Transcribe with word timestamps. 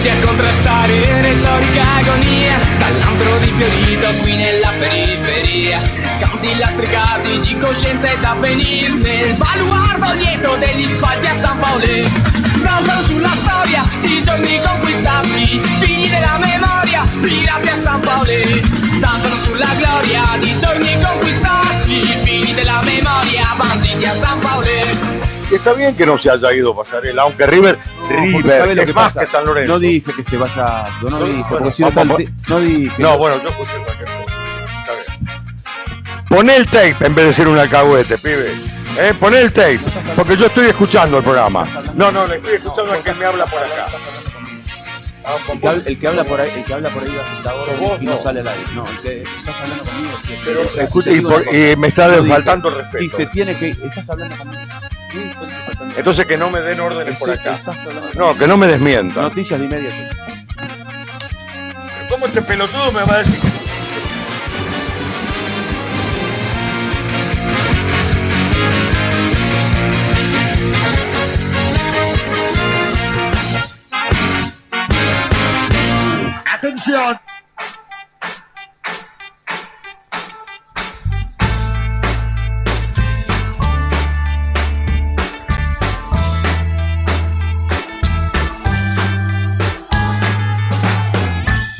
Voci 0.00 0.12
a 0.12 0.26
contrastare 0.26 1.20
retorica 1.20 1.96
agonia? 1.96 2.58
Dall'antro 2.78 3.36
di 3.40 3.52
Fiorito 3.52 4.08
qui 4.22 4.34
nella 4.34 4.72
periferia. 4.78 5.78
Canti 6.18 6.56
lastricati 6.56 7.38
di 7.40 7.58
coscienza 7.58 8.10
ed 8.10 8.24
avvenir 8.24 8.94
Nel 8.94 9.34
baluardo 9.34 10.12
lieto 10.14 10.56
degli 10.56 10.86
spalti 10.86 11.26
a 11.26 11.34
San 11.34 11.58
Paolo 11.58 12.49
Cantano 12.70 13.02
sulla 13.02 13.28
storia 13.28 13.82
di 14.00 14.22
giorni 14.22 14.60
conquistati 14.62 15.60
Figli 15.80 16.08
della 16.08 16.38
memoria, 16.38 17.02
pirati 17.20 17.68
a 17.68 17.74
San 17.74 18.00
Paolo 18.00 18.30
Cantano 19.00 19.36
sulla 19.38 19.74
gloria 19.76 20.38
di 20.38 20.56
giorni 20.56 20.96
conquistati 21.02 22.00
Figli 22.22 22.54
della 22.54 22.80
memoria, 22.82 23.54
banditi 23.56 24.04
a 24.04 24.14
San 24.14 24.38
Paolo 24.38 24.68
Y 25.50 25.54
está 25.56 25.72
bien 25.72 25.96
que 25.96 26.06
no 26.06 26.16
se 26.16 26.30
haya 26.30 26.52
ido 26.52 26.72
Pasarela, 26.72 27.22
aunque 27.22 27.44
River, 27.44 27.76
River 28.08 28.78
es 28.78 28.94
más 28.94 29.16
que 29.16 29.26
San 29.26 29.44
Lorenzo. 29.44 29.72
No 29.72 29.78
dije 29.80 30.12
que 30.14 30.22
se 30.22 30.36
vaya, 30.36 30.86
yo 31.02 31.08
no, 31.08 31.18
No, 31.18 31.24
dije, 31.24 31.38
bueno, 31.38 31.48
porque 31.48 31.72
si 31.72 31.82
no, 31.82 31.88
está 31.88 32.02
el 32.02 32.08
no 32.46 32.60
dije. 32.60 33.02
No, 33.02 33.18
bueno, 33.18 33.42
yo 33.42 33.48
escuché 33.48 33.72
cualquier 33.84 34.08
cosa. 34.10 34.34
Está 34.78 34.92
bien. 34.92 36.24
Poné 36.28 36.56
el 36.56 36.66
tape 36.66 36.96
en 37.00 37.14
vez 37.16 37.26
de 37.26 37.32
ser 37.32 37.48
un 37.48 37.58
alcahuete, 37.58 38.16
pibe. 38.16 38.79
¿Eh? 38.98 39.14
Poné 39.18 39.40
el 39.40 39.52
tape, 39.52 39.80
porque 40.16 40.36
yo 40.36 40.46
estoy 40.46 40.66
escuchando 40.68 41.18
el 41.18 41.24
programa. 41.24 41.66
No, 41.94 42.10
no, 42.10 42.26
le 42.26 42.36
estoy 42.36 42.54
escuchando 42.56 42.92
al 42.92 43.02
que 43.02 43.14
me 43.14 43.24
habla 43.24 43.46
por 43.46 43.58
acá. 43.60 43.86
El 45.52 45.60
que, 45.60 45.68
habla, 45.68 45.82
el 45.86 45.98
que 46.00 46.08
habla 46.08 46.24
por 46.24 46.40
ahí, 46.40 46.50
el 46.56 46.64
que 46.64 46.74
habla 46.74 46.88
por 46.90 47.02
ahí 47.04 47.14
va 47.16 47.50
a 47.50 48.02
y 48.02 48.04
no, 48.04 48.12
no. 48.16 48.22
sale 48.22 48.40
al 48.40 48.48
aire. 48.48 48.64
No, 48.74 48.84
el 48.86 48.98
que 49.00 49.22
estás 49.22 49.54
hablando 49.62 49.84
conmigo. 49.84 50.18
sí, 50.26 50.34
Pero, 50.44 50.64
sí, 50.64 50.80
escucha, 50.80 51.12
y, 51.12 51.20
por- 51.20 51.54
y 51.54 51.76
me 51.76 51.88
está 51.88 52.08
No 52.08 52.24
faltando 52.24 52.68
el 52.70 52.74
respeto. 52.76 52.98
Si 52.98 53.08
se 53.10 53.26
tiene 53.26 53.56
que. 53.56 53.68
Estás 53.70 54.10
hablando 54.10 54.36
conmigo. 54.36 54.62
Sí, 55.12 55.18
estoy 55.30 55.48
faltando- 55.66 55.94
Entonces 55.98 56.26
que 56.26 56.36
no 56.36 56.50
me 56.50 56.60
den 56.62 56.80
órdenes 56.80 57.16
por 57.16 57.30
Estoy- 57.30 57.52
acá. 57.52 57.74
No, 58.16 58.36
que 58.36 58.46
no 58.48 58.56
me 58.56 58.66
desmientan. 58.66 59.22
Noticias 59.22 59.60
de 59.60 59.66
inmediato. 59.66 60.16
¿Cómo 62.08 62.26
este 62.26 62.42
pelotudo 62.42 62.90
me 62.92 63.04
va 63.04 63.14
a 63.14 63.18
decir 63.18 63.38
que 63.38 63.48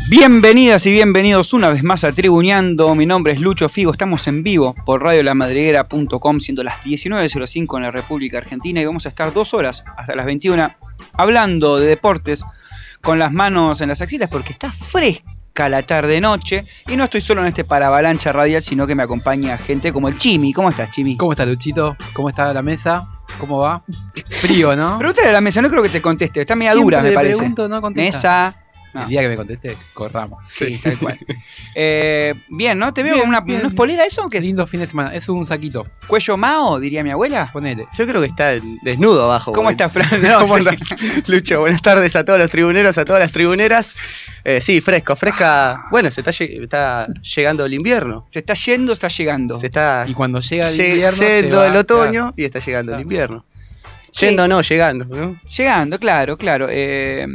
Bienvenidas 0.08 0.86
y 0.86 0.92
bienvenidos 0.92 1.52
una 1.52 1.68
vez 1.68 1.82
más 1.82 2.04
a 2.04 2.12
Tribuneando. 2.12 2.94
Mi 2.94 3.04
nombre 3.04 3.34
es 3.34 3.40
Lucho 3.40 3.68
Figo. 3.68 3.92
Estamos 3.92 4.26
en 4.28 4.42
vivo 4.42 4.74
por 4.86 5.02
radiolamadriguera.com, 5.02 6.40
siendo 6.40 6.62
las 6.62 6.82
19.05 6.82 7.76
en 7.76 7.82
la 7.82 7.90
República 7.90 8.38
Argentina 8.38 8.80
y 8.80 8.86
vamos 8.86 9.04
a 9.04 9.10
estar 9.10 9.32
dos 9.34 9.52
horas 9.52 9.84
hasta 9.98 10.14
las 10.14 10.24
21 10.24 10.74
hablando 11.12 11.78
de 11.78 11.86
deportes 11.86 12.44
con 13.02 13.18
las 13.18 13.32
manos 13.32 13.80
en 13.80 13.88
las 13.88 14.02
axilas 14.02 14.28
porque 14.30 14.52
está 14.52 14.70
fresca 14.72 15.68
la 15.68 15.82
tarde-noche 15.82 16.64
y 16.88 16.96
no 16.96 17.04
estoy 17.04 17.20
solo 17.20 17.42
en 17.42 17.48
este 17.48 17.64
paravalancha 17.64 18.32
radial, 18.32 18.62
sino 18.62 18.86
que 18.86 18.94
me 18.94 19.02
acompaña 19.02 19.58
gente 19.58 19.92
como 19.92 20.08
el 20.08 20.16
Chimi. 20.16 20.52
¿Cómo 20.52 20.70
estás, 20.70 20.90
Chimi? 20.90 21.16
¿Cómo 21.16 21.32
está 21.32 21.44
Luchito? 21.44 21.96
¿Cómo 22.12 22.28
está 22.30 22.52
la 22.52 22.62
mesa? 22.62 23.08
¿Cómo 23.38 23.58
va? 23.58 23.82
Frío, 24.40 24.74
¿no? 24.74 24.98
Pregúntale 24.98 25.28
a 25.28 25.32
la 25.32 25.40
mesa, 25.40 25.60
no 25.60 25.70
creo 25.70 25.82
que 25.82 25.88
te 25.88 26.00
conteste. 26.00 26.40
Está 26.40 26.56
media 26.56 26.72
Siempre 26.72 26.96
dura, 26.96 27.02
me 27.02 27.08
le 27.10 27.14
parece. 27.14 27.36
pregunto, 27.36 27.68
no. 27.68 27.80
Mesa. 27.90 28.54
No. 28.92 29.02
El 29.02 29.08
día 29.08 29.20
que 29.22 29.28
me 29.28 29.36
conteste, 29.36 29.76
corramos. 29.94 30.42
Sí, 30.46 30.78
tal 30.82 30.98
cual. 30.98 31.18
Eh, 31.76 32.34
bien, 32.48 32.76
¿no? 32.78 32.92
Te 32.92 33.02
veo 33.04 33.12
Bien, 33.14 33.20
con 33.22 33.28
una. 33.28 33.40
bien. 33.40 33.62
¿No 33.62 33.68
es 33.68 33.74
polera 33.74 34.04
eso 34.04 34.24
o 34.24 34.28
qué 34.28 34.38
es? 34.38 34.44
Lindo 34.46 34.66
fin 34.66 34.80
de 34.80 34.86
semana. 34.88 35.14
Es 35.14 35.28
un 35.28 35.46
saquito. 35.46 35.86
¿Cuello 36.08 36.36
Mao, 36.36 36.80
diría 36.80 37.04
mi 37.04 37.10
abuela? 37.12 37.48
Ponele. 37.52 37.86
Yo 37.96 38.06
creo 38.06 38.20
que 38.20 38.26
está 38.26 38.54
desnudo 38.82 39.24
abajo. 39.24 39.52
¿Cómo 39.52 39.70
estás, 39.70 39.92
Fran? 39.92 40.08
No, 40.22 40.40
¿Cómo 40.40 40.58
sí. 40.58 40.66
andás? 40.68 40.80
Lucho, 41.28 41.60
buenas 41.60 41.80
tardes 41.82 42.16
a 42.16 42.24
todos 42.24 42.38
los 42.40 42.50
tribuneros, 42.50 42.98
a 42.98 43.04
todas 43.04 43.20
las 43.22 43.30
tribuneras. 43.30 43.94
Eh, 44.44 44.60
sí, 44.60 44.80
fresco, 44.80 45.14
fresca. 45.14 45.82
Bueno, 45.92 46.10
se 46.10 46.22
está, 46.22 46.32
lle- 46.32 46.64
está 46.64 47.06
llegando 47.36 47.64
el 47.64 47.74
invierno. 47.74 48.26
¿Se 48.28 48.40
está 48.40 48.54
yendo 48.54 48.90
o 48.90 48.94
está 48.94 49.06
llegando? 49.08 49.56
Se 49.60 49.66
está 49.66 50.04
Y 50.08 50.14
cuando 50.14 50.40
llega 50.40 50.68
el 50.68 50.80
invierno. 50.80 51.16
se 51.18 51.42
yendo 51.42 51.58
va- 51.58 51.66
el 51.68 51.76
otoño 51.76 52.32
y 52.36 52.44
está 52.44 52.58
llegando 52.58 52.92
el 52.92 52.96
Claro. 52.96 53.02
invierno. 53.02 53.44
Sí. 54.12 54.26
Yendo 54.26 54.48
no, 54.48 54.60
llegando, 54.62 55.04
¿no? 55.04 55.40
Llegando, 55.56 55.98
claro, 56.00 56.36
claro. 56.36 56.66
Eh, 56.68 57.26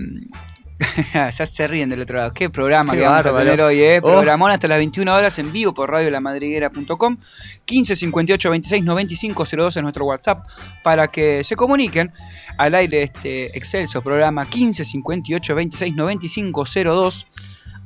ya 1.13 1.31
se 1.31 1.67
ríen 1.67 1.89
del 1.89 2.01
otro 2.01 2.17
lado. 2.17 2.33
Qué 2.33 2.49
programa 2.49 2.93
Qué 2.93 2.99
que 2.99 3.05
vamos 3.05 3.19
a 3.19 3.23
bárbaro. 3.23 3.45
tener 3.45 3.61
hoy, 3.61 3.79
¿eh? 3.79 3.99
Oh. 4.01 4.07
Programón 4.07 4.51
hasta 4.51 4.67
las 4.67 4.77
21 4.77 5.13
horas 5.13 5.39
en 5.39 5.51
vivo 5.51 5.73
por 5.73 5.89
radiolamadriguera.com. 5.89 7.17
15 7.65 7.95
58 7.95 8.49
26 8.49 8.83
95 8.83 9.45
02 9.45 9.77
es 9.77 9.83
nuestro 9.83 10.05
WhatsApp 10.05 10.47
para 10.83 11.07
que 11.07 11.43
se 11.43 11.55
comuniquen 11.55 12.11
al 12.57 12.75
aire 12.75 13.03
este 13.03 13.57
excelso 13.57 14.01
programa 14.01 14.45
15 14.45 14.83
58 14.83 15.55
26 15.55 15.95
95 15.95 16.65
02. 16.65 17.27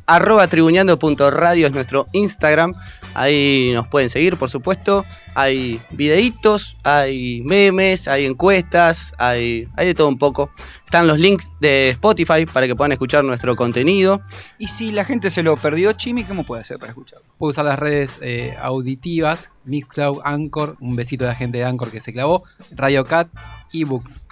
Arroba 0.08 0.48
tribuneando.radio 0.48 1.68
es 1.68 1.72
nuestro 1.72 2.08
Instagram. 2.14 2.74
Ahí 3.14 3.72
nos 3.74 3.88
pueden 3.88 4.10
seguir, 4.10 4.38
por 4.38 4.50
supuesto. 4.50 5.06
Hay 5.36 5.82
videitos, 5.92 6.78
hay 6.84 7.42
memes, 7.44 8.08
hay 8.08 8.26
encuestas, 8.26 9.14
hay, 9.18 9.68
hay 9.76 9.88
de 9.88 9.96
todo 9.96 10.08
un 10.08 10.18
poco. 10.18 10.52
Están 10.86 11.08
los 11.08 11.20
links 11.20 11.52
de 11.60 11.90
Spotify 11.90 12.46
para 12.52 12.68
que 12.68 12.76
puedan 12.76 12.92
escuchar 12.92 13.24
nuestro 13.24 13.56
contenido. 13.56 14.22
Y 14.58 14.68
si 14.70 14.92
la 14.92 15.06
gente 15.06 15.30
se 15.32 15.44
lo 15.44 15.56
perdió, 15.58 15.94
Chimi, 15.94 16.24
¿cómo 16.24 16.44
puede 16.44 16.62
hacer 16.62 16.80
para 16.80 16.92
escucharlo? 16.92 17.26
Puedo 17.38 17.52
usar 17.52 17.66
las 17.66 17.78
redes 17.80 18.20
eh, 18.22 18.56
auditivas. 18.60 19.50
Mixcloud, 19.66 20.22
Anchor. 20.24 20.78
Un 20.80 20.96
besito 20.96 21.26
a 21.26 21.28
la 21.28 21.36
gente 21.36 21.60
de 21.60 21.66
Anchor 21.66 21.92
que 21.92 22.02
se 22.02 22.12
clavó. 22.12 22.44
Radio 22.72 23.06
Cat, 23.06 23.30
ebooks. 23.72 24.26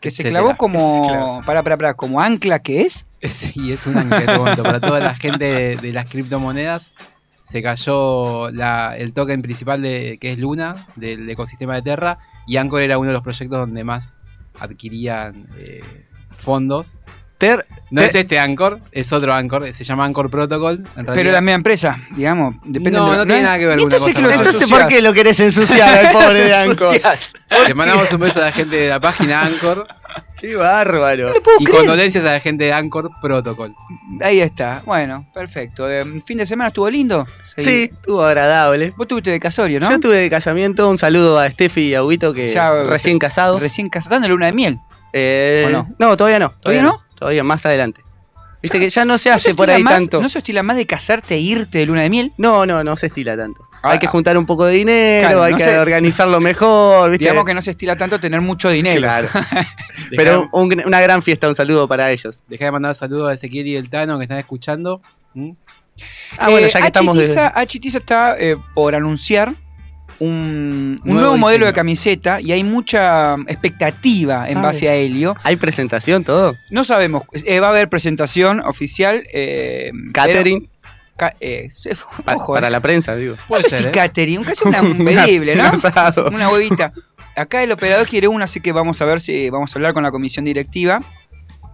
Que 0.00 0.10
se 0.10 0.22
etcétera. 0.22 0.40
clavó 0.40 0.56
como. 0.56 1.02
Claro. 1.06 1.40
Para, 1.46 1.62
para, 1.62 1.76
para, 1.78 1.94
como 1.94 2.20
ancla 2.20 2.58
que 2.60 2.82
es. 2.82 3.06
Sí, 3.22 3.72
es 3.72 3.86
un 3.86 3.96
ángel 3.96 4.26
te 4.26 4.36
cuento, 4.36 4.64
para 4.64 4.80
toda 4.80 4.98
la 4.98 5.14
gente 5.14 5.44
de, 5.44 5.76
de 5.76 5.92
las 5.92 6.06
criptomonedas. 6.08 6.92
Se 7.52 7.62
cayó 7.62 8.50
la- 8.50 8.96
el 8.96 9.12
token 9.12 9.42
principal 9.42 9.82
de, 9.82 10.16
que 10.18 10.32
es 10.32 10.38
Luna, 10.38 10.86
del 10.96 11.28
ecosistema 11.28 11.74
de 11.74 11.82
Terra, 11.82 12.16
y 12.46 12.56
Anchor 12.56 12.80
era 12.80 12.96
uno 12.96 13.08
de 13.08 13.12
los 13.12 13.22
proyectos 13.22 13.58
donde 13.58 13.84
más 13.84 14.16
adquirían 14.58 15.48
eh, 15.60 15.82
fondos. 16.38 17.00
Ter- 17.46 17.66
No 17.90 18.00
es 18.00 18.14
este 18.14 18.38
Anchor, 18.38 18.80
es 18.92 19.12
otro 19.12 19.34
Anchor, 19.34 19.72
se 19.74 19.84
llama 19.84 20.04
Anchor 20.04 20.30
Protocol. 20.30 20.84
En 20.96 21.06
Pero 21.06 21.30
la 21.32 21.40
misma 21.40 21.54
empresa, 21.56 21.98
digamos. 22.16 22.54
Depende 22.64 22.92
No, 22.98 23.10
de 23.10 23.16
no 23.18 23.26
tiene 23.26 23.42
nada 23.42 23.58
que 23.58 23.66
ver 23.66 23.78
¿Y 23.78 23.82
una 23.84 23.94
entonces 23.96 24.14
cosa 24.14 24.28
que 24.28 24.34
Entonces? 24.34 24.70
¿por 24.70 24.86
qué 24.88 25.02
lo 25.02 25.12
querés 25.12 25.40
ensuciar 25.40 26.06
al 26.06 26.12
pobre 26.12 26.38
de 26.44 26.54
Anchor? 26.54 27.00
Le 27.68 27.74
mandamos 27.74 28.12
un 28.12 28.20
beso 28.20 28.40
a 28.40 28.44
la 28.46 28.52
gente 28.52 28.76
de 28.76 28.88
la 28.88 29.00
página 29.00 29.42
Anchor 29.42 29.86
¡Qué 30.40 30.56
bárbaro! 30.56 31.32
y 31.58 31.64
condolencias 31.66 32.24
a 32.24 32.32
la 32.32 32.40
gente 32.40 32.64
de 32.64 32.72
Anchor 32.72 33.10
Protocol. 33.20 33.74
Ahí 34.20 34.40
está. 34.40 34.82
Bueno, 34.86 35.26
perfecto. 35.34 35.88
Eh, 35.90 36.04
¿Fin 36.26 36.38
de 36.38 36.46
semana 36.46 36.68
estuvo 36.68 36.88
lindo? 36.90 37.26
Sí, 37.56 37.90
estuvo 37.92 38.22
agradable. 38.22 38.92
Vos 38.96 39.06
tuviste 39.06 39.30
de 39.30 39.38
casorio, 39.40 39.78
¿no? 39.80 39.90
Yo 39.90 40.00
tuve 40.00 40.16
de 40.16 40.30
casamiento, 40.30 40.88
un 40.88 40.98
saludo 40.98 41.38
a 41.38 41.48
Steffi 41.50 41.88
y 41.88 41.94
a 41.94 42.02
Huito 42.04 42.32
que 42.34 42.50
Ya, 42.52 42.72
recién 42.84 43.18
casados. 43.18 43.60
Recién 43.62 43.88
casado. 43.88 44.14
¿Están 44.16 44.22
de 44.22 44.28
luna 44.28 44.46
de 44.46 44.52
miel? 44.52 44.78
Eh, 45.12 45.64
¿O 45.66 45.70
no? 45.70 45.88
no? 45.98 46.16
todavía 46.16 46.38
no. 46.38 46.52
¿Todavía 46.60 46.82
no? 46.82 47.01
Todavía 47.22 47.44
más 47.44 47.64
adelante. 47.66 48.02
Viste 48.60 48.78
que 48.78 48.90
ya 48.90 49.04
no 49.04 49.16
se 49.18 49.28
¿No 49.28 49.34
hace 49.36 49.50
se 49.50 49.54
por 49.54 49.70
ahí 49.70 49.82
más- 49.82 49.94
tanto. 49.94 50.20
¿No 50.22 50.28
se 50.28 50.38
estila 50.38 50.62
más 50.62 50.76
de 50.76 50.86
casarte 50.86 51.34
e 51.34 51.38
irte 51.38 51.78
de 51.78 51.86
luna 51.86 52.02
de 52.02 52.10
miel? 52.10 52.32
No, 52.36 52.64
no, 52.66 52.82
no 52.84 52.96
se 52.96 53.06
estila 53.06 53.36
tanto. 53.36 53.60
Ah, 53.82 53.90
hay 53.92 53.98
que 53.98 54.06
ah. 54.06 54.10
juntar 54.10 54.36
un 54.38 54.46
poco 54.46 54.64
de 54.64 54.74
dinero, 54.74 55.26
Claro, 55.26 55.42
hay 55.42 55.52
no 55.52 55.58
que 55.58 55.64
se- 55.64 55.78
organizarlo 55.78 56.40
mejor, 56.40 57.10
¿viste? 57.10 57.24
Digamos 57.24 57.44
que 57.44 57.54
no 57.54 57.62
se 57.62 57.72
estila 57.72 57.96
tanto 57.96 58.20
tener 58.20 58.40
mucho 58.40 58.70
dinero. 58.70 59.00
Claro. 59.00 59.28
Pero 60.16 60.48
un- 60.52 60.80
una 60.86 61.00
gran 61.00 61.22
fiesta, 61.22 61.48
un 61.48 61.54
saludo 61.56 61.88
para 61.88 62.10
ellos. 62.10 62.44
Dejá 62.48 62.66
de 62.66 62.72
mandar 62.72 62.94
saludos 62.94 63.30
a 63.30 63.34
Ezequiel 63.34 63.66
y 63.66 63.76
el 63.76 63.88
Tano 63.90 64.18
que 64.18 64.24
están 64.24 64.38
escuchando. 64.38 65.00
¿Mm? 65.34 65.50
Ah, 66.38 66.50
bueno, 66.50 66.66
Eh, 66.66 66.70
ya 66.72 66.80
que 66.80 66.86
estamos 66.86 67.16
Achitiza, 67.18 67.42
de... 67.42 67.52
Achitiza 67.60 67.98
está 67.98 68.36
eh, 68.38 68.56
por 68.74 68.94
anunciar 68.94 69.54
un, 70.18 70.28
un 70.28 71.00
Nuevo 71.04 71.20
nuevo, 71.20 71.36
modelo 71.38 71.66
de 71.66 71.72
camiseta 71.72 72.40
y 72.40 72.52
hay 72.52 72.64
mucha 72.64 73.34
expectativa 73.46 74.48
en 74.48 74.58
Ay. 74.58 74.62
base 74.62 74.88
a 74.88 74.94
Helio. 74.94 75.36
¿Hay 75.42 75.56
presentación, 75.56 76.24
todo? 76.24 76.54
No 76.70 76.84
sabemos, 76.84 77.22
eh, 77.44 77.60
va 77.60 77.68
a 77.68 77.70
haber 77.70 77.88
presentación 77.88 78.60
oficial. 78.60 79.24
Eh, 79.32 79.90
Catering. 80.12 80.60
pero- 80.60 80.72
ca- 81.16 81.34
eh, 81.40 81.68
pa- 82.24 82.36
ojo, 82.36 82.54
para 82.54 82.68
eh. 82.68 82.70
la 82.70 82.80
prensa, 82.80 83.14
digo. 83.16 83.36
No 83.48 83.60
sé 83.60 83.68
ser, 83.68 83.78
si 83.80 83.86
¿eh? 83.86 83.90
catering, 83.90 84.44
casi 84.44 84.66
una, 84.66 84.80
un 84.82 85.04
bebible, 85.04 85.56
¿no? 85.56 85.70
Un. 85.72 86.34
Una 86.34 86.48
huevita. 86.50 86.92
Acá 87.36 87.62
el 87.62 87.72
operador 87.72 88.06
quiere 88.06 88.28
una, 88.28 88.44
así 88.44 88.60
que 88.60 88.72
vamos 88.72 89.00
a 89.00 89.04
ver 89.06 89.20
si 89.20 89.48
vamos 89.50 89.74
a 89.74 89.78
hablar 89.78 89.94
con 89.94 90.02
la 90.02 90.10
comisión 90.10 90.44
directiva. 90.44 91.00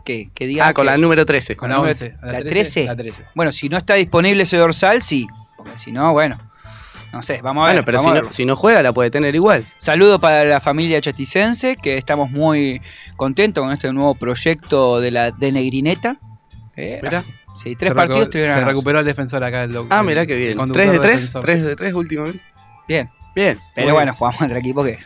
Que, 0.05 0.31
que 0.35 0.47
diga 0.47 0.69
Ah, 0.69 0.73
con 0.73 0.85
que- 0.87 0.93
la 0.93 0.97
número 0.97 1.27
13. 1.27 1.55
Con 1.57 1.69
la 1.69 1.75
la 1.75 1.81
número- 1.83 1.93
11. 1.93 2.15
¿A 2.23 2.33
la 2.33 2.41
13? 2.43 2.85
La 2.87 2.97
13. 2.97 3.25
Bueno, 3.35 3.53
si 3.53 3.69
no 3.69 3.77
está 3.77 3.93
disponible 3.95 4.45
ese 4.45 4.57
dorsal, 4.57 5.03
sí. 5.03 5.27
Porque 5.59 5.77
si 5.77 5.93
no, 5.93 6.13
bueno. 6.15 6.39
No 7.13 7.23
sé, 7.23 7.41
vamos 7.43 7.65
a 7.65 7.73
ver. 7.73 7.83
Bueno, 7.83 7.85
pero 7.87 7.99
si 8.01 8.07
no, 8.11 8.33
si 8.33 8.45
no 8.45 8.55
juega, 8.57 8.83
la 8.83 8.93
puede 8.93 9.11
tener 9.11 9.35
igual. 9.35 9.67
Saludo 9.79 10.19
para 10.19 10.45
la 10.45 10.61
familia 10.61 11.01
chaticense, 11.01 11.77
que 11.77 11.97
estamos 11.97 12.31
muy 12.31 12.83
contentos 13.17 13.65
con 13.65 13.73
este 13.73 13.93
nuevo 13.93 14.15
proyecto 14.15 15.01
de 15.01 15.11
la 15.11 15.31
de 15.31 15.53
Negrineta. 15.53 16.19
Eh, 16.77 17.01
Mirá. 17.03 17.25
Sí, 17.55 17.75
tres 17.77 17.91
Se 17.91 17.95
partidos, 17.95 18.31
tres 18.31 18.53
Se 18.53 18.65
recuperó 18.65 19.01
el 19.01 19.07
defensor 19.07 19.43
acá. 19.43 19.65
El, 19.65 19.77
Ah, 19.91 20.03
mirá 20.03 20.27
qué 20.27 20.35
el 20.51 20.55
bien. 20.57 20.73
3 20.73 20.93
de 20.93 20.99
3, 20.99 21.17
defensor. 21.17 21.43
3 21.43 21.65
de 21.65 21.77
3 21.77 21.95
últimamente. 21.95 22.43
Bien. 22.87 23.11
Bien. 23.35 23.59
Pero 23.75 23.95
bueno, 23.95 24.13
bien. 24.13 24.15
jugamos 24.15 24.39
contra 24.39 24.59
equipo 24.59 24.85
que. 24.85 24.99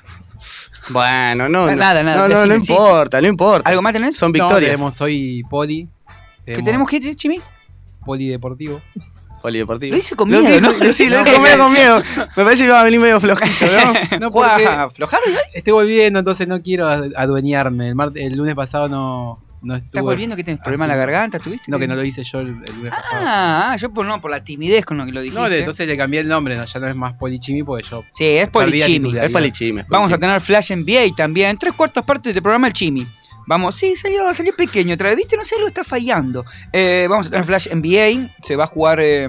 Bueno, 0.90 1.49
no, 1.49 1.66
no. 1.70 1.76
Nada, 1.76 2.02
nada, 2.02 2.28
No, 2.28 2.34
no, 2.34 2.46
no 2.46 2.54
importa, 2.56 3.20
no 3.20 3.28
importa. 3.28 3.69
¿Algo 3.69 3.81
más 3.81 3.93
tenés? 3.93 4.16
Son 4.16 4.31
No, 4.31 4.32
victorias. 4.32 4.72
tenemos 4.72 5.00
hoy 5.00 5.43
poli. 5.49 5.88
¿Qué 6.44 6.62
tenemos 6.62 6.88
que 6.88 7.14
Chimi? 7.14 7.40
Polideportivo. 9.43 9.91
Polideportivo. 9.91 9.93
Lo 9.93 9.99
hice 9.99 10.15
con 10.17 10.29
miedo, 10.31 10.61
¿no? 10.61 10.93
Sí, 10.93 11.09
lo 11.11 11.41
medio 11.41 11.59
con 11.59 11.73
miedo. 11.73 12.03
Me 12.37 12.44
parece 12.44 12.65
que 12.65 12.71
va 12.71 12.81
a 12.81 12.85
venir 12.85 13.00
medio 13.00 13.21
flojito, 13.21 13.67
¿no? 13.67 14.19
No, 14.21 14.31
¿Juega 14.31 14.53
porque 14.53 14.67
a 14.67 14.83
aflojar? 14.85 15.21
estoy 15.53 15.73
volviendo, 15.73 16.19
entonces 16.21 16.47
no 16.49 16.62
quiero 16.62 16.89
ad- 16.89 17.12
adueñarme. 17.17 17.93
El, 18.15 18.37
lunes 18.37 18.55
pasado 18.55 18.89
no, 18.89 19.43
no. 19.62 19.75
¿Estás 19.75 20.03
volviendo 20.03 20.37
que 20.37 20.44
tienes 20.44 20.62
problema 20.62 20.85
en 20.85 20.91
la 20.91 20.97
garganta? 20.97 21.39
¿Tuviste? 21.39 21.71
No, 21.71 21.79
que 21.79 21.89
no 21.89 21.94
lo 21.97 22.05
hice 22.05 22.23
yo 22.25 22.41
el, 22.41 22.49
el 22.49 22.77
lunes 22.77 22.91
pasado. 22.91 23.23
Ah, 23.27 23.77
yo 23.79 23.91
por, 23.93 24.06
no, 24.06 24.21
por 24.21 24.31
la 24.31 24.43
timidez 24.44 24.85
con 24.85 24.97
lo 24.99 25.05
que 25.05 25.12
lo 25.12 25.21
dijiste. 25.21 25.41
No, 25.41 25.47
entonces 25.49 25.87
le 25.87 25.97
cambié 25.97 26.21
el 26.21 26.29
nombre, 26.29 26.56
no, 26.56 26.65
ya 26.65 26.81
no 26.81 26.87
es 26.88 26.95
más 26.97 27.15
Polichimi 27.15 27.62
porque 27.62 27.87
yo. 27.88 28.05
Sí, 28.11 28.25
es 28.25 28.49
Polichimi. 28.49 29.17
Es 29.19 29.31
palichime. 29.31 29.81
es 29.83 29.88
Vamos 29.88 30.12
a 30.12 30.19
tener 30.19 30.41
Flash 30.41 30.73
NBA 30.73 31.15
también. 31.17 31.59
Tres 31.59 31.75
cuartas 31.75 32.05
partes 32.05 32.33
del 32.33 32.43
programa 32.43 32.69
El 32.69 32.73
Chimi. 32.73 33.06
Vamos, 33.47 33.75
sí, 33.75 33.97
salió, 33.97 34.33
salió 34.35 34.55
pequeño 34.55 34.94
otra 34.94 35.09
vez. 35.09 35.17
¿Viste? 35.17 35.37
No 35.37 35.44
sé, 35.44 35.56
lo 35.61 35.67
está 35.67 35.85
fallando. 35.85 36.44
Eh, 36.73 37.06
vamos 37.09 37.27
a 37.27 37.31
tener 37.31 37.44
Flash 37.44 37.69
NBA. 37.73 38.35
Se 38.43 38.56
va 38.56 38.65
a 38.65 38.67
jugar. 38.67 39.00
eh, 39.00 39.29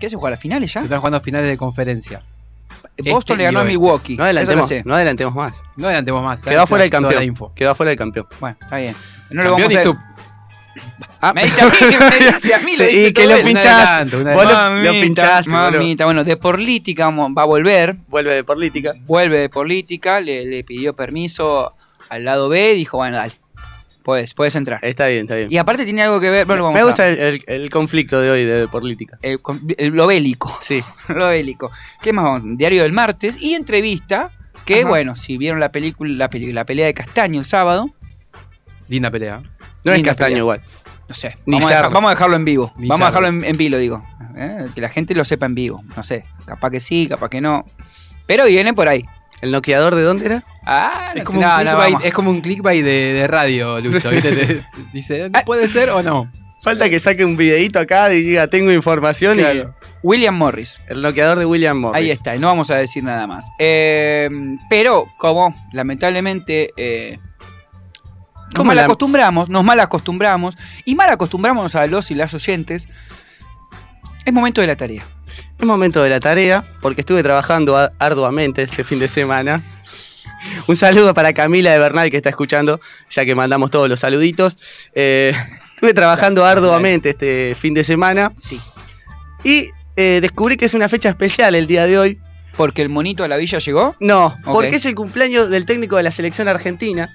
¿Qué 0.00 0.08
se 0.10 0.16
juega? 0.16 0.32
¿Las 0.32 0.40
finales 0.40 0.72
ya? 0.72 0.80
Se 0.80 0.84
están 0.86 0.98
jugando 0.98 1.20
finales 1.20 1.48
de 1.48 1.56
conferencia. 1.56 2.22
Boston 2.96 3.16
este 3.18 3.36
le 3.36 3.44
ganó 3.44 3.58
y 3.60 3.62
a. 3.62 3.64
Milwaukee. 3.64 4.12
No 4.16 4.18
lo 4.18 4.24
adelantemos, 4.24 4.70
no 4.84 4.94
adelantemos 4.94 5.34
más. 5.34 5.62
No 5.76 5.86
adelantemos 5.86 6.22
más. 6.24 6.40
Quedó 6.42 6.62
afuera 6.62 6.84
el 6.84 6.90
campeón. 6.90 7.22
info. 7.24 7.52
Quedó 7.54 7.70
afuera 7.70 7.90
el 7.92 7.98
campeón. 7.98 8.26
Bueno, 8.40 8.56
está 8.60 8.76
bien. 8.76 8.94
No 9.30 9.42
Campeón 9.42 9.60
vamos 9.68 9.74
a 9.76 9.82
sub. 9.82 9.96
Ah, 11.20 11.32
Me 11.32 11.44
dice 11.44 11.62
a 11.62 11.66
mí, 11.66 11.72
me 11.80 12.26
dice 12.34 12.54
a 12.54 12.58
mí, 12.58 12.72
Sí, 12.72 12.78
lo 12.82 12.84
dice 12.88 13.08
y 13.08 13.12
que 13.12 13.22
todo 13.22 13.32
lo 13.32 13.36
un 13.38 13.42
Vos 14.34 14.44
lo- 14.44 14.82
lo 14.82 14.90
pinchaste, 14.92 15.50
mamita. 15.50 16.04
Bueno, 16.04 16.24
de 16.24 16.36
política 16.36 17.10
va 17.10 17.42
a 17.42 17.44
volver. 17.44 17.96
Vuelve 18.08 18.34
de 18.34 18.44
política. 18.44 18.92
Vuelve 19.06 19.38
de 19.38 19.48
política. 19.48 20.20
Le, 20.20 20.44
le 20.46 20.64
pidió 20.64 20.94
permiso 20.94 21.72
al 22.10 22.24
lado 22.24 22.48
B. 22.48 22.74
Dijo, 22.74 22.98
bueno, 22.98 23.16
dale. 23.16 23.32
Puedes, 24.04 24.34
puedes 24.34 24.54
entrar. 24.54 24.78
Está 24.84 25.06
bien, 25.08 25.22
está 25.22 25.34
bien. 25.36 25.50
Y 25.50 25.56
aparte 25.56 25.84
tiene 25.84 26.02
algo 26.02 26.20
que 26.20 26.28
ver. 26.30 26.46
Bueno, 26.46 26.62
vamos 26.64 26.74
Me 26.74 26.80
a- 26.80 26.84
gusta 26.84 27.08
el, 27.08 27.18
el- 27.18 27.44
el 27.46 27.70
conflicto 27.70 28.20
de 28.20 28.30
hoy 28.30 28.44
de 28.44 28.68
política. 28.68 29.18
el- 29.22 29.40
lo 29.92 30.06
bélico. 30.06 30.56
Sí. 30.60 30.82
lo 31.08 31.28
bélico. 31.28 31.72
¿Qué 32.02 32.12
más 32.12 32.24
vamos? 32.24 32.42
Diario 32.58 32.82
del 32.82 32.92
martes 32.92 33.40
y 33.40 33.54
entrevista. 33.54 34.30
Que 34.66 34.80
Ajá. 34.80 34.88
bueno, 34.88 35.16
si 35.16 35.36
vieron 35.38 35.58
la 35.60 35.70
película, 35.72 36.12
la, 36.14 36.30
peli- 36.30 36.52
la 36.52 36.64
pelea 36.64 36.86
de 36.86 36.94
Castaño 36.94 37.38
el 37.40 37.44
sábado, 37.44 37.90
Linda 38.88 39.10
pelea. 39.10 39.42
No 39.84 39.92
es 39.92 40.02
castaño 40.02 40.26
pelea. 40.28 40.38
igual. 40.38 40.60
no 41.08 41.14
sé. 41.14 41.36
Vamos 41.46 41.70
a, 41.70 41.74
dejar- 41.74 41.92
vamos 41.92 42.08
a 42.10 42.14
dejarlo 42.14 42.36
en 42.36 42.44
vivo. 42.44 42.72
Ni 42.76 42.88
vamos 42.88 43.04
a 43.06 43.08
dejarlo 43.10 43.28
en, 43.28 43.44
en 43.44 43.56
vivo, 43.56 43.76
digo. 43.78 44.06
Eh, 44.36 44.66
Que 44.74 44.80
la 44.80 44.88
gente 44.88 45.14
lo 45.14 45.24
sepa 45.24 45.46
en 45.46 45.54
vivo. 45.54 45.82
No 45.96 46.02
sé. 46.02 46.24
Capaz 46.46 46.70
que 46.70 46.80
sí, 46.80 47.06
capaz 47.08 47.28
que 47.30 47.40
no. 47.40 47.64
Pero 48.26 48.44
viene 48.46 48.72
por 48.74 48.88
ahí. 48.88 49.04
¿El 49.42 49.50
noqueador 49.50 49.94
de 49.94 50.02
dónde 50.02 50.26
era? 50.26 50.44
Ah, 50.66 51.12
Es 51.14 51.24
como, 51.24 51.40
no, 51.40 51.46
un 51.48 51.54
clickbait, 51.62 51.96
es 52.04 52.12
como 52.14 52.30
un 52.30 52.40
clickbait 52.40 52.84
de, 52.84 53.12
de 53.12 53.26
radio, 53.26 53.80
Lucho. 53.80 54.10
¿viste? 54.10 54.32
Te- 54.32 54.66
dice. 54.92 55.30
¿puede 55.44 55.68
ser 55.68 55.90
o 55.90 56.02
no? 56.02 56.30
Falta 56.62 56.88
que 56.88 56.98
saque 56.98 57.24
un 57.26 57.36
videito 57.36 57.78
acá 57.78 58.10
y 58.14 58.22
diga 58.22 58.46
tengo 58.46 58.72
información 58.72 59.36
Claro. 59.36 59.74
William 60.02 60.34
Morris. 60.34 60.78
y 60.88 60.92
el 60.94 61.02
noqueador 61.02 61.38
de 61.38 61.44
William 61.44 61.78
Morris. 61.78 61.96
Ahí 62.02 62.10
está, 62.10 62.34
y 62.34 62.38
no 62.38 62.46
vamos 62.46 62.70
a 62.70 62.76
decir 62.76 63.04
nada 63.04 63.26
más. 63.26 63.44
Eh, 63.58 64.30
pero, 64.70 65.06
como 65.18 65.54
lamentablemente 65.72 66.70
eh, 66.78 67.18
nos 68.46 68.54
¿Cómo 68.54 68.68
mal 68.68 68.76
la- 68.76 68.84
acostumbramos, 68.84 69.50
nos 69.50 69.62
mal 69.64 69.80
acostumbramos, 69.80 70.56
y 70.86 70.94
mal 70.94 71.10
acostumbramos 71.10 71.74
a 71.74 71.86
los 71.86 72.10
y 72.10 72.14
las 72.14 72.32
oyentes, 72.32 72.88
es 74.24 74.32
momento 74.32 74.62
de 74.62 74.66
la 74.68 74.76
tarea. 74.76 75.02
Es 75.58 75.66
momento 75.66 76.02
de 76.02 76.08
la 76.08 76.20
tarea, 76.20 76.64
porque 76.80 77.02
estuve 77.02 77.22
trabajando 77.22 77.76
arduamente 77.98 78.62
este 78.62 78.84
fin 78.84 78.98
de 79.00 79.08
semana. 79.08 79.62
Un 80.66 80.76
saludo 80.76 81.14
para 81.14 81.32
Camila 81.32 81.72
de 81.72 81.78
Bernal 81.78 82.10
que 82.10 82.16
está 82.16 82.30
escuchando, 82.30 82.80
ya 83.10 83.24
que 83.24 83.34
mandamos 83.34 83.70
todos 83.70 83.88
los 83.88 84.00
saluditos. 84.00 84.56
Eh, 84.94 85.32
estuve 85.74 85.94
trabajando 85.94 86.44
arduamente 86.44 87.10
este 87.10 87.56
fin 87.58 87.74
de 87.74 87.84
semana 87.84 88.32
Sí. 88.36 88.60
y 89.42 89.68
eh, 89.96 90.18
descubrí 90.20 90.56
que 90.56 90.64
es 90.64 90.74
una 90.74 90.88
fecha 90.88 91.08
especial 91.08 91.54
el 91.54 91.66
día 91.66 91.86
de 91.86 91.98
hoy. 91.98 92.18
Porque 92.56 92.82
el 92.82 92.88
monito 92.88 93.24
a 93.24 93.28
la 93.28 93.36
villa 93.36 93.58
llegó. 93.58 93.96
No, 93.98 94.36
porque 94.44 94.76
es 94.76 94.86
el 94.86 94.94
cumpleaños 94.94 95.50
del 95.50 95.66
técnico 95.66 95.96
de 95.96 96.04
la 96.04 96.12
selección 96.12 96.46
argentina, 96.46 97.08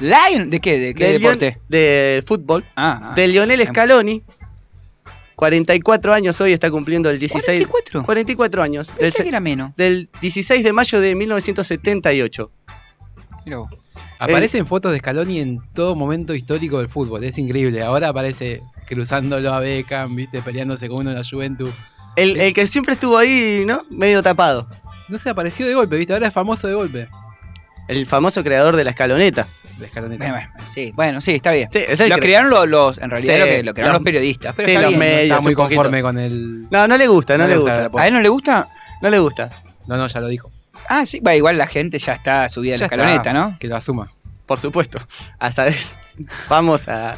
Lion, 0.00 0.50
¿de 0.50 0.60
qué? 0.60 0.78
¿De 0.78 0.94
qué 0.94 1.04
de, 1.06 1.12
deporte? 1.18 1.58
De 1.68 2.22
fútbol, 2.26 2.64
Ah, 2.76 3.00
ah. 3.02 3.12
de 3.14 3.28
Lionel 3.28 3.64
Scaloni. 3.66 4.22
44 5.42 6.14
años 6.14 6.40
hoy 6.40 6.52
está 6.52 6.70
cumpliendo 6.70 7.10
el 7.10 7.18
16. 7.18 7.66
44. 7.66 8.04
44 8.04 8.62
años. 8.62 8.88
Del, 8.90 8.98
Pensé 8.98 9.24
que 9.24 9.28
era 9.28 9.40
menos. 9.40 9.74
del 9.74 10.08
16 10.20 10.62
de 10.62 10.72
mayo 10.72 11.00
de 11.00 11.16
1978. 11.16 12.52
Mirá 13.44 13.58
vos. 13.58 13.70
Aparecen 14.20 14.68
fotos 14.68 14.92
de 14.92 15.00
Scaloni 15.00 15.40
en 15.40 15.58
todo 15.74 15.96
momento 15.96 16.32
histórico 16.32 16.78
del 16.78 16.88
fútbol. 16.88 17.24
Es 17.24 17.38
increíble. 17.38 17.82
Ahora 17.82 18.10
aparece 18.10 18.62
cruzándolo 18.86 19.52
a 19.52 19.58
Beckham, 19.58 20.14
¿viste? 20.14 20.40
Peleándose 20.42 20.88
con 20.88 20.98
uno 20.98 21.10
en 21.10 21.16
la 21.16 21.24
Juventus. 21.28 21.72
El, 22.14 22.38
el 22.38 22.54
que 22.54 22.68
siempre 22.68 22.94
estuvo 22.94 23.18
ahí, 23.18 23.64
¿no? 23.66 23.84
Medio 23.90 24.22
tapado. 24.22 24.68
No 25.08 25.18
se 25.18 25.28
apareció 25.28 25.66
de 25.66 25.74
golpe, 25.74 25.96
¿viste? 25.96 26.12
Ahora 26.12 26.28
es 26.28 26.32
famoso 26.32 26.68
de 26.68 26.74
golpe. 26.74 27.08
El 27.88 28.06
famoso 28.06 28.42
creador 28.44 28.76
de 28.76 28.84
la 28.84 28.90
escaloneta. 28.90 29.46
Bueno, 29.78 30.16
bueno, 30.16 30.48
sí, 30.72 30.92
bueno, 30.94 31.20
sí, 31.20 31.32
está 31.34 31.50
bien. 31.50 31.68
Sí, 31.72 31.80
es 31.88 31.98
el 31.98 32.10
Lo 32.10 32.16
cre- 32.16 32.20
crearon 32.20 32.50
los, 32.50 32.68
los- 32.68 32.98
en 32.98 33.10
realidad 33.10 33.34
Sí, 33.34 33.40
lo, 33.40 33.46
que, 33.46 33.62
lo 33.64 33.74
crearon 33.74 33.92
los- 33.94 34.00
los, 34.00 34.04
periodistas. 34.04 34.54
Pero 34.56 34.66
sí, 34.66 34.70
está 34.72 34.82
los 34.82 34.90
bien. 34.90 34.98
medios. 35.00 35.22
Está 35.38 35.40
muy 35.40 35.54
poquito. 35.56 35.76
conforme 35.76 36.02
con 36.02 36.18
el. 36.18 36.68
No, 36.70 36.86
no 36.86 36.96
le 36.96 37.06
gusta, 37.08 37.36
no, 37.36 37.44
No 37.44 37.48
le 37.48 37.54
le 37.54 37.60
gusta. 37.60 37.82
gusta 37.88 37.96
la 37.98 38.02
¿A 38.02 38.06
él 38.06 38.14
no 38.14 38.20
le 38.20 38.28
gusta? 38.28 38.68
No 39.00 39.10
le 39.10 39.18
gusta. 39.18 39.50
No, 39.88 39.96
no, 39.96 40.06
ya 40.06 40.20
lo 40.20 40.28
dijo. 40.28 40.50
Ah, 40.88 41.04
sí, 41.06 41.18
va, 41.20 41.34
igual 41.34 41.58
la 41.58 41.66
gente 41.66 41.98
ya 41.98 42.12
está 42.12 42.48
subida 42.48 42.74
en 42.74 42.80
la 42.80 42.80
Ya 42.80 42.86
escaloneta, 42.86 43.16
está, 43.30 43.32
¿no? 43.32 43.56
Que 43.58 43.66
lo 43.66 43.74
asuma. 43.76 44.12
Por 44.46 44.60
supuesto. 44.60 44.98
A 45.40 45.50
saber. 45.50 45.74
Vamos 46.48 46.86
a, 46.88 47.16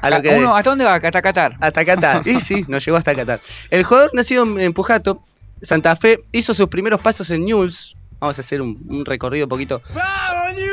a 0.00 0.10
lo 0.10 0.16
¿A- 0.16 0.22
que. 0.22 0.30
uno, 0.30 0.56
¿Hasta 0.56 0.70
dónde 0.70 0.84
va? 0.84 0.94
Hasta 0.94 1.22
Qatar. 1.22 1.56
Hasta 1.60 1.84
Qatar. 1.84 2.22
Y 2.26 2.40
sí, 2.40 2.64
nos 2.66 2.84
llegó 2.84 2.96
hasta 2.96 3.14
Qatar. 3.14 3.40
El 3.70 3.84
jugador 3.84 4.10
nacido 4.14 4.44
en 4.58 4.72
Pujato, 4.72 5.22
Santa 5.60 5.94
Fe, 5.94 6.24
hizo 6.32 6.52
sus 6.54 6.68
primeros 6.68 7.00
pasos 7.00 7.30
en 7.30 7.44
Newell's. 7.44 7.94
Vamos 8.22 8.38
a 8.38 8.40
hacer 8.40 8.62
un, 8.62 8.78
un 8.88 9.04
recorrido 9.04 9.46
un 9.46 9.48
poquito. 9.48 9.82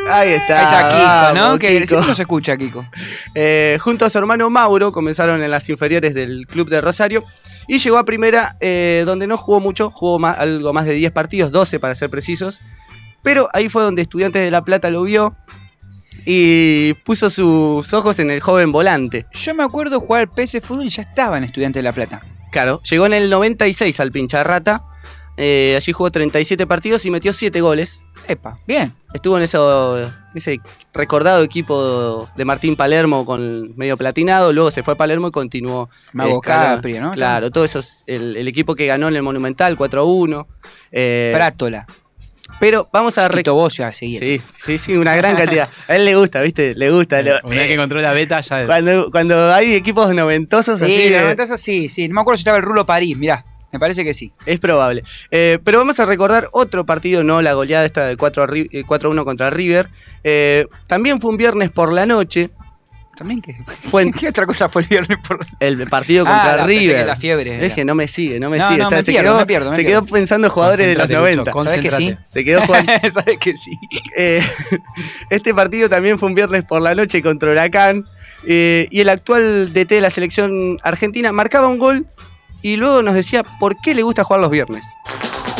Ahí 0.07 0.29
está. 0.33 0.59
Ahí 0.59 0.65
está 0.65 1.31
Kiko, 1.33 1.39
¿no? 1.49 1.57
Que 1.57 1.83
siempre 1.83 2.07
nos 2.07 2.19
escucha, 2.19 2.55
Kiko. 2.55 2.85
Eh, 3.35 3.77
junto 3.81 4.05
a 4.05 4.09
su 4.09 4.17
hermano 4.19 4.49
Mauro 4.51 4.91
comenzaron 4.91 5.41
en 5.41 5.49
las 5.51 5.67
inferiores 5.69 6.13
del 6.13 6.45
club 6.47 6.69
de 6.69 6.79
Rosario 6.81 7.23
y 7.67 7.77
llegó 7.79 7.97
a 7.97 8.05
primera 8.05 8.55
eh, 8.59 9.03
donde 9.05 9.25
no 9.27 9.35
jugó 9.37 9.59
mucho, 9.59 9.89
jugó 9.91 10.19
más- 10.19 10.37
algo 10.39 10.73
más 10.73 10.85
de 10.85 10.93
10 10.93 11.11
partidos, 11.11 11.51
12 11.51 11.79
para 11.79 11.95
ser 11.95 12.09
precisos, 12.11 12.59
pero 13.23 13.49
ahí 13.53 13.67
fue 13.69 13.81
donde 13.83 14.01
Estudiantes 14.03 14.43
de 14.43 14.51
La 14.51 14.63
Plata 14.63 14.89
lo 14.91 15.03
vio 15.03 15.35
y 16.25 16.93
puso 17.05 17.29
sus 17.29 17.91
ojos 17.93 18.19
en 18.19 18.29
el 18.31 18.41
joven 18.41 18.71
volante. 18.71 19.25
Yo 19.31 19.55
me 19.55 19.63
acuerdo 19.63 19.99
jugar 19.99 20.21
al 20.21 20.29
PS 20.31 20.59
Fútbol 20.61 20.85
y 20.85 20.89
ya 20.89 21.01
estaba 21.03 21.37
en 21.37 21.43
Estudiante 21.45 21.79
de 21.79 21.83
La 21.83 21.93
Plata. 21.93 22.21
Claro, 22.51 22.81
llegó 22.83 23.05
en 23.05 23.13
el 23.13 23.29
96 23.29 23.99
al 23.99 24.11
Pincharrata, 24.11 24.83
eh, 25.41 25.73
allí 25.77 25.91
jugó 25.93 26.11
37 26.11 26.67
partidos 26.67 27.05
y 27.05 27.11
metió 27.11 27.31
7 27.33 27.61
goles. 27.61 28.05
Epa, 28.27 28.59
bien. 28.67 28.91
Estuvo 29.13 29.37
en 29.37 29.43
eso, 29.43 30.11
ese 30.35 30.59
recordado 30.93 31.41
equipo 31.43 32.29
de 32.35 32.45
Martín 32.45 32.75
Palermo 32.75 33.25
con 33.25 33.75
medio 33.77 33.95
platinado, 33.97 34.51
luego 34.53 34.69
se 34.69 34.83
fue 34.83 34.93
a 34.93 34.97
Palermo 34.97 35.29
y 35.29 35.31
continuó 35.31 35.89
Mago 36.13 36.37
Eh. 36.37 36.41
Capri, 36.43 36.99
¿no? 36.99 37.11
Claro, 37.11 37.49
todo 37.51 37.63
eso 37.65 37.79
es 37.79 38.03
el, 38.05 38.35
el 38.35 38.47
equipo 38.47 38.75
que 38.75 38.85
ganó 38.85 39.07
en 39.07 39.15
el 39.15 39.23
Monumental 39.23 39.77
4-1. 39.77 40.45
eh, 40.91 41.31
Prátola. 41.33 41.85
pero 42.59 42.89
vamos 42.91 43.17
a... 43.17 43.29
Chiquito 43.29 43.53
Bocio 43.55 43.85
a 43.87 43.91
seguir. 43.93 44.19
Sí, 44.19 44.41
sí, 44.65 44.77
sí, 44.77 44.97
una 44.97 45.15
gran 45.15 45.35
cantidad. 45.37 45.69
A 45.87 45.95
él 45.95 46.03
le 46.05 46.15
gusta, 46.15 46.41
¿viste? 46.41 46.75
Le 46.75 46.91
gusta. 46.91 47.21
lo- 47.21 47.39
Una 47.45 47.55
vez 47.55 47.67
que 47.67 47.73
encontró 47.75 48.01
la 48.01 48.11
beta, 48.11 48.41
ya. 48.41 48.65
cuando, 48.65 49.09
cuando 49.11 49.53
hay 49.53 49.73
equipos 49.73 50.13
noventosos 50.13 50.81
así... 50.81 50.93
Sí, 50.93 51.01
eh, 51.13 51.21
no, 51.21 51.29
entonces 51.29 51.61
sí, 51.61 51.87
sí. 51.87 52.07
No 52.09 52.15
me 52.15 52.21
acuerdo 52.21 52.37
si 52.37 52.41
estaba 52.41 52.57
el 52.57 52.63
Rulo 52.63 52.85
París, 52.85 53.15
mirá. 53.17 53.45
Me 53.71 53.79
parece 53.79 54.03
que 54.03 54.13
sí. 54.13 54.31
Es 54.45 54.59
probable. 54.59 55.03
Eh, 55.31 55.59
pero 55.63 55.77
vamos 55.77 55.99
a 55.99 56.05
recordar 56.05 56.49
otro 56.51 56.85
partido, 56.85 57.23
no 57.23 57.41
la 57.41 57.53
goleada 57.53 57.85
esta 57.85 58.05
del 58.07 58.17
4 58.17 58.43
a 58.43 58.47
Ri- 58.47 58.67
eh, 58.71 58.83
4-1 58.85 59.23
contra 59.23 59.49
River. 59.49 59.89
Eh, 60.23 60.65
también 60.87 61.21
fue 61.21 61.29
un 61.31 61.37
viernes 61.37 61.69
por 61.69 61.91
la 61.93 62.05
noche. 62.05 62.49
También 63.15 63.41
que. 63.41 63.53
Fue 63.89 64.09
¿Qué 64.17 64.29
otra 64.29 64.45
cosa 64.45 64.69
fue 64.69 64.81
el 64.83 64.87
viernes 64.87 65.17
por 65.27 65.45
el 65.59 65.87
partido 65.87 66.23
Ah, 66.25 66.31
contra 66.31 66.55
la- 66.57 66.65
pensé 66.65 66.79
River. 66.87 67.01
que 67.01 67.05
la 67.07 67.15
fiebre 67.15 67.55
era. 67.55 67.65
Es 67.65 67.73
que 67.73 67.83
no 67.85 67.93
me 67.93 68.07
sigue, 68.07 68.39
no 68.39 68.49
me 68.49 68.57
No, 68.57 68.67
sigue. 68.67 68.77
no, 68.79 68.83
Está- 68.85 68.95
me 68.97 69.03
se 69.03 69.11
pierdo, 69.11 69.27
quedó, 69.29 69.37
me 69.39 69.45
pierdo, 69.45 69.69
me 69.71 69.75
se 69.75 69.81
pierdo. 69.83 70.01
quedó 70.05 70.13
pensando 70.13 70.49
jugadores 70.49 70.87
de 70.87 70.93
los 70.95 71.01
Concéntrate, 71.07 71.35
90. 71.35 71.51
Lucho, 71.51 71.63
¿Sabés 71.63 71.81
que 71.81 71.91
sí? 71.91 72.17
Se 72.23 72.45
quedó 72.45 72.61
jugando. 72.61 72.91
¿Sabes 73.13 73.37
que 73.37 73.55
sí? 73.57 73.71
Eh, 74.17 74.41
este 75.29 75.53
partido 75.53 75.89
también 75.89 76.17
fue 76.17 76.27
un 76.29 76.35
viernes 76.35 76.63
por 76.63 76.81
la 76.81 76.95
noche 76.95 77.21
contra 77.21 77.51
Huracán. 77.51 78.03
eh, 78.47 78.87
y 78.89 79.01
el 79.01 79.09
actual 79.09 79.73
DT 79.73 79.95
de 79.95 80.01
la 80.01 80.09
selección 80.09 80.77
argentina 80.81 81.31
marcaba 81.33 81.67
un 81.67 81.77
gol 81.77 82.07
y 82.61 82.75
luego 82.77 83.01
nos 83.01 83.13
decía 83.13 83.43
por 83.59 83.79
qué 83.81 83.93
le 83.95 84.01
gusta 84.03 84.23
jugar 84.23 84.41
los 84.41 84.51
viernes. 84.51 84.85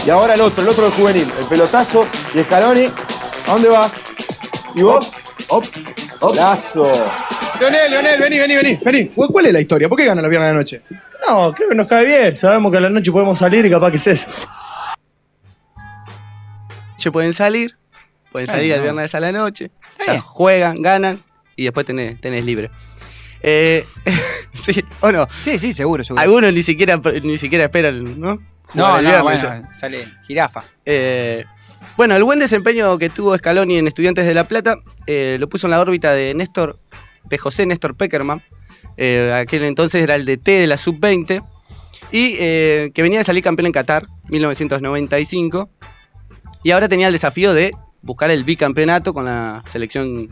Y 0.06 0.10
ahora 0.10 0.34
el 0.36 0.42
otro, 0.42 0.64
el 0.64 0.70
otro 0.70 0.84
del 0.86 0.94
juvenil, 0.94 1.32
el 1.40 1.46
pelotazo 1.46 2.06
y 2.34 2.40
Scaloni. 2.44 2.86
¿A 3.48 3.52
dónde 3.54 3.70
vas? 3.70 3.94
¿Y 4.76 4.82
vos? 4.82 5.12
Ops, 5.50 5.72
Lazo. 6.36 6.92
Leonel, 7.60 7.92
Leonel, 7.92 8.20
vení, 8.20 8.38
vení, 8.38 8.56
vení, 8.56 8.76
vení. 8.84 9.08
¿Cu- 9.10 9.28
¿Cuál 9.28 9.48
es 9.48 9.54
la 9.54 9.60
historia? 9.62 9.90
¿Por 9.90 9.98
qué 9.98 10.06
ganan 10.06 10.22
los 10.24 10.30
viernes 10.30 10.48
de 10.50 10.54
la 10.54 10.60
noche? 10.60 10.82
No, 11.28 11.52
creo 11.54 11.70
que 11.70 11.76
nos 11.76 11.88
cae 11.88 12.06
bien. 12.06 12.38
Sabemos 12.38 12.72
que 12.72 12.78
a 12.78 12.82
la 12.82 12.90
noche 12.90 13.12
podemos 13.12 13.38
salir 13.40 13.66
y 13.66 13.70
capaz 13.70 13.92
que 13.92 13.98
es 13.98 14.08
eso. 14.08 14.28
Che, 16.98 17.12
pueden 17.12 17.34
salir, 17.34 17.78
pueden 18.32 18.50
Ah, 18.50 18.54
salir 18.54 18.72
el 18.74 18.78
no. 18.80 18.84
viernes 18.84 19.16
a 19.16 19.20
la 19.20 19.32
noche, 19.32 19.72
Está 19.94 20.06
ya 20.06 20.12
bien. 20.14 20.22
juegan, 20.22 20.82
ganan 20.82 21.24
y 21.56 21.64
después 21.64 21.86
tenés, 21.86 22.20
tenés 22.20 22.44
libre. 22.46 22.70
Eh, 23.42 23.86
sí, 24.54 24.84
o 25.02 25.12
no. 25.12 25.28
Sí, 25.42 25.58
sí, 25.58 25.74
seguro, 25.74 26.04
seguro. 26.04 26.22
Algunos 26.22 26.54
ni 26.54 26.64
siquiera, 26.64 27.02
ni 27.24 27.38
siquiera 27.38 27.66
esperan, 27.66 28.20
¿no? 28.20 28.40
Jugar 28.64 29.04
No, 29.04 29.12
no, 29.12 29.24
bueno, 29.24 29.68
sale 29.76 30.08
jirafa. 30.28 30.64
Eh, 30.86 31.46
bueno, 31.98 32.16
el 32.16 32.24
buen 32.24 32.40
desempeño 32.40 32.98
que 32.98 33.10
tuvo 33.10 33.38
Scaloni 33.38 33.78
en 33.78 33.88
Estudiantes 33.88 34.26
de 34.26 34.34
La 34.34 34.46
Plata 34.46 34.78
eh, 35.08 35.38
lo 35.40 35.50
puso 35.50 35.68
en 35.68 35.72
la 35.72 35.80
órbita 35.80 36.14
de 36.14 36.34
Néstor, 36.34 36.78
de 37.26 37.38
José 37.38 37.66
Néstor 37.66 37.96
Peckerman. 37.96 38.44
Eh, 38.98 39.34
aquel 39.34 39.64
entonces 39.64 40.04
era 40.04 40.16
el 40.16 40.26
DT 40.26 40.46
de 40.46 40.68
la 40.68 40.78
Sub-20 40.78 41.44
y 42.12 42.36
eh, 42.40 42.92
que 42.94 43.02
venía 43.02 43.20
de 43.20 43.24
salir 43.24 43.44
campeón 43.44 43.68
en 43.68 43.72
Qatar, 43.72 44.06
1995. 44.30 45.70
Y 46.64 46.72
ahora 46.72 46.90
tenía 46.90 47.08
el 47.08 47.14
desafío 47.14 47.54
de 47.54 47.72
buscar 48.02 48.32
el 48.32 48.44
bicampeonato 48.44 49.14
con 49.14 49.26
la 49.26 49.64
selección 49.68 50.30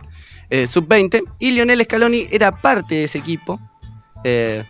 eh, 0.50 0.68
Sub-20. 0.68 1.24
Y 1.40 1.52
Lionel 1.52 1.84
Scaloni 1.84 2.28
era 2.32 2.52
parte 2.52 2.96
de 2.96 3.04
ese 3.06 3.20
equipo. 3.20 3.60
Eh, 4.24 4.64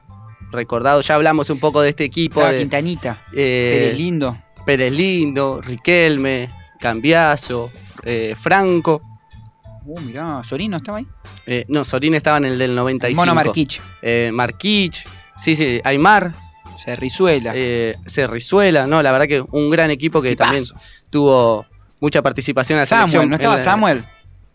recordado, 0.51 1.01
ya 1.01 1.15
hablamos 1.15 1.49
un 1.49 1.59
poco 1.59 1.81
de 1.81 1.89
este 1.89 2.03
equipo. 2.03 2.43
De, 2.45 2.59
Quintanita. 2.59 3.17
eh, 3.35 3.77
Pérez 3.79 3.97
lindo. 3.97 4.37
Pérez 4.65 4.91
Lindo, 4.91 5.61
Riquelme, 5.61 6.49
Cambiazo, 6.79 7.71
eh, 8.03 8.35
Franco. 8.37 9.01
Uh, 9.85 9.99
mirá, 10.01 10.41
Sorino 10.43 10.75
estaba 10.77 10.97
ahí. 10.97 11.07
Eh, 11.45 11.63
no, 11.69 11.85
Sorín 11.85 12.13
estaba 12.15 12.37
en 12.37 12.45
el 12.45 12.57
del 12.59 12.75
95. 12.75 13.15
Mono 13.21 13.33
Marquich. 13.33 13.79
Eh, 14.01 14.29
Marquich, 14.33 15.07
sí, 15.37 15.55
sí, 15.55 15.79
Aymar, 15.85 16.33
Cerrizuela. 16.83 17.53
eh, 17.55 17.95
Cerrizuela, 18.05 18.85
no, 18.87 19.01
la 19.01 19.13
verdad 19.13 19.27
que 19.27 19.41
un 19.51 19.69
gran 19.69 19.89
equipo 19.89 20.21
que 20.21 20.31
Tipazo. 20.31 20.51
también 20.51 20.65
tuvo 21.09 21.65
mucha 22.01 22.21
participación 22.21 22.77
en 22.77 22.81
la 22.81 22.85
Samuel, 22.85 23.09
selección. 23.09 23.29
¿no 23.29 23.35
estaba 23.37 23.57
Samuel? 23.57 24.05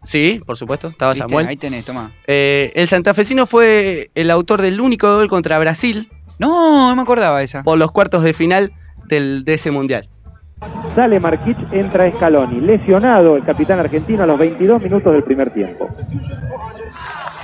Sí, 0.03 0.41
por 0.45 0.57
supuesto, 0.57 0.89
estaba 0.89 1.13
¿Viste? 1.13 1.29
Samuel. 1.29 1.47
Ahí 1.47 1.57
tenés, 1.57 1.85
toma. 1.85 2.13
Eh, 2.27 2.73
el 2.75 2.89
santafesino 2.89 3.47
fue 3.47 4.11
el 4.15 4.31
autor 4.31 4.61
del 4.61 4.81
único 4.81 5.15
gol 5.15 5.29
contra 5.29 5.59
Brasil 5.61 6.11
No, 6.39 6.89
no 6.89 6.97
me 6.97 7.03
acordaba 7.03 7.43
esa. 7.43 7.63
por 7.63 7.79
los 7.79 7.93
cuartos 7.93 8.23
de 8.25 8.33
final 8.35 8.73
del, 9.07 9.45
de 9.45 9.55
ese 9.55 9.71
mundial. 9.71 10.09
Sale 10.95 11.19
Marquich, 11.21 11.57
entra 11.73 12.11
Scaloni. 12.13 12.61
Lesionado 12.61 13.37
el 13.37 13.45
capitán 13.45 13.79
argentino 13.81 14.23
a 14.23 14.27
los 14.27 14.39
22 14.39 14.81
minutos 14.83 15.13
del 15.13 15.25
primer 15.25 15.53
tiempo. 15.53 15.89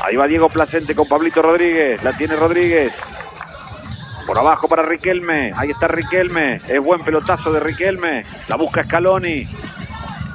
Ahí 0.05 0.17
va 0.17 0.27
Diego 0.27 0.49
Placente 0.49 0.95
con 0.95 1.07
Pablito 1.09 1.43
Rodríguez. 1.43 2.03
La 2.05 2.13
tiene 2.13 2.37
Rodríguez. 2.37 2.93
Por 4.27 4.39
abajo 4.39 4.69
para 4.69 4.83
Riquelme. 4.83 5.53
Ahí 5.57 5.71
está 5.71 5.89
Riquelme. 5.89 6.57
Es 6.69 6.83
buen 6.83 7.01
pelotazo 7.03 7.53
de 7.53 7.61
Riquelme. 7.61 8.23
La 8.49 8.57
busca 8.57 8.83
Scaloni. 8.83 9.47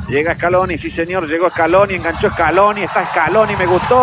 Llega 0.09 0.35
Scaloni, 0.35 0.77
sí 0.77 0.91
señor, 0.91 1.27
llegó 1.27 1.49
Scaloni, 1.49 1.95
enganchó 1.95 2.29
Scaloni, 2.29 2.83
está 2.83 3.09
Scaloni, 3.09 3.55
me 3.55 3.65
gustó. 3.65 3.95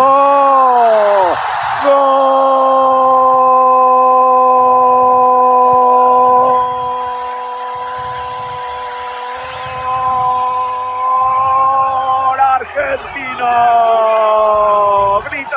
¡Gol 12.25 12.41
argentino! 12.41 13.51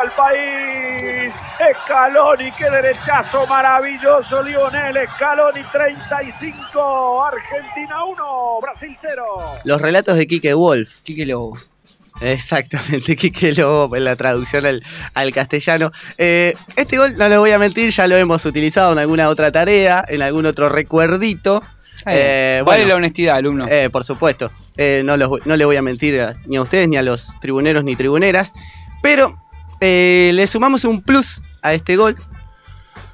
El 0.03 0.09
país. 0.11 1.33
Scaloni, 1.83 2.51
qué 2.51 2.69
derechazo 2.69 3.45
maravilloso. 3.47 4.41
Lionel 4.43 4.97
Scaloni 5.15 5.61
35, 5.71 7.23
Argentina 7.25 8.03
1, 8.05 8.61
Brasil 8.61 8.97
0. 9.01 9.23
Los 9.63 9.81
relatos 9.81 10.17
de 10.17 10.27
Quique 10.27 10.53
Wolf. 10.53 11.01
Quique 11.03 11.25
Lobo. 11.25 11.57
Exactamente, 12.21 13.15
Quique 13.17 13.53
Lobo 13.53 13.95
en 13.95 14.03
la 14.03 14.15
traducción 14.15 14.65
al, 14.65 14.83
al 15.13 15.31
castellano. 15.33 15.91
Eh, 16.17 16.53
este 16.75 16.97
gol, 16.97 17.15
no 17.17 17.27
le 17.29 17.37
voy 17.37 17.51
a 17.51 17.59
mentir, 17.59 17.89
ya 17.91 18.07
lo 18.07 18.15
hemos 18.15 18.45
utilizado 18.45 18.93
en 18.93 18.99
alguna 18.99 19.29
otra 19.29 19.51
tarea, 19.51 20.03
en 20.07 20.21
algún 20.21 20.45
otro 20.45 20.69
recuerdito. 20.69 21.61
Eh, 22.05 22.61
vale 22.65 22.79
bueno. 22.81 22.89
la 22.89 22.95
honestidad, 22.95 23.37
alumno. 23.37 23.67
Eh, 23.69 23.89
por 23.89 24.03
supuesto, 24.03 24.51
Eh, 24.75 25.01
no, 25.05 25.15
los 25.17 25.45
no 25.45 25.55
le 25.55 25.65
voy 25.65 25.75
a 25.77 25.81
mentir 25.83 26.19
a- 26.19 26.35
ni 26.47 26.57
a 26.57 26.61
ustedes, 26.61 26.89
ni 26.89 26.97
a 26.97 27.01
los 27.03 27.33
tribuneros 27.39 27.83
ni 27.83 27.95
tribuneras. 27.95 28.51
Pero 29.01 29.37
eh, 29.85 30.31
le 30.33 30.47
sumamos 30.47 30.85
un 30.85 31.01
plus 31.01 31.41
a 31.61 31.73
este 31.73 31.97
gol, 31.97 32.15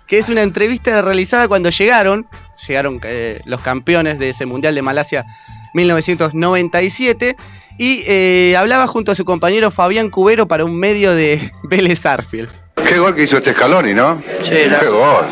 que 0.05 0.19
es 0.19 0.29
una 0.29 0.43
entrevista 0.43 1.01
realizada 1.01 1.47
cuando 1.47 1.71
llegaron, 1.71 2.27
llegaron 2.67 2.99
eh, 3.03 3.41
los 3.45 3.59
campeones 3.61 4.19
de 4.19 4.29
ese 4.29 4.45
Mundial 4.45 4.75
de 4.75 4.83
Malasia 4.83 5.25
1997, 5.73 7.35
y 7.79 8.03
eh, 8.05 8.55
hablaba 8.55 8.85
junto 8.85 9.11
a 9.11 9.15
su 9.15 9.25
compañero 9.25 9.71
Fabián 9.71 10.11
Cubero 10.11 10.47
para 10.47 10.63
un 10.63 10.77
medio 10.77 11.15
de 11.15 11.51
Vélez 11.63 12.05
Arfield. 12.05 12.51
Qué 12.75 12.99
gol 12.99 13.15
que 13.15 13.23
hizo 13.23 13.37
este 13.37 13.53
Scaloni, 13.53 13.95
¿no? 13.95 14.21
Qué 14.47 14.69
gol. 14.87 15.25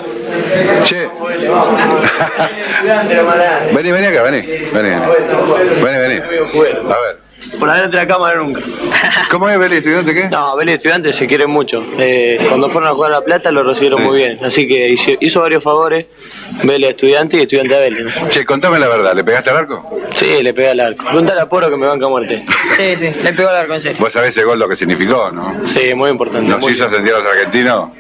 Che. 0.86 1.08
vení, 3.74 3.92
vení 3.92 4.08
acá, 4.08 4.24
vení. 4.24 4.42
Vení, 4.42 4.72
vení. 4.74 5.00
Vení, 5.84 5.98
vení. 5.98 6.16
A 6.18 7.00
ver. 7.00 7.27
Por 7.60 7.70
adelante 7.70 7.98
de 7.98 8.04
la 8.04 8.08
cámara 8.08 8.36
nunca. 8.40 8.62
¿Cómo 9.32 9.50
es 9.50 9.58
Vélez, 9.58 9.80
estudiante 9.80 10.14
qué? 10.14 10.30
No, 10.30 10.56
Vélez 10.56 10.76
Estudiantes 10.76 11.16
se 11.16 11.28
quieren 11.28 11.50
mucho. 11.50 11.84
Eh, 11.98 12.40
cuando 12.48 12.70
fueron 12.70 12.90
a 12.90 12.94
jugar 12.94 13.12
a 13.12 13.16
La 13.16 13.22
Plata 13.22 13.52
lo 13.52 13.64
recibieron 13.64 14.00
Sí. 14.02 14.06
muy 14.08 14.18
bien. 14.18 14.40
Así 14.44 14.68
que 14.68 14.90
hizo, 14.90 15.12
hizo 15.20 15.42
varios 15.42 15.64
favores. 15.64 16.06
Vélez 16.64 16.92
Estudiante 16.92 17.38
y 17.38 17.42
Estudiante 17.42 17.76
a 17.76 17.80
Vélez. 17.80 18.14
Che, 18.30 18.46
contame 18.46 18.80
la 18.80 18.88
verdad, 18.88 19.14
¿le 19.14 19.24
pegaste 19.24 19.50
al 19.50 19.58
arco? 19.58 20.00
Sí, 20.16 20.42
le 20.42 20.54
pegué 20.54 20.70
al 20.70 20.80
arco. 20.80 21.06
Preguntale 21.06 21.42
a 21.42 21.50
Poro 21.50 21.70
que 21.70 21.78
me 21.78 21.88
banca 21.88 22.06
a 22.06 22.10
muerte. 22.10 22.46
Sí, 22.78 22.96
sí, 22.98 23.12
le 23.24 23.34
pegó 23.34 23.50
al 23.50 23.58
arco 23.58 23.74
en 23.74 23.82
serio. 23.82 23.98
Vos 24.00 24.14
sabés 24.14 24.36
ese 24.36 24.44
gol 24.46 24.60
lo 24.60 24.68
que 24.68 24.76
significó, 24.76 25.32
¿no? 25.32 25.54
Sí, 25.68 25.94
muy 25.94 26.10
importante. 26.10 26.50
Nos 26.50 26.60
muy 26.60 26.74
hizo 26.74 26.90
sentir 26.90 27.14
a 27.14 27.20
los 27.20 27.28
argentinos. 27.28 27.92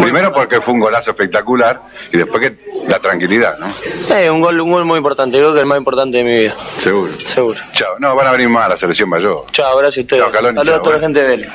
Primero 0.00 0.32
porque 0.32 0.60
fue 0.60 0.74
un 0.74 0.80
golazo 0.80 1.10
espectacular 1.10 1.80
y 2.12 2.16
después 2.18 2.40
que 2.40 2.86
la 2.88 3.00
tranquilidad, 3.00 3.58
¿no? 3.58 3.74
Eh, 4.14 4.30
un 4.30 4.40
gol, 4.40 4.60
un 4.60 4.70
gol 4.70 4.84
muy 4.84 4.98
importante. 4.98 5.36
Creo 5.36 5.52
que 5.52 5.60
el 5.60 5.66
más 5.66 5.78
importante 5.78 6.18
de 6.18 6.24
mi 6.24 6.36
vida. 6.38 6.56
Seguro. 6.80 7.12
Seguro. 7.20 7.60
Chao. 7.72 7.98
No, 7.98 8.14
van 8.14 8.28
a 8.28 8.32
venir 8.32 8.48
más 8.48 8.66
a 8.66 8.68
la 8.70 8.76
selección 8.76 9.08
mayor. 9.08 9.44
Chao, 9.52 9.76
gracias 9.76 9.98
a 9.98 10.00
ustedes. 10.02 10.22
Chao, 10.22 10.32
Caloni, 10.32 10.56
Saludos 10.56 10.78
a 10.78 10.82
toda 10.82 10.96
la 10.96 11.02
gente 11.02 11.20
de 11.22 11.26
Vélez. 11.28 11.50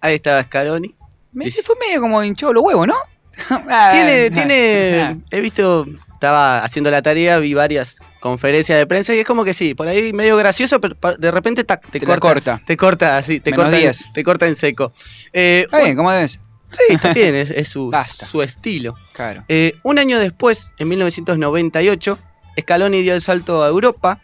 Ahí 0.00 0.14
estaba 0.14 0.42
Scaloni. 0.42 0.94
Me 1.32 1.50
se 1.50 1.62
fue 1.62 1.76
medio 1.76 2.00
como 2.00 2.22
hinchado 2.22 2.52
los 2.52 2.62
huevos, 2.62 2.86
¿no? 2.86 2.94
Ah, 3.68 3.90
Tiene, 3.92 4.26
ah, 4.26 4.34
tiene, 4.34 5.20
he 5.30 5.40
visto, 5.40 5.86
estaba 6.12 6.64
haciendo 6.64 6.90
la 6.90 7.02
tarea, 7.02 7.38
vi 7.38 7.54
varias 7.54 7.98
conferencias 8.20 8.78
de 8.78 8.86
prensa 8.86 9.14
y 9.14 9.18
es 9.20 9.26
como 9.26 9.44
que 9.44 9.54
sí, 9.54 9.74
por 9.74 9.86
ahí 9.88 10.12
medio 10.12 10.36
gracioso, 10.36 10.80
pero 10.80 10.96
de 11.16 11.30
repente 11.30 11.62
tac, 11.64 11.82
te, 11.90 12.00
Te 12.00 12.06
corta, 12.06 12.20
corta. 12.20 12.60
te 12.66 12.76
corta 12.76 13.16
así, 13.16 13.38
te 13.40 13.50
Menos 13.52 13.64
corta, 13.66 13.76
en, 13.78 13.82
10. 13.84 14.12
te 14.12 14.24
corta 14.24 14.46
en 14.48 14.56
seco. 14.56 14.92
Eh, 15.32 15.62
Está 15.66 15.82
bien, 15.82 15.96
¿cómo 15.96 16.10
debes? 16.10 16.40
sí, 16.70 16.82
está 16.90 17.12
bien, 17.14 17.34
es, 17.34 17.50
es 17.50 17.68
su, 17.68 17.90
su 18.28 18.42
estilo. 18.42 18.94
Claro. 19.12 19.44
Eh, 19.48 19.74
un 19.84 19.98
año 19.98 20.18
después, 20.18 20.74
en 20.78 20.88
1998, 20.88 22.18
Scaloni 22.60 23.02
dio 23.02 23.14
el 23.14 23.20
salto 23.22 23.62
a 23.62 23.68
Europa. 23.68 24.20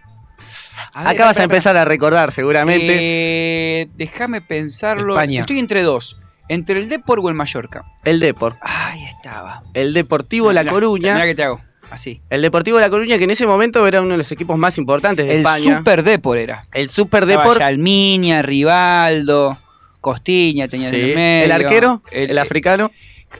A 0.93 1.05
ver, 1.05 1.15
Acá 1.15 1.25
vas 1.27 1.39
a 1.39 1.45
empezar 1.45 1.77
a 1.77 1.85
recordar 1.85 2.33
seguramente. 2.33 2.97
Eh, 2.99 3.89
déjame 3.97 4.41
pensarlo. 4.41 5.15
España. 5.15 5.41
Estoy 5.41 5.59
entre 5.59 5.83
dos. 5.83 6.19
Entre 6.49 6.79
el 6.81 6.89
Depor 6.89 7.21
o 7.21 7.29
el 7.29 7.35
Mallorca. 7.35 7.85
El 8.05 8.21
Depor, 8.21 8.57
Ahí 8.61 9.03
estaba. 9.05 9.63
el 9.73 9.95
Deportivo 9.95 10.53
La 10.53 10.65
Coruña. 10.67 11.15
Mirá 11.15 11.27
que 11.27 11.35
te 11.35 11.43
hago. 11.45 11.61
Así. 11.91 12.21
El 12.31 12.43
Deportivo 12.43 12.81
La 12.81 12.91
Coruña, 12.91 13.19
que 13.19 13.25
en 13.25 13.31
ese 13.31 13.47
momento 13.47 13.87
era 13.87 14.01
uno 14.03 14.13
de 14.13 14.19
los 14.19 14.33
equipos 14.33 14.59
más 14.59 14.77
importantes 14.79 15.27
de 15.27 15.33
El 15.35 15.39
España. 15.41 15.79
Super 15.79 16.03
Depor 16.03 16.39
era. 16.39 16.67
el 16.73 16.89
Super 16.89 17.25
Depor. 17.27 17.59
Yalmiña, 17.59 18.43
Rivaldo, 18.43 19.59
Costiña 20.01 20.69
tenía 20.69 20.89
en 20.89 20.95
el 20.95 21.15
medio. 21.15 21.45
El 21.45 21.53
arquero, 21.53 22.03
el, 22.11 22.39
africano. 22.39 22.91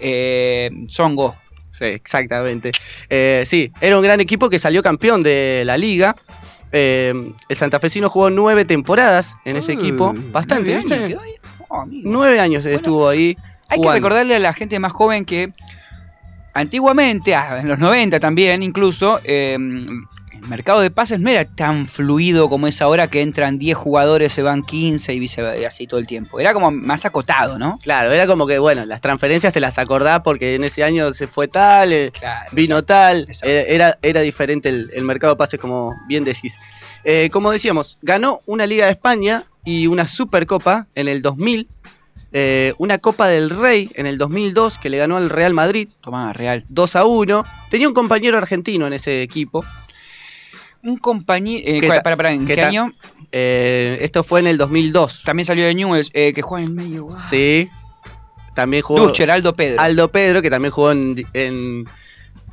eh, 0.01 0.71
Songo. 0.89 1.37
Sí, 1.71 1.85
exactamente. 1.87 2.71
Eh, 3.11 3.43
sí, 3.47 3.73
era 3.81 3.97
un 3.99 4.03
gran 4.05 4.21
equipo 4.21 4.49
que 4.49 4.59
salió 4.61 4.83
campeón 4.83 5.23
de 5.23 5.65
la 5.67 5.77
liga. 5.77 6.15
Eh, 6.71 7.13
el 7.49 7.57
santafesino 7.57 8.09
jugó 8.09 8.31
nueve 8.31 8.65
temporadas 8.65 9.37
en 9.45 9.57
ese 9.57 9.73
Uh, 9.73 9.79
equipo. 9.79 10.15
Bastante, 10.33 10.77
¿viste? 10.77 11.17
Oh. 11.77 11.87
Nueve 11.89 12.39
años 12.39 12.65
estuvo 12.65 13.09
ahí. 13.09 13.37
Hay 13.69 13.81
que 13.81 13.91
recordarle 13.93 14.37
a 14.37 14.39
la 14.39 14.53
gente 14.53 14.79
más 14.79 14.93
joven 14.93 15.25
que 15.25 15.53
antiguamente, 16.53 17.35
ah, 17.35 17.59
en 17.61 17.67
los 17.67 17.81
90 17.81 18.21
también 18.21 18.63
incluso, 18.63 19.19
eh, 19.25 19.59
mercado 20.49 20.81
de 20.81 20.91
pases 20.91 21.19
no 21.21 21.31
era 21.31 21.45
tan 21.45 21.87
fluido 21.87 22.49
como 22.49 22.67
es 22.67 22.81
ahora 22.83 23.09
que 23.09 23.21
entran 23.23 23.59
10 23.59 23.77
jugadores, 23.77 24.33
se 24.33 24.43
van 24.43 24.63
15 24.63 25.13
y 25.15 25.19
viceversa, 25.19 25.67
así 25.67 25.87
todo 25.87 26.01
el 26.01 26.07
tiempo. 26.07 26.41
Era 26.41 26.53
como 26.53 26.71
más 26.71 27.05
acotado, 27.05 27.59
¿no? 27.59 27.79
Claro, 27.83 28.13
era 28.13 28.27
como 28.27 28.47
que, 28.47 28.59
bueno, 28.59 28.85
las 28.87 29.01
transferencias 29.01 29.53
te 29.53 29.61
las 29.61 29.79
acordás 29.79 30.21
porque 30.23 30.55
en 30.55 30.65
ese 30.65 30.85
año 30.85 31.13
se 31.15 31.27
fue 31.27 31.49
tal, 31.49 31.93
eh, 31.93 32.11
Claro, 32.13 32.49
vino 32.53 32.83
tal. 32.85 33.27
eh, 33.43 33.67
Era, 33.69 33.99
era 34.03 34.21
diferente 34.21 34.69
el, 34.69 34.91
el 34.95 35.05
mercado 35.05 35.35
de 35.35 35.39
pases, 35.39 35.59
como 35.61 35.95
bien 36.09 36.25
decís. 36.25 36.57
Eh, 37.05 37.29
como 37.33 37.51
decíamos, 37.51 37.99
ganó 38.03 38.41
una 38.47 38.67
Liga 38.67 38.87
de 38.87 38.93
España 38.93 39.45
y 39.65 39.87
una 39.87 40.07
Supercopa 40.07 40.87
en 40.95 41.09
el 41.09 41.21
2000. 41.23 41.69
eh, 42.33 42.75
una 42.79 42.99
Copa 42.99 43.29
del 43.29 43.49
Rey 43.51 43.91
en 43.95 44.07
el 44.07 44.19
2002 44.19 44.79
que 44.79 44.91
le 44.91 44.99
ganó 44.99 45.17
al 45.19 45.31
Real 45.31 45.55
Madrid 45.55 45.89
Tomá, 46.01 46.33
real. 46.33 46.65
2 46.69 46.97
a 46.97 47.05
1. 47.05 47.45
Tenía 47.71 47.87
un 47.87 47.95
compañero 47.95 48.37
argentino 48.39 48.87
en 48.89 48.93
ese 48.93 49.23
equipo. 49.23 49.65
Un 50.85 50.99
compañero. 50.99 51.63
Eh, 51.67 51.81
¿Qué 51.81 51.87
¿cuál- 51.87 51.99
ta- 51.99 52.03
para, 52.03 52.17
para, 52.17 52.33
¿En 52.33 52.47
qué 52.47 52.63
año? 52.63 52.93
Eh, 53.33 53.99
esto 54.03 54.23
fue 54.23 54.41
en 54.41 54.47
el 54.47 54.59
2002. 54.59 55.23
También 55.25 55.45
salió 55.47 55.65
de 55.67 55.75
Newell's, 55.75 56.11
eh, 56.15 56.33
que 56.35 56.43
juega 56.43 56.65
en 56.65 56.71
el 56.71 56.75
medio. 56.75 57.05
guau. 57.05 57.19
Sí. 57.19 57.69
También 58.55 58.83
jugó 58.83 59.01
Dutcher, 59.01 59.31
Aldo 59.31 59.57
Pedro. 59.57 59.81
Aldo 59.81 60.09
Pedro, 60.13 60.41
que 60.41 60.51
también 60.51 60.71
jugó 60.73 60.93
en, 60.93 61.25
en- 61.33 61.85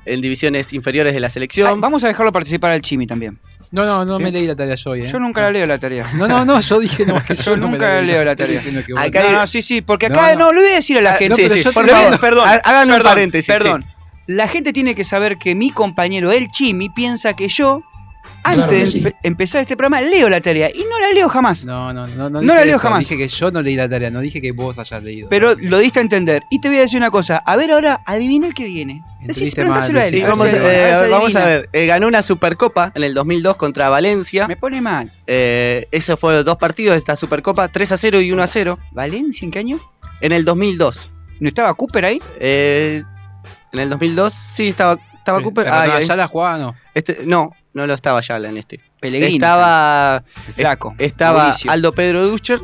en 0.05 0.21
divisiones 0.21 0.73
inferiores 0.73 1.13
de 1.13 1.19
la 1.19 1.27
Ay, 1.27 1.31
selección. 1.33 1.79
vamos 1.79 2.03
a 2.03 2.07
dejarlo 2.07 2.31
participar 2.31 2.71
al 2.71 2.81
Chimi 2.81 3.05
también. 3.05 3.37
No, 3.69 3.85
no, 3.85 4.03
no 4.03 4.17
¿Sí? 4.17 4.23
me 4.23 4.31
leí 4.31 4.47
la 4.47 4.55
tarea 4.55 4.75
yo 4.75 4.89
hoy, 4.91 5.01
¿eh? 5.03 5.07
Yo 5.07 5.19
nunca 5.19 5.41
la 5.41 5.51
leo 5.51 5.65
la 5.65 5.77
tarea. 5.77 6.05
No, 6.15 6.27
no, 6.27 6.43
no, 6.43 6.59
yo 6.59 6.79
dije 6.79 7.05
no, 7.05 7.23
que 7.23 7.35
yo, 7.35 7.43
Yo 7.43 7.57
no 7.57 7.67
nunca 7.69 7.97
leí. 8.01 8.07
leo 8.07 8.25
la 8.25 8.35
tarea. 8.35 8.59
Acá 8.97 9.23
No, 9.23 9.31
no, 9.31 9.47
sí, 9.47 9.61
sí, 9.61 9.81
porque 9.81 10.09
No, 10.09 10.15
acá 10.19 10.33
no. 10.35 10.45
no, 10.45 10.53
le 10.53 10.61
voy 10.61 10.71
a 10.71 10.75
decir 10.75 10.97
a 10.97 11.01
la 11.01 11.13
Ah, 11.13 11.17
gente. 11.17 11.49
sí, 11.49 11.61
sí, 11.61 11.69
por 11.69 11.85
perdón, 11.85 12.03
favor. 12.03 12.19
perdón, 12.19 12.47
Ha- 12.49 12.61
hagan 12.63 12.87
un 12.89 12.95
perdón, 12.95 13.11
paréntesis, 13.11 13.47
Perdón. 13.53 13.85
La 14.27 14.47
gente 14.47 14.73
tiene 14.73 14.95
que 14.95 15.03
saber 15.05 15.37
que 15.37 15.55
mi 15.55 15.71
compañero, 15.71 16.31
el 16.31 16.47
Chimi, 16.49 16.89
piensa 16.89 17.33
que 17.35 17.47
yo, 17.47 17.83
antes 18.43 18.93
de 18.93 19.09
sí. 19.09 19.15
empezar 19.23 19.61
este 19.61 19.75
programa, 19.77 20.01
leo 20.01 20.29
la 20.29 20.41
tarea. 20.41 20.69
Y 20.69 20.83
no 20.89 20.99
la 20.99 21.11
leo 21.13 21.29
jamás. 21.29 21.65
No, 21.65 21.93
no, 21.93 22.07
no, 22.07 22.29
no, 22.29 22.41
No 22.41 22.53
la 22.55 22.65
leo 22.65 22.75
eso, 22.77 22.79
jamás. 22.83 22.99
Dije 22.99 23.17
que 23.17 23.27
yo 23.27 23.51
no 23.51 23.61
leí 23.61 23.75
la 23.75 23.87
tarea, 23.89 24.09
no 24.09 24.19
dije 24.19 24.41
que 24.41 24.51
vos 24.51 24.77
hayas 24.79 25.03
leído. 25.03 25.29
Pero 25.29 25.55
lo 25.55 25.77
diste 25.79 25.99
a 25.99 26.01
entender. 26.01 26.43
Y 26.49 26.59
te 26.61 26.67
voy 26.69 26.77
a 26.77 26.81
decir 26.81 26.97
una 26.97 27.11
cosa. 27.11 27.37
A 27.37 27.55
ver 27.55 27.71
ahora, 27.71 28.01
adivina 28.05 28.47
el 28.47 28.53
que 28.53 28.65
viene. 28.65 29.03
Decís, 29.21 29.53
Entendiste 29.53 29.61
pregúntaselo 29.61 29.99
a 29.99 30.01
mal, 30.03 30.13
él. 30.13 30.19
Sí, 30.19 30.21
a 30.25 30.29
vamos, 30.29 30.45
adivina, 30.47 30.65
eh, 30.73 30.93
a 30.93 30.99
ver 30.99 31.05
si 31.05 31.11
vamos 31.11 31.35
a 31.35 31.45
ver. 31.45 31.69
Eh, 31.73 31.85
ganó 31.85 32.07
una 32.07 32.23
Supercopa 32.23 32.91
en 32.95 33.03
el 33.03 33.13
2002 33.13 33.55
contra 33.55 33.89
Valencia. 33.89 34.47
Me 34.47 34.57
pone 34.57 34.81
mal. 34.81 35.11
Eh, 35.27 35.87
eso 35.91 36.17
fue 36.17 36.43
dos 36.43 36.57
partidos 36.57 36.93
de 36.93 36.97
esta 36.99 37.15
Supercopa, 37.15 37.67
3 37.67 37.91
a 37.91 37.97
0 37.97 38.21
y 38.21 38.31
1 38.31 38.41
a 38.41 38.47
0. 38.47 38.79
¿Valencia 38.91 39.45
en 39.45 39.51
qué 39.51 39.59
año? 39.59 39.79
En 40.21 40.31
el 40.31 40.43
2002. 40.45 41.11
¿No 41.39 41.47
estaba 41.47 41.73
Cooper 41.73 42.05
ahí? 42.05 42.21
Eh, 42.39 43.03
en 43.71 43.79
el 43.79 43.89
2002 43.89 44.33
sí 44.33 44.67
estaba, 44.69 44.97
estaba 45.15 45.41
Cooper. 45.41 45.65
pero 45.65 45.75
Ah, 45.75 45.87
no, 45.87 45.93
ahí. 45.93 46.05
ya 46.05 46.15
la 46.15 46.27
jugaba, 46.27 46.57
no. 46.57 46.75
Este- 46.93 47.19
no, 47.25 47.55
no 47.73 47.87
lo 47.87 47.93
estaba 47.93 48.21
ya 48.21 48.37
en 48.37 48.57
este. 48.57 48.79
Pellegrini. 48.99 49.35
Estaba, 49.35 50.23
flaco. 50.55 50.95
estaba 50.97 51.43
Mauricio. 51.45 51.71
Aldo 51.71 51.91
Pedro 51.91 52.27
Dutcher 52.27 52.59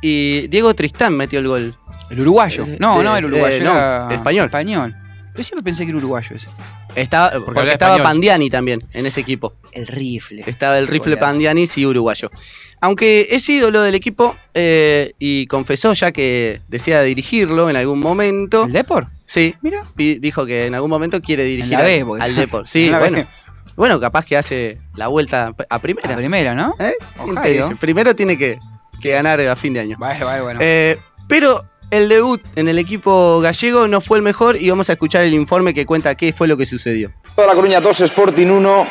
y 0.00 0.46
Diego 0.48 0.74
Tristán 0.74 1.16
metió 1.16 1.38
el 1.38 1.48
gol. 1.48 1.74
El 2.10 2.20
uruguayo. 2.20 2.64
Eh, 2.64 2.76
No, 2.78 3.00
eh, 3.00 3.04
no, 3.04 3.16
el 3.16 3.24
uruguayo. 3.24 3.56
eh, 3.56 3.60
no, 3.60 3.72
era 3.72 4.08
español. 4.12 4.44
Español. 4.46 4.94
Yo 5.34 5.42
siempre 5.42 5.62
pensé 5.64 5.84
que 5.84 5.90
era 5.90 5.98
uruguayo 5.98 6.36
ese. 6.36 6.48
Estaba, 6.94 7.30
porque 7.44 7.60
estaba 7.72 7.96
español. 7.96 8.02
Pandiani 8.02 8.50
también 8.50 8.82
en 8.92 9.06
ese 9.06 9.20
equipo. 9.20 9.54
El 9.72 9.86
rifle. 9.86 10.44
Estaba 10.46 10.76
el 10.78 10.86
rifle. 10.86 11.16
Pandiani, 11.16 11.66
sí, 11.66 11.86
uruguayo. 11.86 12.30
Aunque 12.82 13.28
es 13.30 13.48
ídolo 13.48 13.80
del 13.80 13.94
equipo 13.94 14.36
eh, 14.54 15.12
y 15.18 15.46
confesó 15.46 15.92
ya 15.94 16.10
que 16.12 16.60
desea 16.68 17.00
dirigirlo 17.02 17.70
en 17.70 17.76
algún 17.76 18.00
momento. 18.00 18.64
¿El 18.64 18.72
Depor? 18.72 19.06
Sí, 19.24 19.54
Mira. 19.62 19.84
dijo 19.96 20.44
que 20.44 20.66
en 20.66 20.74
algún 20.74 20.90
momento 20.90 21.22
quiere 21.22 21.44
dirigir 21.44 21.78
la 21.78 21.84
al- 21.84 22.20
al 22.20 22.34
Depor. 22.36 22.62
Sí, 22.68 22.86
En 22.86 22.92
la 22.92 22.98
bueno. 22.98 23.16
B. 23.18 23.26
Bueno, 23.76 23.98
capaz 24.00 24.24
que 24.24 24.36
hace 24.36 24.78
la 24.94 25.08
vuelta 25.08 25.54
a 25.68 25.78
primera. 25.78 26.16
Primera, 26.16 26.54
¿no? 26.54 26.74
¿Eh? 26.78 26.94
Primero 27.80 28.14
tiene 28.14 28.36
que, 28.36 28.58
que 29.00 29.10
ganar 29.10 29.40
a 29.40 29.56
fin 29.56 29.74
de 29.74 29.80
año. 29.80 29.96
Vale, 29.98 30.24
vale, 30.24 30.42
bueno. 30.42 30.60
Eh, 30.62 30.98
pero 31.28 31.64
el 31.90 32.08
debut 32.08 32.42
en 32.56 32.68
el 32.68 32.78
equipo 32.78 33.40
gallego 33.40 33.86
no 33.86 34.00
fue 34.00 34.16
el 34.18 34.22
mejor 34.22 34.56
y 34.56 34.70
vamos 34.70 34.88
a 34.88 34.92
escuchar 34.92 35.24
el 35.24 35.34
informe 35.34 35.74
que 35.74 35.84
cuenta 35.84 36.14
qué 36.14 36.32
fue 36.32 36.48
lo 36.48 36.56
que 36.56 36.66
sucedió. 36.66 37.12
Toda 37.34 37.48
La 37.48 37.54
Coruña 37.54 37.80
2, 37.80 38.00
Sporting 38.00 38.46
1. 38.46 38.86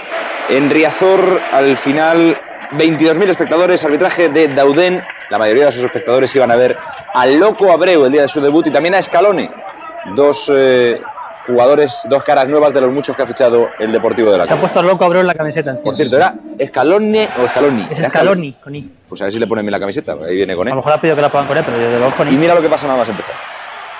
En 0.49 0.69
Riazor, 0.69 1.39
al 1.51 1.77
final, 1.77 2.37
22.000 2.73 3.29
espectadores. 3.29 3.83
Arbitraje 3.83 4.29
de 4.29 4.49
Dauden. 4.49 5.01
La 5.29 5.37
mayoría 5.37 5.65
de 5.65 5.71
sus 5.71 5.83
espectadores 5.83 6.35
iban 6.35 6.51
a 6.51 6.55
ver 6.55 6.77
al 7.13 7.39
Loco 7.39 7.71
Abreu 7.71 8.05
el 8.05 8.11
día 8.11 8.23
de 8.23 8.27
su 8.27 8.41
debut 8.41 8.67
y 8.67 8.71
también 8.71 8.95
a 8.95 9.01
Scaloni. 9.01 9.47
Dos 10.15 10.51
eh, 10.53 11.01
jugadores, 11.51 12.01
dos 12.09 12.23
caras 12.23 12.47
nuevas 12.47 12.73
de 12.73 12.81
los 12.81 12.91
muchos 12.91 13.15
que 13.15 13.21
ha 13.21 13.27
fichado 13.27 13.69
el 13.79 13.91
Deportivo 13.91 14.31
de 14.31 14.39
La 14.39 14.45
Se 14.45 14.53
ha 14.53 14.59
puesto 14.59 14.81
loco 14.81 15.05
Abreu 15.05 15.21
en 15.21 15.27
la 15.27 15.33
camiseta 15.35 15.69
encima. 15.71 15.85
Por 15.85 15.95
cierto, 15.95 16.17
¿era 16.17 16.33
Scaloni 16.65 17.23
o 17.23 17.47
Scaloni? 17.49 17.87
Es 17.91 17.99
Era 17.99 18.09
Scaloni, 18.09 18.53
con 18.53 18.75
I. 18.75 18.89
Pues 19.07 19.21
a 19.21 19.25
ver 19.25 19.33
si 19.33 19.39
le 19.39 19.47
ponen 19.47 19.65
bien 19.65 19.71
la 19.73 19.79
camiseta, 19.79 20.13
ahí 20.25 20.35
viene 20.37 20.55
con 20.55 20.67
A 20.67 20.71
él. 20.71 20.75
lo 20.75 20.81
mejor 20.81 20.93
ha 20.93 21.01
pedido 21.01 21.15
que 21.15 21.21
la 21.21 21.31
pongan 21.31 21.47
con 21.47 21.57
él, 21.57 21.63
pero 21.65 21.77
yo 21.77 21.89
de 21.91 21.99
los 21.99 22.15
con 22.15 22.31
Y 22.31 22.37
mira 22.37 22.55
lo 22.55 22.61
que 22.61 22.69
pasa 22.69 22.87
nada 22.87 22.99
más 22.99 23.09
empezar. 23.09 23.35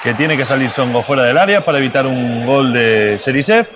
que 0.01 0.13
tiene 0.15 0.35
que 0.37 0.45
salir 0.45 0.69
Songo 0.69 1.03
fuera 1.03 1.23
del 1.23 1.37
área 1.37 1.63
para 1.63 1.77
evitar 1.77 2.05
un 2.07 2.45
gol 2.45 2.73
de 2.73 3.17
Serisev. 3.19 3.67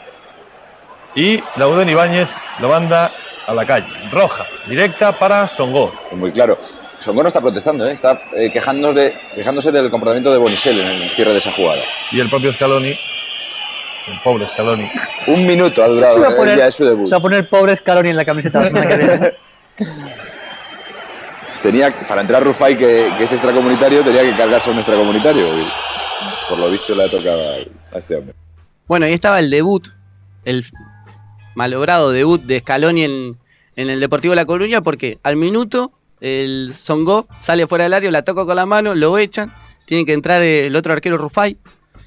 Y 1.15 1.41
Lauden 1.55 1.87
Ibáñez 1.89 2.29
lo 2.59 2.69
manda 2.69 3.11
a 3.47 3.53
la 3.53 3.65
calle. 3.65 3.87
Roja, 4.11 4.45
directa 4.67 5.17
para 5.17 5.47
Songo. 5.47 5.93
Muy 6.11 6.31
claro. 6.31 6.57
Songo 6.99 7.21
no 7.21 7.27
está 7.27 7.41
protestando, 7.41 7.85
¿eh? 7.87 7.91
está 7.91 8.19
eh, 8.35 8.49
quejándose, 8.49 9.13
quejándose 9.35 9.71
del 9.71 9.91
comportamiento 9.91 10.31
de 10.31 10.37
Bonisel 10.37 10.79
en 10.79 10.87
el 11.03 11.09
cierre 11.09 11.31
de 11.33 11.37
esa 11.37 11.51
jugada. 11.51 11.81
Y 12.11 12.19
el 12.19 12.29
propio 12.29 12.51
Scaloni, 12.51 12.97
el 14.07 14.21
pobre 14.23 14.45
Scaloni, 14.47 14.89
Un 15.27 15.45
minuto 15.47 15.83
ha 15.83 15.87
durado 15.87 16.25
el 16.27 16.35
poner- 16.35 16.55
día 16.55 16.65
de 16.65 16.71
su 16.71 16.85
debut. 16.85 17.05
Se 17.05 17.11
va 17.11 17.17
a 17.17 17.21
poner 17.21 17.39
el 17.39 17.47
pobre 17.47 17.75
Scaloni 17.75 18.09
en 18.09 18.15
la 18.15 18.25
camiseta 18.25 18.59
la 18.59 18.65
semana 18.65 18.87
que 18.87 18.97
viene. 18.97 19.33
Tenía, 21.63 22.07
para 22.07 22.21
entrar 22.21 22.43
Rufai, 22.43 22.77
que, 22.77 23.11
que 23.17 23.23
es 23.23 23.31
extracomunitario, 23.31 24.03
tenía 24.03 24.21
que 24.21 24.35
cargarse 24.37 24.69
a 24.69 24.73
un 24.73 24.77
extracomunitario. 24.79 25.47
Y 25.61 25.65
por 26.47 26.59
lo 26.59 26.69
visto 26.69 26.93
le 26.93 27.05
ha 27.05 27.09
tocado 27.09 27.41
a, 27.41 27.55
a 27.95 27.97
este 27.97 28.15
hombre. 28.15 28.35
Bueno, 28.87 29.07
ahí 29.07 29.13
estaba 29.13 29.39
el 29.39 29.49
debut, 29.49 29.87
el 30.43 30.63
malogrado 31.55 32.11
debut 32.11 32.39
de 32.43 32.59
Scaloni 32.59 33.03
en, 33.03 33.37
en 33.75 33.89
el 33.89 33.99
Deportivo 33.99 34.35
La 34.35 34.45
Coruña, 34.45 34.81
porque 34.81 35.17
al 35.23 35.37
minuto 35.37 35.91
el 36.21 36.73
Songo 36.75 37.27
sale 37.39 37.65
fuera 37.65 37.85
del 37.85 37.93
área, 37.93 38.11
la 38.11 38.21
toca 38.21 38.45
con 38.45 38.55
la 38.55 38.67
mano, 38.67 38.93
lo 38.93 39.17
echan, 39.17 39.51
tiene 39.85 40.05
que 40.05 40.13
entrar 40.13 40.43
el 40.43 40.75
otro 40.75 40.93
arquero 40.93 41.17
Rufai, 41.17 41.57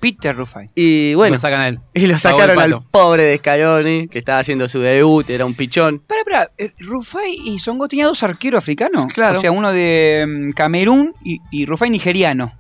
Peter 0.01 0.35
Rufai. 0.35 0.71
y 0.75 1.15
bueno, 1.15 1.35
Lo 1.37 1.41
sacan 1.41 1.61
a 1.61 1.69
él. 1.69 1.79
y 1.95 2.07
lo 2.07 2.19
sacaron 2.19 2.59
al 2.59 2.83
pobre 2.91 3.23
de 3.25 3.39
Scaloni, 3.39 4.09
que 4.09 4.19
estaba 4.19 4.39
haciendo 4.39 4.69
su 4.69 4.81
debut, 4.81 5.29
era 5.31 5.45
un 5.45 5.55
pichón. 5.55 6.01
Para, 6.07 6.25
para, 6.25 6.51
eh, 6.59 6.73
Rufai 6.79 7.35
y 7.45 7.59
Songo 7.59 7.89
tenía 7.89 8.07
dos 8.07 8.23
arqueros 8.23 8.59
africanos. 8.59 9.07
Claro. 9.13 9.39
O 9.39 9.41
sea, 9.41 9.51
uno 9.53 9.73
de 9.73 10.25
mm, 10.27 10.51
Camerún 10.53 11.15
y, 11.25 11.41
y 11.51 11.67
Rufai 11.67 11.91
nigeriano. 11.91 12.55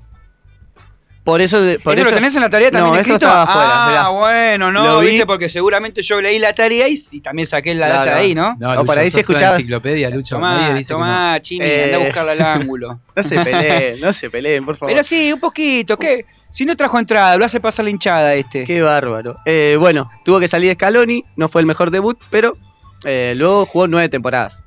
Por 1.24 1.42
eso, 1.42 1.59
por 1.85 1.92
¿Eso, 1.92 2.03
eso 2.05 2.11
lo 2.11 2.16
tenés 2.16 2.35
en 2.37 2.40
la 2.40 2.48
tarea 2.48 2.70
también 2.70 2.94
No, 2.94 2.98
escrito? 3.01 3.16
estaba 3.27 3.42
afuera, 3.42 3.68
ah, 3.85 3.88
mirá. 3.90 4.09
bueno, 4.09 4.72
no, 4.72 4.83
Lo 4.94 5.01
vi. 5.01 5.09
viste, 5.09 5.27
porque 5.27 5.51
seguramente 5.51 6.01
yo 6.01 6.22
leí 6.22 6.38
la 6.38 6.55
tarea 6.55 6.88
y, 6.88 6.98
y 7.12 7.20
también 7.20 7.46
saqué 7.46 7.74
la 7.74 7.85
Claro. 7.87 8.05
data 8.07 8.14
de 8.16 8.22
ahí, 8.22 8.35
¿no? 8.35 8.57
No, 8.59 8.72
Lucho, 8.72 8.87
por 8.87 8.98
ahí 8.98 9.11
se 9.11 9.20
escuchaba- 9.20 9.57
enciclopedia, 9.57 10.09
Lucho. 10.09 10.37
Tomá, 10.37 10.72
dice 10.72 10.94
tomá, 10.94 11.37
Eh, 11.51 11.83
anda 11.85 11.96
a 11.98 12.05
buscarla 12.07 12.33
al 12.33 12.40
ángulo. 12.40 13.01
No 13.14 13.22
se 13.22 13.40
peleen, 13.44 14.01
no 14.01 14.12
se 14.14 14.31
peleen, 14.31 14.64
por 14.64 14.79
favor. 14.79 14.94
Pero 14.94 15.05
sí, 15.05 15.31
un 15.31 15.40
poquito, 15.40 15.98
¿qué? 15.98 16.24
Si 16.50 16.64
no 16.64 16.76
trajo 16.76 16.98
entrada, 16.98 17.37
lo 17.37 17.44
hace 17.44 17.61
pasar 17.61 17.84
la 17.84 17.90
hinchada 17.90 18.34
este. 18.34 18.64
Qué 18.64 18.80
bárbaro. 18.82 19.37
Eh, 19.44 19.76
bueno, 19.78 20.11
tuvo 20.24 20.40
que 20.40 20.48
salir 20.48 20.72
Scaloni, 20.74 21.24
no 21.37 21.48
fue 21.48 21.61
el 21.61 21.66
mejor 21.66 21.90
debut, 21.90 22.18
pero 22.30 22.56
eh, 23.04 23.34
luego 23.37 23.66
jugó 23.66 23.87
nueve 23.87 24.08
temporadas. 24.08 24.62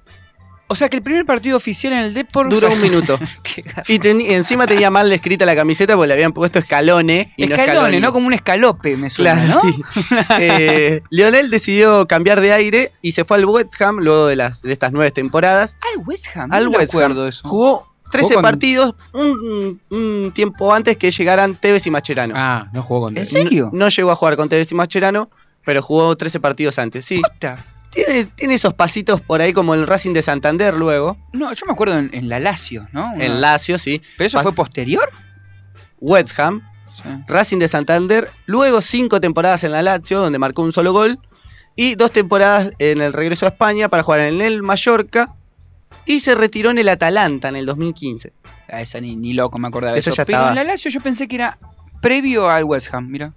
O 0.72 0.76
sea 0.76 0.88
que 0.88 0.96
el 0.96 1.04
primer 1.04 1.26
partido 1.26 1.58
oficial 1.58 1.92
en 1.92 2.00
el 2.00 2.14
Depor 2.14 2.48
Duró 2.48 2.72
un 2.72 2.82
minuto. 2.82 3.20
Y 3.90 4.00
encima 4.34 4.66
tenía 4.66 4.90
mal 4.90 5.12
escrita 5.12 5.46
la 5.46 5.54
camiseta 5.54 5.96
porque 5.96 6.08
le 6.08 6.14
habían 6.14 6.32
puesto 6.32 6.62
Scalone. 6.62 7.34
Y 7.36 7.46
no 7.48 7.56
Escalone, 7.56 7.78
Scaloni. 7.78 8.00
¿no? 8.00 8.14
Como 8.14 8.28
un 8.28 8.34
escalope, 8.34 8.96
me 8.96 9.10
suena, 9.10 9.34
Claro, 9.34 9.54
¿no? 9.54 9.60
sí. 9.60 9.84
Eh, 10.40 11.02
Lionel 11.10 11.50
decidió 11.50 12.08
cambiar 12.08 12.40
de 12.40 12.54
aire 12.54 12.94
y 13.02 13.12
se 13.12 13.26
fue 13.26 13.36
al 13.36 13.46
West 13.46 13.82
Ham 13.82 13.98
luego 13.98 14.28
de, 14.28 14.38
las, 14.38 14.62
de 14.62 14.72
estas 14.72 14.94
nueve 14.94 15.12
temporadas. 15.12 15.76
Al 15.94 16.06
West 16.06 16.28
Ham. 16.38 16.54
Al 16.54 16.72
no 16.72 16.78
West 16.78 16.96
Ham. 16.96 17.28
eso. 17.28 17.46
Jugó 17.46 17.91
13 18.12 18.24
Jugó 18.26 18.36
con- 18.36 18.42
partidos 18.44 18.96
un, 19.14 19.82
un 19.90 20.32
tiempo 20.34 20.74
antes 20.74 20.98
que 20.98 21.10
llegaran 21.12 21.56
Tevez 21.56 21.86
y 21.88 21.92
Macherano. 21.92 22.34
Ah, 22.38 22.68
no 22.74 22.84
jugó 22.84 23.02
con 23.02 23.18
¿En 23.18 23.26
serio? 23.26 23.70
No, 23.74 23.80
no 23.86 23.90
llegó 23.90 24.12
a 24.12 24.16
jugar 24.16 24.36
con 24.36 24.50
Tevez 24.50 24.72
y 24.72 24.76
Macherano, 24.76 25.30
pero 25.66 25.82
jugó 25.82 26.16
13 26.16 26.40
partidos 26.40 26.78
antes. 26.80 27.06
Sí, 27.06 27.22
tiene, 27.92 28.26
tiene 28.26 28.54
esos 28.54 28.74
pasitos 28.74 29.20
por 29.22 29.42
ahí 29.42 29.52
como 29.54 29.74
el 29.74 29.86
Racing 29.88 30.14
de 30.14 30.22
Santander 30.22 30.74
luego. 30.76 31.18
No, 31.34 31.52
yo 31.54 31.66
me 31.66 31.74
acuerdo 31.74 31.98
en, 31.98 32.10
en 32.14 32.30
la 32.30 32.40
Lazio, 32.40 32.88
¿no? 32.94 33.12
Una- 33.14 33.26
En 33.26 33.42
Lazio, 33.42 33.78
sí. 33.78 34.02
¿Pero 34.18 34.28
eso 34.28 34.38
Pas- 34.40 34.44
fue 34.44 34.54
posterior? 34.54 35.10
West 36.00 36.38
Ham. 36.40 36.62
Racing 37.28 37.58
de 37.58 37.68
Santander, 37.68 38.30
luego 38.46 38.82
cinco 38.82 39.20
temporadas 39.20 39.64
en 39.64 39.72
la 39.72 39.82
Lazio, 39.82 40.20
donde 40.20 40.38
marcó 40.38 40.62
un 40.62 40.72
solo 40.72 40.94
gol, 40.94 41.18
y 41.76 41.96
dos 41.96 42.12
temporadas 42.12 42.72
en 42.80 43.02
el 43.02 43.12
regreso 43.14 43.46
a 43.46 43.50
España 43.50 43.90
para 43.90 44.04
jugar 44.04 44.20
en 44.22 44.42
el 44.42 44.62
Mallorca, 44.62 45.34
y 46.06 46.20
se 46.20 46.36
retiró 46.36 46.72
en 46.72 46.78
el 46.80 46.90
Atalanta 46.90 47.50
en 47.50 47.56
el 47.56 47.66
2015. 47.66 48.34
A 48.70 48.82
esa 48.82 49.00
ni, 49.02 49.16
ni 49.16 49.34
loco 49.34 49.60
me 49.60 49.68
acordaba 49.68 49.94
de 49.94 50.00
Eso 50.00 50.10
eso. 50.12 50.18
ya 50.18 50.26
Pero 50.26 50.38
estaba. 50.38 50.50
en 50.52 50.56
la 50.56 50.64
Lazio 50.64 50.90
yo 50.92 51.02
pensé 51.02 51.28
que 51.28 51.36
era 51.36 51.58
previo 52.02 52.50
al 52.50 52.64
West 52.64 52.94
Ham, 52.94 53.08
mira. 53.10 53.34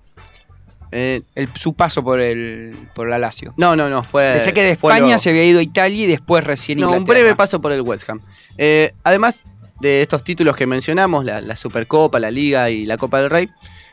Eh, 0.93 1.23
El, 1.35 1.49
su 1.57 1.75
paso 1.75 2.05
por 2.05 2.21
el 2.21 2.77
por 2.95 3.09
la 3.09 3.19
Lazio. 3.19 3.53
no, 3.57 3.75
no, 3.75 3.89
no, 3.91 4.05
fue... 4.05 4.35
Pensé 4.35 4.55
que 4.55 4.63
de 4.63 4.77
fue 4.77 4.93
España 4.93 5.07
luego. 5.07 5.19
se 5.19 5.31
había 5.31 5.45
ido 5.45 5.59
a 5.59 5.63
Italia 5.63 6.05
y 6.05 6.07
después 6.07 6.45
recién 6.45 6.79
No, 6.79 6.89
un 6.89 6.95
Inglaterra. 6.99 7.21
breve 7.21 7.37
paso 7.37 7.61
por 7.61 7.73
el 7.73 7.81
West 7.81 8.09
Ham. 8.09 8.21
Eh, 8.59 8.93
además 9.03 9.45
de 9.81 10.03
estos 10.03 10.23
títulos 10.23 10.55
que 10.55 10.67
mencionamos, 10.69 11.25
la, 11.25 11.41
la 11.41 11.57
Supercopa, 11.57 12.21
la 12.21 12.31
Liga 12.31 12.71
y 12.71 12.87
la 12.87 12.97
Copa 12.97 13.21
del 13.21 13.29
Rey, 13.31 13.51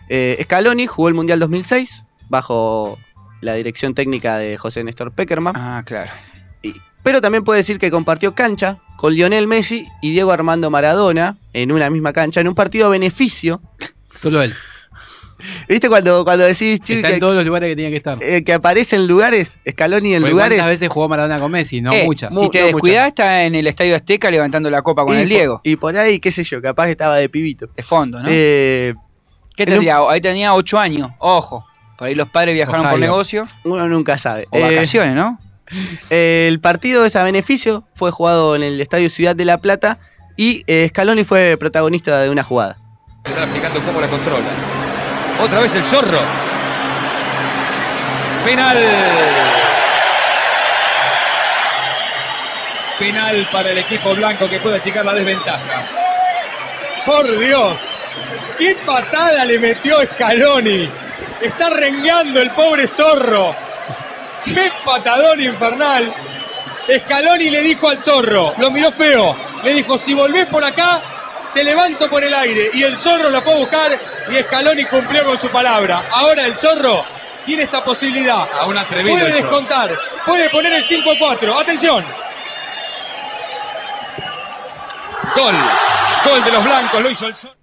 eh, 0.10 0.38
Scaloni 0.44 0.86
jugó 0.86 1.08
el 1.08 1.16
Mundial 1.16 1.40
2006 1.40 2.06
bajo 2.30 3.00
la 3.42 3.56
dirección 3.56 3.96
técnica 3.96 4.38
de 4.38 4.58
José 4.60 4.84
Néstor 4.84 5.12
Peckerman. 5.12 5.56
Ah, 5.58 5.82
claro. 5.84 6.12
Pero 7.04 7.22
también 7.22 7.44
puede 7.44 7.58
decir 7.60 7.80
que 7.80 7.90
compartió 7.92 8.36
cancha 8.36 8.80
con 8.98 9.14
Lionel 9.14 9.48
Messi 9.48 9.88
y 10.02 10.12
Diego 10.12 10.32
Armando 10.32 10.70
Maradona 10.70 11.36
en 11.54 11.72
una 11.72 11.90
misma 11.90 12.14
cancha, 12.14 12.42
en 12.42 12.48
un 12.48 12.56
partido 12.56 12.88
a 12.88 12.90
beneficio. 12.90 13.62
Solo 14.16 14.42
él. 14.44 14.54
¿Viste 15.68 15.90
cuando, 15.90 16.24
cuando 16.24 16.44
decís 16.46 16.80
Está 16.88 17.08
que, 17.08 17.14
en 17.16 17.20
todos 17.20 17.34
los 17.36 17.44
lugares 17.44 17.68
que 17.70 17.76
tenía 17.76 17.90
que 17.90 17.96
estar. 17.98 18.20
eh, 18.22 18.44
que 18.44 18.54
aparece 18.54 18.96
en 18.96 19.08
lugares, 19.08 19.58
Scaloni 19.68 20.14
en 20.14 20.22
Porque 20.22 20.32
lugares? 20.34 20.58
¿Cuántas 20.60 20.70
veces 20.80 20.90
jugó 20.90 21.10
Maradona 21.10 21.40
con 21.40 21.52
Messi? 21.52 21.82
No 21.82 21.92
Eh, 21.92 22.04
muchas. 22.06 22.36
Si 22.38 22.48
te 22.52 22.60
no 22.60 22.66
descuidás, 22.68 23.08
está 23.08 23.44
en 23.46 23.56
el 23.56 23.66
Estadio 23.66 23.96
Azteca 23.96 24.30
levantando 24.30 24.70
la 24.70 24.84
copa 24.84 25.04
con 25.04 25.16
y 25.16 25.22
el 25.22 25.24
por- 25.24 25.30
Diego. 25.30 25.62
Y 25.64 25.76
por 25.78 25.98
ahí, 25.98 26.20
qué 26.20 26.30
sé 26.30 26.44
yo, 26.44 26.62
capaz 26.62 26.86
que 26.86 26.92
estaba 26.92 27.16
de 27.18 27.28
pibito. 27.28 27.68
De 27.76 27.82
fondo, 27.82 28.22
¿no? 28.22 28.28
Eh, 28.30 28.94
¿Qué 29.56 29.64
un- 29.64 29.70
tendría? 29.70 29.98
Ahí 30.08 30.22
tenía 30.22 30.54
8 30.54 30.78
años. 30.78 31.10
Ojo. 31.18 31.66
Por 31.98 32.08
ahí 32.08 32.14
los 32.14 32.30
padres 32.30 32.54
viajaron 32.54 32.88
por 32.88 33.00
negocio. 33.00 33.48
uno 33.64 33.88
nunca 33.90 34.20
sabe. 34.20 34.48
O 34.52 34.58
Eh, 34.58 34.62
vacaciones, 34.62 35.16
¿no? 35.16 35.40
El 36.10 36.60
partido 36.60 37.06
es 37.06 37.16
a 37.16 37.24
beneficio, 37.24 37.86
fue 37.96 38.12
jugado 38.12 38.56
en 38.56 38.64
el 38.64 38.82
Estadio 38.82 39.10
Ciudad 39.10 39.36
de 39.36 39.46
La 39.46 39.60
Plata 39.60 39.98
y 40.36 40.64
eh, 40.68 40.88
Scaloni 40.90 41.24
fue 41.24 41.58
protagonista 41.58 42.20
de 42.22 42.30
una 42.30 42.44
jugada. 42.44 42.78
Está 43.24 43.44
explicando 43.44 43.84
cómo 43.84 44.02
la 44.02 44.10
controla. 44.10 44.50
Otra 45.40 45.60
vez 45.60 45.76
el 45.76 45.84
zorro. 45.84 46.20
Penal. 48.44 48.78
Penal 52.98 53.48
para 53.52 53.72
el 53.72 53.78
equipo 53.78 54.16
blanco 54.16 54.50
que 54.50 54.60
puede 54.60 54.78
achicar 54.78 55.06
la 55.06 55.14
desventaja. 55.14 55.88
Por 57.06 57.40
Dios, 57.40 57.80
qué 58.58 58.76
patada 58.86 59.46
le 59.46 59.60
metió 59.60 60.02
Scaloni. 60.02 60.90
Está 61.42 61.70
rengueando 61.72 62.42
el 62.42 62.52
pobre 62.52 62.88
zorro. 62.88 63.56
Qué 64.44 64.72
patadón 64.86 65.40
infernal. 65.40 66.14
Scaloni 67.00 67.50
le 67.50 67.62
dijo 67.62 67.88
al 67.88 68.00
zorro, 68.00 68.54
lo 68.58 68.72
miró 68.72 68.92
feo, 68.92 69.38
le 69.64 69.74
dijo, 69.74 69.98
si 69.98 70.14
volvés 70.14 70.48
por 70.48 70.64
acá, 70.64 71.02
te 71.54 71.64
levanto 71.64 72.10
por 72.10 72.24
el 72.24 72.34
aire. 72.34 72.72
Y 72.74 72.84
el 72.84 72.98
zorro 72.98 73.30
lo 73.30 73.42
fue 73.42 73.54
a 73.54 73.58
buscar 73.58 74.00
y 74.30 74.36
Scaloni 74.36 74.86
cumplió 74.86 75.26
con 75.26 75.40
su 75.40 75.50
palabra. 75.50 76.06
Ahora 76.12 76.46
el 76.46 76.56
zorro 76.56 77.06
tiene 77.46 77.64
esta 77.64 77.84
posibilidad. 77.84 78.48
A 78.60 78.66
un 78.66 78.78
atrevido. 78.78 79.18
Puede 79.18 79.34
descontar, 79.34 79.98
puede 80.26 80.50
poner 80.50 80.74
el 80.74 80.86
5-4. 80.86 81.62
Atención. 81.62 82.06
Gol. 85.36 85.56
Gol 86.26 86.44
de 86.44 86.52
los 86.52 86.64
blancos. 86.64 87.02
Lo 87.02 87.10
hizo 87.10 87.28
el 87.28 87.36
zorro. 87.36 87.61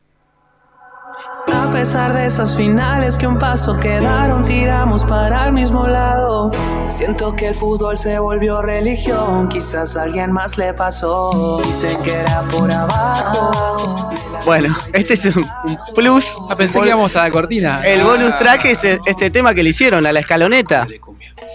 A 1.52 1.70
pesar 1.70 2.12
de 2.14 2.26
esas 2.26 2.56
finales 2.56 3.16
que 3.18 3.26
un 3.26 3.38
paso 3.38 3.76
quedaron, 3.76 4.44
tiramos 4.44 5.04
para 5.04 5.46
el 5.46 5.52
mismo 5.52 5.87
lado. 5.87 6.50
Siento 6.88 7.34
que 7.37 7.48
el 7.48 7.54
fútbol 7.54 7.96
se 7.98 8.18
volvió 8.18 8.62
religión, 8.62 9.48
quizás 9.48 9.96
a 9.96 10.02
alguien 10.02 10.32
más 10.32 10.56
le 10.58 10.72
pasó. 10.74 11.61
Dicen 11.64 12.00
que 12.02 12.12
era 12.14 12.42
por 12.50 12.70
abajo. 12.70 14.11
Bueno, 14.44 14.74
este 14.92 15.14
es 15.14 15.26
un, 15.26 15.44
un 15.64 15.78
plus. 15.94 16.24
Ah, 16.48 16.54
pensé 16.56 16.80
que 16.80 16.87
íbamos 16.88 17.14
a 17.16 17.24
la 17.24 17.30
cortina. 17.30 17.80
El 17.84 18.00
Ah. 18.00 18.04
bonus 18.04 18.38
track 18.38 18.64
es 18.66 18.84
este 18.84 19.30
tema 19.30 19.54
que 19.54 19.62
le 19.62 19.70
hicieron 19.70 20.06
a 20.06 20.12
la 20.12 20.20
escaloneta. 20.20 20.87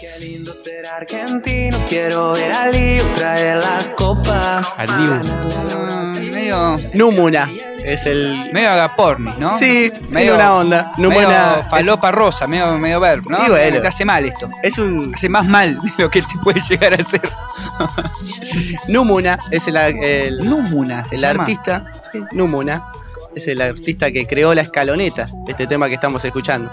Qué 0.04 0.20
lindo 0.20 0.52
ser 0.52 0.86
argentino, 0.86 1.78
quiero 1.88 2.34
ver 2.34 2.52
al 2.52 2.72
Liu 2.74 3.02
traer 3.14 3.56
la 3.56 3.80
copa. 3.96 4.58
Al 4.76 4.90
Liu. 5.02 6.30
Medio. 6.30 6.76
Númuna 6.94 7.50
es 7.86 8.06
el. 8.06 8.52
Medio 8.52 8.72
agapornis, 8.72 9.38
¿no? 9.38 9.58
Sí, 9.58 9.94
tiene 10.12 10.34
una 10.34 10.56
onda. 10.56 10.92
Númuna 10.98 11.28
medio 11.28 11.60
es- 11.62 11.68
falopa 11.70 12.12
rosa, 12.12 12.48
medio, 12.48 12.78
medio 12.78 13.00
verbo, 13.00 13.30
¿no? 13.30 13.46
Y 13.46 13.50
bueno. 13.50 13.80
Te 13.80 13.88
hace 13.88 14.04
mal 14.04 14.26
esto. 14.26 14.50
Es 14.62 14.78
un. 14.78 15.14
Hace 15.16 15.30
más 15.30 15.46
mal 15.46 15.80
de 15.82 15.92
lo 15.98 16.10
que 16.10 16.22
te 16.22 16.38
puede 16.44 16.60
llegar 16.68 16.92
a 16.92 16.98
hacer. 16.98 17.22
Númuna 18.90 19.40
es 19.52 19.68
el, 19.70 19.78
el, 19.78 20.38
Númuna, 20.50 21.04
el 21.12 21.22
llama. 21.22 21.44
artista. 21.44 21.86
Sí, 22.12 22.22
Númuna 22.34 22.92
es 23.36 23.48
el 23.48 23.62
artista 23.62 24.12
que 24.12 24.28
creó 24.28 24.54
la 24.54 24.62
escaloneta, 24.64 25.28
este 25.48 25.66
tema 25.66 25.88
que 25.88 25.96
estamos 25.96 26.24
escuchando. 26.26 26.70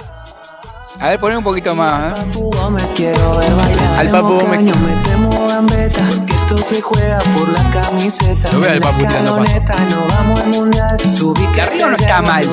A 1.00 1.08
ver, 1.08 1.18
poner 1.18 1.38
un 1.38 1.44
poquito 1.44 1.74
más. 1.74 2.12
¿eh? 2.12 2.16
Papu 2.26 2.50
Gómez, 2.50 2.92
quiero 2.94 3.36
ver 3.38 3.50
bailar. 3.54 3.98
Al 3.98 4.08
Papu 4.10 4.28
Gómez. 4.34 4.50
caño, 4.50 4.74
metemos 4.76 5.48
gambeta, 5.48 6.02
que 6.26 6.32
esto 6.34 6.56
se 6.58 6.82
juega 6.82 7.18
por 7.34 7.48
la 7.48 7.62
camiseta. 7.70 8.52
Lo 8.52 8.60
veo 8.60 8.72
al 8.72 8.80
Papu 8.80 8.98
tirando 8.98 9.36
paso. 9.38 9.44
escaloneta, 9.56 9.76
no 9.96 10.14
vamos 10.14 10.40
al 10.40 10.46
mundial. 10.48 10.96
Subí 11.10 11.46
De 11.54 11.62
arriba 11.62 11.86
no 11.86 11.92
está 11.94 12.20
mal, 12.20 12.44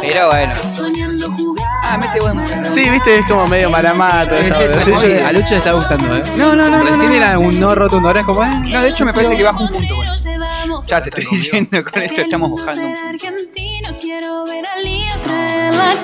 pero 0.00 0.28
bueno. 0.28 0.54
Ah, 1.82 1.98
mete 1.98 2.20
buen. 2.20 2.46
Sí, 2.72 2.88
viste, 2.90 3.18
es 3.18 3.26
como 3.26 3.46
medio 3.48 3.70
malamato. 3.70 4.36
Sí, 4.36 4.50
A 4.50 4.54
sí. 4.84 4.90
Lucho- 4.90 5.26
A 5.26 5.32
Lucho 5.32 5.50
le 5.50 5.56
está 5.56 5.72
gustando, 5.72 6.16
¿eh? 6.16 6.22
No, 6.36 6.54
no, 6.54 6.68
no. 6.70 6.78
no, 6.78 6.84
Recién 6.84 7.08
no. 7.10 7.14
era 7.14 7.38
un 7.40 7.58
no 7.60 7.74
rotundo, 7.74 8.08
ahora 8.08 8.20
es 8.20 8.26
como 8.26 8.42
es. 8.44 8.60
No, 8.60 8.82
de 8.82 8.88
hecho 8.88 9.04
me 9.04 9.12
parece 9.12 9.36
que 9.36 9.42
baja 9.44 9.58
un 9.64 9.68
punto. 9.68 9.94
Bueno. 9.96 10.82
Ya 10.82 11.02
te 11.02 11.08
estoy 11.10 11.24
diciendo, 11.30 11.82
con 11.92 12.02
esto 12.02 12.20
estamos 12.20 12.50
bajando 12.52 12.86
un 12.86 12.92
punto. 12.94 13.26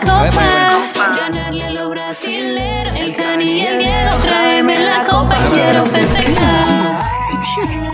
Copa. 0.00 0.30
bueno, 0.34 1.16
Ganarle 1.16 1.64
a 1.64 1.70
los 1.72 1.90
brasileros, 1.90 2.94
el 2.96 3.16
Cani 3.16 3.44
y 3.50 3.66
el 3.66 3.78
Diego, 3.78 4.10
tráeme 4.24 4.78
la 4.78 5.04
copa, 5.04 5.36
quiero 5.52 5.84
festejar. 5.86 7.02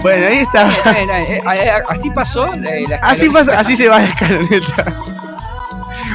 Bueno, 0.02 0.26
ahí 0.28 0.36
está. 0.38 0.70
Eh, 1.54 1.72
Así 1.88 2.10
pasó. 2.10 2.52
eh, 2.54 2.84
la 2.88 2.96
Así 2.98 3.28
pasa, 3.30 3.58
así 3.58 3.74
se 3.76 3.88
va 3.88 3.98
la 3.98 4.04
escaloneta. 4.06 4.96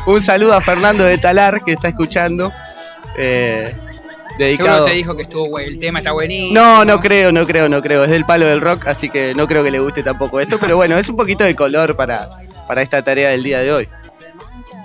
Un 0.06 0.22
saludo 0.22 0.54
a 0.54 0.62
Fernando 0.62 1.04
de 1.04 1.18
Talar 1.18 1.64
que 1.64 1.74
está 1.74 1.90
escuchando. 1.90 2.52
Eh, 3.18 3.74
Seguro 3.74 4.38
dedicado. 4.40 4.86
te 4.86 4.92
dijo 4.94 5.16
que 5.16 5.24
estuvo 5.24 5.60
el 5.60 5.80
tema 5.80 6.00
está 6.00 6.12
buenísimo. 6.14 6.54
No, 6.60 6.86
no 6.86 7.00
creo, 7.00 7.32
no 7.32 7.46
creo, 7.46 7.68
no 7.70 7.82
creo. 7.82 8.04
Es 8.04 8.10
del 8.10 8.26
palo 8.26 8.46
del 8.48 8.62
rock, 8.62 8.88
así 8.88 9.10
que 9.10 9.34
no 9.36 9.48
creo 9.48 9.64
que 9.64 9.72
le 9.72 9.80
guste 9.80 10.02
tampoco 10.04 10.40
esto. 10.40 10.58
Pero 10.60 10.76
bueno, 10.78 10.98
es 10.98 11.08
un 11.10 11.16
poquito 11.16 11.44
de 11.44 11.56
color 11.56 11.96
para, 11.96 12.30
para 12.68 12.82
esta 12.82 13.02
tarea 13.04 13.30
del 13.30 13.44
día 13.44 13.60
de 13.60 13.72
hoy. 13.74 13.88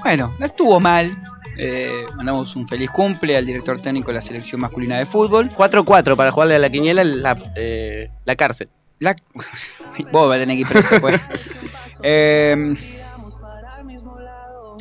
Bueno, 0.08 0.34
no 0.38 0.46
estuvo 0.46 0.80
mal. 0.80 1.14
Eh, 1.58 2.06
mandamos 2.16 2.56
un 2.56 2.66
feliz 2.66 2.88
cumple 2.88 3.36
al 3.36 3.44
director 3.44 3.78
técnico 3.78 4.08
de 4.08 4.14
la 4.14 4.20
selección 4.22 4.58
masculina 4.58 4.96
de 4.96 5.04
fútbol. 5.04 5.50
4-4 5.50 6.16
para 6.16 6.30
jugarle 6.30 6.54
a 6.54 6.58
la 6.58 6.70
quiniela 6.70 7.04
la, 7.04 7.36
eh, 7.56 8.08
la 8.24 8.34
cárcel. 8.34 8.70
La... 9.00 9.14
Vos 10.10 10.26
vas 10.30 10.36
a 10.38 10.40
tener 10.40 10.56
que 10.56 10.62
ir 10.62 10.66
preso, 10.66 10.98
pues. 10.98 11.20
Eh, 12.02 12.74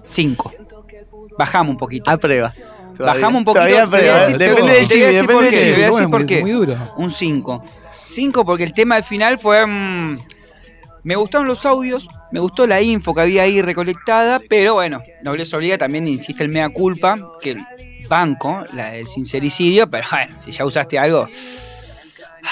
cinco. 0.06 0.50
Bajamos 1.38 1.72
un 1.72 1.78
poquito. 1.78 2.10
A 2.10 2.16
prueba. 2.16 2.54
Todavía- 2.96 3.14
Bajamos 3.22 3.40
un 3.40 3.46
poquito. 3.46 3.90
prueba. 3.90 4.20
decir- 4.20 4.38
Depende 4.38 4.72
del 4.72 4.88
decir 4.88 5.06
depende 5.08 5.34
por 5.34 5.44
del 5.44 5.52
qué, 5.52 5.58
chibi. 5.60 5.72
Te 5.72 5.76
voy 5.76 5.84
a 5.84 5.88
decir 5.90 6.10
por 6.10 6.26
qué. 6.26 6.40
muy 6.42 6.52
duro. 6.52 6.94
Un 6.96 7.12
5. 7.12 7.66
5 8.06 8.46
porque 8.46 8.64
el 8.64 8.72
tema 8.72 8.96
del 8.96 9.04
final 9.04 9.38
fue... 9.40 9.66
mm, 9.68 10.20
me 11.04 11.16
gustaron 11.16 11.48
los 11.48 11.66
audios, 11.66 12.08
me 12.32 12.40
gustó 12.40 12.68
la 12.68 12.82
info 12.82 13.14
que 13.14 13.22
había 13.22 13.44
ahí 13.44 13.62
recolectada, 13.62 14.40
pero 14.50 14.74
bueno, 14.76 15.02
no 15.24 15.36
les 15.36 15.54
obliga, 15.54 15.78
también 15.78 16.08
insiste 16.08 16.44
el 16.44 16.50
mea 16.50 16.70
culpa, 16.70 17.16
que 17.42 17.52
el 17.52 17.66
banco, 18.10 18.64
la 18.74 18.92
del 18.92 19.08
sincericidio, 19.08 19.90
pero 19.90 20.08
bueno, 20.12 20.36
si 20.40 20.52
ya 20.52 20.66
usaste 20.66 20.98
algo... 21.00 21.28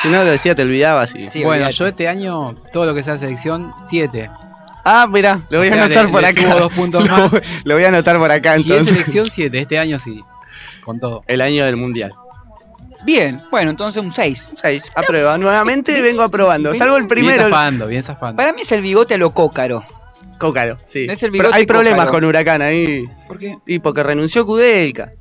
Si 0.02 0.10
no 0.10 0.24
lo 0.26 0.32
decía, 0.32 0.54
te 0.56 0.62
olvidabas. 0.64 1.16
Y... 1.16 1.30
Sí, 1.30 1.44
bueno, 1.46 1.70
yo 1.70 1.88
este 1.88 2.10
año, 2.10 2.54
todo 2.74 2.86
lo 2.86 2.94
que 2.94 3.02
sea 3.02 3.18
selección, 3.18 3.72
7. 3.90 4.30
Ah, 4.84 5.08
mira, 5.10 5.42
lo 5.50 5.60
voy 5.60 5.70
O 5.70 5.72
a 5.72 5.74
anotar 5.86 6.06
le- 6.06 6.12
por 6.12 6.22
le 6.22 6.28
acá. 6.28 6.54
dos 6.56 6.74
puntos 6.74 7.04
lo, 7.08 7.18
más. 7.18 7.32
lo 7.64 7.76
voy 7.76 7.84
a 7.86 7.88
anotar 7.88 8.18
por 8.18 8.30
acá 8.30 8.56
Si 8.56 8.62
es 8.62 8.66
entonces. 8.68 8.94
selección, 8.94 9.30
7. 9.32 9.58
Este 9.58 9.80
año 9.80 9.98
sí. 9.98 10.22
Con 10.84 11.00
todo. 11.00 11.22
El 11.28 11.40
año 11.40 11.66
del 11.66 11.78
mundial. 11.78 12.12
Bien, 13.06 13.40
bueno, 13.52 13.70
entonces 13.72 14.02
un 14.04 14.12
6. 14.12 14.50
6. 14.54 14.92
Aprueba. 14.96 15.38
Nuevamente 15.38 16.02
vengo 16.02 16.24
aprobando. 16.24 16.74
Salvo 16.74 16.96
el 16.98 17.04
Bien 17.04 17.08
primero. 17.08 17.44
el- 17.46 17.52
zafando, 17.52 17.88
bien 17.88 18.04
zafando. 18.04 18.36
Para 18.36 18.52
mí 18.54 18.62
es 18.62 18.72
el 18.72 18.82
bigote 18.82 19.14
a 19.14 19.18
lo 19.18 19.32
cócaro. 19.32 19.84
Cócaro, 20.40 20.78
sí. 20.86 21.06
Es 21.10 21.22
el 21.24 21.32
Pero 21.32 21.44
bigote 21.44 21.58
hay 21.60 21.66
problemas 21.66 22.00
Cócaro. 22.08 22.12
con 22.14 22.24
Huracán 22.26 22.62
ahí. 22.62 23.06
¿Por 23.28 23.38
qué? 23.40 23.58
Y 23.68 23.80
porque 23.80 24.04
renunció 24.04 24.46
Kudelka. 24.46 25.12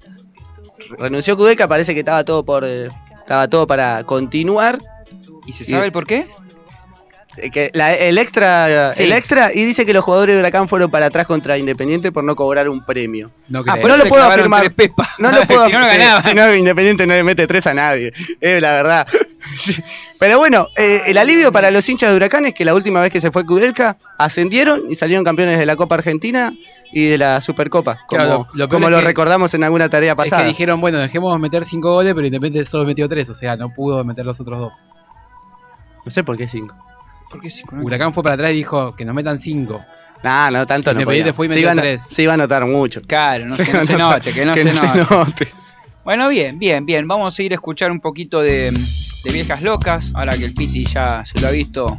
Renunció 0.99 1.37
Kudelka, 1.37 1.69
parece 1.69 1.93
que 1.95 2.01
estaba 2.01 2.25
todo 2.25 2.45
por. 2.45 2.65
estaba 2.65 3.49
todo 3.49 3.67
para 3.67 4.03
continuar. 4.05 4.79
¿Y 5.47 5.53
se 5.53 5.63
Y- 5.65 5.67
sabe 5.67 5.87
el 5.87 5.93
por 5.93 6.07
qué? 6.07 6.27
Eh, 7.39 7.51
Que 7.51 7.71
la- 7.75 7.95
el 7.95 8.19
extra 8.19 8.93
Sí. 8.95 9.03
el 9.05 9.13
extra 9.13 9.51
y 9.53 9.65
dice 9.65 9.85
que 9.87 9.93
los 9.93 10.05
jugadores 10.05 10.35
de 10.37 10.41
Huracán 10.41 10.69
fueron 10.69 10.91
para 10.91 11.07
atrás 11.07 11.27
contra 11.27 11.59
Independiente 11.59 12.13
por 12.13 12.25
no 12.25 12.37
cobrar 12.37 12.69
un 12.69 12.85
premio. 12.85 13.31
No 13.49 13.61
Ah, 13.67 13.77
lo 13.77 13.97
le 13.97 14.07
puedo 14.07 14.23
afirmar. 14.25 14.73
No 15.19 15.31
lo 15.33 15.43
puedo 15.47 15.67
Si 15.67 15.73
no, 15.73 15.79
no 15.81 15.85
afirmar. 15.87 15.99
ganaba. 15.99 16.23
Si 16.23 16.35
no, 16.35 16.55
Independiente 16.55 17.07
no 17.07 17.15
le 17.15 17.23
mete 17.25 17.47
tres 17.47 17.67
a 17.67 17.75
nadie. 17.75 18.13
Es 18.41 18.61
la 18.63 18.73
verdad. 18.73 19.07
Pero 20.19 20.39
bueno, 20.39 20.69
eh, 20.77 21.03
el 21.07 21.19
alivio 21.19 21.53
para 21.53 21.71
los 21.71 21.87
hinchas 21.89 22.11
de 22.11 22.17
Huracán 22.17 22.47
es 22.47 22.55
que 22.55 22.65
la 22.65 22.75
última 22.75 23.01
vez 23.01 23.13
que 23.13 23.21
se 23.21 23.31
fue 23.31 23.45
Kudelka 23.45 23.97
ascendieron 24.19 24.83
y 24.91 24.95
salieron 24.95 25.25
campeones 25.25 25.59
de 25.59 25.67
la 25.67 25.77
Copa 25.77 25.97
Argentina 25.97 26.53
y 26.93 27.09
de 27.09 27.19
la 27.19 27.41
Supercopa. 27.41 27.97
Como, 28.07 28.23
Claro, 28.23 28.49
lo- 28.55 28.69
como 28.69 28.87
es 28.87 28.93
lo 28.93 28.99
que- 29.01 29.05
recordamos 29.05 29.53
en 29.55 29.65
alguna 29.65 29.89
tarea 29.91 30.13
Es 30.13 30.17
pasada. 30.17 30.43
que 30.43 30.49
dijeron, 30.49 30.81
bueno, 30.81 30.99
dejemos 30.99 31.39
meter 31.41 31.65
cinco 31.67 31.93
goles, 31.93 32.15
pero 32.15 32.27
Independiente 32.27 32.69
solo 32.71 32.85
metió 32.85 33.09
tres, 33.09 33.29
o 33.29 33.35
sea, 33.35 33.57
no 33.57 33.69
pudo 33.71 34.03
meter 34.05 34.25
los 34.25 34.41
otros 34.41 34.59
dos. 34.59 34.75
No 36.05 36.11
sé 36.11 36.23
por 36.23 36.37
qué 36.37 36.49
cinco. 36.49 36.75
¿Por 37.35 37.43
qué 37.43 37.51
cinco? 37.51 37.77
No 37.77 37.83
Huracán 37.83 38.15
fue 38.15 38.23
para 38.23 38.35
atrás 38.37 38.53
y 38.53 38.55
dijo 38.55 38.95
que 38.95 39.05
nos 39.05 39.15
metan 39.15 39.39
cinco. 39.39 39.85
No, 40.23 40.51
no, 40.51 40.67
tanto 40.67 40.95
no. 40.95 41.01
Independiente 41.01 41.33
podía. 41.35 41.35
fue 41.35 41.47
y 41.47 41.49
se, 41.51 41.61
iba 41.61 41.73
a, 41.73 41.77
tres. 41.77 42.03
se 42.11 42.23
iba 42.23 42.35
a 42.35 42.37
notar 42.37 42.65
mucho. 42.65 43.03
Claro, 43.03 43.47
no, 43.47 43.57
Se 43.57 43.73
no 43.73 43.85
se 43.85 43.97
note, 43.97 44.33
que 44.33 44.45
no 44.45 44.55
que 44.55 44.63
se 44.63 44.73
no 44.73 44.81
se 44.81 44.99
note. 44.99 45.15
note. 45.15 45.49
Bueno, 46.05 46.29
bien, 46.29 46.59
bien, 46.59 46.87
bien. 46.87 47.09
Vamos 47.09 47.33
a 47.33 47.37
seguir 47.37 47.53
a 47.53 47.57
escuchar 47.57 47.91
un 47.91 48.01
poquito 48.01 48.41
de, 48.41 48.71
de 48.71 49.33
viejas 49.33 49.63
locas. 49.63 50.13
Ahora 50.15 50.37
que 50.39 50.45
el 50.45 50.55
Piti 50.55 50.85
ya 50.87 51.25
se 51.25 51.41
lo 51.41 51.49
ha 51.49 51.51
visto 51.51 51.99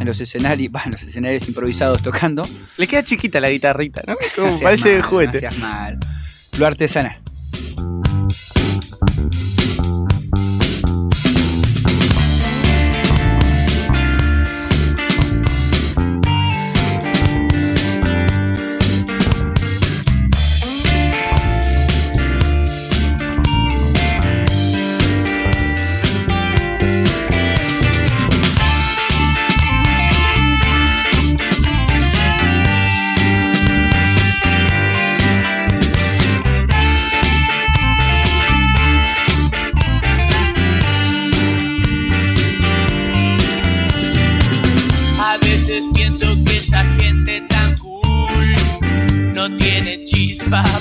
en 0.00 0.06
los 0.06 0.20
escenarios, 0.20 0.72
bah, 0.72 0.82
en 0.84 0.92
los 0.92 1.02
escenarios 1.02 1.46
improvisados 1.46 2.02
tocando. 2.02 2.44
Le 2.76 2.86
queda 2.86 3.04
chiquita 3.04 3.40
la 3.40 3.50
guitarrita, 3.50 4.02
¿no? 4.06 4.16
Como 4.36 4.50
No 4.50 4.58
parece 4.58 4.88
de 4.90 4.98
mal, 4.98 5.08
juguete. 5.08 5.32
No 5.34 5.40
seas 5.40 5.58
mal. 5.58 5.98
Lo 6.58 6.66
artesanal. 6.66 7.21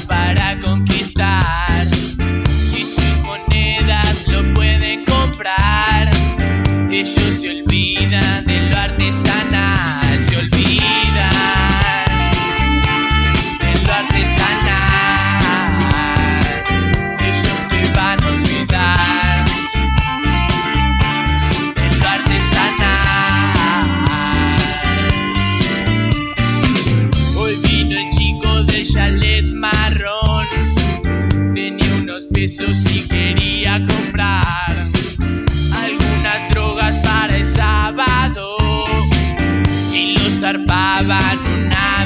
Para 0.05 0.59
conquistar. 0.59 1.87
Si 2.49 2.83
sus 2.83 3.17
monedas 3.23 4.27
lo 4.27 4.53
pueden 4.53 5.05
comprar, 5.05 6.09
ellos 6.91 7.35
se 7.35 7.49
olvidan 7.49 7.60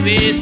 una 0.05 0.13
vez 0.13 0.39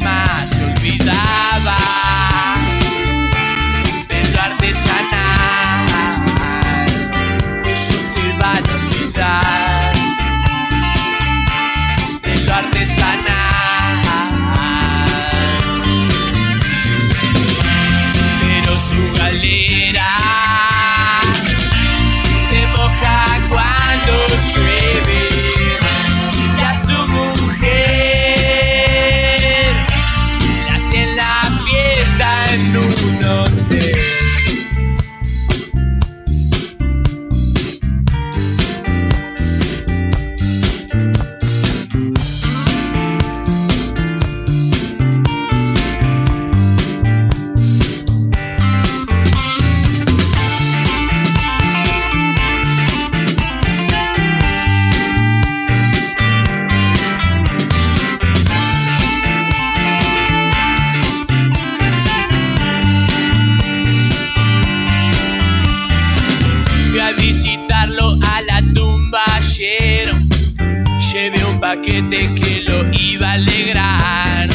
Que 71.83 72.63
lo 72.65 72.89
iba 72.93 73.31
a 73.31 73.33
alegrar. 73.33 74.47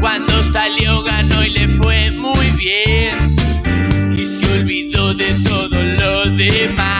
Cuando 0.00 0.42
salió 0.42 1.02
ganó 1.02 1.44
y 1.44 1.50
le 1.50 1.68
fue 1.68 2.10
muy 2.12 2.50
bien. 2.52 3.14
Y 4.16 4.26
se 4.26 4.50
olvidó 4.50 5.12
de 5.12 5.34
todo 5.44 5.82
lo 5.82 6.24
demás. 6.30 6.95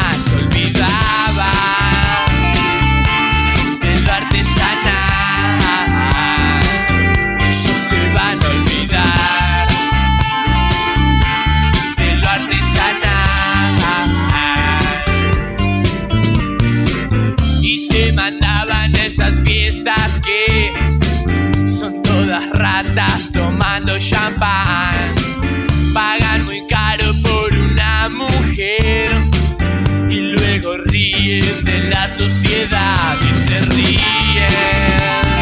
Pagan 25.94 26.44
muy 26.44 26.66
caro 26.66 27.12
por 27.22 27.56
una 27.56 28.10
mujer. 28.10 29.08
Y 30.10 30.32
luego 30.32 30.76
ríen 30.84 31.64
de 31.64 31.84
la 31.84 32.08
sociedad 32.08 33.16
y 33.22 33.48
se 33.48 33.60
ríen 33.74 35.35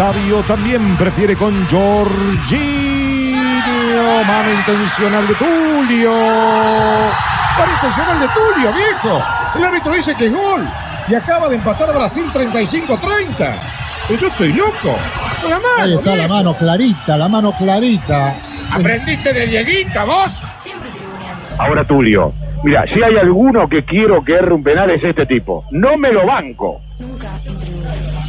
Sabio 0.00 0.40
también 0.44 0.96
prefiere 0.96 1.36
con 1.36 1.68
Jorginho. 1.68 2.24
Mano 4.26 4.50
intencional 4.50 5.28
de 5.28 5.34
Tulio. 5.34 6.10
Mano 7.58 7.72
intencional 7.74 8.18
de 8.18 8.28
Tulio, 8.28 8.72
viejo. 8.72 9.22
El 9.56 9.64
árbitro 9.64 9.92
dice 9.92 10.14
que 10.16 10.28
es 10.28 10.32
gol. 10.32 10.66
Y 11.06 11.14
acaba 11.14 11.50
de 11.50 11.56
empatar 11.56 11.92
Brasil 11.92 12.24
35-30. 12.32 13.58
Pero 14.08 14.20
yo 14.20 14.28
estoy 14.28 14.54
loco. 14.54 14.96
La 15.46 15.56
mano, 15.56 15.82
Ahí 15.82 15.92
está 15.92 16.16
la 16.16 16.28
mano 16.28 16.54
clarita, 16.54 17.18
la 17.18 17.28
mano 17.28 17.52
clarita. 17.52 18.34
¿Aprendiste 18.72 19.34
de 19.34 19.46
Dieguita 19.48 20.04
vos? 20.04 20.42
Ahora 21.58 21.84
Tulio. 21.86 22.32
Mira, 22.64 22.84
si 22.86 23.02
hay 23.02 23.18
alguno 23.18 23.68
que 23.68 23.84
quiero 23.84 24.24
que 24.24 24.32
erre 24.32 24.54
un 24.54 24.62
penal 24.62 24.88
es 24.88 25.04
este 25.04 25.26
tipo. 25.26 25.66
No 25.72 25.98
me 25.98 26.10
lo 26.10 26.24
banco. 26.24 26.80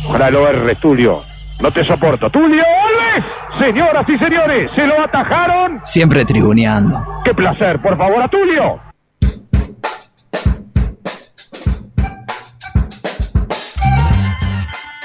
Ojalá 0.06 0.30
lo 0.30 0.50
erres, 0.50 0.78
Tulio. 0.82 1.31
No 1.62 1.72
te 1.72 1.86
soporto. 1.86 2.30
Tulio 2.32 2.64
Alves. 2.64 3.26
Señoras 3.60 4.10
y 4.10 4.18
señores, 4.18 4.72
se 4.76 4.88
lo 4.88 5.00
atajaron. 5.00 5.80
Siempre 5.84 6.26
tribuneando. 6.26 7.22
Qué 7.24 7.36
placer, 7.36 7.80
por 7.80 7.96
favor, 7.98 8.22
a 8.24 8.28
Tulio. 8.28 8.80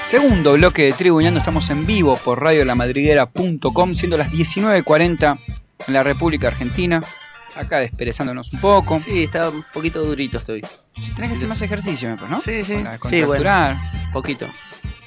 Segundo 0.01 0.53
bloque 0.53 0.83
de 0.83 0.93
Tribuñando, 0.93 1.39
estamos 1.39 1.69
en 1.69 1.85
vivo 1.85 2.17
por 2.23 2.41
radiolamadriguera.com, 2.41 3.93
siendo 3.93 4.17
las 4.17 4.31
19.40 4.31 5.37
en 5.85 5.93
la 5.93 6.01
República 6.01 6.47
Argentina. 6.47 7.01
Acá 7.57 7.79
desperezándonos 7.79 8.53
un 8.53 8.59
poco. 8.61 8.99
Sí, 8.99 9.23
está 9.23 9.49
un 9.49 9.65
poquito 9.73 10.03
durito 10.03 10.37
estoy. 10.37 10.61
Tenés 11.15 11.29
que 11.29 11.35
hacer 11.35 11.47
más 11.47 11.61
ejercicio, 11.61 12.15
me 12.15 12.29
¿no? 12.29 12.41
Sí, 12.41 12.63
sí. 12.63 12.75
Para 12.75 12.97
Sí, 13.09 13.23
bueno. 13.23 13.79
Poquito. 14.13 14.47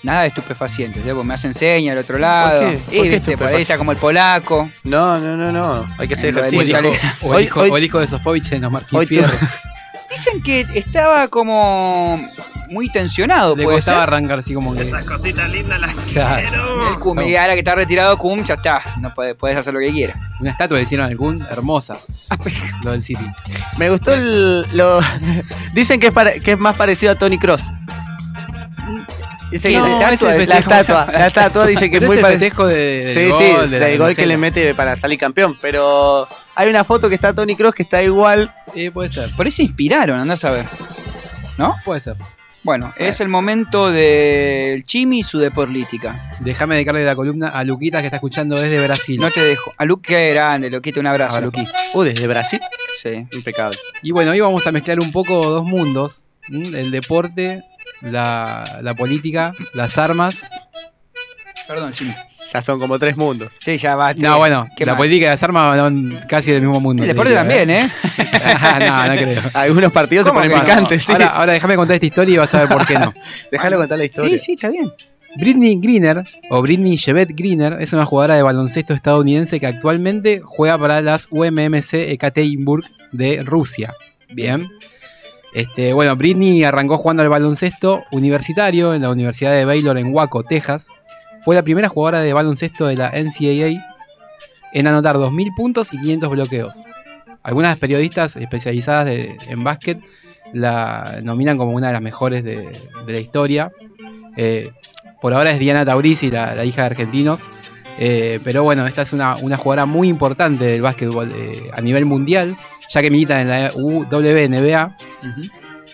Nada 0.03 0.23
de 0.23 0.29
estupefacientes, 0.29 1.05
¿eh? 1.05 1.13
Me 1.13 1.35
hace 1.35 1.53
seña 1.53 1.93
al 1.93 1.99
otro 1.99 2.19
lado. 2.19 2.61
qué? 2.61 2.81
Y, 2.91 2.97
¿Por 2.97 3.05
qué 3.05 3.11
viste, 3.11 3.37
por 3.37 3.47
ahí 3.49 3.63
está 3.63 3.77
como 3.77 3.93
el 3.93 3.99
polaco. 3.99 4.71
No, 4.83 5.19
no, 5.19 5.37
no, 5.37 5.53
no. 5.53 5.95
Hay 5.99 6.09
que 6.09 6.15
hacer 6.15 6.33
Lo 6.35 6.41
de 6.41 6.49
ejercicio. 6.49 6.79
Italia. 6.81 7.17
O 7.23 7.39
el, 7.39 7.45
hijo, 7.45 7.61
o 7.61 7.77
el 7.77 7.85
hijo 7.85 8.01
de 8.01 8.07
Sofovich 8.07 8.53
en 8.53 8.63
los 8.63 8.73
Martín 8.73 8.99
Hoy 8.99 9.07
Fierro. 9.07 9.29
Dicen 10.11 10.43
que 10.43 10.67
estaba 10.75 11.29
como 11.29 12.21
muy 12.71 12.91
tensionado, 12.91 13.55
Le 13.57 13.63
puede 13.65 13.79
costaba 13.79 13.99
ser. 14.05 14.09
arrancar 14.09 14.39
así 14.41 14.53
como 14.55 14.75
que. 14.75 14.83
Esas 14.83 15.05
cositas 15.05 15.49
lindas 15.51 15.79
las 15.81 15.95
Claro. 16.13 16.89
El 16.93 16.99
Cum, 16.99 17.21
y 17.21 17.37
ahora 17.37 17.53
que 17.55 17.61
está 17.61 17.75
retirado 17.77 18.19
Cum, 18.19 18.43
ya 18.45 18.55
está. 18.55 18.83
No 19.01 19.15
puedes, 19.15 19.35
puedes 19.37 19.57
hacer 19.57 19.73
lo 19.73 19.81
que 19.81 19.93
quieras. 19.93 20.17
Una 20.41 20.51
estatua 20.51 20.79
le 20.79 20.83
hicieron 20.85 21.07
al 21.07 21.17
Kun, 21.17 21.41
hermosa. 21.51 21.99
Lo 22.83 22.91
del 22.93 23.03
City. 23.05 23.25
Me 23.79 23.89
gustó 23.91 24.13
el. 24.15 24.67
Lo... 24.73 25.01
Dicen 25.75 26.01
que 26.01 26.09
es, 26.09 26.13
pare- 26.13 26.41
que 26.41 26.53
es 26.53 26.59
más 26.59 26.75
parecido 26.77 27.13
a 27.13 27.15
Tony 27.15 27.39
Cross. 27.39 27.65
Dicen 29.51 29.73
No, 29.73 29.85
que 29.85 29.91
la 29.91 30.13
estatua, 30.13 30.47
la 30.47 30.59
estatua, 30.59 31.13
la 31.13 31.27
estatua 31.27 31.67
dice 31.67 31.91
que 31.91 31.97
es 31.97 32.03
muy 32.03 32.19
parecido. 32.19 32.67
de- 32.67 33.05
del 33.05 33.09
sí, 33.09 33.29
gol, 33.31 33.39
sí, 33.65 33.71
de 33.71 33.81
la 33.81 33.87
del 33.87 33.99
gol 33.99 34.15
que 34.15 34.27
le 34.27 34.37
mete 34.37 34.75
para 34.75 34.95
salir 34.97 35.19
campeón. 35.19 35.57
Pero 35.61 36.29
hay 36.55 36.69
una 36.69 36.85
foto 36.85 37.09
que 37.09 37.17
está 37.17 37.33
Tony 37.33 37.57
Cross 37.57 37.75
que 37.75 37.83
está 37.83 38.03
igual. 38.03 38.55
Sí, 38.73 38.91
puede 38.91 39.09
ser. 39.09 39.31
Por 39.37 39.51
se 39.51 39.65
inspiraron, 39.65 40.21
andás 40.21 40.45
a 40.45 40.51
ver. 40.51 40.67
¿No? 41.59 41.75
Puede 41.85 42.01
ser. 42.01 42.15
Bueno, 42.63 42.93
es 42.99 43.21
el 43.21 43.29
momento 43.29 43.91
del 43.91 44.85
Chimi 44.85 45.21
y 45.21 45.23
su 45.23 45.39
de 45.39 45.51
política. 45.51 46.31
Déjame 46.41 46.75
dedicarle 46.75 47.05
la 47.05 47.17
columna 47.17 47.49
a 47.49 47.65
Luquita 47.65 48.01
que 48.01 48.07
está 48.09 48.19
escuchando 48.19 48.61
desde 48.61 48.85
Brasil. 48.85 49.19
No 49.19 49.31
te 49.31 49.43
dejo. 49.43 49.73
A 49.79 49.85
Luqui, 49.87 50.13
grande, 50.13 50.69
Luquita, 50.69 51.01
un 51.01 51.07
abrazo, 51.07 51.39
Abrazo. 51.39 51.57
Luqui. 51.57 51.71
Uh, 51.95 52.03
desde 52.03 52.27
Brasil. 52.27 52.61
Sí. 53.03 53.27
Impecable. 53.33 53.79
Y 54.03 54.11
bueno, 54.11 54.33
hoy 54.33 54.41
vamos 54.41 54.67
a 54.67 54.73
mezclar 54.73 55.01
un 55.01 55.11
poco 55.11 55.43
dos 55.47 55.65
mundos: 55.65 56.25
el 56.49 56.91
deporte, 56.91 57.63
la, 58.03 58.79
la 58.83 58.95
política, 58.95 59.53
las 59.75 59.99
armas. 59.99 60.37
Perdón, 61.67 61.93
Chimi. 61.93 62.15
Ya 62.53 62.61
son 62.63 62.81
como 62.81 62.99
tres 62.99 63.17
mundos. 63.17 63.53
Sí, 63.61 63.77
ya 63.79 63.95
va. 63.95 64.13
No, 64.15 64.39
bueno, 64.39 64.67
¿Qué 64.77 64.85
la 64.85 64.93
más? 64.93 64.99
política 64.99 65.27
y 65.27 65.29
las 65.29 65.43
armas 65.45 65.77
son 65.77 66.19
casi 66.29 66.51
del 66.51 66.63
mismo 66.63 66.81
mundo. 66.81 67.05
El 67.05 67.09
te 67.09 67.15
deporte 67.15 67.33
también, 67.33 67.71
¿eh? 67.71 67.89
no, 68.81 69.07
no 69.07 69.13
creo. 69.15 69.43
Algunos 69.55 69.93
partidos 69.93 70.25
se 70.25 70.31
¿Cómo 70.31 70.41
ponen 70.41 70.57
no? 70.57 70.63
picantes, 70.65 71.05
sí. 71.05 71.13
Ahora, 71.13 71.27
ahora 71.29 71.53
déjame 71.53 71.77
contar 71.77 71.95
esta 71.95 72.07
historia 72.07 72.35
y 72.35 72.39
vas 72.39 72.53
a 72.55 72.61
ver 72.61 72.69
por 72.69 72.87
qué 72.87 72.95
no. 72.95 73.15
Déjalo 73.53 73.77
contar 73.77 73.99
la 73.99 74.05
historia. 74.05 74.37
Sí, 74.37 74.45
sí, 74.47 74.53
está 74.55 74.69
bien. 74.69 74.93
Britney 75.37 75.79
Greener, 75.81 76.25
o 76.51 76.61
Britney 76.61 76.97
Chevette 76.99 77.37
Greener, 77.37 77.77
es 77.81 77.93
una 77.93 78.05
jugadora 78.05 78.35
de 78.35 78.43
baloncesto 78.43 78.93
estadounidense 78.95 79.61
que 79.61 79.69
actualmente 79.69 80.41
juega 80.45 80.77
para 80.77 81.01
las 81.03 81.29
UMMC 81.31 81.95
Ekaterinburg 81.95 82.85
de 83.13 83.45
Rusia. 83.45 83.95
Bien. 84.31 84.69
Este, 85.53 85.93
bueno, 85.93 86.15
Britney 86.17 86.63
arrancó 86.65 86.97
jugando 86.97 87.23
al 87.23 87.29
baloncesto 87.29 88.03
universitario 88.13 88.95
en 88.95 89.03
la 89.03 89.11
Universidad 89.11 89.53
de 89.53 89.65
Baylor 89.65 89.99
en 89.99 90.15
Waco, 90.15 90.45
Texas. 90.45 90.89
Fue 91.43 91.55
la 91.55 91.63
primera 91.63 91.89
jugadora 91.89 92.21
de 92.21 92.33
baloncesto 92.33 92.87
de 92.87 92.97
la 92.97 93.11
NCAA 93.11 93.85
en 94.73 94.87
anotar 94.87 95.17
2.000 95.17 95.55
puntos 95.57 95.93
y 95.93 95.99
500 95.99 96.31
bloqueos. 96.31 96.77
Algunas 97.43 97.77
periodistas 97.79 98.37
especializadas 98.37 99.09
en 99.09 99.65
básquet 99.65 99.99
la 100.53 101.21
nominan 101.23 101.57
como 101.57 101.73
una 101.73 101.89
de 101.89 101.93
las 101.95 102.03
mejores 102.03 102.45
de, 102.45 102.69
la 103.07 103.19
historia. 103.19 103.73
Eh, 104.37 104.71
por 105.21 105.35
ahora 105.35 105.51
es 105.51 105.59
Diana 105.59 105.85
Taurisi, 105.85 106.31
la 106.31 106.65
hija 106.65 106.83
de 106.83 106.87
argentinos. 106.87 107.43
Eh, 108.03 108.41
pero 108.43 108.63
bueno, 108.63 108.87
esta 108.87 109.03
es 109.03 109.13
una, 109.13 109.37
una 109.37 109.59
jugadora 109.59 109.85
muy 109.85 110.09
importante 110.09 110.65
del 110.65 110.81
básquetbol 110.81 111.31
eh, 111.37 111.71
a 111.71 111.83
nivel 111.83 112.07
mundial, 112.07 112.57
ya 112.89 113.03
que 113.03 113.11
milita 113.11 113.43
en 113.43 113.49
la 113.49 113.73
WNBA. 113.75 114.97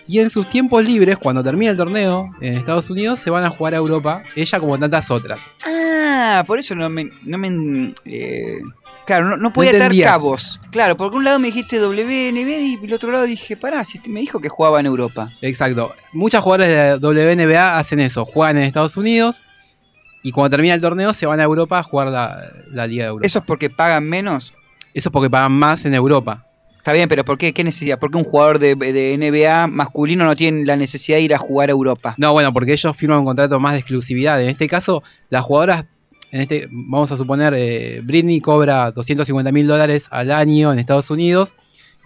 Y 0.07 0.19
en 0.19 0.29
sus 0.29 0.47
tiempos 0.47 0.85
libres, 0.85 1.17
cuando 1.17 1.43
termina 1.43 1.71
el 1.71 1.75
torneo 1.75 2.33
en 2.39 2.53
Estados 2.53 2.89
Unidos, 2.89 3.19
se 3.19 3.29
van 3.29 3.43
a 3.43 3.49
jugar 3.49 3.73
a 3.73 3.77
Europa, 3.77 4.23
ella 4.37 4.57
como 4.57 4.79
tantas 4.79 5.11
otras. 5.11 5.53
Ah, 5.65 6.45
por 6.47 6.59
eso 6.59 6.75
no 6.75 6.89
me. 6.89 7.09
No 7.23 7.37
me 7.37 7.93
eh, 8.05 8.59
claro, 9.05 9.27
no, 9.27 9.35
no 9.35 9.51
podía 9.51 9.71
atar 9.71 9.81
entendías. 9.81 10.09
cabos. 10.09 10.61
Claro, 10.71 10.95
por 10.95 11.13
un 11.13 11.25
lado 11.25 11.39
me 11.39 11.47
dijiste 11.47 11.77
WNB 11.77 12.49
y 12.49 12.79
el 12.81 12.93
otro 12.93 13.11
lado 13.11 13.25
dije, 13.25 13.57
pará, 13.57 13.83
si 13.83 13.99
me 14.07 14.21
dijo 14.21 14.39
que 14.39 14.47
jugaba 14.47 14.79
en 14.79 14.85
Europa. 14.85 15.33
Exacto. 15.41 15.93
Muchas 16.13 16.41
jugadoras 16.41 16.69
de 16.69 16.75
la 16.75 17.33
WNBA 17.35 17.77
hacen 17.77 17.99
eso, 17.99 18.23
juegan 18.23 18.55
en 18.55 18.63
Estados 18.63 18.95
Unidos 18.95 19.43
y 20.23 20.31
cuando 20.31 20.49
termina 20.51 20.73
el 20.73 20.81
torneo 20.81 21.13
se 21.13 21.25
van 21.25 21.39
a 21.39 21.43
Europa 21.43 21.79
a 21.79 21.83
jugar 21.83 22.07
la, 22.07 22.51
la 22.71 22.87
Liga 22.87 23.05
de 23.05 23.09
Europa. 23.09 23.27
¿Eso 23.27 23.39
es 23.39 23.45
porque 23.45 23.69
pagan 23.69 24.03
menos? 24.03 24.53
Eso 24.93 25.09
es 25.09 25.13
porque 25.13 25.29
pagan 25.29 25.53
más 25.53 25.85
en 25.85 25.93
Europa. 25.93 26.47
Está 26.87 26.93
bien, 26.93 27.09
pero 27.09 27.25
¿por 27.25 27.37
qué? 27.37 27.53
¿Qué 27.53 27.65
necesidad? 27.65 27.99
¿Por 27.99 28.09
qué 28.11 28.17
un 28.17 28.23
jugador 28.23 28.59
de, 28.59 28.73
de 28.73 29.17
NBA 29.17 29.67
masculino 29.67 30.23
no 30.23 30.35
tiene 30.37 30.63
la 30.63 30.77
necesidad 30.77 31.17
de 31.17 31.23
ir 31.23 31.35
a 31.35 31.37
jugar 31.37 31.67
a 31.67 31.73
Europa? 31.73 32.15
No, 32.17 32.31
bueno, 32.31 32.53
porque 32.53 32.71
ellos 32.71 32.95
firman 32.95 33.19
un 33.19 33.25
contrato 33.25 33.59
más 33.59 33.73
de 33.73 33.79
exclusividad. 33.79 34.41
En 34.41 34.47
este 34.47 34.69
caso, 34.69 35.03
las 35.29 35.43
jugadoras, 35.43 35.85
en 36.31 36.41
este, 36.41 36.67
vamos 36.71 37.11
a 37.11 37.17
suponer, 37.17 37.53
eh, 37.57 37.99
Britney 38.03 38.39
cobra 38.39 38.91
250 38.91 39.51
mil 39.51 39.67
dólares 39.67 40.07
al 40.11 40.31
año 40.31 40.71
en 40.71 40.79
Estados 40.79 41.09
Unidos 41.11 41.55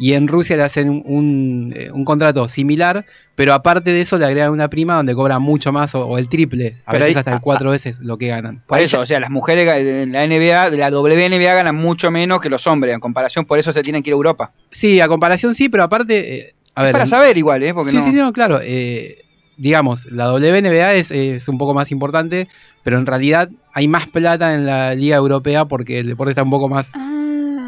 y 0.02 0.14
en 0.14 0.28
Rusia 0.28 0.58
le 0.58 0.64
hacen 0.64 0.90
un, 0.90 1.04
un, 1.06 1.74
eh, 1.78 1.92
un 1.94 2.04
contrato 2.06 2.48
similar, 2.48 3.06
pero 3.36 3.54
aparte 3.54 3.92
de 3.94 4.02
eso 4.02 4.18
le 4.18 4.26
agregan 4.26 4.52
una 4.52 4.68
prima 4.68 4.96
donde 4.96 5.14
cobra 5.14 5.38
mucho 5.38 5.72
más 5.72 5.94
o, 5.94 6.08
o 6.08 6.18
el 6.18 6.28
triple, 6.28 6.78
a 6.86 6.92
Pero 6.94 7.06
veces 7.06 7.18
ahí- 7.18 7.20
hasta 7.20 7.34
el 7.34 7.42
cuatro 7.42 7.70
veces 7.70 8.00
lo 8.00 8.18
que 8.18 8.28
ganan. 8.28 8.64
Por 8.68 8.80
eso, 8.80 9.00
o 9.00 9.06
sea, 9.06 9.20
las 9.20 9.30
mujeres 9.30 9.68
de 9.86 10.08
la 10.08 10.24
NBA, 10.26 10.72
de 10.72 10.78
la 10.78 10.90
WNBA 10.90 11.54
ganan 11.54 11.76
mucho 11.76 12.10
menos 12.10 12.42
que 12.42 12.50
los 12.50 12.66
hombres, 12.66 12.96
en 12.96 13.00
comparación, 13.00 13.46
por 13.46 13.60
eso 13.60 13.72
se 13.72 13.84
tienen 13.84 14.02
que 14.02 14.10
ir 14.10 14.14
a 14.14 14.18
Europa. 14.18 14.54
Sí, 14.72 15.00
a 15.02 15.08
comparación 15.08 15.54
sí, 15.54 15.70
pero 15.70 15.84
aparte, 15.84 16.36
eh, 16.36 16.56
a 16.74 16.82
Es 16.82 16.86
ver, 16.86 16.92
para 16.94 17.06
saber 17.06 17.38
igual, 17.38 17.62
¿eh? 17.62 17.74
Porque 17.74 17.92
sí, 17.92 17.98
no- 17.98 18.04
sí, 18.04 18.12
sí, 18.12 18.18
no, 18.18 18.34
claro. 18.34 18.60
eh, 18.64 19.18
digamos, 19.58 20.06
la 20.12 20.32
WNBA 20.34 20.96
es, 20.96 21.12
es 21.12 21.48
un 21.48 21.60
poco 21.60 21.76
más 21.76 21.92
importante, 21.92 22.48
pero 22.84 22.98
en 22.98 23.06
realidad 23.06 23.50
hay 23.74 23.88
más 23.88 24.08
plata 24.08 24.56
en 24.56 24.66
la 24.66 24.96
Liga 24.96 25.18
Europea 25.18 25.66
porque 25.66 26.00
el 26.00 26.08
deporte 26.08 26.32
está 26.32 26.42
un 26.42 26.50
poco 26.50 26.68
más 26.68 26.94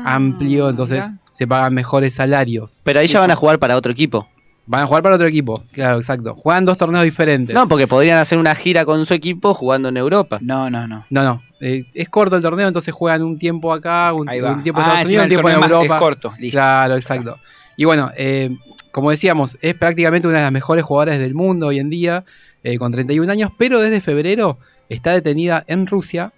amplio, 0.03 0.69
entonces 0.69 1.05
se 1.29 1.47
pagan 1.47 1.73
mejores 1.73 2.13
salarios. 2.13 2.81
Pero 2.83 2.99
ahí 2.99 3.07
ya 3.07 3.19
van 3.19 3.31
a 3.31 3.35
jugar 3.35 3.59
para 3.59 3.75
otro 3.75 3.91
equipo. 3.91 4.27
Van 4.65 4.81
a 4.81 4.87
jugar 4.87 5.03
para 5.03 5.15
otro 5.15 5.27
equipo, 5.27 5.61
claro, 5.73 5.97
exacto. 5.97 6.35
Juegan 6.35 6.63
dos 6.65 6.77
torneos 6.77 7.03
diferentes. 7.03 7.53
No, 7.53 7.67
porque 7.67 7.85
podrían 7.85 8.17
hacer 8.17 8.37
una 8.37 8.55
gira 8.55 8.85
con 8.85 9.05
su 9.05 9.13
equipo 9.13 9.53
jugando 9.53 9.89
en 9.89 9.97
Europa. 9.97 10.39
No, 10.41 10.69
no, 10.69 10.87
no. 10.87 11.05
No, 11.09 11.23
no. 11.23 11.43
eh, 11.59 11.83
es 11.93 12.07
corto 12.07 12.37
el 12.37 12.41
torneo, 12.41 12.67
entonces 12.69 12.93
juegan 12.93 13.23
un 13.23 13.37
tiempo 13.37 13.73
acá, 13.73 14.13
un, 14.13 14.25
tiempo 14.27 14.79
en 14.79 14.85
Ah, 14.85 15.01
Estados 15.01 15.05
Unidos, 15.05 15.23
un 15.23 15.29
tiempo 15.29 15.49
en 15.49 15.55
Europa. 15.63 15.95
es 15.95 15.99
corto, 15.99 16.33
listo. 16.39 16.55
Claro, 16.55 16.95
exacto. 16.95 17.37
Y 17.75 17.83
bueno, 17.83 18.09
eh, 18.15 18.55
como 18.91 19.11
decíamos, 19.11 19.57
es 19.61 19.73
prácticamente 19.75 20.29
una 20.29 20.37
de 20.37 20.43
las 20.43 20.51
mejores 20.53 20.85
jugadoras 20.85 21.19
del 21.19 21.33
mundo 21.33 21.67
hoy 21.67 21.79
en 21.79 21.89
día, 21.89 22.23
eh, 22.63 22.77
con 22.77 22.91
31 22.93 23.29
años, 23.29 23.51
pero 23.57 23.79
desde 23.81 23.99
febrero 23.99 24.59
está 24.87 25.11
detenida 25.11 25.65
en 25.67 25.87
Rusia, 25.87 26.31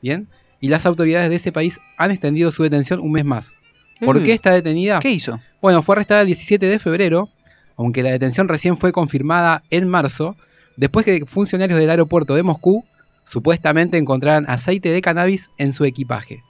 ¿bien? 0.00 0.28
Y 0.60 0.68
las 0.68 0.86
autoridades 0.86 1.28
de 1.30 1.36
ese 1.36 1.52
país 1.52 1.78
han 1.98 2.10
extendido 2.10 2.50
su 2.50 2.62
detención 2.62 3.00
un 3.00 3.12
mes 3.12 3.24
más. 3.24 3.56
¿Por 4.00 4.20
Mm. 4.20 4.24
qué 4.24 4.32
está 4.32 4.52
detenida? 4.52 4.98
¿Qué 4.98 5.10
hizo? 5.10 5.40
Bueno, 5.62 5.82
fue 5.82 5.94
arrestada 5.96 6.20
el 6.22 6.26
17 6.26 6.66
de 6.66 6.78
febrero, 6.78 7.28
aunque 7.76 8.02
la 8.02 8.10
detención 8.10 8.48
recién 8.48 8.76
fue 8.76 8.92
confirmada 8.92 9.62
en 9.70 9.88
marzo, 9.88 10.36
después 10.76 11.04
que 11.06 11.24
funcionarios 11.26 11.78
del 11.78 11.90
aeropuerto 11.90 12.34
de 12.34 12.42
Moscú 12.42 12.84
supuestamente 13.24 13.98
encontraran 13.98 14.44
aceite 14.48 14.90
de 14.90 15.00
cannabis 15.00 15.50
en 15.58 15.72
su 15.72 15.84
equipaje. 15.84 16.42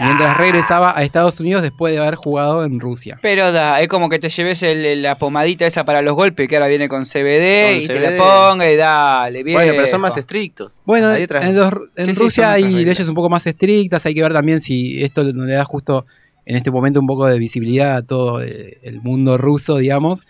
Mientras 0.00 0.36
regresaba 0.36 0.96
a 0.96 1.02
Estados 1.02 1.40
Unidos 1.40 1.62
después 1.62 1.92
de 1.92 2.00
haber 2.00 2.14
jugado 2.16 2.64
en 2.64 2.80
Rusia. 2.80 3.18
Pero 3.22 3.52
da, 3.52 3.80
es 3.80 3.88
como 3.88 4.08
que 4.08 4.18
te 4.18 4.28
lleves 4.28 4.62
el- 4.62 5.02
la 5.02 5.18
pomadita 5.18 5.66
esa 5.66 5.84
para 5.84 6.02
los 6.02 6.14
golpes 6.14 6.48
que 6.48 6.56
ahora 6.56 6.68
viene 6.68 6.88
con 6.88 7.04
CBD 7.06 7.74
Con 7.74 7.82
y 7.82 7.86
te 7.86 7.94
CBD. 7.94 8.16
la 8.18 8.48
ponga 8.50 8.70
y 8.70 8.76
dale, 8.76 9.42
bien. 9.42 9.56
Bueno, 9.56 9.72
pero 9.74 9.88
son 9.88 10.00
más 10.00 10.16
estrictos. 10.16 10.80
Bueno, 10.84 11.14
en, 11.14 11.56
los- 11.56 11.72
en 11.96 12.06
Sí, 12.06 12.14
sí, 12.14 12.18
Rusia 12.20 12.44
son 12.46 12.54
hay 12.54 12.62
reglas. 12.64 12.84
leyes 12.84 13.08
un 13.08 13.14
poco 13.14 13.28
más 13.30 13.46
estrictas, 13.46 14.04
hay 14.06 14.14
que 14.14 14.22
ver 14.22 14.32
también 14.32 14.60
si 14.60 15.02
esto 15.02 15.24
no 15.24 15.44
le 15.44 15.54
da 15.54 15.64
justo 15.64 16.06
en 16.46 16.56
este 16.56 16.70
momento 16.70 16.98
un 17.00 17.06
poco 17.06 17.26
de 17.26 17.38
visibilidad 17.38 17.96
a 17.96 18.02
todo 18.02 18.42
eh, 18.42 18.78
el 18.82 19.00
mundo 19.02 19.36
ruso, 19.36 19.76
digamos. 19.76 20.22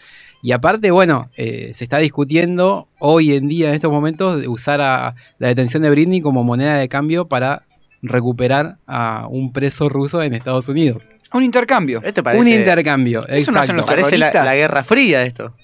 Y 0.43 0.53
aparte, 0.53 0.91
bueno, 0.93 1.31
eh, 1.37 1.73
se 1.75 1.83
está 1.85 1.99
discutiendo 1.99 2.87
hoy 3.01 3.35
en 3.35 3.49
día, 3.49 3.69
en 3.71 3.75
estos 3.75 3.91
momentos, 3.91 4.41
de 4.41 4.47
usar 4.49 4.81
a 4.81 5.15
la 5.39 5.49
detención 5.49 5.83
de 5.83 5.91
Britney 5.91 6.21
como 6.21 6.45
moneda 6.45 6.77
de 6.77 6.89
cambio 6.89 7.27
para 7.27 7.63
recuperar 8.03 8.79
a 8.87 9.27
un 9.29 9.53
preso 9.53 9.89
ruso 9.89 10.23
en 10.23 10.35
Estados 10.35 10.69
Unidos. 10.69 11.03
Un 11.33 11.43
intercambio. 11.43 12.01
Este 12.03 12.23
un 12.23 12.49
intercambio, 12.49 13.27
Eso 13.29 13.53
no 13.53 13.61
hacen 13.61 13.77
exacto. 13.77 13.77
los 13.77 13.85
Parece 13.87 14.17
la, 14.19 14.27
terroristas. 14.31 14.45
la 14.47 14.57
Guerra 14.57 14.85
Fría 14.85 15.23
esto. 15.25 15.55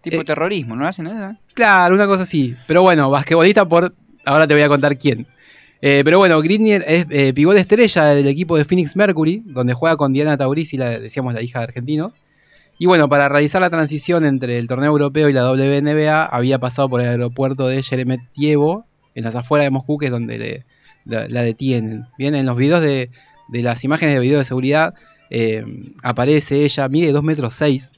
Tipo 0.00 0.22
Eh, 0.22 0.24
terrorismo, 0.24 0.74
¿no 0.76 0.86
hacen 0.86 1.06
eso? 1.06 1.36
Claro, 1.54 1.94
una 1.94 2.06
cosa 2.06 2.22
así. 2.24 2.56
Pero 2.66 2.82
bueno, 2.82 3.10
basquetbolista 3.10 3.68
por. 3.68 3.94
Ahora 4.24 4.46
te 4.46 4.54
voy 4.54 4.62
a 4.62 4.68
contar 4.68 4.96
quién. 4.98 5.26
Eh, 5.82 6.02
pero 6.04 6.18
bueno, 6.18 6.40
Grinier 6.42 6.84
es 6.86 7.06
eh, 7.10 7.32
pivot 7.34 7.56
estrella 7.56 8.06
del 8.06 8.26
equipo 8.26 8.56
de 8.56 8.64
Phoenix 8.64 8.96
Mercury, 8.96 9.42
donde 9.46 9.72
juega 9.74 9.96
con 9.96 10.12
Diana 10.12 10.36
Taurisi, 10.36 10.76
la, 10.76 10.98
decíamos 10.98 11.34
la 11.34 11.42
hija 11.42 11.58
de 11.60 11.64
argentinos. 11.64 12.14
Y 12.78 12.86
bueno, 12.86 13.08
para 13.08 13.28
realizar 13.28 13.60
la 13.60 13.70
transición 13.70 14.24
entre 14.24 14.58
el 14.58 14.66
torneo 14.66 14.90
europeo 14.90 15.28
y 15.28 15.32
la 15.34 15.50
WNBA, 15.50 16.24
había 16.24 16.58
pasado 16.58 16.88
por 16.88 17.00
el 17.02 17.08
aeropuerto 17.08 17.68
de 17.68 17.80
Sheremetyevo, 17.82 18.86
en 19.14 19.24
las 19.24 19.36
afueras 19.36 19.66
de 19.66 19.70
Moscú, 19.70 19.98
que 19.98 20.06
es 20.06 20.12
donde 20.12 20.38
le- 20.38 20.64
la, 21.10 21.28
la 21.28 21.42
detienen. 21.42 22.06
Bien, 22.16 22.34
en 22.34 22.46
los 22.46 22.56
videos 22.56 22.80
de, 22.80 23.10
de 23.48 23.62
las 23.62 23.84
imágenes 23.84 24.14
de 24.14 24.20
video 24.20 24.38
de 24.38 24.44
seguridad, 24.44 24.94
eh, 25.30 25.64
aparece 26.02 26.64
ella, 26.64 26.88
mide 26.88 27.12
2 27.12 27.22
metros 27.22 27.54
6. 27.54 27.92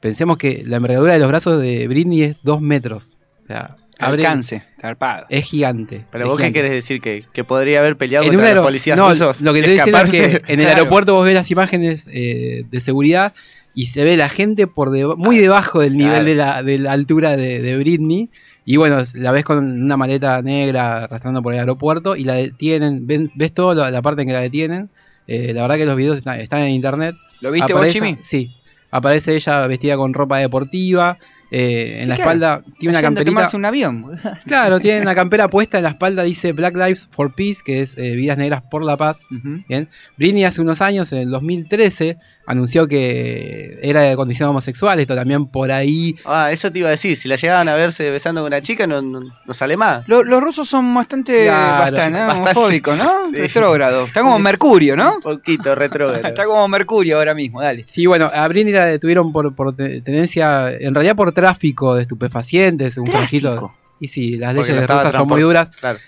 Pensemos 0.00 0.36
que 0.36 0.62
la 0.66 0.76
envergadura 0.76 1.12
de 1.14 1.18
los 1.18 1.28
brazos 1.28 1.60
de 1.60 1.86
Britney 1.88 2.22
es 2.22 2.36
2 2.42 2.60
metros. 2.60 3.18
O 3.44 3.46
sea, 3.46 3.76
abre- 3.98 4.22
Alcance, 4.26 4.62
tarpado. 4.78 5.26
es 5.30 5.44
gigante. 5.44 6.04
Pero 6.12 6.24
es 6.24 6.30
vos 6.30 6.40
qué 6.40 6.52
querés 6.52 6.70
decir 6.72 7.00
que, 7.00 7.24
que 7.32 7.44
podría 7.44 7.78
haber 7.80 7.96
peleado 7.96 8.26
En 8.26 8.32
contra 8.32 8.54
los 8.54 8.64
policías 8.66 8.96
no, 8.96 9.08
rusos. 9.08 9.40
Lo 9.40 9.52
que 9.54 9.62
te 9.62 9.74
estoy 9.74 9.86
diciendo 9.92 9.98
es 10.06 10.14
escaparse? 10.14 10.40
que 10.46 10.52
en 10.52 10.60
el 10.60 10.66
Claro. 10.66 10.78
aeropuerto 10.80 11.14
vos 11.14 11.24
ves 11.24 11.34
las 11.34 11.50
imágenes 11.50 12.08
eh, 12.12 12.64
de 12.70 12.80
seguridad 12.80 13.32
y 13.74 13.86
se 13.86 14.04
ve 14.04 14.16
la 14.16 14.28
gente 14.28 14.66
por 14.66 14.90
deba- 14.90 15.16
muy 15.16 15.38
debajo 15.38 15.80
del 15.80 15.96
nivel 15.96 16.10
Claro. 16.10 16.24
de, 16.24 16.34
la, 16.34 16.62
de 16.62 16.78
la 16.78 16.92
altura 16.92 17.36
de, 17.36 17.60
de 17.62 17.76
Britney. 17.78 18.30
Y 18.66 18.76
bueno, 18.76 18.98
la 19.14 19.30
ves 19.32 19.44
con 19.44 19.64
una 19.82 19.96
maleta 19.96 20.42
negra 20.42 21.04
arrastrando 21.04 21.40
por 21.42 21.54
el 21.54 21.60
aeropuerto 21.60 22.16
y 22.16 22.24
la 22.24 22.34
detienen. 22.34 23.06
ven- 23.06 23.30
ves 23.36 23.52
toda 23.54 23.90
la 23.90 24.02
parte 24.02 24.22
en 24.22 24.28
que 24.28 24.34
la 24.34 24.40
detienen. 24.40 24.90
Eh, 25.28 25.52
la 25.54 25.62
verdad 25.62 25.76
que 25.76 25.86
los 25.86 25.96
videos 25.96 26.18
están, 26.18 26.38
están 26.40 26.62
en 26.62 26.70
internet. 26.72 27.14
¿Lo 27.40 27.50
viste 27.52 27.72
vos, 27.72 27.80
Aparece- 27.82 27.92
Chimi? 27.94 28.18
Sí. 28.22 28.50
Aparece 28.90 29.34
ella 29.36 29.66
vestida 29.68 29.96
con 29.96 30.12
ropa 30.12 30.38
deportiva. 30.38 31.16
eh, 31.52 31.98
en 31.98 32.04
Sí, 32.04 32.08
la 32.08 32.14
espalda 32.16 32.64
tiene 32.80 32.92
una 32.94 33.02
camperita. 33.02 33.48
un 33.54 33.64
avión. 33.64 34.16
Claro, 34.46 34.80
tiene 34.80 35.00
una 35.02 35.14
campera 35.14 35.48
puesta 35.48 35.76
en 35.78 35.84
la 35.84 35.90
espalda, 35.90 36.24
dice 36.24 36.52
Black 36.52 36.74
Lives 36.74 37.08
for 37.12 37.36
Peace, 37.36 37.60
que 37.64 37.82
es 37.82 37.96
eh, 37.96 38.16
Vidas 38.16 38.36
Negras 38.36 38.62
por 38.68 38.84
la 38.84 38.96
Paz. 38.96 39.26
Ujú. 39.30 39.62
Bien. 39.68 39.88
Britney 40.16 40.42
hace 40.42 40.60
unos 40.60 40.80
años, 40.82 41.12
en 41.12 41.18
el 41.18 41.30
2013, 41.30 42.18
anunció 42.46 42.86
que 42.88 43.78
era 43.82 44.02
de 44.02 44.16
condición 44.16 44.48
homosexual. 44.48 44.98
Esto 45.00 45.14
también 45.14 45.46
por 45.46 45.70
ahí. 45.72 46.14
Ah, 46.24 46.50
eso 46.52 46.70
te 46.72 46.78
iba 46.78 46.88
a 46.88 46.92
decir. 46.92 47.16
Si 47.16 47.28
la 47.28 47.36
llegaban 47.36 47.68
a 47.68 47.74
verse 47.74 48.08
besando 48.10 48.40
con 48.42 48.48
una 48.48 48.60
chica, 48.62 48.86
no, 48.86 49.02
no, 49.02 49.20
no 49.20 49.54
sale 49.54 49.76
más. 49.76 50.06
Lo- 50.08 50.22
los 50.22 50.42
rusos 50.42 50.68
son 50.68 50.94
bastante, 50.94 51.44
Claro, 51.44 51.82
bastante, 51.92 52.18
¿no? 52.18 52.26
bastante. 52.26 52.50
homofóbicos, 52.50 52.98
¿no? 52.98 53.12
Sí. 53.30 53.36
Retrógrado. 53.36 54.04
Está 54.06 54.20
como 54.22 54.38
Mercurio, 54.38 54.96
¿no? 54.96 55.16
Un 55.16 55.20
poquito 55.22 55.74
retrógrado. 55.74 56.24
Está 56.28 56.44
como 56.46 56.66
Mercurio 56.68 57.18
ahora 57.18 57.34
mismo, 57.34 57.60
dale. 57.60 57.84
Sí, 57.86 58.06
bueno, 58.06 58.30
a 58.32 58.46
Britney 58.48 58.72
la 58.72 58.86
detuvieron 58.86 59.32
por, 59.32 59.54
por 59.54 59.74
te- 59.74 60.00
tenencia, 60.00 60.70
en 60.70 60.94
realidad 60.94 61.16
por 61.16 61.32
tráfico 61.32 61.94
de 61.96 62.02
estupefacientes, 62.02 62.96
un 62.98 63.06
frasquito. 63.06 63.74
Y 64.00 64.08
sí, 64.08 64.36
las 64.36 64.54
leyes 64.54 64.68
estaba 64.70 65.00
rusas 65.04 65.16
son 65.16 65.26
muy 65.28 65.40
duras. 65.40 65.70
Claro. 65.80 65.98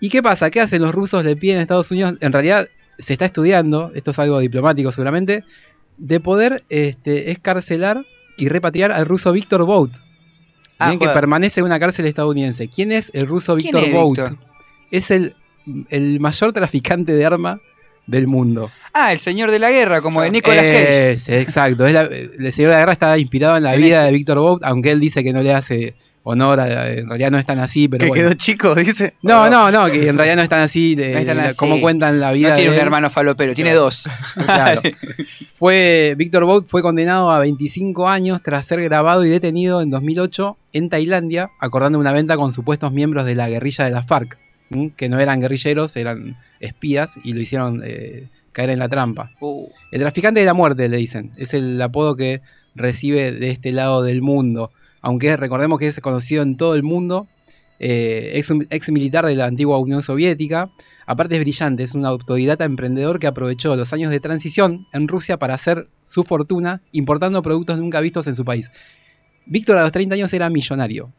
¿Y 0.00 0.08
qué 0.08 0.22
pasa? 0.22 0.50
¿Qué 0.50 0.60
hacen 0.60 0.82
los 0.82 0.92
rusos? 0.92 1.24
Le 1.24 1.36
piden 1.36 1.58
a 1.58 1.62
Estados 1.62 1.90
Unidos, 1.92 2.14
en 2.20 2.32
realidad 2.32 2.68
se 2.98 3.12
está 3.14 3.24
estudiando, 3.26 3.90
esto 3.94 4.10
es 4.12 4.18
algo 4.18 4.38
diplomático 4.40 4.92
seguramente, 4.92 5.44
de 5.98 6.20
poder 6.20 6.64
este, 6.68 7.30
escarcelar 7.30 8.04
y 8.36 8.48
repatriar 8.48 8.92
al 8.92 9.06
ruso 9.06 9.32
Víctor 9.32 9.64
Bout, 9.64 9.92
Ah, 10.78 10.88
bien, 10.88 10.98
que 10.98 11.08
permanece 11.08 11.60
en 11.60 11.66
una 11.66 11.78
cárcel 11.78 12.06
estadounidense. 12.06 12.68
¿Quién 12.68 12.90
es 12.90 13.10
el 13.14 13.26
ruso 13.28 13.56
¿Quién 13.56 13.72
Víctor 13.72 13.84
es 13.84 13.92
Bout? 13.92 14.18
Es 14.90 15.10
el, 15.12 15.34
el 15.90 16.18
mayor 16.18 16.52
traficante 16.52 17.12
de 17.14 17.24
arma 17.24 17.60
del 18.06 18.26
mundo. 18.26 18.68
Ah, 18.92 19.12
el 19.12 19.20
señor 19.20 19.52
de 19.52 19.60
la 19.60 19.70
guerra, 19.70 20.00
como 20.02 20.22
de 20.22 20.30
Nicolas 20.30 20.64
Cage. 20.64 21.12
Es, 21.12 21.28
exacto. 21.28 21.86
Es 21.86 21.92
la- 21.92 22.02
el 22.02 22.52
señor 22.52 22.70
de 22.70 22.74
la 22.74 22.80
guerra 22.80 22.92
está 22.94 23.16
inspirado 23.16 23.56
en 23.56 23.62
la 23.62 23.76
vida 23.76 23.98
este. 24.00 24.06
de 24.06 24.12
Víctor 24.18 24.38
Bout, 24.40 24.64
aunque 24.64 24.90
él 24.90 24.98
dice 24.98 25.22
que 25.22 25.32
no 25.32 25.40
le 25.42 25.54
hace 25.54 25.94
honor, 26.24 26.60
a- 26.60 26.92
en 26.92 27.08
realidad 27.08 27.30
no 27.30 27.38
es 27.38 27.46
tan 27.46 27.58
así, 27.58 27.88
pero 27.88 28.04
que 28.04 28.08
bueno. 28.08 28.24
quedó 28.24 28.34
chico, 28.34 28.74
dice. 28.74 29.14
No, 29.22 29.50
no, 29.50 29.70
no, 29.70 29.86
que 29.90 30.08
en 30.08 30.16
realidad 30.16 30.36
no 30.36 30.42
es 30.42 30.48
tan 30.48 30.60
así, 30.60 30.94
de, 30.94 31.12
No 31.14 31.18
es 31.18 31.26
tan 31.26 31.36
la- 31.36 31.44
así. 31.46 31.56
como 31.56 31.80
cuentan 31.80 32.20
la 32.20 32.32
vida 32.32 32.50
No 32.50 32.54
tiene 32.54 32.70
de 32.70 32.76
un 32.76 32.80
él. 32.80 32.86
hermano 32.86 33.10
falopero, 33.10 33.54
tiene 33.54 33.70
Claro. 33.70 33.84
dos. 33.84 34.08
Claro. 34.46 34.82
Fue, 35.54 36.14
Víctor 36.16 36.44
Bout 36.44 36.68
fue 36.68 36.82
condenado 36.82 37.30
a 37.30 37.38
25 37.38 38.08
años 38.08 38.42
tras 38.42 38.66
ser 38.66 38.82
grabado 38.82 39.24
y 39.24 39.28
detenido 39.28 39.80
en 39.82 39.90
2008 39.90 40.56
en 40.72 40.88
Tailandia, 40.88 41.50
acordando 41.60 41.98
una 41.98 42.12
venta 42.12 42.36
con 42.36 42.52
supuestos 42.52 42.92
miembros 42.92 43.24
de 43.26 43.34
la 43.34 43.48
guerrilla 43.48 43.84
de 43.84 43.90
la 43.90 44.02
FARC, 44.02 44.38
¿m? 44.70 44.92
que 44.96 45.08
no 45.08 45.18
eran 45.20 45.40
guerrilleros, 45.40 45.96
eran 45.96 46.36
espías 46.60 47.14
y 47.24 47.32
lo 47.32 47.40
hicieron 47.40 47.82
eh, 47.84 48.28
caer 48.52 48.70
en 48.70 48.78
la 48.78 48.88
trampa. 48.88 49.30
Uh, 49.40 49.68
El 49.90 50.00
traficante 50.00 50.40
de 50.40 50.46
la 50.46 50.54
muerte, 50.54 50.88
le 50.88 50.96
dicen. 50.96 51.32
Es 51.36 51.54
el 51.54 51.80
apodo 51.80 52.16
que 52.16 52.40
recibe 52.74 53.32
de 53.32 53.50
este 53.50 53.72
lado 53.72 54.02
del 54.02 54.22
mundo. 54.22 54.70
Aunque 55.02 55.36
recordemos 55.36 55.78
que 55.78 55.88
es 55.88 56.00
conocido 56.00 56.42
en 56.42 56.56
todo 56.56 56.74
el 56.74 56.82
mundo. 56.82 57.28
eh, 57.84 58.38
ex, 58.38 58.52
ex 58.70 58.90
militar 58.92 59.26
de 59.26 59.34
la 59.34 59.46
antigua 59.46 59.76
Unión 59.78 60.04
Soviética. 60.04 60.70
Aparte 61.04 61.34
es 61.34 61.40
brillante, 61.42 61.82
es 61.82 61.94
un 61.94 62.06
autodidata 62.06 62.64
emprendedor 62.64 63.18
que 63.18 63.26
aprovechó 63.26 63.74
los 63.74 63.92
años 63.92 64.10
de 64.12 64.20
transición 64.20 64.86
en 64.92 65.08
Rusia 65.08 65.36
para 65.36 65.54
hacer 65.54 65.88
su 66.04 66.22
fortuna 66.22 66.80
importando 66.92 67.42
productos 67.42 67.80
nunca 67.80 68.00
vistos 68.00 68.28
en 68.28 68.36
su 68.36 68.44
país. 68.44 68.70
Víctor 69.46 69.78
a 69.78 69.82
los 69.82 69.90
30 69.90 70.14
años 70.14 70.32
era 70.32 70.48
millonario, 70.48 71.12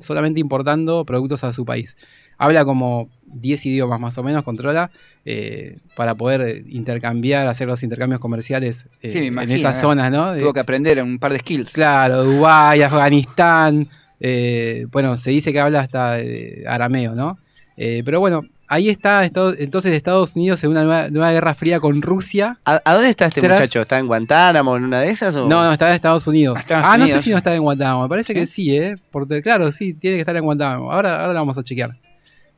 solamente 0.00 0.40
importando 0.40 1.04
productos 1.04 1.44
a 1.44 1.52
su 1.52 1.64
país. 1.64 1.96
Habla 2.38 2.64
como 2.64 3.08
10 3.32 3.66
idiomas 3.66 4.00
más 4.00 4.16
o 4.18 4.22
menos, 4.22 4.42
controla, 4.44 4.90
eh, 5.24 5.78
para 5.96 6.14
poder 6.14 6.64
intercambiar, 6.68 7.46
hacer 7.46 7.66
los 7.68 7.82
intercambios 7.82 8.20
comerciales 8.20 8.86
eh, 9.02 9.10
Sí, 9.10 9.18
en 9.18 9.50
esas 9.50 9.76
eh. 9.78 9.80
zonas, 9.80 10.10
¿no? 10.10 10.34
Tuvo 10.36 10.52
que 10.52 10.60
aprender 10.60 11.02
un 11.02 11.18
par 11.18 11.32
de 11.32 11.38
skills. 11.40 11.72
Claro, 11.72 12.24
Dubái, 12.24 12.82
Afganistán, 12.82 13.88
eh, 14.20 14.86
bueno, 14.90 15.16
se 15.16 15.30
dice 15.30 15.52
que 15.52 15.60
habla 15.60 15.80
hasta 15.80 16.20
eh, 16.20 16.64
arameo, 16.66 17.14
¿no? 17.14 17.38
Eh, 17.76 18.02
pero 18.04 18.18
bueno, 18.18 18.42
ahí 18.66 18.88
está, 18.88 19.24
entonces 19.24 19.92
Estados 19.92 20.34
Unidos 20.34 20.64
en 20.64 20.70
una 20.70 20.82
nueva, 20.82 21.08
nueva 21.10 21.30
guerra 21.32 21.54
fría 21.54 21.78
con 21.78 22.02
Rusia. 22.02 22.58
¿A, 22.64 22.80
a 22.84 22.94
dónde 22.94 23.10
está 23.10 23.26
este 23.26 23.40
Tras- 23.40 23.52
muchacho? 23.60 23.80
¿Está 23.82 23.98
en 23.98 24.06
Guantánamo 24.08 24.76
en 24.76 24.84
una 24.84 25.00
de 25.00 25.10
esas? 25.10 25.36
O? 25.36 25.46
No, 25.48 25.62
no, 25.62 25.72
está 25.72 25.88
en 25.90 25.94
Estados 25.94 26.26
Unidos. 26.26 26.58
Estados 26.58 26.84
ah, 26.86 26.98
no 26.98 27.06
sé 27.06 27.20
si 27.20 27.30
no 27.30 27.36
está 27.36 27.54
en 27.54 27.62
Guantánamo, 27.62 28.02
me 28.02 28.08
parece 28.08 28.34
que 28.34 28.46
sí, 28.46 28.76
¿eh? 28.76 28.96
Porque, 29.12 29.42
claro, 29.42 29.70
sí, 29.72 29.94
tiene 29.94 30.16
que 30.16 30.20
estar 30.22 30.36
en 30.36 30.42
Guantánamo. 30.44 30.90
Ahora, 30.90 31.20
ahora 31.20 31.32
lo 31.34 31.38
vamos 31.38 31.56
a 31.58 31.62
chequear. 31.62 31.96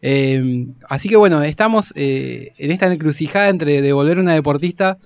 Eh, 0.03 0.67
así 0.89 1.09
que 1.09 1.17
bueno, 1.17 1.43
estamos 1.43 1.93
eh, 1.97 2.53
en 2.59 2.71
esta 2.71 2.93
encrucijada 2.93 3.49
entre 3.49 3.83
devolver 3.83 4.19
a 4.19 4.23
una 4.23 4.33
deportista 4.33 4.99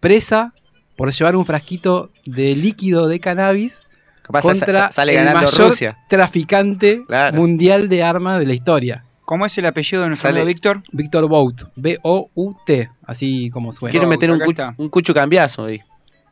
presa 0.00 0.54
por 0.96 1.10
llevar 1.12 1.36
un 1.36 1.46
frasquito 1.46 2.10
de 2.24 2.54
líquido 2.56 3.08
de 3.08 3.20
cannabis 3.20 3.80
Capaz 4.22 4.42
contra 4.42 4.72
sa- 4.72 4.88
sale 4.92 5.12
el 5.12 5.18
ganando 5.24 5.40
mayor 5.46 5.68
Rusia. 5.68 5.98
traficante 6.08 7.02
Claro. 7.06 7.36
mundial 7.38 7.88
de 7.88 8.02
armas 8.02 8.38
de 8.38 8.46
la 8.46 8.54
historia. 8.54 9.04
¿Cómo 9.24 9.46
es 9.46 9.56
el 9.58 9.66
apellido 9.66 10.02
de 10.02 10.08
nuestro 10.08 10.30
amigo 10.30 10.44
Víctor? 10.46 10.82
Víctor 10.92 11.28
Bout, 11.28 11.62
B-O-U-T, 11.76 12.90
así 13.04 13.50
como 13.50 13.72
suena. 13.72 13.90
Quieren 13.90 14.08
meter 14.08 14.30
cu- 14.30 14.54
un 14.76 14.88
cucho 14.88 15.14
cambiazo 15.14 15.64
ahí. 15.64 15.80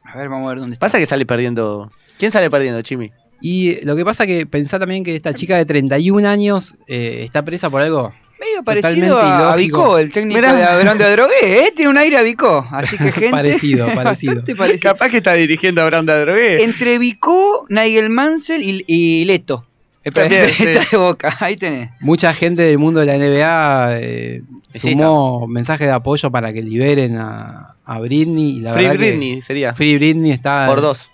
A 0.04 0.18
ver, 0.18 0.28
vamos 0.28 0.46
a 0.46 0.50
ver 0.50 0.58
dónde 0.60 0.74
está. 0.74 0.86
Pasa 0.86 0.98
que 0.98 1.06
sale 1.06 1.24
perdiendo. 1.24 1.88
¿Quién 2.18 2.32
sale 2.32 2.50
perdiendo, 2.50 2.82
Chimi? 2.82 3.10
Y 3.40 3.84
lo 3.84 3.96
que 3.96 4.04
pasa 4.04 4.26
que 4.26 4.46
pensá 4.46 4.78
también 4.78 5.04
que 5.04 5.16
esta 5.16 5.34
chica 5.34 5.56
de 5.56 5.64
31 5.64 6.28
años 6.28 6.76
eh, 6.86 7.22
está 7.24 7.44
presa 7.44 7.70
por 7.70 7.80
algo. 7.82 8.12
Medio 8.38 8.64
parecido 8.64 9.18
a, 9.18 9.52
a. 9.52 9.56
Vicó, 9.56 9.98
el 9.98 10.10
técnico 10.12 10.40
Mirá. 10.40 10.54
de 10.54 10.64
Abraham 10.64 10.96
de 10.96 11.04
Adrogué, 11.04 11.34
¿eh? 11.42 11.72
Tiene 11.76 11.90
un 11.90 11.98
aire 11.98 12.16
a 12.16 12.22
Vicó. 12.22 12.66
Así 12.70 12.96
que, 12.96 13.12
gente. 13.12 13.30
Parecido, 13.30 13.86
parecido. 13.94 14.34
bastante 14.34 14.56
parecido. 14.56 14.92
Capaz 14.92 15.10
que 15.10 15.18
está 15.18 15.34
dirigiendo 15.34 15.82
a 15.82 15.86
Branda 15.86 16.18
Drogué. 16.18 16.62
Entre 16.62 16.98
Vicó, 16.98 17.66
Nigel 17.68 18.08
Mansell 18.08 18.62
y, 18.62 18.84
y 18.86 19.24
Leto. 19.26 19.66
También, 20.14 20.48
sí. 20.56 20.64
de 20.64 20.96
Boca. 20.96 21.36
Ahí 21.40 21.56
tenés. 21.56 21.90
Mucha 22.00 22.32
gente 22.32 22.62
del 22.62 22.78
mundo 22.78 23.00
de 23.00 23.06
la 23.06 23.18
NBA 23.18 23.98
eh, 24.00 24.42
Sí, 24.70 24.92
sumó 24.92 25.46
mensajes 25.46 25.86
de 25.86 25.92
apoyo 25.92 26.30
para 26.30 26.52
que 26.52 26.62
liberen 26.62 27.16
a, 27.18 27.74
a 27.84 27.98
Britney. 27.98 28.58
Y 28.58 28.60
la 28.60 28.72
Free 28.72 28.88
que 28.88 28.96
Britney 28.96 29.42
sería. 29.42 29.74
Free 29.74 29.96
Britney 29.96 30.30
está, 30.30 30.66
Por 30.66 30.80
dos. 30.80 31.10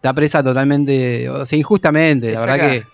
Está 0.00 0.14
presa 0.14 0.42
totalmente, 0.42 1.28
o 1.28 1.44
sea, 1.44 1.58
injustamente. 1.58 2.32
La 2.32 2.40
verdad 2.40 2.54
acá. 2.54 2.70
que 2.70 2.84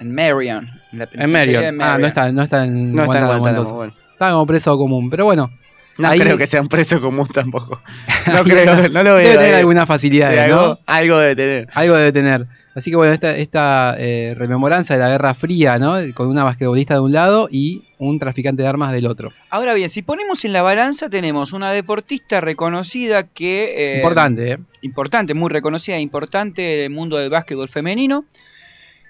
En 0.00 0.12
Marion. 0.12 0.68
En, 0.92 0.98
la 0.98 1.08
en 1.12 1.30
Marion. 1.30 1.78
de 1.78 1.84
Ah, 1.84 1.96
no 1.96 2.06
está, 2.08 2.32
no 2.32 2.42
está 2.42 2.64
en 2.64 2.92
No 2.92 3.04
está 3.04 3.20
en 3.20 3.26
Guantánamo, 3.26 3.48
entonces. 3.48 3.74
bueno. 3.74 3.94
Está 4.12 4.30
como 4.32 4.46
preso 4.46 4.76
común. 4.76 5.10
Pero 5.10 5.26
bueno, 5.26 5.50
No 5.98 6.08
Ahí- 6.08 6.18
creo 6.18 6.36
que 6.36 6.46
sea 6.46 6.60
un 6.60 6.68
preso 6.68 7.00
común 7.00 7.26
tampoco. 7.32 7.80
No 8.32 8.42
creo, 8.42 8.88
no 8.88 9.02
lo 9.02 9.14
veo. 9.16 9.28
Debe 9.28 9.36
tener 9.36 9.54
algunas 9.56 9.86
facilidades, 9.86 10.44
Sí, 10.44 10.50
¿no? 10.50 10.60
algo, 10.60 10.78
algo 10.86 11.18
debe 11.18 11.36
tener. 11.36 11.68
Algo 11.74 11.94
debe 11.96 12.12
tener. 12.12 12.46
Así 12.74 12.90
que 12.90 12.96
bueno, 12.96 13.12
esta, 13.12 13.36
esta 13.36 13.94
eh, 13.98 14.34
rememoranza 14.36 14.94
de 14.94 15.00
la 15.00 15.08
Guerra 15.08 15.34
Fría, 15.34 15.78
¿no? 15.78 15.94
Con 16.14 16.26
una 16.28 16.42
basquetbolista 16.42 16.94
de 16.94 17.00
un 17.00 17.12
lado 17.12 17.48
y 17.48 17.84
un 17.98 18.18
traficante 18.18 18.62
de 18.62 18.68
armas 18.68 18.92
del 18.92 19.06
otro. 19.06 19.30
Ahora 19.50 19.74
bien, 19.74 19.88
si 19.90 20.02
ponemos 20.02 20.44
en 20.44 20.52
la 20.52 20.62
balanza, 20.62 21.08
tenemos 21.08 21.52
una 21.52 21.70
deportista 21.70 22.40
reconocida 22.40 23.22
que. 23.22 23.74
eh, 23.76 23.96
Importante, 23.98 24.52
¿eh? 24.52 24.58
Importante, 24.82 25.34
muy 25.34 25.50
reconocida, 25.50 25.96
e 25.96 26.00
importante 26.00 26.74
en 26.74 26.80
el 26.80 26.90
mundo 26.90 27.16
del 27.18 27.30
básquetbol 27.30 27.68
femenino. 27.68 28.24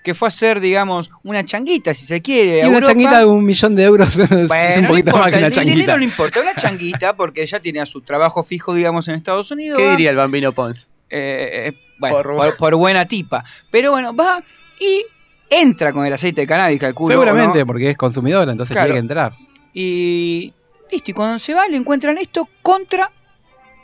Que 0.05 0.15
fue 0.15 0.27
a 0.27 0.29
hacer, 0.29 0.61
digamos, 0.61 1.11
una 1.25 1.45
changuita, 1.45 1.95
si 1.95 2.05
se 2.07 2.21
quiere. 2.23 2.59
Y 2.59 2.61
a 2.61 2.67
una 2.69 2.75
Europa. 2.77 2.87
changuita 2.93 3.19
de 3.19 3.25
un 3.25 3.45
millón 3.45 3.75
de 3.75 3.83
euros 3.85 4.17
es 4.19 4.31
un 4.31 4.83
no 4.83 4.89
poquito 4.89 5.11
importa, 5.11 5.19
más 5.19 5.31
que 5.31 5.39
una 5.39 5.47
el 5.47 5.53
dinero 5.53 5.53
changuita. 5.53 5.97
no 5.97 6.03
importa, 6.05 6.41
una 6.43 6.55
changuita, 6.55 7.17
porque 7.17 7.43
ella 7.43 7.59
tenía 7.61 7.87
su 7.87 8.03
trabajo 8.03 8.45
fijo, 8.45 8.75
digamos, 8.75 9.09
en 9.09 9.15
Estados 9.17 9.51
Unidos. 9.51 9.79
¿Qué 9.79 9.85
va, 9.87 9.91
diría 9.93 10.11
el 10.11 10.17
bambino 10.17 10.53
Pons? 10.53 10.89
eh, 11.11 11.69
eh, 11.69 11.79
bueno, 11.99 12.17
Por- 12.17 12.37
por, 12.37 12.57
por 12.57 12.75
buena 12.77 13.07
tipa. 13.09 13.43
Pero 13.71 13.93
bueno, 13.93 14.15
va 14.15 14.43
y 14.79 15.05
entra 15.49 15.93
con 15.93 16.05
el 16.05 16.13
aceite 16.13 16.43
de 16.43 16.47
cannabis, 16.47 16.79
calculo. 16.81 17.11
Seguramente, 17.11 17.61
¿no? 17.61 17.67
porque 17.67 17.89
es 17.91 17.97
consumidora, 17.97 18.53
entonces 18.53 18.75
Claro. 18.75 18.87
tiene 18.89 18.97
que 18.97 19.01
entrar. 19.03 19.33
Y 19.73 20.53
listo, 20.91 21.11
y 21.11 21.15
cuando 21.15 21.39
se 21.39 21.55
va 21.55 21.67
le 21.69 21.77
encuentran 21.77 22.19
esto 22.19 22.49
contra 22.63 23.11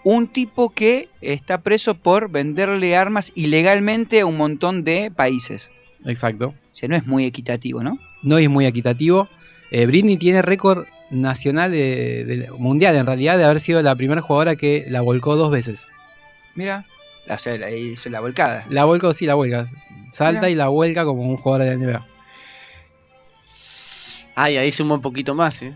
un 0.05 0.29
tipo 0.29 0.71
que 0.71 1.09
está 1.21 1.59
preso 1.63 1.95
por 1.95 2.31
venderle 2.31 2.97
armas 2.97 3.33
ilegalmente 3.35 4.21
a 4.21 4.27
un 4.27 4.37
montón 4.37 4.83
de 4.85 5.11
países. 5.11 5.71
Exacto. 6.05 6.49
O 6.49 6.55
sea, 6.77 6.89
no 6.89 6.97
es 6.97 7.07
muy 7.07 7.25
equitativo, 7.27 7.83
¿no? 7.83 7.99
No 8.23 8.39
es 8.39 8.49
muy 8.49 8.67
equitativo. 8.67 9.29
Eh, 9.71 9.87
Britney 9.87 10.17
tiene 10.17 10.43
récord 10.43 10.87
nacional, 11.11 11.71
de, 11.73 12.25
de- 12.25 12.51
mundial 12.53 12.97
en 12.97 13.07
realidad, 13.07 13.37
de 13.39 13.45
haber 13.45 13.61
sido 13.61 13.83
la 13.83 13.95
primera 13.97 14.21
jugadora 14.23 14.57
que 14.57 14.87
la 14.89 15.01
volcó 15.01 15.37
dos 15.37 15.51
veces. 15.51 15.87
Mira, 16.55 16.87
la, 17.27 17.35
o 17.35 17.39
sea, 17.39 17.57
la 17.57 17.71
hizo 17.71 18.09
la 18.11 18.21
volcada. 18.21 18.65
La 18.71 18.85
volcó, 18.85 19.13
sí, 19.15 19.27
la 19.27 19.35
vuelca. 19.35 19.67
Salta 20.13 20.41
Mira. 20.41 20.51
y 20.51 20.55
la 20.57 20.69
vuelca 20.69 21.05
como 21.05 21.23
un 21.23 21.37
jugador 21.37 21.67
de 21.67 21.77
la 21.77 21.85
NBA. 21.85 22.07
Ay, 24.35 24.57
ahí 24.57 24.73
suma 24.73 24.95
un 24.95 25.03
poquito 25.03 25.35
más, 25.35 25.61
¿eh? 25.63 25.75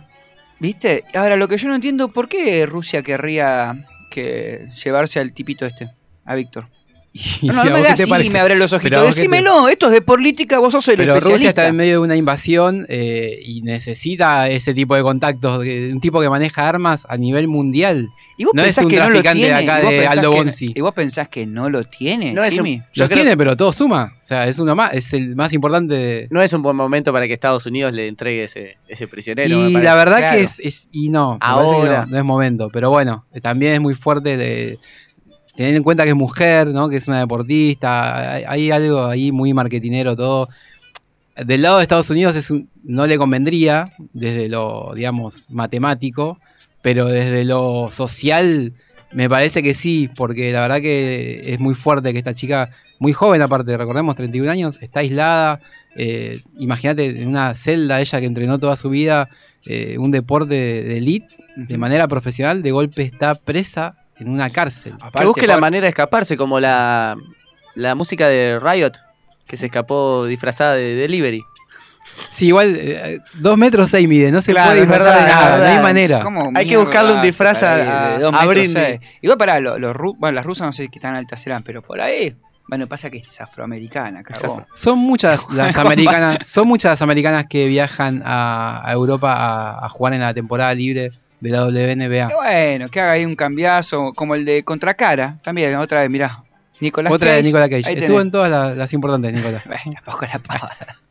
¿Viste? 0.58 1.04
Ahora, 1.14 1.36
lo 1.36 1.48
que 1.48 1.58
yo 1.58 1.68
no 1.68 1.74
entiendo, 1.74 2.08
¿por 2.08 2.28
qué 2.28 2.64
Rusia 2.66 3.02
querría 3.02 3.84
que 4.10 4.68
llevarse 4.82 5.20
al 5.20 5.32
tipito 5.32 5.66
este? 5.66 5.90
A 6.24 6.34
Víctor. 6.34 6.68
¿Y 7.42 7.46
No, 7.46 7.62
me 7.64 7.70
hagas 7.70 8.00
así, 8.00 8.28
me 8.30 8.40
abre 8.40 8.56
los 8.56 8.72
Pero 8.72 8.78
ojitos. 8.78 9.00
qué 9.00 9.10
te- 9.12 9.16
Decímelo, 9.20 9.68
esto 9.68 9.86
es 9.86 9.92
de 9.92 10.02
política, 10.02 10.58
vos 10.58 10.72
sos 10.72 10.88
el 10.88 10.96
Pero 10.96 11.12
especialista. 11.12 11.36
Rusia 11.36 11.48
está 11.50 11.68
en 11.68 11.76
medio 11.76 11.92
de 11.92 11.98
una 12.00 12.16
invasión 12.16 12.86
eh, 12.88 13.38
y 13.44 13.62
necesita 13.62 14.48
ese 14.48 14.74
tipo 14.74 14.96
de 14.96 15.02
contactos, 15.02 15.60
de- 15.60 15.90
un 15.92 16.00
tipo 16.00 16.20
que 16.20 16.28
maneja 16.28 16.68
armas 16.68 17.06
a 17.08 17.16
nivel 17.16 17.46
mundial. 17.46 18.08
¿Y 18.36 18.42
vos 18.46 18.52
no 18.52 18.62
es 18.62 18.66
pensás 18.66 18.84
un 18.86 18.90
que 18.90 18.96
no 18.96 19.04
lo 19.10 19.22
traficante 19.22 19.38
tiene? 19.38 19.54
de 19.54 19.62
acá 19.62 19.78
¿Y 19.80 19.84
vos 19.84 19.92
de 19.92 20.06
Aldo 20.08 20.30
que- 20.32 20.36
Bonzi. 20.38 20.72
¿Y 20.74 20.80
vos 20.80 20.92
pensás 20.92 21.28
que 21.28 21.46
no 21.46 21.70
lo 21.70 21.84
tiene, 21.84 22.32
No 22.32 22.42
es 22.42 22.58
un- 22.58 22.82
Los 22.94 23.08
creo- 23.08 23.20
tiene, 23.22 23.36
pero 23.36 23.56
todo 23.56 23.72
suma. 23.72 24.14
O 24.20 24.24
sea, 24.24 24.48
es 24.48 24.58
uno 24.58 24.74
más, 24.74 24.92
es 24.92 25.12
el 25.12 25.36
más 25.36 25.52
importante. 25.52 25.94
de- 25.94 26.28
No 26.30 26.42
es 26.42 26.52
un 26.52 26.62
buen 26.62 26.74
momento 26.74 27.12
para 27.12 27.28
que 27.28 27.32
Estados 27.32 27.64
Unidos 27.66 27.92
le 27.92 28.08
entregue 28.08 28.42
ese, 28.44 28.78
ese 28.88 29.06
prisionero. 29.06 29.68
Y 29.68 29.72
la 29.74 29.94
verdad 29.94 30.18
Claro. 30.18 30.36
que 30.36 30.42
es, 30.42 30.58
es- 30.58 30.88
Y 30.90 31.10
no, 31.10 31.38
Ahora. 31.40 32.06
no, 32.06 32.12
no 32.12 32.18
es 32.18 32.24
momento. 32.24 32.70
Pero 32.72 32.90
bueno, 32.90 33.24
también 33.40 33.74
es 33.74 33.80
muy 33.80 33.94
fuerte 33.94 34.36
de. 34.36 34.80
Teniendo 35.56 35.78
en 35.78 35.84
cuenta 35.84 36.04
que 36.04 36.10
es 36.10 36.16
mujer, 36.16 36.68
¿no? 36.68 36.88
Que 36.88 36.96
es 36.96 37.06
una 37.06 37.20
deportista. 37.20 38.32
Hay, 38.32 38.70
algo 38.70 39.06
ahí 39.06 39.30
muy 39.30 39.54
marketinero 39.54 40.16
todo. 40.16 40.48
Del 41.36 41.62
lado 41.62 41.76
de 41.78 41.82
Estados 41.82 42.10
Unidos 42.10 42.36
es 42.36 42.52
no 42.82 43.06
le 43.06 43.18
convendría, 43.18 43.84
desde 44.12 44.48
lo, 44.48 44.92
digamos, 44.94 45.46
matemático, 45.48 46.38
pero 46.82 47.06
desde 47.06 47.44
lo 47.44 47.90
social 47.90 48.72
me 49.12 49.28
parece 49.28 49.62
que 49.62 49.74
sí, 49.74 50.10
porque 50.14 50.50
la 50.52 50.62
verdad 50.62 50.80
que 50.80 51.52
es 51.52 51.60
muy 51.60 51.74
fuerte 51.74 52.12
que 52.12 52.18
esta 52.18 52.34
chica, 52.34 52.70
muy 52.98 53.12
joven 53.12 53.42
aparte, 53.42 53.76
recordemos, 53.76 54.16
31 54.16 54.50
años, 54.50 54.76
está 54.80 55.00
aislada. 55.00 55.60
eh, 55.96 56.40
Imagínate 56.58 57.22
en 57.22 57.28
una 57.28 57.54
celda, 57.54 58.00
ella 58.00 58.20
que 58.20 58.26
entrenó 58.26 58.58
toda 58.58 58.74
su 58.74 58.90
vida 58.90 59.28
eh, 59.66 59.96
un 59.98 60.10
deporte 60.10 60.54
de, 60.54 60.82
de 60.82 60.96
elite, 60.98 61.36
de 61.56 61.78
manera 61.78 62.08
profesional, 62.08 62.62
de 62.62 62.72
golpe 62.72 63.02
está 63.02 63.36
presa 63.36 64.03
en 64.18 64.28
una 64.28 64.50
cárcel. 64.50 64.94
Que 65.16 65.24
busque 65.24 65.46
la 65.46 65.58
manera 65.58 65.84
de 65.84 65.88
escaparse, 65.90 66.36
como 66.36 66.60
la, 66.60 67.16
la 67.74 67.94
música 67.94 68.28
de 68.28 68.58
Riot, 68.60 68.92
que 69.46 69.56
se 69.56 69.66
escapó 69.66 70.24
disfrazada 70.26 70.74
de 70.74 70.94
Delivery. 70.94 71.42
Sí, 72.30 72.46
igual, 72.46 72.76
eh, 72.78 73.18
dos 73.34 73.58
metros 73.58 73.90
seis 73.90 74.06
mide, 74.08 74.30
no 74.30 74.40
se 74.40 74.52
Claro, 74.52 74.68
puede 74.70 74.80
disfrazar 74.82 75.20
de 75.22 75.26
nada, 75.26 75.58
no 75.58 75.64
hay 75.76 75.82
manera. 75.82 76.20
¿Cómo 76.20 76.50
Hay 76.54 76.66
que 76.68 76.76
buscarle 76.76 77.12
un 77.14 77.22
disfraz 77.22 77.62
a- 77.64 77.74
ahí 77.74 77.82
de 77.82 77.90
a- 77.90 78.18
dos 78.20 78.28
a 78.34 78.36
metros 78.46 78.48
Britney. 78.50 78.84
seis? 78.84 79.00
Igual 79.20 79.38
para 79.38 79.58
los, 79.58 79.80
los 79.80 79.94
ru- 79.96 80.14
bueno, 80.18 80.36
las 80.36 80.44
rusas 80.46 80.66
no 80.66 80.72
sé 80.72 80.88
qué 80.88 81.00
tan 81.00 81.16
altas 81.16 81.42
serán, 81.42 81.62
pero 81.64 81.82
por 81.82 82.00
ahí. 82.00 82.36
Bueno, 82.68 82.86
pasa 82.86 83.10
que 83.10 83.18
es 83.18 83.40
afroamericana, 83.40 84.22
cagó. 84.22 84.64
Son 84.74 84.98
muchas 84.98 85.46
las 85.52 85.76
americanas, 85.76 86.46
son 86.46 86.68
muchas 86.68 86.92
las 86.92 87.02
americanas 87.02 87.46
que 87.48 87.66
viajan 87.66 88.22
a, 88.24 88.80
a 88.88 88.92
Europa 88.92 89.32
a, 89.34 89.84
a 89.84 89.88
jugar 89.88 90.14
en 90.14 90.20
la 90.20 90.32
temporada 90.32 90.72
libre 90.74 91.10
de 91.44 91.50
la 91.50 91.66
WNBA. 91.66 92.30
Y 92.30 92.34
bueno, 92.34 92.88
que 92.88 93.00
haga 93.00 93.12
ahí 93.12 93.24
un 93.24 93.36
cambiazo, 93.36 94.12
como 94.14 94.34
el 94.34 94.44
de 94.44 94.64
Contracara, 94.64 95.38
también, 95.42 95.74
otra 95.76 96.00
vez, 96.00 96.10
mirá. 96.10 96.42
Nicolás 96.80 97.12
Otra 97.12 97.30
de 97.30 97.36
Cage. 97.36 97.42
Nicolas 97.46 97.68
Cage. 97.70 97.86
Ahí 97.86 97.94
Estuvo 97.94 98.06
tenés. 98.18 98.22
en 98.22 98.30
todas 98.32 98.50
las, 98.50 98.76
las 98.76 98.92
importantes, 98.92 99.32
Nicolás. 99.32 99.62
Tampoco 100.04 100.26
la 100.26 100.38
pavada. 100.38 100.98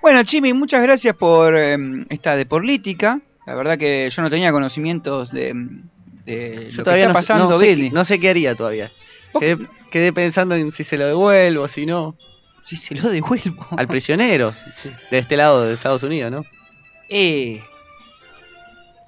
Bueno, 0.00 0.22
Chimi, 0.22 0.54
muchas 0.54 0.82
gracias 0.82 1.14
por 1.14 1.54
eh, 1.56 1.76
esta 2.08 2.36
de 2.36 2.46
política. 2.46 3.20
La 3.46 3.54
verdad 3.54 3.76
que 3.76 4.08
yo 4.10 4.22
no 4.22 4.30
tenía 4.30 4.50
conocimientos 4.52 5.30
de, 5.30 5.52
de 6.24 6.68
Yo 6.70 6.78
lo 6.78 6.84
que 6.84 6.90
está 6.90 6.92
no, 6.92 6.96
sé- 7.08 7.12
pasando 7.12 7.44
no 7.50 7.52
sé, 7.52 7.76
qué- 7.76 7.90
no 7.90 8.04
sé 8.04 8.18
qué 8.20 8.30
haría 8.30 8.54
todavía. 8.54 8.90
Quedé, 9.38 9.58
quedé 9.90 10.12
pensando 10.14 10.54
en 10.54 10.72
si 10.72 10.84
se 10.84 10.96
lo 10.96 11.06
devuelvo, 11.06 11.68
si 11.68 11.84
no. 11.84 12.16
Si 12.64 12.76
se 12.76 12.94
lo 12.94 13.10
devuelvo. 13.10 13.66
Al 13.76 13.88
prisionero, 13.88 14.54
de 15.10 15.18
este 15.18 15.36
lado 15.36 15.66
de 15.66 15.74
Estados 15.74 16.02
Unidos, 16.02 16.30
¿no? 16.30 16.44
Eh, 17.10 17.60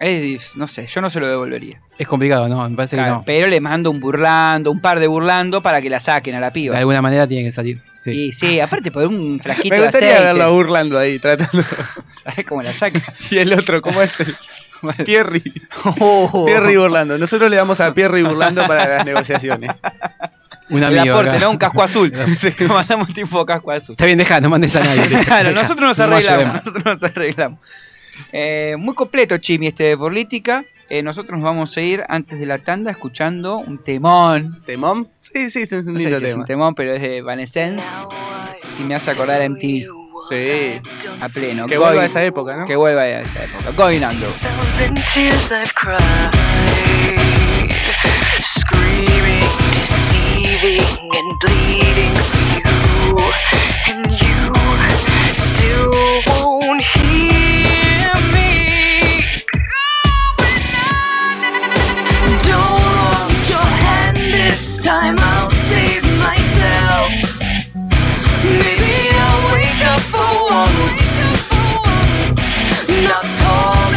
es- 0.01 0.57
no 0.57 0.66
sé, 0.66 0.86
yo 0.86 1.01
no 1.01 1.11
se 1.11 1.20
lo 1.20 1.28
devolvería. 1.28 1.80
Es 1.98 2.09
complicado, 2.09 2.48
¿no? 2.48 2.68
Me 2.68 2.76
parece 2.76 2.96
Claro, 2.96 3.12
que 3.12 3.18
no. 3.18 3.24
Pero 3.26 3.46
le 3.48 3.61
mando 3.61 3.90
un 3.90 4.01
burlando, 4.01 4.70
un 4.70 4.80
par 4.80 4.98
de 5.01 5.07
burlando 5.07 5.62
para 5.62 5.80
que 5.82 5.90
la 5.90 6.01
saquen 6.01 6.34
a 6.34 6.40
la 6.40 6.53
piba. 6.53 6.74
De 6.74 6.80
alguna 6.80 7.03
manera 7.03 7.26
tiene 7.28 7.44
que 7.44 7.53
salir. 7.53 7.82
Sí. 7.98 8.11
Y 8.12 8.32
sí, 8.32 8.59
aparte 8.61 8.90
por 8.90 9.07
un 9.07 9.38
frasquito 9.40 9.68
Me 9.74 9.80
de 9.80 9.86
gustaría 9.86 10.09
aceite. 10.11 10.24
verla 10.26 10.48
burlando 10.48 10.98
ahí, 10.98 11.18
tratando. 11.18 11.62
¿Sabes 12.24 12.46
cómo 12.46 12.62
la 12.62 12.72
saca? 12.72 13.01
Y 13.30 13.36
el 13.38 13.53
otro, 13.53 13.82
¿cómo 13.82 14.01
es 14.01 14.18
el? 14.20 14.36
Pierry. 15.05 15.42
Oh. 16.01 16.44
Pierry 16.46 16.76
burlando. 16.78 17.18
Nosotros 17.18 17.51
le 17.51 17.57
damos 17.57 17.78
a 17.80 17.92
Pierry 17.92 18.22
burlando 18.22 18.66
para 18.66 18.88
las 18.88 19.05
negociaciones. 19.05 19.82
Un 20.70 20.82
El 20.82 20.98
amigo. 20.98 21.14
aporte, 21.16 21.30
acá. 21.32 21.40
¿no? 21.40 21.51
Un 21.51 21.57
casco 21.59 21.82
azul. 21.82 22.11
Le 22.59 22.66
mandamos 22.66 23.09
un 23.09 23.14
tipo 23.14 23.44
casco 23.44 23.72
azul. 23.72 23.92
Está 23.92 24.07
bien, 24.07 24.16
deja, 24.16 24.40
no 24.40 24.48
mandes 24.48 24.74
a 24.76 24.80
nadie. 24.82 25.03
Claro, 25.26 25.51
nosotros 25.53 25.98
nos 25.98 25.98
No 25.98 26.05
arreglamos. 26.16 26.55
nosotros 26.64 26.84
nos 26.84 27.03
arreglamos. 27.05 27.59
Eh, 28.33 28.77
muy 28.79 28.95
completo, 28.95 29.39
Chimi, 29.39 29.68
este 29.68 29.85
de 29.85 29.97
política. 29.97 30.64
Eh, 30.89 31.03
nosotros 31.03 31.39
nos 31.39 31.45
vamos 31.45 31.77
a 31.77 31.81
ir 31.81 32.03
antes 32.09 32.41
de 32.41 32.47
la 32.47 32.59
tanda 32.59 32.91
escuchando 32.91 33.59
un 33.59 33.79
temón. 33.79 34.61
¿Temón? 34.66 35.09
Sí, 35.21 35.49
sí, 35.51 35.61
es 35.62 35.73
un 35.73 35.95
No 35.95 36.01
sé 36.01 36.09
si 36.09 36.14
es 36.14 36.21
tema. 36.33 36.41
un 36.41 36.45
temón, 36.45 36.75
pero 36.75 36.95
es 36.95 37.01
de 37.01 37.18
Evanescence. 37.18 37.89
Y 38.79 38.83
me 38.83 38.95
hace 38.97 39.12
acordar 39.12 39.41
a 39.41 39.45
MTV. 39.49 39.87
Sí. 40.29 40.81
A 41.21 41.29
pleno. 41.29 41.66
Que 41.66 41.77
Going- 41.79 41.81
vuelva 41.87 42.03
a 42.03 42.07
esa 42.07 42.25
época, 42.25 42.57
¿no? 42.57 42.66
Que 42.66 42.77
vuelva 42.77 43.03
a 43.03 43.21
esa 43.21 43.45
época. 43.45 43.71
Going 43.71 44.03
Under. 44.05 44.29
thousand 44.31 44.99
tears 45.14 45.51
I've 45.53 45.73
cried, 45.75 46.31
screaming, 48.43 49.45
deceiving, 49.73 50.83
and 51.16 51.39
bleeding 51.41 52.14
for 52.16 52.41
you, 52.53 53.18
and 53.89 54.11
you 54.11 54.53
still 55.33 55.91
won't 56.27 56.83
hear 56.83 57.49
time. 64.91 65.16
I'll 65.20 65.49
save 65.70 66.05
myself. 66.26 67.11
Maybe 68.62 68.93
I'll 69.24 69.43
wake 69.55 69.82
up 69.93 70.03
for 70.12 70.32
once. 70.59 71.03
Not 73.09 73.24
tormented 73.38 73.89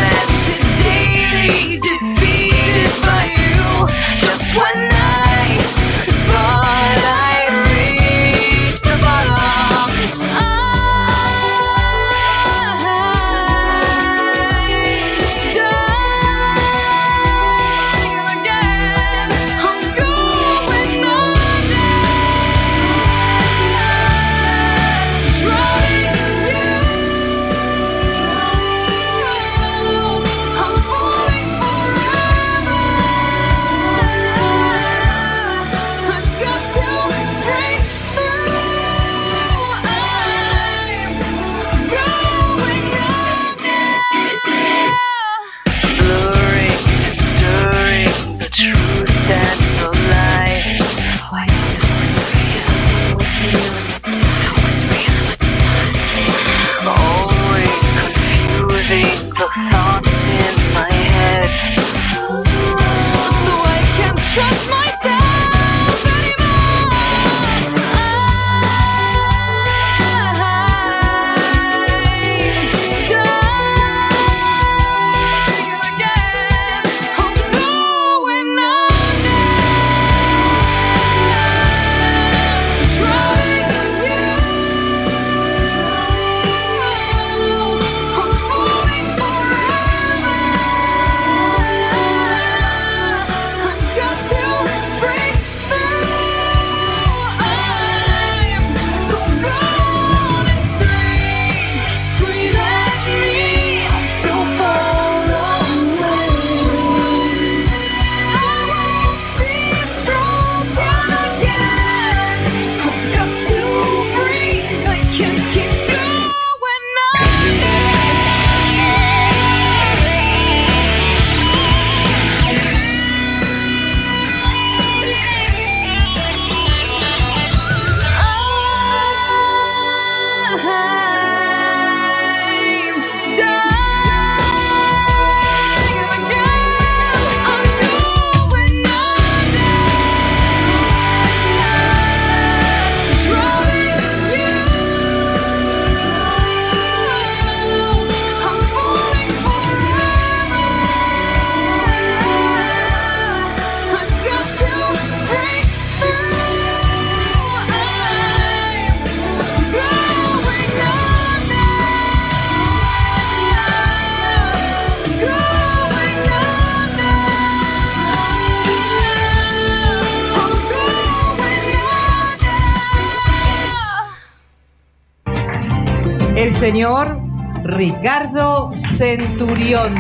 señor 176.74 177.20
Ricardo 177.66 178.74
Centurión. 178.98 179.94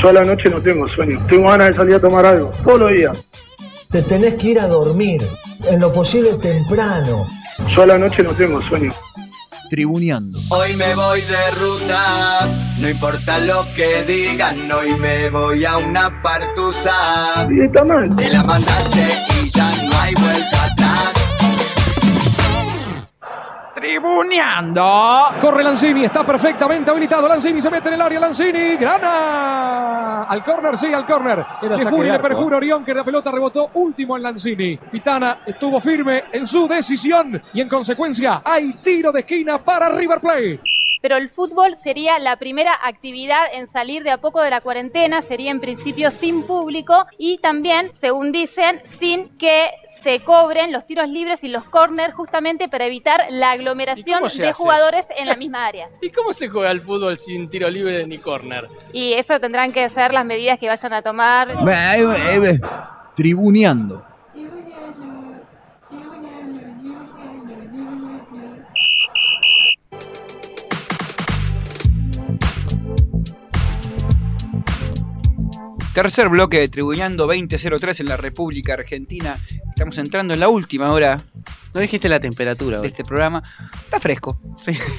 Yo 0.00 0.10
a 0.10 0.12
la 0.12 0.24
noche 0.24 0.48
no 0.48 0.60
tengo 0.62 0.86
sueño. 0.86 1.18
Tengo 1.28 1.48
ganas 1.48 1.70
de 1.70 1.72
salir 1.74 1.94
a 1.96 2.00
tomar 2.00 2.24
algo. 2.24 2.52
Todos 2.62 2.78
los 2.78 2.92
días. 2.92 3.16
Te 3.90 4.02
tenés 4.02 4.34
que 4.34 4.50
ir 4.50 4.60
a 4.60 4.68
dormir, 4.68 5.20
en 5.68 5.80
lo 5.80 5.92
posible 5.92 6.34
temprano. 6.34 7.26
Yo 7.74 7.82
a 7.82 7.86
la 7.86 7.98
noche 7.98 8.22
no 8.22 8.30
tengo 8.30 8.62
sueño. 8.62 8.92
Tribuneando. 9.68 10.38
Hoy 10.50 10.76
me 10.76 10.94
voy 10.94 11.22
de 11.22 11.50
ruta, 11.58 12.48
no 12.78 12.88
importa 12.88 13.40
lo 13.40 13.66
que 13.74 14.04
digan, 14.04 14.70
hoy 14.70 14.94
me 14.94 15.28
voy 15.30 15.64
a 15.64 15.76
una 15.76 16.22
partusa. 16.22 17.48
Sí, 17.48 17.54
está 17.66 17.84
mal. 17.84 18.14
Te 18.14 18.28
la 18.28 18.44
mandaste 18.44 19.08
y 19.42 19.50
ya 19.50 19.72
no 19.88 20.00
hay 20.00 20.14
vuelta 20.14 20.59
Tribuneando. 24.00 25.26
Corre 25.40 25.62
Lanzini, 25.62 26.04
está 26.04 26.24
perfectamente 26.24 26.90
habilitado. 26.90 27.28
Lanzini 27.28 27.60
se 27.60 27.70
mete 27.70 27.88
en 27.88 27.94
el 27.94 28.00
área. 28.00 28.18
Lanzini, 28.18 28.76
grana. 28.76 30.22
Al 30.24 30.42
córner, 30.42 30.78
sí, 30.78 30.92
al 30.92 31.04
córner. 31.04 31.44
Le 31.60 31.68
de 31.68 31.76
le 31.76 32.10
arco, 32.10 32.22
perjura 32.22 32.56
¿eh? 32.56 32.58
Orión 32.58 32.84
que 32.84 32.94
la 32.94 33.04
pelota 33.04 33.30
rebotó 33.30 33.68
último 33.74 34.16
en 34.16 34.22
Lanzini. 34.22 34.78
Pitana 34.78 35.40
estuvo 35.46 35.80
firme 35.80 36.24
en 36.32 36.46
su 36.46 36.66
decisión 36.66 37.42
y 37.52 37.60
en 37.60 37.68
consecuencia 37.68 38.40
hay 38.42 38.72
tiro 38.74 39.12
de 39.12 39.20
esquina 39.20 39.58
para 39.58 39.90
River 39.90 40.20
Plate. 40.20 40.60
Pero 41.02 41.16
el 41.16 41.30
fútbol 41.30 41.76
sería 41.76 42.18
la 42.18 42.36
primera 42.36 42.72
actividad 42.82 43.44
en 43.54 43.66
salir 43.68 44.02
de 44.02 44.10
a 44.10 44.18
poco 44.18 44.40
de 44.42 44.50
la 44.50 44.60
cuarentena, 44.60 45.22
sería 45.22 45.50
en 45.50 45.60
principio 45.60 46.10
sin 46.10 46.42
público 46.42 47.06
y 47.18 47.38
también, 47.38 47.90
según 47.96 48.32
dicen, 48.32 48.82
sin 48.98 49.36
que 49.38 49.70
se 50.02 50.20
cobren 50.20 50.72
los 50.72 50.86
tiros 50.86 51.08
libres 51.08 51.42
y 51.42 51.48
los 51.48 51.64
corners 51.64 52.14
justamente 52.14 52.68
para 52.68 52.86
evitar 52.86 53.26
la 53.30 53.52
aglomeración 53.52 54.22
de 54.36 54.52
jugadores 54.52 55.04
en 55.16 55.26
la 55.26 55.36
misma 55.36 55.66
área. 55.66 55.88
¿Y 56.00 56.10
cómo 56.10 56.32
se 56.32 56.48
juega 56.48 56.70
el 56.70 56.80
fútbol 56.80 57.18
sin 57.18 57.48
tiro 57.50 57.68
libre 57.68 58.06
ni 58.06 58.18
córner? 58.18 58.68
Y 58.92 59.12
eso 59.14 59.38
tendrán 59.40 59.72
que 59.72 59.88
ser 59.90 60.12
las 60.12 60.24
medidas 60.24 60.58
que 60.58 60.68
vayan 60.68 60.92
a 60.92 61.02
tomar. 61.02 61.48
Tribuneando. 63.14 64.09
Tercer 75.94 76.28
bloque 76.28 76.60
de 76.60 76.68
Tribuñando 76.68 77.26
2003 77.26 78.00
en 78.00 78.06
la 78.08 78.16
República 78.16 78.74
Argentina. 78.74 79.36
Estamos 79.70 79.98
entrando 79.98 80.32
en 80.34 80.40
la 80.40 80.48
última 80.48 80.92
hora. 80.92 81.16
No 81.74 81.80
dijiste 81.80 82.08
la 82.08 82.20
temperatura. 82.20 82.80
De 82.80 82.86
este 82.86 83.02
programa. 83.02 83.42
Está 83.84 83.98
fresco. 83.98 84.38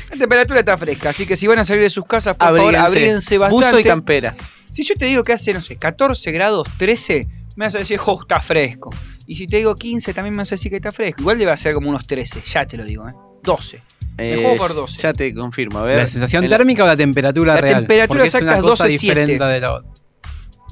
La 0.09 0.17
temperatura 0.17 0.59
está 0.59 0.77
fresca, 0.77 1.09
así 1.11 1.25
que 1.25 1.37
si 1.37 1.47
van 1.47 1.59
a 1.59 1.65
salir 1.65 1.83
de 1.83 1.89
sus 1.89 2.05
casas, 2.05 2.35
por 2.35 2.45
favor, 2.47 2.59
Abríguense. 2.75 2.87
abríguense 2.87 3.37
bastante. 3.37 3.65
Buzo 3.67 3.79
y 3.79 3.83
campera. 3.83 4.35
Si 4.69 4.83
yo 4.83 4.95
te 4.95 5.05
digo 5.05 5.23
que 5.23 5.33
hace, 5.33 5.53
no 5.53 5.61
sé, 5.61 5.77
14 5.77 6.31
grados, 6.31 6.67
13, 6.77 7.27
me 7.55 7.65
vas 7.65 7.75
a 7.75 7.79
decir, 7.79 7.99
oh, 8.05 8.19
está 8.21 8.41
fresco. 8.41 8.89
Y 9.27 9.35
si 9.35 9.47
te 9.47 9.57
digo 9.57 9.75
15, 9.75 10.13
también 10.13 10.33
me 10.33 10.39
vas 10.39 10.51
a 10.51 10.55
decir 10.55 10.69
que 10.71 10.77
está 10.77 10.91
fresco. 10.91 11.21
Igual 11.21 11.37
debe 11.39 11.55
ser 11.55 11.73
como 11.73 11.89
unos 11.89 12.05
13, 12.05 12.41
ya 12.45 12.65
te 12.65 12.75
lo 12.75 12.83
digo, 12.83 13.07
¿eh? 13.07 13.13
12. 13.43 13.81
Me 14.17 14.33
Eh, 14.33 14.35
juego 14.41 14.57
por 14.57 14.73
12. 14.75 15.01
Ya 15.01 15.13
te 15.13 15.33
confirmo. 15.33 15.79
A 15.79 15.83
ver. 15.83 15.97
¿La 15.99 16.07
sensación 16.07 16.43
El- 16.43 16.49
térmica 16.49 16.83
o 16.83 16.87
la 16.87 16.97
temperatura 16.97 17.55
La 17.55 17.61
real? 17.61 17.75
temperatura 17.79 18.07
Porque 18.07 18.23
es 18.27 18.35
exacta 18.35 18.51
una 18.51 18.57
es 18.57 18.61
cosa 18.63 18.85
12,7. 18.87 18.99
diferente 18.99 19.43
de 19.45 19.59
la 19.61 19.73
otra. 19.75 19.91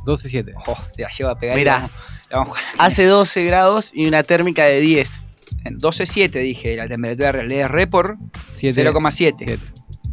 12.7. 0.05 0.53
Oh, 0.67 0.77
te 0.95 1.03
la 1.03 1.09
lleva 1.09 1.31
a 1.31 1.35
pegar. 1.39 1.55
Mirá. 1.57 1.89
la 2.29 2.47
Hace 2.77 3.05
12 3.05 3.43
grados 3.45 3.91
y 3.93 4.07
una 4.07 4.23
térmica 4.23 4.65
de 4.65 4.79
10. 4.79 5.25
En 5.65 5.79
12,7 5.79 6.29
dije, 6.41 6.75
la 6.75 6.87
temperatura 6.87 7.31
real 7.31 7.51
es 7.51 7.69
report 7.69 8.17
Siete. 8.53 8.83
0,7. 8.83 9.59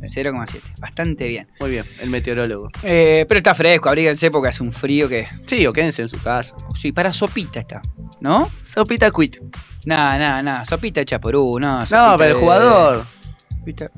0,7. 0.02 0.60
Bastante 0.80 1.26
bien. 1.28 1.48
Muy 1.60 1.70
bien, 1.70 1.84
el 2.00 2.10
meteorólogo. 2.10 2.70
Eh, 2.82 3.24
pero 3.28 3.38
está 3.38 3.54
fresco, 3.54 3.88
abríguense 3.88 4.30
porque 4.30 4.48
hace 4.48 4.62
un 4.62 4.72
frío 4.72 5.08
que. 5.08 5.26
Sí, 5.46 5.66
o 5.66 5.72
quédense 5.72 6.02
en 6.02 6.08
su 6.08 6.20
casa. 6.22 6.54
Sí, 6.74 6.92
para 6.92 7.12
sopita 7.12 7.60
está. 7.60 7.82
¿No? 8.20 8.50
Sopita 8.64 9.10
quit. 9.10 9.38
Nah, 9.84 10.18
nah, 10.18 10.42
nah. 10.42 10.64
Sopita 10.64 11.00
hecha 11.00 11.18
por 11.18 11.34
U, 11.36 11.58
no. 11.58 11.84
Pero 12.18 12.34
el 12.34 12.40
de- 13.64 13.90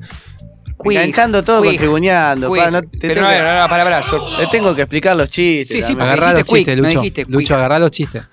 Sopita- 0.79 1.01
Enganchando 1.01 1.43
todo, 1.43 1.61
Quick. 1.61 1.71
contribuyendo. 1.71 2.51
Quick. 2.53 2.63
pa, 2.63 2.71
no 2.71 2.81
te 2.81 2.97
Pero 2.99 3.13
tengo 3.15 3.27
no, 3.27 3.33
que- 3.33 3.39
no, 3.43 3.59
no, 3.61 3.69
para, 3.69 3.83
para. 3.83 4.01
Te 4.01 4.47
tengo 4.51 4.75
que 4.75 4.81
explicar 4.83 5.15
los 5.15 5.29
chistes. 5.29 5.77
Sí, 5.85 5.93
sí, 5.93 5.97
Agarrá 5.99 6.33
los 6.33 6.43
chistes, 6.45 6.75
quick, 6.75 6.85
Lucho. 6.85 7.01
quick. 7.01 7.29
Lucho, 7.29 7.55
agarrá 7.55 7.79
los 7.79 7.91
chistes. 7.91 8.23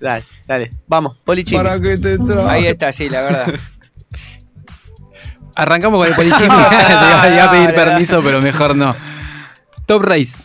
Dale, 0.00 0.24
dale. 0.46 0.70
Vamos, 0.86 1.16
polichini. 1.24 1.60
Ahí 2.48 2.66
está, 2.66 2.92
sí, 2.92 3.08
la 3.08 3.22
verdad. 3.22 3.54
Arrancamos 5.54 5.98
con 5.98 6.08
el 6.08 6.14
polichismo. 6.14 6.46
Te 7.22 7.34
iba 7.34 7.44
a 7.44 7.50
pedir 7.50 7.74
permiso, 7.74 8.20
pero 8.22 8.40
mejor 8.40 8.76
no. 8.76 8.94
Top 9.86 10.02
Race. 10.04 10.44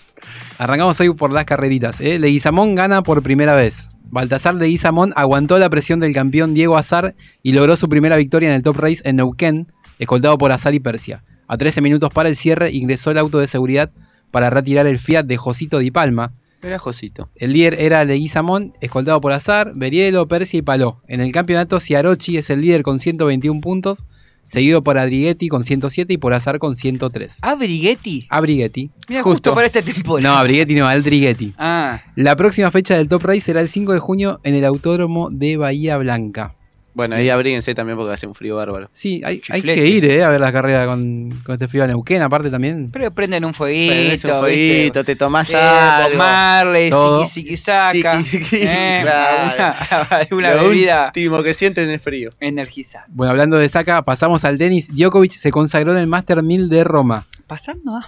Arrancamos 0.58 1.00
hoy 1.00 1.14
por 1.14 1.32
las 1.32 1.46
carreritas. 1.46 2.00
¿eh? 2.02 2.20
Leguizamón 2.20 2.76
gana 2.76 3.02
por 3.02 3.22
primera 3.22 3.54
vez. 3.56 3.90
Baltasar 4.06 4.56
Leguizamón 4.56 5.12
aguantó 5.16 5.58
la 5.58 5.70
presión 5.70 6.00
del 6.00 6.14
campeón 6.14 6.54
Diego 6.54 6.78
Azar 6.78 7.16
y 7.42 7.54
logró 7.54 7.76
su 7.76 7.90
primera 7.90 8.16
victoria 8.16 8.50
en 8.50 8.56
el 8.56 8.64
Top 8.64 8.78
Race 8.78 9.02
en 9.06 9.16
Neuquén, 9.16 9.72
escoltado 10.00 10.38
por 10.38 10.52
Azar 10.52 10.74
y 10.74 10.80
Persia. 10.80 11.24
A 11.48 11.58
13 11.58 11.82
minutos 11.82 12.10
para 12.14 12.30
el 12.30 12.36
cierre 12.36 12.72
ingresó 12.72 13.12
el 13.12 13.18
auto 13.18 13.40
de 13.40 13.48
seguridad 13.48 13.92
para 14.32 14.50
retirar 14.50 14.88
el 14.88 14.98
Fiat 14.98 15.26
de 15.26 15.38
Josito 15.38 15.80
Di 15.80 15.92
Palma. 15.92 16.34
Era 16.62 16.80
Josito. 16.80 17.30
El 17.36 17.54
líder 17.54 17.76
era 17.80 18.06
Leguizamón, 18.06 18.74
escoltado 18.80 19.20
por 19.20 19.34
Azar, 19.34 19.74
Berielo, 19.76 20.28
Persia 20.28 20.60
y 20.60 20.62
Paló. 20.62 21.02
En 21.08 21.20
el 21.20 21.32
campeonato, 21.32 21.80
Ciarochi 21.80 22.38
es 22.38 22.50
el 22.50 22.62
líder 22.62 22.84
con 22.84 23.00
121 23.00 23.60
puntos, 23.60 24.06
seguido 24.44 24.82
por 24.82 24.98
Adrighetti 24.98 25.50
con 25.50 25.64
107 25.64 26.14
y 26.14 26.18
por 26.18 26.34
Azar 26.34 26.60
con 26.60 26.76
103. 26.78 27.40
¿Abrighetti? 27.42 28.28
Abrighetti. 28.30 28.92
Mira, 29.10 29.24
justo, 29.24 29.54
para 29.54 29.68
esta 29.68 29.82
temporada. 29.82 30.30
No, 30.30 30.38
Abrighetti 30.38 30.76
no, 30.76 30.88
Aldrighetti. 30.88 31.54
Ah, 31.58 32.02
La 32.16 32.36
próxima 32.38 32.72
fecha 32.72 32.96
del 32.96 33.10
Top 33.10 33.24
Race 33.24 33.42
será 33.42 33.60
el 33.60 33.68
5 33.68 33.94
de 33.94 34.00
junio 34.00 34.40
en 34.44 34.56
el 34.56 34.64
Autódromo 34.66 35.30
de 35.32 35.58
Bahía 35.58 35.98
Blanca. 35.98 36.56
Bueno, 36.94 37.16
ahí 37.16 37.30
abríguense 37.30 37.74
también 37.74 37.98
porque 37.98 38.14
hace 38.14 38.28
un 38.28 38.36
frío 38.36 38.56
bárbaro. 38.56 38.90
Sí, 38.94 39.22
hay, 39.26 39.42
hay 39.50 39.62
que 39.64 39.88
ir 39.88 40.06
eh, 40.06 40.24
a 40.24 40.30
ver 40.30 40.40
la 40.42 40.52
carrera 40.52 40.86
con, 40.86 41.30
con 41.44 41.54
este 41.54 41.68
frío 41.68 41.82
de 41.84 41.88
Neuquén, 41.90 42.22
aparte 42.22 42.52
también. 42.52 42.90
pero 42.92 43.12
prenden 43.14 43.46
un 43.46 43.54
fueguito. 43.54 44.28
Un 44.34 44.40
fueguito, 44.42 45.00
¿viste? 45.00 45.04
te 45.04 45.16
tomás 45.16 45.50
Eh, 45.52 45.56
algo. 45.58 46.18
Marley, 46.18 46.90
Todo. 46.92 47.26
Siki 47.26 47.58
saca. 47.58 48.22
Eh, 48.52 49.00
Claro. 49.02 50.28
Lo 50.32 50.64
bebida 50.70 51.08
último 51.08 51.42
que 51.44 51.54
sienten 51.54 51.90
es 51.90 52.02
frío. 52.02 52.30
energizante. 52.40 53.10
Bueno, 53.14 53.32
hablando 53.32 53.58
de 53.58 53.68
saca, 53.70 54.02
pasamos 54.04 54.46
al 54.46 54.58
tenis. 54.58 54.90
Djokovic 54.96 55.32
se 55.32 55.52
consagró 55.52 55.92
en 55.94 55.98
el 55.98 56.08
Master 56.08 56.44
1000 56.44 56.70
de 56.70 56.84
Roma. 56.84 57.26
Pasando 57.48 57.96
a. 57.98 58.08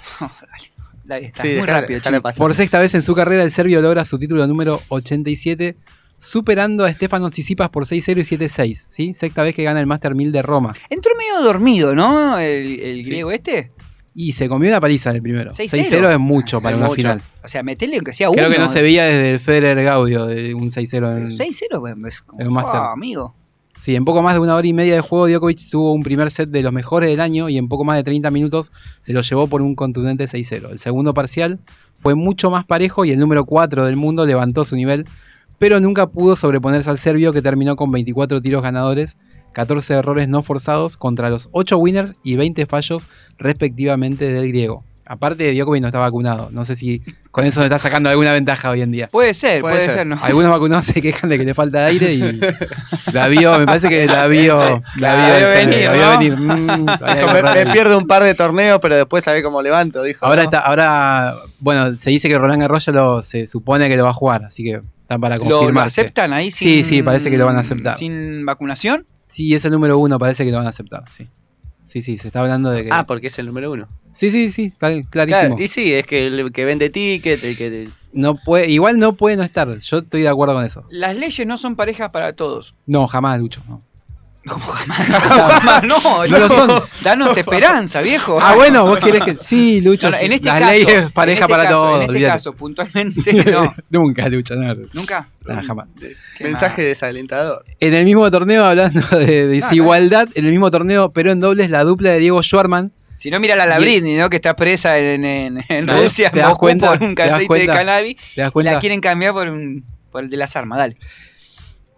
Dale, 1.04 1.28
está 1.28 1.44
Sí, 1.44 1.50
muy 1.58 1.66
rápido. 1.68 2.02
Por 2.38 2.56
sexta 2.56 2.80
vez 2.80 2.94
en 2.96 3.04
su 3.04 3.14
carrera, 3.14 3.44
el 3.44 3.52
serbio 3.52 3.82
logra 3.82 4.06
su 4.06 4.18
título 4.18 4.46
número 4.48 4.82
87, 4.90 5.76
superando 6.26 6.86
a 6.86 6.94
Stefano 6.94 7.30
Tsitsipas 7.30 7.70
por 7.70 7.86
6-0 7.86 8.18
y 8.18 8.38
7-6. 8.38 8.86
¿sí? 8.90 9.14
Sexta 9.14 9.44
vez 9.44 9.56
que 9.56 9.64
gana 9.64 9.80
el 9.80 9.86
Master 9.88 10.16
1000 10.16 10.32
de 10.32 10.42
Roma. 10.42 10.74
Entró 10.90 11.12
medio 11.18 11.42
dormido, 11.42 11.94
¿no? 11.96 12.38
El, 12.40 12.80
el 12.80 13.04
griego 13.06 13.32
este. 13.32 13.72
Y 14.18 14.32
se 14.32 14.48
comió 14.48 14.70
una 14.70 14.80
paliza 14.80 15.10
en 15.10 15.18
el 15.18 15.22
primero. 15.22 15.52
6-0. 15.52 15.90
6-0 15.90 16.14
es 16.14 16.20
mucho 16.20 16.62
para 16.62 16.76
Es 16.76 16.78
una 16.78 16.88
mucho. 16.88 16.96
final. 16.96 17.22
O 17.44 17.48
sea, 17.48 17.64
metele 17.64 17.98
aunque 17.98 18.14
sea 18.14 18.30
uno. 18.30 18.38
Creo 18.38 18.50
que 18.50 18.58
no 18.58 18.70
se 18.70 18.82
veía 18.82 19.04
desde 19.06 19.32
el 19.32 19.40
Federer 19.40 19.84
Gaudio 19.84 20.26
de 20.26 20.54
un 20.56 20.70
6-0 20.72 21.18
en 21.18 21.32
6-0, 21.32 21.80
pues, 22.02 22.14
es 22.16 22.22
como, 22.22 22.42
el 22.42 22.50
Master. 22.50 22.76
ah, 22.76 22.92
amigo. 22.94 23.36
Sí, 23.82 23.94
en 23.94 24.04
poco 24.06 24.24
más 24.24 24.34
de 24.34 24.40
una 24.40 24.56
hora 24.56 24.66
y 24.66 24.74
media 24.74 24.96
de 24.96 25.02
juego, 25.02 25.28
Djokovic 25.28 25.70
tuvo 25.70 25.92
un 25.94 26.02
primer 26.02 26.32
set 26.32 26.50
de 26.50 26.64
los 26.64 26.74
mejores 26.74 27.10
del 27.10 27.20
año 27.20 27.50
y 27.50 27.58
en 27.60 27.68
poco 27.68 27.84
más 27.84 27.98
de 27.98 28.04
30 28.04 28.32
minutos 28.32 28.72
se 29.02 29.14
lo 29.14 29.22
llevó 29.22 29.46
por 29.48 29.62
un 29.62 29.76
contundente 29.76 30.26
6-0. 30.26 30.72
El 30.72 30.80
segundo 30.80 31.14
parcial 31.14 31.60
fue 31.94 32.16
mucho 32.16 32.50
más 32.50 32.66
parejo 32.66 33.06
y 33.06 33.12
el 33.12 33.20
número 33.20 33.46
4 33.46 33.86
del 33.86 33.96
mundo 33.98 34.26
levantó 34.26 34.66
su 34.66 34.76
nivel, 34.76 35.06
pero 35.58 35.80
nunca 35.80 36.08
pudo 36.08 36.36
sobreponerse 36.36 36.90
al 36.90 37.00
serbio 37.00 37.34
que 37.34 37.42
terminó 37.42 37.76
con 37.76 37.92
24 37.92 38.42
tiros 38.42 38.62
ganadores, 38.62 39.18
14 39.54 39.94
errores 39.94 40.28
no 40.28 40.44
forzados 40.44 40.98
contra 40.98 41.30
los 41.30 41.50
8 41.52 41.78
winners 41.78 42.14
y 42.24 42.36
20 42.36 42.66
fallos 42.66 43.08
respectivamente 43.38 44.32
del 44.32 44.48
griego. 44.50 44.84
Aparte, 45.08 45.54
Djokovic 45.54 45.82
no 45.82 45.88
está 45.90 46.00
vacunado. 46.00 46.50
No 46.52 46.66
sé 46.66 46.76
si 46.76 47.04
con 47.30 47.46
eso 47.46 47.60
le 47.60 47.68
está 47.68 47.78
sacando 47.78 48.10
alguna 48.10 48.34
ventaja 48.34 48.72
hoy 48.72 48.82
en 48.82 48.92
día. 48.92 49.08
Puede 49.12 49.36
ser, 49.36 49.62
puede, 49.62 49.86
ser. 49.86 50.08
¿no? 50.08 50.18
Algunos 50.20 50.50
vacunados 50.50 50.86
se 50.86 51.00
quejan 51.00 51.30
de 51.30 51.38
que 51.38 51.46
le 51.46 51.54
falta 51.54 51.86
aire 51.86 52.14
y 52.14 52.42
la 53.14 53.28
vio, 53.28 53.60
me 53.60 53.68
parece 53.68 53.88
que 53.88 54.08
la 54.08 54.26
vio, 54.26 54.58
la 54.98 55.16
vio, 55.16 55.40
La 55.40 55.48
venir, 55.50 55.86
la 55.86 55.94
vio 55.94 56.02
¿no? 56.02 56.18
venir. 56.18 56.38
Mm, 56.38 56.86
me, 57.66 57.72
pierdo 57.72 58.00
un 58.00 58.08
par 58.08 58.24
de 58.24 58.34
torneos, 58.34 58.80
pero 58.82 58.96
después 58.96 59.24
sabe 59.24 59.44
cómo 59.44 59.62
levanto, 59.62 60.02
dijo. 60.02 60.26
Ahora 60.26 60.42
¿no? 60.42 60.46
está, 60.46 60.60
ahora, 60.60 61.36
bueno, 61.60 61.96
se 61.98 62.10
dice 62.10 62.28
que 62.28 62.40
Roland 62.40 62.62
Garros 62.62 62.86
ya 62.86 62.92
lo, 62.92 63.22
se 63.22 63.46
supone 63.46 63.88
que 63.88 63.98
lo 63.98 64.06
va 64.06 64.10
a 64.10 64.14
jugar, 64.14 64.46
así 64.46 64.64
que 64.64 64.82
para 65.08 65.38
¿Lo, 65.38 65.80
aceptan 65.82 66.34
ahí 66.34 66.52
sin. 66.52 66.68
Sí, 66.68 66.84
sí, 66.84 67.04
parece 67.04 67.30
que 67.30 67.38
lo 67.38 67.46
van 67.46 67.58
a 67.58 67.60
aceptar. 67.60 67.96
¿Sin 67.96 68.46
vacunación? 68.46 69.06
Sí, 69.22 69.54
es 69.54 69.64
el 69.66 69.72
número 69.72 69.98
uno, 69.98 70.18
parece 70.20 70.46
que 70.46 70.52
lo 70.52 70.58
van 70.58 70.68
a 70.68 70.70
aceptar, 70.72 71.04
sí. 71.10 71.28
Sí, 71.82 72.02
sí, 72.02 72.18
se 72.18 72.28
está 72.28 72.40
hablando 72.40 72.72
de 72.72 72.84
que. 72.86 72.90
Ah, 72.92 73.04
porque 73.06 73.28
es 73.28 73.38
el 73.38 73.46
número 73.46 73.72
uno. 73.72 73.88
sí, 74.12 74.32
sí, 74.32 74.52
sí, 74.52 74.74
cl- 74.80 75.08
clarísimo. 75.10 75.40
Claro, 75.56 75.62
y 75.64 75.68
sí, 75.68 75.94
es 75.94 76.08
que 76.08 76.26
el 76.28 76.52
que 76.52 76.66
vende 76.66 76.90
ticket, 76.90 77.44
el 77.44 77.56
que. 77.56 77.90
No 78.12 78.36
puede, 78.36 78.72
igual 78.72 78.98
no 78.98 79.14
puede 79.14 79.36
no 79.38 79.44
estar. 79.44 79.78
Yo 79.78 79.98
estoy 80.00 80.22
de 80.22 80.28
acuerdo 80.30 80.56
con 80.56 80.66
eso. 80.66 80.84
Las 80.90 81.16
leyes 81.16 81.46
no 81.46 81.58
son 81.58 81.76
parejas 81.76 82.10
para 82.12 82.34
todos. 82.34 82.76
No, 82.88 83.06
jamás, 83.08 83.40
Lucho. 83.40 83.62
no. 83.68 83.82
Jamás, 84.46 85.84
no, 85.84 86.26
No 86.28 86.38
lo 86.40 86.50
son. 86.50 86.84
Danos 87.02 87.36
esperanza, 87.38 88.02
viejo. 88.02 88.38
Ah, 88.42 88.56
bueno, 88.56 88.86
vos 88.86 89.00
querés 89.00 89.24
que. 89.24 89.38
Sí, 89.42 89.82
Lucho. 89.82 90.10
No, 90.10 90.18
no, 90.18 90.24
en 90.24 90.34
este 90.34 90.48
la 90.48 90.60
caso, 90.60 90.72
ley 90.72 90.82
es 90.84 90.94
en 90.94 91.10
pareja 91.12 91.42
este 91.42 91.52
para 91.52 91.64
caso, 91.64 91.74
todos. 91.76 91.96
En 92.04 92.10
este 92.16 92.22
caso, 92.26 92.54
puntualmente, 92.54 93.34
no. 93.52 93.74
Nunca, 93.90 94.30
Lucho, 94.30 94.56
no. 94.56 94.76
Nunca. 94.94 95.28
Nada, 95.46 95.64
jamás. 95.64 95.88
Mensaje 96.40 96.82
desalentador. 96.84 97.66
En 97.80 97.94
el 97.94 98.06
mismo 98.06 98.30
torneo, 98.32 98.66
hablando 98.66 99.02
de 99.18 99.48
desigualdad, 99.48 100.28
en 100.36 100.46
el 100.46 100.52
mismo 100.52 100.70
torneo, 100.72 101.12
pero 101.12 101.32
en 101.32 101.40
dobles, 101.40 101.70
la 101.70 101.84
dupla 101.84 102.12
de 102.12 102.20
Diego 102.20 102.42
Schwarman. 102.44 102.92
Si 103.16 103.32
no, 103.32 103.40
mira 103.40 103.56
la 103.56 103.66
Labrini, 103.66 104.16
¿no? 104.16 104.30
Que 104.30 104.36
está 104.36 104.56
presa 104.56 104.98
en, 105.00 105.24
en, 105.24 105.64
en 105.70 105.86
¿Te- 105.86 106.02
Rusia, 106.04 106.30
te 106.30 106.38
en 106.38 106.42
das 106.42 106.50
Moscú, 106.50 106.66
cuenta? 106.66 106.92
por 106.94 107.02
un 107.08 107.16
¿Te 107.16 107.22
das 107.24 107.34
aceite 107.34 107.44
de 107.44 107.48
cuenta? 107.66 107.74
cannabis. 107.78 108.16
¿Te 108.36 108.42
das 108.42 108.50
y 108.50 108.52
cuenta? 108.52 108.72
la 108.74 108.80
quieren 108.80 109.00
cambiar 109.00 109.32
por, 109.34 109.48
un, 109.48 109.86
por 110.12 110.24
el 110.26 110.30
de 110.30 110.36
las 110.38 110.56
armas, 110.58 110.78
dale. 110.80 110.98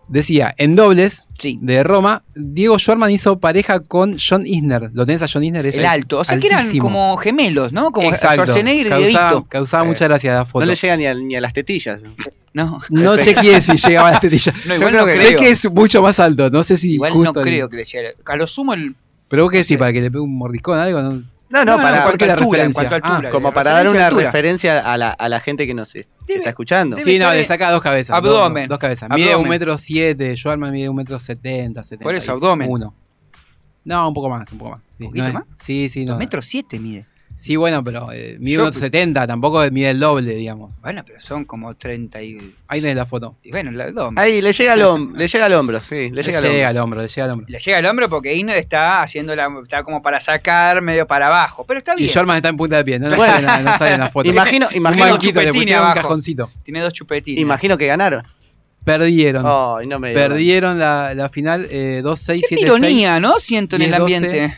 Decía, 0.09 0.53
en 0.57 0.75
dobles 0.75 1.27
Sí. 1.37 1.57
de 1.61 1.83
Roma, 1.83 2.23
Diego 2.35 2.79
Schwarman 2.79 3.11
hizo 3.11 3.39
pareja 3.39 3.81
con 3.81 4.17
John 4.17 4.47
Isner. 4.47 4.89
¿Lo 4.93 5.05
tenés 5.05 5.21
a 5.21 5.27
John 5.31 5.43
Isner? 5.43 5.65
Es 5.65 5.75
El 5.75 5.85
alto. 5.85 6.19
O 6.19 6.23
sea 6.23 6.39
que 6.39 6.47
eran 6.47 6.77
como 6.77 7.17
gemelos, 7.17 7.73
¿no? 7.73 7.91
Como 7.91 8.07
Exacto. 8.09 8.43
Schwarzenegger 8.45 8.85
y 8.87 8.89
causaba, 8.89 9.29
Dievito. 9.31 9.49
causaba 9.49 9.83
mucha 9.83 10.05
gracia 10.07 10.33
la 10.33 10.45
foto. 10.45 10.65
No 10.65 10.71
le 10.71 10.75
llega 10.75 10.95
ni 10.97 11.05
a, 11.05 11.13
ni 11.13 11.35
a 11.35 11.41
las 11.41 11.53
tetillas. 11.53 12.01
No, 12.53 12.79
No 12.89 13.17
chequeé 13.17 13.61
si 13.61 13.75
llegaba 13.77 14.07
a 14.09 14.11
las 14.13 14.21
tetillas. 14.21 14.55
No, 14.65 14.75
Yo 14.75 14.75
igual 14.75 14.89
creo 14.93 15.01
no 15.01 15.07
que 15.07 15.17
creo. 15.17 15.29
sé 15.29 15.35
que 15.35 15.49
es 15.51 15.71
mucho 15.71 16.01
más 16.01 16.19
alto. 16.19 16.49
No 16.49 16.63
sé 16.63 16.77
si. 16.77 16.93
Igual 16.93 17.11
justo 17.13 17.33
no 17.33 17.39
el- 17.41 17.45
creo 17.45 17.69
que 17.69 17.77
le 17.77 17.83
llegue. 17.83 18.13
A 18.25 18.35
lo 18.35 18.47
sumo 18.47 18.73
el. 18.73 18.95
Pero 19.27 19.43
vos 19.43 19.51
qué 19.51 19.57
decís, 19.59 19.77
para 19.77 19.91
que 19.93 20.01
le 20.01 20.09
pegue 20.09 20.21
un 20.21 20.37
mordiscón 20.37 20.79
algo. 20.79 21.01
No, 21.01 21.21
No, 21.49 21.59
no, 21.63 21.65
No, 21.65 21.77
no, 21.77 21.83
para, 21.83 21.97
en 21.97 22.03
cuanto 22.03 22.25
a 22.25 22.27
la 22.27 22.33
altura, 22.33 22.63
en 22.63 22.67
referencia. 22.69 22.89
cuanto 22.89 23.07
a 23.07 23.09
altura. 23.11 23.29
Ah, 23.29 23.31
como 23.31 23.53
para 23.53 23.71
dar 23.71 23.87
una 23.87 24.07
altura. 24.07 24.25
referencia 24.25 24.79
a 24.93 24.97
la, 24.97 25.11
a 25.11 25.29
la 25.29 25.39
gente 25.39 25.65
que 25.65 25.73
nos 25.73 25.95
es- 25.95 26.09
que 26.25 26.35
está 26.35 26.49
escuchando. 26.49 26.97
Sí, 26.97 27.17
no, 27.19 27.33
le 27.33 27.45
saca 27.45 27.71
dos 27.71 27.81
cabezas. 27.81 28.15
Abdomen. 28.17 28.63
Dos, 28.63 28.69
dos 28.75 28.79
cabezas. 28.79 29.09
Mide 29.11 29.29
Abdomen. 29.29 29.43
un 29.45 29.49
metro 29.49 29.77
siete, 29.77 30.35
Schwarman 30.35 30.71
mide 30.73 30.89
un 30.89 30.95
metro 30.97 31.19
setenta, 31.19 31.83
setenta. 31.83 32.03
Por 32.03 32.15
eso, 32.15 32.33
abdomen. 32.33 32.69
Uno. 32.69 32.93
No, 33.85 34.07
un 34.09 34.13
poco 34.13 34.29
más, 34.29 34.51
un 34.51 34.57
poco 34.57 34.71
más. 34.71 34.81
Sí, 34.97 35.03
¿Un 35.03 35.09
poquito 35.09 35.23
no 35.23 35.27
es- 35.29 35.33
más? 35.35 35.43
Sí, 35.63 35.87
sí, 35.89 36.03
no. 36.05 36.11
Dos 36.11 36.19
metros 36.19 36.45
siete 36.45 36.79
mide. 36.79 37.05
Sí, 37.39 37.55
bueno, 37.55 37.83
pero 37.83 38.11
eh, 38.11 38.35
mide 38.39 38.55
Yo- 38.55 38.63
unos 38.63 38.75
70, 38.75 39.27
tampoco 39.27 39.63
mide 39.71 39.91
el 39.91 39.99
doble, 39.99 40.33
digamos. 40.33 40.81
Bueno, 40.81 41.03
pero 41.05 41.21
son 41.21 41.45
como 41.45 41.71
30 41.75 42.19
y. 42.23 42.35
Ahí 42.67 42.81
tenés 42.81 42.95
la 42.97 43.05
foto. 43.05 43.37
y 43.43 43.51
bueno, 43.51 43.69
la- 43.71 43.91
dos. 43.91 44.11
Ahí, 44.15 44.41
le 44.41 44.51
llega 44.51 44.73
al 44.73 44.81
hombro, 44.81 45.15
le 45.19 45.27
llega 45.27 45.45
al 45.45 45.53
hombro, 45.53 45.79
sí, 45.83 46.09
le 46.09 46.09
Le 46.09 46.23
llega 46.23 46.41
llega, 46.41 46.69
al 46.69 46.77
hombro. 46.77 46.79
al 46.79 46.83
hombro, 46.83 47.01
le 47.03 47.07
llega 47.07 47.25
al 47.25 47.31
hombro. 47.31 47.45
Le 47.47 47.59
llega 47.59 47.77
al 47.77 47.85
hombro 47.85 48.09
porque 48.09 48.33
Inner 48.33 48.57
está 48.57 49.03
haciendo 49.03 49.35
la. 49.35 49.47
está 49.61 49.83
como 49.83 50.01
para 50.01 50.19
sacar 50.19 50.81
medio 50.81 51.05
para 51.05 51.27
abajo. 51.27 51.63
Pero 51.67 51.77
está 51.77 51.93
Y 51.93 51.97
bien. 51.97 52.09
Schwarman 52.09 52.37
está 52.37 52.49
en 52.49 52.57
punta 52.57 52.77
de 52.77 52.83
pie, 52.83 52.97
no, 52.97 53.09
no, 53.09 53.15
Bueno. 53.15 53.33
sale, 53.33 53.47
en 53.59 53.65
la- 53.65 53.71
no 53.71 53.77
sale 53.77 53.93
en 53.93 53.99
la 53.99 54.09
foto. 54.09 54.27
Imagino, 54.29 54.67
un 54.71 54.75
imagino, 54.75 55.05
banquito, 55.05 55.39
le 55.39 55.45
chupetines 55.47 55.61
pusieron 55.61 55.81
un 55.83 55.91
abajo. 55.91 56.01
cajoncito. 56.01 56.49
Tiene 56.63 56.81
dos 56.81 56.93
chupetines. 56.93 57.39
imagino 57.39 57.77
que 57.77 57.85
ganaron. 57.85 58.23
Perdieron. 58.83 59.43
Ay, 59.45 59.85
no 59.85 59.99
me 59.99 60.09
digas. 60.09 60.23
Perdieron 60.27 60.79
la, 60.79 61.13
la 61.13 61.29
final 61.29 61.67
eh, 61.69 62.01
2-6, 62.03 62.39
Cierta 62.47 62.55
7-6. 62.55 62.61
ironía, 62.65 63.19
¿no? 63.19 63.39
Siento 63.39 63.75
en 63.75 63.81
el 63.83 63.91
10-12. 63.93 63.99
ambiente. 63.99 64.57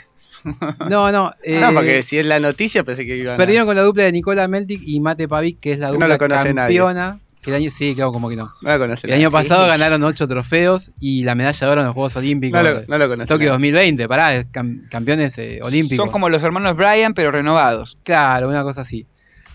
No, 0.90 1.12
no. 1.12 1.32
eh, 1.44 1.60
No, 1.62 1.74
porque 1.74 2.04
si 2.04 2.18
es 2.18 2.26
la 2.26 2.40
noticia 2.40 2.84
pensé 2.84 3.06
que 3.06 3.18
iban 3.18 3.36
a- 3.36 3.38
Perdieron 3.38 3.66
con 3.68 3.76
la 3.76 3.82
dupla 3.84 4.04
de 4.04 4.12
Nicola 4.12 4.48
Meltic 4.48 4.82
y 4.86 5.00
Mate 5.00 5.28
Pavic, 5.28 5.60
que 5.60 5.74
es 5.74 5.80
la 5.80 5.88
No 5.88 5.94
dupla 5.94 6.18
nadie. 6.28 6.54
campeona. 6.54 7.20
Que 7.42 7.52
el 7.52 7.56
año, 7.56 7.72
sí, 7.72 7.96
claro, 7.96 8.12
como 8.12 8.28
que 8.30 8.36
no. 8.36 8.50
No 8.62 8.70
lo 8.74 8.80
conoce 8.80 9.08
El 9.08 9.14
año 9.14 9.30
nadie. 9.30 9.48
pasado 9.48 9.66
ganaron 9.66 10.04
ocho 10.04 10.28
trofeos 10.28 10.92
y 11.00 11.24
la 11.24 11.36
medalla 11.36 11.66
de 11.68 11.72
oro 11.72 11.82
en 11.82 11.88
los 11.88 11.94
Juegos 11.94 12.16
Olímpicos. 12.18 12.62
No 12.62 12.70
lo, 12.70 12.82
no 12.86 12.98
lo 12.98 13.08
conoce 13.08 13.30
Tokio 13.30 13.46
nadie. 13.46 13.72
2020, 13.72 14.08
pará, 14.10 14.44
cam- 14.52 14.90
campeones 14.90 15.38
eh, 15.38 15.60
olímpicos. 15.64 16.04
Son 16.04 16.12
como 16.12 16.28
los 16.28 16.44
hermanos 16.44 16.76
Bryan, 16.76 17.14
pero 17.14 17.32
renovados. 17.32 17.98
Claro, 18.04 18.50
una 18.50 18.64
cosa 18.64 18.82
así. 18.82 19.08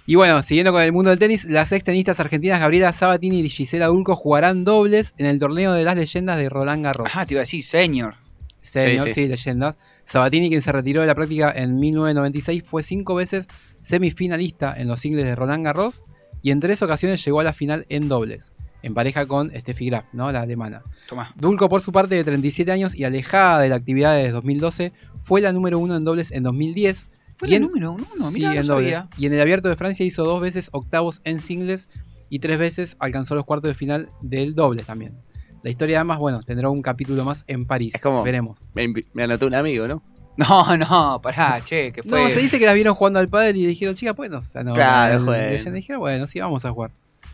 Y 0.07 0.15
bueno, 0.15 0.43
siguiendo 0.43 0.73
con 0.73 0.81
el 0.81 0.93
mundo 0.93 1.11
del 1.11 1.19
tenis, 1.19 1.45
las 1.45 1.73
ex 1.73 1.85
tenistas 1.85 2.21
argentinas 2.21 2.59
Gabriela 2.61 2.91
Sabatini 2.95 3.41
y 3.41 3.51
Gisela 3.51 3.87
Dulco 3.89 4.17
jugarán 4.17 4.65
dobles 4.65 5.13
en 5.19 5.27
el 5.27 5.39
torneo 5.39 5.75
de 5.75 5.85
las 5.85 5.95
leyendas 5.97 6.39
de 6.39 6.49
Roland 6.49 6.85
Garros. 6.85 7.09
Ah, 7.15 7.27
te 7.27 7.35
iba 7.35 7.41
a 7.41 7.45
decir, 7.45 7.63
señor. 7.65 8.15
Señor, 8.63 9.09
Sí, 9.09 9.15
sí, 9.15 9.23
sí. 9.25 9.29
leyendas. 9.29 9.77
Sabatini, 10.07 10.49
quien 10.49 10.63
se 10.63 10.73
retiró 10.73 11.01
de 11.01 11.07
la 11.07 11.15
práctica 11.15 11.53
en 11.55 11.79
1996, 11.81 12.63
fue 12.65 12.83
cinco 12.83 13.15
veces 13.15 13.47
semifinalista 13.81 14.75
en 14.77 14.89
los 14.89 15.01
singles 15.01 15.25
de 15.25 15.35
Roland 15.35 15.65
Garros 15.65 16.03
y 16.43 16.51
en 16.51 16.61
tres 16.61 16.83
ocasiones 16.83 17.25
llegó 17.25 17.41
a 17.41 17.45
la 17.45 17.53
final 17.53 17.87
en 17.89 18.09
dobles, 18.09 18.53
en 18.83 18.93
pareja 18.93 19.27
con 19.27 19.51
Steffi 19.55 19.87
Graf, 19.87 20.05
¿no? 20.13 20.31
la 20.33 20.43
alemana. 20.43 20.83
Tomá. 21.09 21.33
Dulco, 21.37 21.69
por 21.69 21.81
su 21.81 21.91
parte, 21.93 22.15
de 22.17 22.25
37 22.25 22.71
años 22.71 22.95
y 22.95 23.05
alejada 23.05 23.61
de 23.61 23.69
la 23.71 23.77
actividad 23.77 24.15
de 24.17 24.31
2012, 24.31 24.93
fue 25.23 25.41
la 25.41 25.53
número 25.53 25.79
uno 25.79 25.97
en 25.97 26.05
dobles 26.05 26.33
en 26.33 26.43
2010. 26.43 27.07
Fue 27.37 27.49
la 27.49 27.57
en- 27.57 27.63
número 27.63 27.93
uno, 27.93 28.05
Sí, 28.31 28.43
no 28.43 28.53
en 28.53 28.67
dobles. 28.67 28.91
Y 29.17 29.27
en 29.27 29.33
el 29.33 29.41
Abierto 29.41 29.69
de 29.69 29.77
Francia 29.77 30.05
hizo 30.05 30.25
dos 30.25 30.41
veces 30.41 30.69
octavos 30.73 31.21
en 31.25 31.41
singles 31.41 31.89
y 32.29 32.41
tres 32.41 32.59
veces 32.59 32.97
alcanzó 32.99 33.35
los 33.35 33.45
cuartos 33.45 33.69
de 33.69 33.75
final 33.75 34.09
del 34.21 34.55
dobles 34.55 34.87
también. 34.87 35.17
La 35.65 35.71
historia 35.71 35.97
además, 35.99 36.19
bueno, 36.19 36.41
tendrá 36.41 36.69
un 36.69 36.83
capítulo 36.83 37.25
más 37.25 37.43
en 37.47 37.67
París. 37.67 37.95
Es 37.97 38.03
como- 38.03 38.23
Veremos. 38.23 38.69
Me, 38.75 39.23
anotó 39.25 39.47
un 39.47 39.55
amigo, 39.55 39.89
¿no? 39.89 40.03
No, 40.37 40.77
no, 40.77 41.21
pará, 41.23 41.61
che, 41.65 41.91
que 41.93 42.03
fue. 42.03 42.23
No, 42.23 42.29
se 42.29 42.41
dice 42.41 42.59
que 42.59 42.67
las 42.67 42.75
vieron 42.75 42.95
jugando 42.95 43.19
al 43.19 43.29
pádel 43.29 43.57
y 43.57 43.63
le 43.63 43.69
dijeron, 43.69 43.95
chica, 43.95 44.15
pues 44.15 44.31
no, 44.31 44.39
o 44.39 44.43
sea, 44.43 44.63
no, 44.63 44.75
Claro, 44.75 45.21
no, 45.21 45.27
jueguen. 45.27 45.65
le 45.65 45.71
dijeron, 45.73 46.01
bueno, 46.01 46.27
sí, 46.27 46.39
vamos 46.41 46.65
a 46.65 46.71
jugar. 46.71 46.91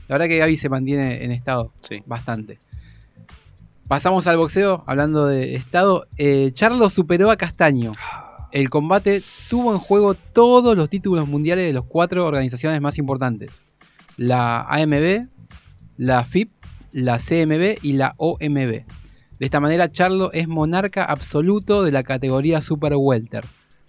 La 0.06 0.14
verdad 0.14 0.26
que 0.28 0.38
Gaby 0.38 0.56
se 0.56 0.68
mantiene 0.68 1.24
en 1.24 1.30
estado 1.32 1.72
Sí. 1.80 2.02
bastante. 2.06 2.58
Pasamos 3.88 4.26
al 4.28 4.36
boxeo, 4.36 4.84
hablando 4.86 5.26
de 5.26 5.56
estado. 5.56 6.06
Eh, 6.16 6.50
Charlo 6.52 6.88
superó 6.90 7.30
a 7.30 7.36
Castaño. 7.36 7.92
El 8.52 8.70
combate 8.70 9.22
tuvo 9.48 9.72
en 9.72 9.78
juego 9.78 10.14
todos 10.14 10.76
los 10.76 10.88
títulos 10.88 11.26
mundiales 11.26 11.66
de 11.66 11.72
las 11.72 11.82
cuatro 11.84 12.26
organizaciones 12.26 12.80
más 12.80 12.98
importantes. 12.98 13.64
La 14.16 14.60
AMB, 14.62 15.26
la 15.96 16.24
FIP, 16.24 16.50
la 16.92 17.18
CMB 17.18 17.78
y 17.82 17.94
la 17.94 18.14
OMB. 18.16 18.84
De 19.40 19.46
esta 19.46 19.60
manera, 19.60 19.90
Charlo 19.90 20.32
es 20.32 20.48
monarca 20.48 21.04
absoluto 21.04 21.82
de 21.82 21.92
la 21.92 22.02
categoría 22.02 22.60
Super 22.60 22.94
Welter. 22.96 23.44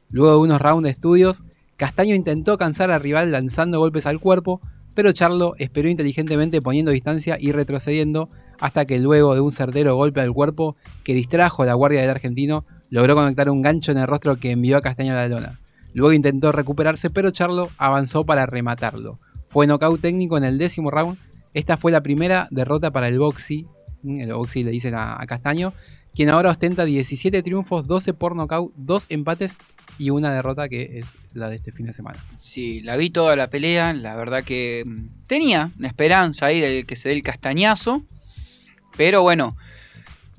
Luego 0.09 0.31
de 0.31 0.37
unos 0.37 0.61
rounds 0.61 0.83
de 0.83 0.89
estudios, 0.91 1.43
Castaño 1.77 2.15
intentó 2.15 2.57
cansar 2.57 2.91
al 2.91 3.01
rival 3.01 3.31
lanzando 3.31 3.79
golpes 3.79 4.05
al 4.05 4.19
cuerpo, 4.19 4.61
pero 4.93 5.11
Charlo 5.11 5.55
esperó 5.57 5.89
inteligentemente 5.89 6.61
poniendo 6.61 6.91
distancia 6.91 7.37
y 7.39 7.51
retrocediendo 7.51 8.29
hasta 8.59 8.85
que 8.85 8.99
luego 8.99 9.33
de 9.33 9.41
un 9.41 9.51
certero 9.51 9.95
golpe 9.95 10.21
al 10.21 10.33
cuerpo 10.33 10.75
que 11.03 11.13
distrajo 11.13 11.63
a 11.63 11.65
la 11.65 11.73
guardia 11.73 12.01
del 12.01 12.11
argentino, 12.11 12.65
logró 12.89 13.15
conectar 13.15 13.49
un 13.49 13.61
gancho 13.61 13.91
en 13.91 13.97
el 13.97 14.07
rostro 14.07 14.35
que 14.37 14.51
envió 14.51 14.77
a 14.77 14.81
Castaño 14.81 15.13
a 15.13 15.15
la 15.15 15.27
lona. 15.27 15.59
Luego 15.93 16.13
intentó 16.13 16.51
recuperarse, 16.51 17.09
pero 17.09 17.31
Charlo 17.31 17.69
avanzó 17.77 18.25
para 18.25 18.45
rematarlo. 18.45 19.19
Fue 19.47 19.67
nocaut 19.67 19.99
técnico 19.99 20.37
en 20.37 20.43
el 20.43 20.57
décimo 20.57 20.91
round. 20.91 21.17
Esta 21.53 21.77
fue 21.77 21.91
la 21.91 22.01
primera 22.01 22.47
derrota 22.51 22.91
para 22.91 23.07
el 23.07 23.19
Boxy, 23.19 23.67
el 24.03 24.33
Boxy 24.33 24.63
le 24.63 24.71
dicen 24.71 24.95
a, 24.95 25.17
Castaño, 25.27 25.73
quien 26.13 26.29
ahora 26.29 26.49
ostenta 26.49 26.85
17 26.85 27.43
triunfos, 27.43 27.87
12 27.87 28.13
por 28.13 28.35
nocaut, 28.35 28.73
2 28.75 29.07
empates 29.09 29.57
y 29.97 30.09
una 30.09 30.33
derrota 30.33 30.67
que 30.67 30.99
es 30.99 31.15
la 31.33 31.49
de 31.49 31.57
este 31.57 31.71
fin 31.71 31.85
de 31.85 31.93
semana. 31.93 32.19
Sí, 32.39 32.81
la 32.81 32.95
vi 32.95 33.09
toda 33.09 33.35
la 33.35 33.49
pelea. 33.49 33.93
La 33.93 34.15
verdad 34.15 34.43
que 34.43 34.83
mm, 34.85 35.27
tenía 35.27 35.71
una 35.77 35.87
esperanza 35.87 36.47
ahí 36.47 36.59
de 36.59 36.85
que 36.85 36.95
se 36.95 37.09
dé 37.09 37.15
el 37.15 37.23
castañazo. 37.23 38.03
Pero 38.97 39.21
bueno, 39.21 39.55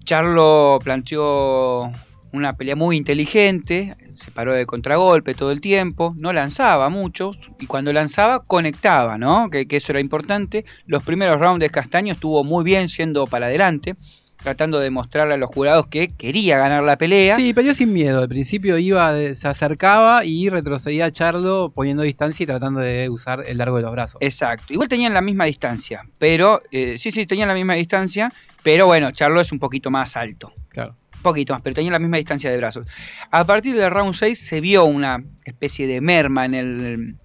Charlo 0.04 0.78
planteó 0.82 1.92
una 2.32 2.56
pelea 2.56 2.76
muy 2.76 2.96
inteligente. 2.96 3.94
Se 4.14 4.30
paró 4.30 4.52
de 4.52 4.66
contragolpe 4.66 5.34
todo 5.34 5.50
el 5.50 5.60
tiempo. 5.60 6.14
No 6.18 6.32
lanzaba 6.32 6.88
muchos. 6.88 7.50
Y 7.60 7.66
cuando 7.66 7.92
lanzaba, 7.92 8.40
conectaba, 8.40 9.18
¿no? 9.18 9.50
Que, 9.50 9.66
que 9.66 9.76
eso 9.76 9.92
era 9.92 10.00
importante. 10.00 10.64
Los 10.86 11.02
primeros 11.02 11.40
rounds 11.40 11.60
de 11.60 11.70
Castaño 11.70 12.12
estuvo 12.12 12.44
muy 12.44 12.64
bien 12.64 12.88
siendo 12.88 13.26
para 13.26 13.46
adelante. 13.46 13.96
Tratando 14.36 14.80
de 14.80 14.90
mostrarle 14.90 15.34
a 15.34 15.36
los 15.36 15.48
jurados 15.50 15.86
que 15.86 16.16
quería 16.16 16.58
ganar 16.58 16.82
la 16.82 16.98
pelea. 16.98 17.36
Sí, 17.36 17.54
peleó 17.54 17.74
sin 17.74 17.92
miedo. 17.92 18.22
Al 18.22 18.28
principio 18.28 18.76
iba, 18.76 19.12
se 19.36 19.46
acercaba 19.46 20.24
y 20.24 20.48
retrocedía 20.48 21.04
a 21.04 21.12
Charlo 21.12 21.70
poniendo 21.72 22.02
distancia 22.02 22.42
y 22.42 22.46
tratando 22.48 22.80
de 22.80 23.08
usar 23.08 23.44
el 23.46 23.58
largo 23.58 23.76
de 23.76 23.82
los 23.82 23.92
brazos. 23.92 24.18
Exacto. 24.20 24.72
Igual 24.72 24.88
tenían 24.88 25.14
la 25.14 25.20
misma 25.20 25.44
distancia. 25.44 26.04
Pero, 26.18 26.60
eh, 26.72 26.96
sí, 26.98 27.12
sí, 27.12 27.24
tenían 27.24 27.46
la 27.46 27.54
misma 27.54 27.74
distancia. 27.74 28.32
Pero 28.64 28.86
bueno, 28.86 29.12
Charlo 29.12 29.40
es 29.40 29.52
un 29.52 29.60
poquito 29.60 29.92
más 29.92 30.16
alto. 30.16 30.52
Claro. 30.70 30.96
Poquito 31.23 31.53
más, 31.53 31.62
pero 31.62 31.75
tenían 31.75 31.93
la 31.93 31.99
misma 31.99 32.16
distancia 32.16 32.51
de 32.51 32.57
brazos. 32.59 32.87
A 33.31 33.45
partir 33.45 33.77
del 33.77 33.91
round 33.91 34.14
6 34.14 34.39
se 34.39 34.61
vio 34.61 34.85
una 34.85 35.23
especie 35.45 35.87
de 35.87 36.01
merma 36.01 36.45
en 36.45 36.55
el. 36.55 37.16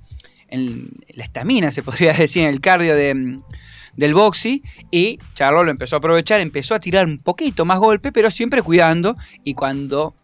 En 0.49 0.89
la 1.13 1.23
estamina, 1.25 1.71
se 1.71 1.83
podría 1.83 2.13
decir, 2.17 2.43
en 2.43 2.49
el 2.49 2.61
cardio 2.61 2.95
de, 2.95 3.37
del 3.97 4.13
boxy. 4.13 4.63
Y 4.91 5.19
Charlo 5.35 5.63
lo 5.65 5.71
empezó 5.71 5.97
a 5.97 5.99
aprovechar, 5.99 6.39
empezó 6.39 6.73
a 6.75 6.79
tirar 6.79 7.05
un 7.05 7.17
poquito 7.17 7.65
más 7.65 7.79
golpe, 7.79 8.11
pero 8.13 8.31
siempre 8.31 8.61
cuidando. 8.61 9.17
Y 9.43 9.55
cuando 9.55 10.15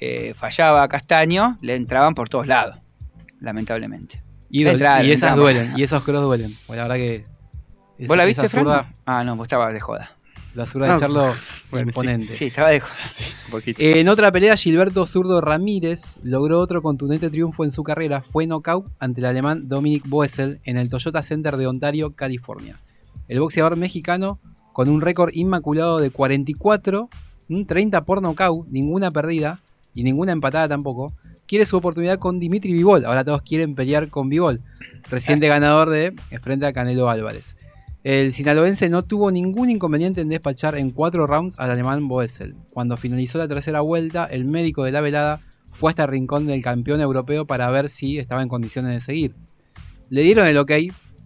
eh, 0.00 0.34
fallaba 0.36 0.82
a 0.82 0.88
Castaño, 0.88 1.58
le 1.60 1.76
entraban 1.76 2.14
por 2.14 2.28
todos 2.28 2.46
lados. 2.48 2.76
Lamentablemente. 3.40 4.22
Y, 4.50 4.64
Le 4.64 4.70
dol- 4.70 4.72
entraban, 4.74 5.06
y 5.06 5.10
esas 5.12 5.36
duelen, 5.36 5.72
y 5.76 5.82
esos 5.82 6.02
cross 6.02 6.22
duelen. 6.22 6.56
Pues 6.66 6.76
la 6.76 6.82
verdad 6.84 6.96
que. 6.96 7.24
¿Vos 8.06 8.16
la 8.16 8.24
viste, 8.24 8.48
Fran? 8.48 8.64
zurda- 8.64 8.92
Ah, 9.06 9.22
no, 9.24 9.36
vos 9.36 9.44
estabas 9.44 9.72
de 9.72 9.80
joda. 9.80 10.10
La 10.58 10.66
zurda 10.66 10.88
No. 10.88 10.92
de 10.94 11.00
Charlo 11.00 11.24
fue 11.32 11.34
Bueno, 11.70 11.84
sí, 11.86 11.88
imponente. 11.90 12.34
Sí, 12.34 12.44
estaba 12.46 12.70
de 12.70 12.80
joda. 12.80 12.92
Un 13.46 13.50
poquito. 13.52 13.80
En 13.82 14.08
otra 14.08 14.32
pelea, 14.32 14.56
Gilberto 14.56 15.06
Zurdo 15.06 15.40
Ramírez 15.40 16.02
logró 16.22 16.58
otro 16.60 16.82
contundente 16.82 17.30
triunfo 17.30 17.64
en 17.64 17.70
su 17.70 17.82
carrera. 17.84 18.22
Fue 18.22 18.46
knockout 18.46 18.86
ante 18.98 19.20
el 19.20 19.26
alemán 19.26 19.68
Dominic 19.68 20.08
Boesel 20.08 20.60
en 20.64 20.76
el 20.76 20.90
Toyota 20.90 21.22
Center 21.22 21.56
de 21.56 21.66
Ontario, 21.66 22.14
California. 22.14 22.80
El 23.28 23.40
boxeador 23.40 23.76
mexicano, 23.76 24.40
con 24.72 24.88
un 24.88 25.00
récord 25.00 25.30
inmaculado 25.32 25.98
de 26.00 26.10
44, 26.10 27.08
¿m? 27.48 27.64
30 27.64 28.04
por 28.04 28.20
nocaut, 28.20 28.66
ninguna 28.68 29.10
perdida 29.10 29.60
y 29.94 30.02
ninguna 30.02 30.32
empatada 30.32 30.68
tampoco. 30.68 31.12
Quiere 31.46 31.64
su 31.66 31.76
oportunidad 31.76 32.18
con 32.18 32.40
Dimitri 32.40 32.72
Vivol. 32.72 33.04
Ahora 33.06 33.24
todos 33.24 33.42
quieren 33.42 33.74
pelear 33.74 34.08
con 34.10 34.28
Vivol. 34.28 34.60
Reciente 35.10 35.48
ganador 35.48 35.88
de 35.88 36.14
eh, 36.30 36.38
frente 36.42 36.66
a 36.66 36.72
Canelo 36.72 37.08
Álvarez. 37.08 37.56
El 38.04 38.32
sinaloense 38.32 38.88
no 38.88 39.02
tuvo 39.02 39.30
ningún 39.30 39.70
inconveniente 39.70 40.20
en 40.20 40.28
despachar 40.28 40.76
en 40.76 40.90
cuatro 40.90 41.26
rounds 41.26 41.58
al 41.58 41.70
alemán 41.70 42.06
Boesel. 42.08 42.54
Cuando 42.72 42.96
finalizó 42.96 43.38
la 43.38 43.48
tercera 43.48 43.80
vuelta, 43.80 44.24
el 44.24 44.44
médico 44.44 44.84
de 44.84 44.92
la 44.92 45.00
velada 45.00 45.40
fue 45.72 45.90
hasta 45.90 46.04
el 46.04 46.10
rincón 46.10 46.46
del 46.46 46.62
campeón 46.62 47.00
europeo 47.00 47.46
para 47.46 47.68
ver 47.70 47.90
si 47.90 48.18
estaba 48.18 48.42
en 48.42 48.48
condiciones 48.48 48.92
de 48.92 49.00
seguir. 49.00 49.34
Le 50.10 50.22
dieron 50.22 50.46
el 50.46 50.56
ok, 50.58 50.72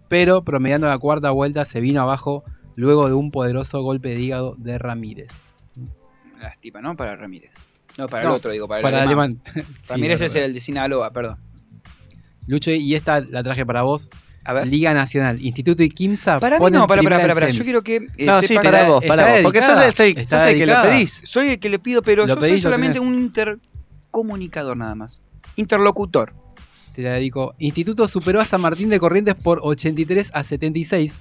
pero 0.09 0.43
promediando 0.43 0.87
la 0.87 0.97
cuarta 0.97 1.31
vuelta 1.31 1.63
se 1.65 1.79
vino 1.79 2.01
abajo 2.01 2.43
luego 2.75 3.07
de 3.07 3.13
un 3.13 3.31
poderoso 3.31 3.81
golpe 3.81 4.09
de 4.09 4.21
hígado 4.21 4.55
de 4.57 4.77
Ramírez. 4.77 5.43
Lástima, 6.39 6.81
¿no? 6.81 6.95
Para 6.97 7.15
Ramírez. 7.15 7.51
No, 7.97 8.07
para 8.07 8.23
No, 8.23 8.31
el 8.31 8.35
otro, 8.37 8.51
digo, 8.51 8.67
para 8.67 8.79
el 8.79 8.83
para 8.83 8.97
el 8.97 9.07
alemán. 9.07 9.41
alemán. 9.45 9.73
Sí, 9.81 9.89
Ramírez 9.89 10.21
es 10.21 10.35
el 10.35 10.53
de 10.53 10.59
Sinaloa, 10.59 11.13
perdón. 11.13 11.37
Lucho, 12.47 12.71
y 12.71 12.95
esta 12.95 13.21
la 13.21 13.43
traje 13.43 13.65
para 13.65 13.83
vos. 13.83 14.09
Liga 14.65 14.93
Nacional, 14.93 15.41
Instituto 15.41 15.83
y 15.83 15.89
Quimsa. 15.89 16.39
Para 16.39 16.59
mí 16.59 16.65
no, 16.71 16.85
para, 16.87 17.01
para, 17.01 17.33
para, 17.33 17.47
en 17.47 17.53
Yo 17.53 17.63
quiero 17.63 17.81
que. 17.81 17.95
eh, 18.17 18.25
No, 18.25 18.41
sí, 18.41 18.55
para 18.55 18.87
vos, 18.87 19.03
para 19.05 19.31
vos. 19.33 19.39
Porque 19.43 19.61
sos 19.61 19.83
el, 19.83 19.93
soy- 19.93 20.15
está 20.17 20.39
sos 20.41 20.49
el 20.49 20.57
que 20.57 20.65
lo 20.65 20.81
pedís. 20.81 21.21
Soy 21.23 21.49
el 21.49 21.59
que 21.59 21.69
le 21.69 21.79
pido, 21.79 22.01
pero 22.01 22.23
Lo 22.23 22.35
yo 22.35 22.39
soy 22.41 22.49
pedís, 22.51 22.61
solamente 22.63 22.99
un 22.99 23.15
intercomunicador 23.15 24.77
nada 24.77 24.95
más. 24.95 25.23
Interlocutor. 25.55 26.33
Te 26.95 27.01
la 27.01 27.11
dedico. 27.13 27.55
Instituto 27.57 28.07
superó 28.07 28.39
a 28.41 28.45
San 28.45 28.61
Martín 28.61 28.89
de 28.89 28.99
Corrientes 28.99 29.35
por 29.35 29.59
83 29.63 30.31
a 30.33 30.43
76 30.43 31.13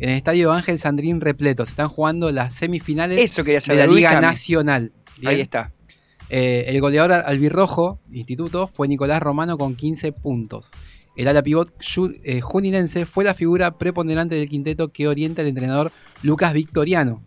en 0.00 0.10
el 0.10 0.16
estadio 0.16 0.52
Ángel 0.52 0.78
Sandrín 0.78 1.20
repleto. 1.20 1.64
Se 1.64 1.70
están 1.70 1.88
jugando 1.88 2.30
las 2.32 2.54
semifinales 2.54 3.20
Eso 3.20 3.44
quería 3.44 3.58
de 3.58 3.60
saber. 3.62 3.86
la 3.88 3.94
Liga 3.94 4.08
ubícame. 4.10 4.26
Nacional. 4.26 4.92
Bien. 5.18 5.28
Ahí 5.34 5.40
está. 5.40 5.72
Eh, 6.30 6.64
el 6.68 6.80
goleador 6.80 7.12
albirrojo, 7.12 8.00
Instituto, 8.10 8.66
fue 8.66 8.88
Nicolás 8.88 9.22
Romano 9.22 9.58
con 9.58 9.74
15 9.74 10.12
puntos. 10.12 10.72
El 11.16 11.28
ala 11.28 11.42
pivot 11.42 11.72
eh, 12.24 12.40
juninense 12.40 13.06
fue 13.06 13.24
la 13.24 13.34
figura 13.34 13.78
preponderante 13.78 14.34
del 14.34 14.48
quinteto 14.48 14.88
que 14.88 15.06
orienta 15.06 15.42
el 15.42 15.48
entrenador 15.48 15.92
Lucas 16.22 16.52
Victoriano. 16.52 17.22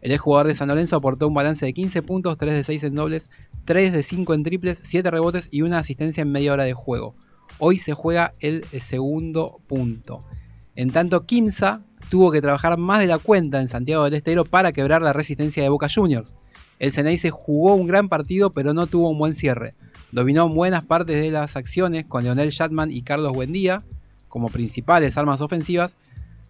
El 0.00 0.12
exjugador 0.12 0.46
de 0.48 0.54
San 0.54 0.68
Lorenzo 0.68 0.96
aportó 0.96 1.28
un 1.28 1.34
balance 1.34 1.64
de 1.64 1.72
15 1.72 2.02
puntos, 2.02 2.36
3 2.36 2.54
de 2.54 2.64
6 2.64 2.84
en 2.84 2.94
dobles, 2.94 3.30
3 3.64 3.92
de 3.92 4.02
5 4.02 4.34
en 4.34 4.42
triples, 4.42 4.80
7 4.82 5.10
rebotes 5.10 5.48
y 5.50 5.62
una 5.62 5.78
asistencia 5.78 6.22
en 6.22 6.30
media 6.30 6.52
hora 6.52 6.64
de 6.64 6.72
juego. 6.72 7.14
Hoy 7.58 7.78
se 7.78 7.94
juega 7.94 8.32
el 8.40 8.64
eh, 8.72 8.80
segundo 8.80 9.60
punto. 9.66 10.20
En 10.74 10.90
tanto, 10.90 11.26
Quimsa 11.26 11.84
tuvo 12.10 12.30
que 12.30 12.40
trabajar 12.40 12.78
más 12.78 13.00
de 13.00 13.06
la 13.06 13.18
cuenta 13.18 13.60
en 13.60 13.68
Santiago 13.68 14.04
del 14.04 14.14
Estero 14.14 14.44
para 14.44 14.72
quebrar 14.72 15.02
la 15.02 15.12
resistencia 15.12 15.62
de 15.62 15.68
Boca 15.68 15.88
Juniors. 15.92 16.34
El 16.82 16.90
Ceneice 16.90 17.30
jugó 17.30 17.76
un 17.76 17.86
gran 17.86 18.08
partido, 18.08 18.50
pero 18.50 18.74
no 18.74 18.88
tuvo 18.88 19.10
un 19.10 19.16
buen 19.16 19.36
cierre. 19.36 19.76
Dominó 20.10 20.48
buenas 20.48 20.84
partes 20.84 21.22
de 21.22 21.30
las 21.30 21.54
acciones 21.54 22.04
con 22.06 22.24
Leonel 22.24 22.50
Shatman 22.50 22.90
y 22.90 23.02
Carlos 23.02 23.32
Buendía 23.32 23.84
como 24.26 24.48
principales 24.48 25.16
armas 25.16 25.40
ofensivas, 25.40 25.94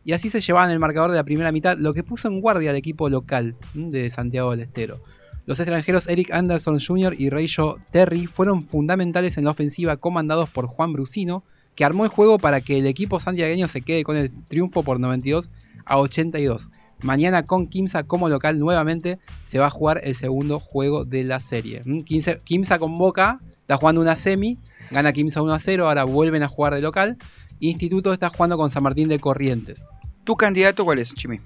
y 0.07 0.13
así 0.13 0.31
se 0.31 0.41
llevaban 0.41 0.71
el 0.71 0.79
marcador 0.79 1.11
de 1.11 1.19
la 1.19 1.25
primera 1.25 1.53
mitad, 1.53 1.77
lo 1.77 1.93
que 1.93 2.03
puso 2.03 2.29
en 2.29 2.41
guardia 2.41 2.71
al 2.71 2.77
equipo 2.77 3.11
local 3.11 3.57
¿m? 3.75 3.91
de 3.91 4.09
Santiago 4.09 4.53
del 4.53 4.61
Estero. 4.61 5.03
Los 5.45 5.61
extranjeros 5.61 6.09
Eric 6.09 6.33
Anderson 6.33 6.81
Jr. 6.81 7.15
y 7.19 7.29
Rayo 7.29 7.77
Terry 7.91 8.27
fueron 8.27 8.63
fundamentales 8.63 9.37
en 9.37 9.45
la 9.45 9.51
ofensiva 9.51 9.99
comandados 9.99 10.49
por 10.49 10.67
Juan 10.67 10.95
Brusino, 10.95 11.45
que 11.75 11.85
armó 11.85 12.05
el 12.05 12.11
juego 12.11 12.39
para 12.39 12.63
que 12.63 12.79
el 12.79 12.87
equipo 12.87 13.21
santiagueño 13.21 13.69
se 13.69 13.83
quede 13.83 14.03
con 14.03 14.17
el 14.17 14.33
triunfo 14.47 14.83
por 14.83 14.99
92 14.99 15.51
a 15.85 15.99
82. 15.99 16.71
Mañana 17.03 17.45
con 17.45 17.67
Kimsa 17.67 18.05
como 18.05 18.29
local 18.29 18.59
nuevamente 18.59 19.19
se 19.45 19.59
va 19.59 19.67
a 19.67 19.71
jugar 19.71 20.01
el 20.05 20.15
segundo 20.15 20.61
juego 20.61 21.05
de 21.05 21.25
la 21.25 21.41
serie. 21.41 21.83
¿Mm? 21.85 22.01
Kimsa, 22.45 22.79
con 22.79 22.97
Boca 22.97 23.41
está 23.61 23.77
jugando 23.77 24.01
una 24.01 24.17
semi, 24.17 24.59
gana 24.91 25.13
Kimsa 25.13 25.43
1 25.43 25.53
a 25.53 25.59
0, 25.59 25.89
ahora 25.89 26.05
vuelven 26.05 26.43
a 26.43 26.49
jugar 26.49 26.75
de 26.75 26.81
local. 26.81 27.17
Instituto 27.61 28.13
está 28.13 28.29
jugando 28.29 28.57
con 28.57 28.71
San 28.71 28.83
Martín 28.83 29.09
de 29.09 29.19
Corrientes. 29.19 29.87
¿Tu 30.25 30.37
candidato 30.37 30.85
cuál 30.85 30.99
es, 30.99 31.13
Chimi? 31.15 31.41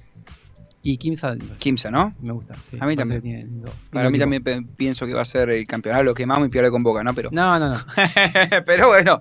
Y 0.82 0.98
Kimsa 0.98 1.34
Kimsa, 1.58 1.90
¿no? 1.90 2.14
me 2.20 2.32
gusta. 2.32 2.54
sí, 2.70 2.76
A 2.78 2.86
mí 2.86 2.96
también. 2.96 3.20
tiene 3.20 3.46
Para 3.90 4.08
mí 4.10 4.18
también 4.18 4.42
pienso 4.76 5.06
que 5.06 5.14
va 5.14 5.22
a 5.22 5.26
ser 5.26 5.50
el 5.50 5.66
campeonato, 5.66 6.04
lo 6.04 6.14
quemamos 6.14 6.46
y 6.46 6.50
pierde 6.50 6.70
con 6.70 6.82
Boca, 6.82 7.02
¿no? 7.02 7.12
Pero, 7.12 7.30
No, 7.32 7.58
no, 7.58 7.70
no. 7.70 7.80
pero 8.66 8.88
bueno, 8.88 9.20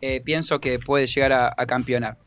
eh, 0.00 0.22
pienso 0.22 0.60
que 0.60 0.78
puede 0.78 1.06
llegar 1.06 1.32
a, 1.32 1.52
a 1.56 1.66
campeonar. 1.66 2.18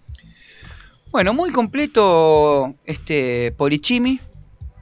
Bueno, 1.12 1.34
muy 1.34 1.52
completo 1.52 2.76
este 2.86 3.54
Polichimi, 3.58 4.20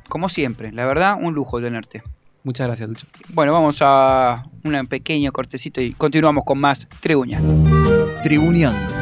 como 0.10 0.30
siempre. 0.30 0.72
La 0.72 0.86
verdad, 0.86 1.18
un 1.22 1.34
lujo 1.34 1.62
tenerte. 1.62 2.04
Muchas 2.44 2.68
gracias, 2.68 2.90
Lucho. 2.90 3.08
Bueno, 3.30 3.54
vamos 3.54 3.80
a 3.82 4.44
un 4.64 4.88
pequeño 4.88 5.32
cortecito 5.32 5.82
y 5.82 5.94
continuamos 5.94 6.44
con 6.46 6.60
más 6.60 6.88
Tribuña. 7.02 7.42
Tribuneando. 8.22 8.94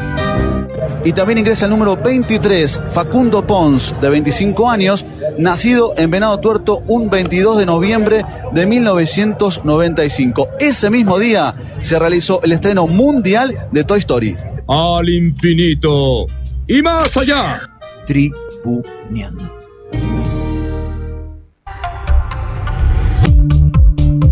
Y 1.05 1.11
también 1.11 1.39
ingresa 1.39 1.65
el 1.65 1.71
número 1.71 1.97
23, 1.97 2.79
Facundo 2.91 3.45
Pons, 3.45 3.99
de 3.99 4.09
25 4.09 4.69
años, 4.69 5.05
nacido 5.37 5.93
en 5.97 6.09
Venado 6.09 6.39
Tuerto 6.39 6.77
un 6.87 7.09
22 7.09 7.57
de 7.57 7.65
noviembre 7.65 8.25
de 8.53 8.65
1995. 8.65 10.47
Ese 10.61 10.89
mismo 10.89 11.19
día 11.19 11.53
se 11.81 11.99
realizó 11.99 12.41
el 12.43 12.53
estreno 12.53 12.87
mundial 12.87 13.67
de 13.71 13.83
Toy 13.83 13.99
Story. 13.99 14.35
Al 14.67 15.09
infinito 15.09 16.25
y 16.67 16.81
más 16.81 17.15
allá. 17.17 17.69
Tribuneando. 18.05 19.63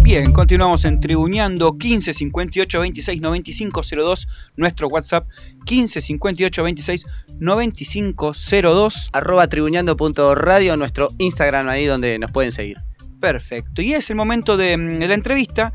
Bien, 0.03 0.33
continuamos 0.33 0.83
en 0.83 0.99
Tribuñando 0.99 1.77
15 1.77 2.13
58 2.13 2.79
26 2.81 3.21
95 3.21 3.81
02, 3.95 4.27
nuestro 4.57 4.89
WhatsApp 4.89 5.25
15 5.63 6.01
58 6.01 6.63
26 6.63 7.05
95 7.39 8.33
02. 8.61 9.09
Arroba 9.13 9.47
tribuñando.radio, 9.47 10.75
nuestro 10.75 11.09
Instagram 11.17 11.69
ahí 11.69 11.85
donde 11.85 12.19
nos 12.19 12.29
pueden 12.31 12.51
seguir. 12.51 12.77
Perfecto, 13.21 13.81
y 13.81 13.93
es 13.93 14.09
el 14.09 14.17
momento 14.17 14.57
de, 14.57 14.75
mm, 14.75 14.99
de 14.99 15.07
la 15.07 15.13
entrevista. 15.13 15.71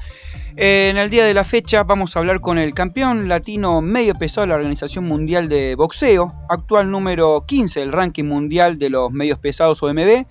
En 0.58 0.96
el 0.96 1.10
día 1.10 1.26
de 1.26 1.34
la 1.34 1.44
fecha 1.44 1.84
vamos 1.84 2.16
a 2.16 2.18
hablar 2.18 2.40
con 2.40 2.56
el 2.56 2.72
campeón 2.72 3.28
latino 3.28 3.82
medio 3.82 4.14
pesado 4.14 4.46
de 4.46 4.48
la 4.48 4.54
Organización 4.54 5.04
Mundial 5.04 5.50
de 5.50 5.74
Boxeo, 5.74 6.32
actual 6.48 6.90
número 6.90 7.44
15 7.46 7.80
del 7.80 7.92
ranking 7.92 8.24
mundial 8.24 8.78
de 8.78 8.88
los 8.88 9.12
medios 9.12 9.38
pesados 9.38 9.82
OMB 9.82 10.24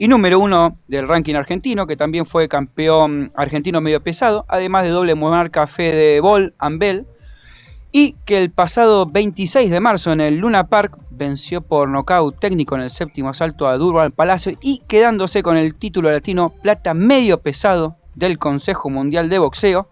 y 0.00 0.08
número 0.08 0.40
1 0.40 0.72
del 0.88 1.06
ranking 1.06 1.36
argentino, 1.36 1.86
que 1.86 1.96
también 1.96 2.26
fue 2.26 2.48
campeón 2.48 3.30
argentino 3.36 3.80
medio 3.80 4.02
pesado, 4.02 4.44
además 4.48 4.82
de 4.82 4.90
doble 4.90 5.14
monarca 5.14 5.68
Fede 5.68 6.18
Bol 6.18 6.56
Ambel, 6.58 7.06
y 7.92 8.16
que 8.24 8.42
el 8.42 8.50
pasado 8.50 9.06
26 9.06 9.70
de 9.70 9.78
marzo 9.78 10.10
en 10.10 10.20
el 10.20 10.38
Luna 10.38 10.66
Park 10.66 10.98
venció 11.12 11.60
por 11.60 11.88
nocaut 11.88 12.36
técnico 12.40 12.74
en 12.74 12.82
el 12.82 12.90
séptimo 12.90 13.28
asalto 13.28 13.68
a 13.68 13.76
Durban 13.76 14.10
Palacio 14.10 14.58
y 14.60 14.82
quedándose 14.88 15.44
con 15.44 15.56
el 15.56 15.76
título 15.76 16.10
latino 16.10 16.50
plata 16.50 16.94
medio 16.94 17.40
pesado 17.40 17.96
del 18.18 18.38
Consejo 18.38 18.90
Mundial 18.90 19.28
de 19.28 19.38
Boxeo. 19.38 19.88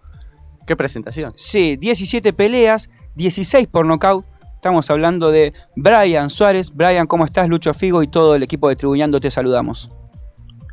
Qué 0.65 0.75
presentación. 0.75 1.31
Sí, 1.35 1.77
17 1.77 2.33
peleas, 2.33 2.89
16 3.15 3.67
por 3.67 3.85
nocaut. 3.85 4.25
Estamos 4.55 4.89
hablando 4.89 5.31
de 5.31 5.53
Brian 5.75 6.29
Suárez. 6.29 6.75
Brian, 6.75 7.07
¿cómo 7.07 7.23
estás? 7.23 7.47
Lucho 7.47 7.73
Figo 7.73 8.03
y 8.03 8.07
todo 8.07 8.35
el 8.35 8.43
equipo 8.43 8.67
de 8.67 8.75
Tribuñando 8.75 9.19
te 9.19 9.31
saludamos. 9.31 9.89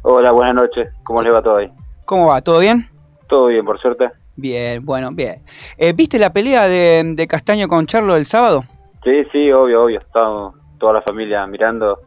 Hola, 0.02 0.32
buenas 0.32 0.55
noches. 0.55 0.88
¿Cómo 1.05 1.22
les 1.22 1.32
va 1.32 1.42
todo 1.42 1.57
ahí? 1.57 1.72
¿Cómo 2.05 2.26
va? 2.26 2.42
¿Todo 2.42 2.59
bien? 2.59 2.90
Todo 3.28 3.46
bien, 3.46 3.64
por 3.64 3.80
suerte. 3.80 4.11
Bien, 4.36 4.84
bueno, 4.84 5.11
bien. 5.12 5.42
Eh, 5.78 5.92
¿Viste 5.92 6.18
la 6.18 6.30
pelea 6.32 6.66
de, 6.66 7.02
de 7.14 7.26
Castaño 7.28 7.68
con 7.68 7.86
Charlo 7.86 8.16
el 8.16 8.26
sábado? 8.26 8.64
Sí, 9.05 9.24
sí, 9.30 9.52
obvio, 9.52 9.84
obvio. 9.84 10.00
Estamos 10.00 10.57
toda 10.78 10.94
la 10.94 11.02
familia 11.02 11.46
mirando, 11.46 12.00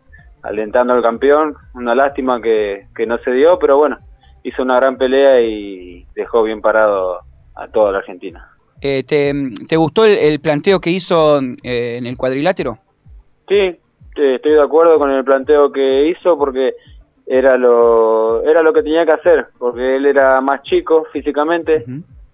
alentando 0.44 0.94
al 0.94 1.02
campeón. 1.02 1.56
Una 1.74 1.96
lástima 1.96 2.42
que, 2.42 2.88
que 2.94 3.06
no 3.08 3.18
se 3.20 3.32
dio, 3.32 3.58
pero 3.60 3.78
bueno, 3.78 3.98
hizo 4.48 4.64
una 4.64 4.76
gran 4.78 4.98
pelea 4.98 5.42
y 5.42 6.06
dejó 6.16 6.44
bien 6.44 6.62
parado 6.62 7.20
a 7.56 7.68
toda 7.68 7.92
la 7.92 7.98
Argentina. 8.00 8.52
Eh, 8.82 9.04
¿te, 9.04 9.34
te 9.68 9.76
gustó 9.76 10.06
el, 10.06 10.18
el 10.18 10.40
planteo 10.40 10.80
que 10.80 10.92
hizo 10.92 11.40
eh, 11.64 11.98
en 11.98 12.06
el 12.06 12.16
cuadrilátero? 12.16 12.78
Sí, 13.48 13.80
estoy 14.16 14.52
de 14.54 14.62
acuerdo 14.62 15.00
con 15.00 15.12
el 15.12 15.24
planteo 15.24 15.72
que 15.72 16.08
hizo 16.08 16.38
porque 16.38 16.76
era 17.26 17.58
lo 17.58 18.44
era 18.44 18.62
lo 18.62 18.72
que 18.74 18.84
tenía 18.84 19.06
que 19.06 19.12
hacer, 19.14 19.48
porque 19.58 19.96
él 19.96 20.06
era 20.06 20.40
más 20.42 20.62
chico 20.64 21.06
físicamente 21.12 21.86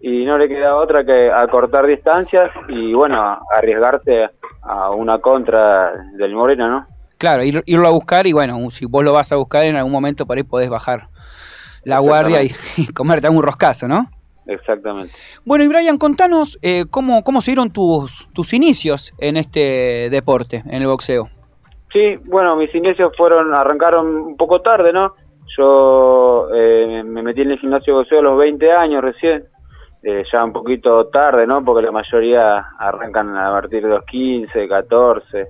y 0.02 0.26
no 0.26 0.38
le 0.38 0.48
quedaba 0.50 0.82
otra 0.82 1.04
que 1.06 1.32
acortar 1.32 1.88
distancias 1.88 2.52
y 2.68 2.94
bueno, 2.94 3.40
arriesgarse 3.56 4.30
a 4.62 4.92
una 4.92 5.20
contra 5.20 5.94
del 6.18 6.34
Moreno, 6.36 6.68
¿no? 6.70 6.88
Claro, 7.18 7.44
ir- 7.44 7.64
irlo 7.66 7.88
a 7.88 7.92
buscar 7.92 8.28
y 8.28 8.34
bueno, 8.34 8.70
si 8.70 8.86
vos 8.86 9.04
lo 9.04 9.14
vas 9.14 9.32
a 9.32 9.38
buscar 9.38 9.64
en 9.64 9.78
algún 9.78 9.94
momento 9.94 10.26
por 10.26 10.36
ahí 10.38 10.44
podés 10.44 10.70
bajar 10.70 11.08
la 11.86 12.00
guardia 12.00 12.44
y, 12.44 12.52
y 12.78 12.88
comerte 12.88 13.30
un 13.30 13.44
roscazo, 13.44 13.88
¿no? 13.88 14.10
Exactamente. 14.46 15.14
Bueno, 15.46 15.64
y 15.64 15.68
Brian, 15.68 15.98
contanos 15.98 16.60
eh, 16.62 16.86
cómo, 16.90 17.24
cómo 17.24 17.40
se 17.40 17.52
dieron 17.52 17.72
tus, 17.72 18.28
tus 18.34 18.54
inicios 18.54 19.14
en 19.20 19.38
este 19.38 20.10
deporte, 20.10 20.64
en 20.66 20.82
el 20.82 20.88
boxeo. 20.88 21.30
Sí, 21.94 22.18
bueno, 22.26 22.56
mis 22.56 22.74
inicios 22.76 23.12
fueron, 23.16 23.54
arrancaron 23.54 24.08
un 24.08 24.38
poco 24.38 24.62
tarde, 24.62 24.92
¿no? 24.92 25.14
yo 25.58 26.50
eh, 26.54 27.04
me 27.06 27.22
metí 27.22 27.42
en 27.42 27.52
el 27.52 27.60
gimnasio 27.60 27.94
de 27.94 28.00
boxeo 28.00 28.20
a 28.20 28.24
los 28.24 28.38
20 28.38 28.72
años 28.72 29.04
recién, 29.04 29.46
eh, 30.04 30.24
ya 30.32 30.44
un 30.44 30.54
poquito 30.54 31.08
tarde, 31.08 31.46
¿no? 31.46 31.64
Porque 31.64 31.86
la 31.86 31.92
mayoría 31.92 32.70
arrancan 32.78 33.36
a 33.38 33.52
partir 33.52 33.84
de 33.84 33.90
los 33.90 34.06
15, 34.06 34.68
14. 34.68 35.48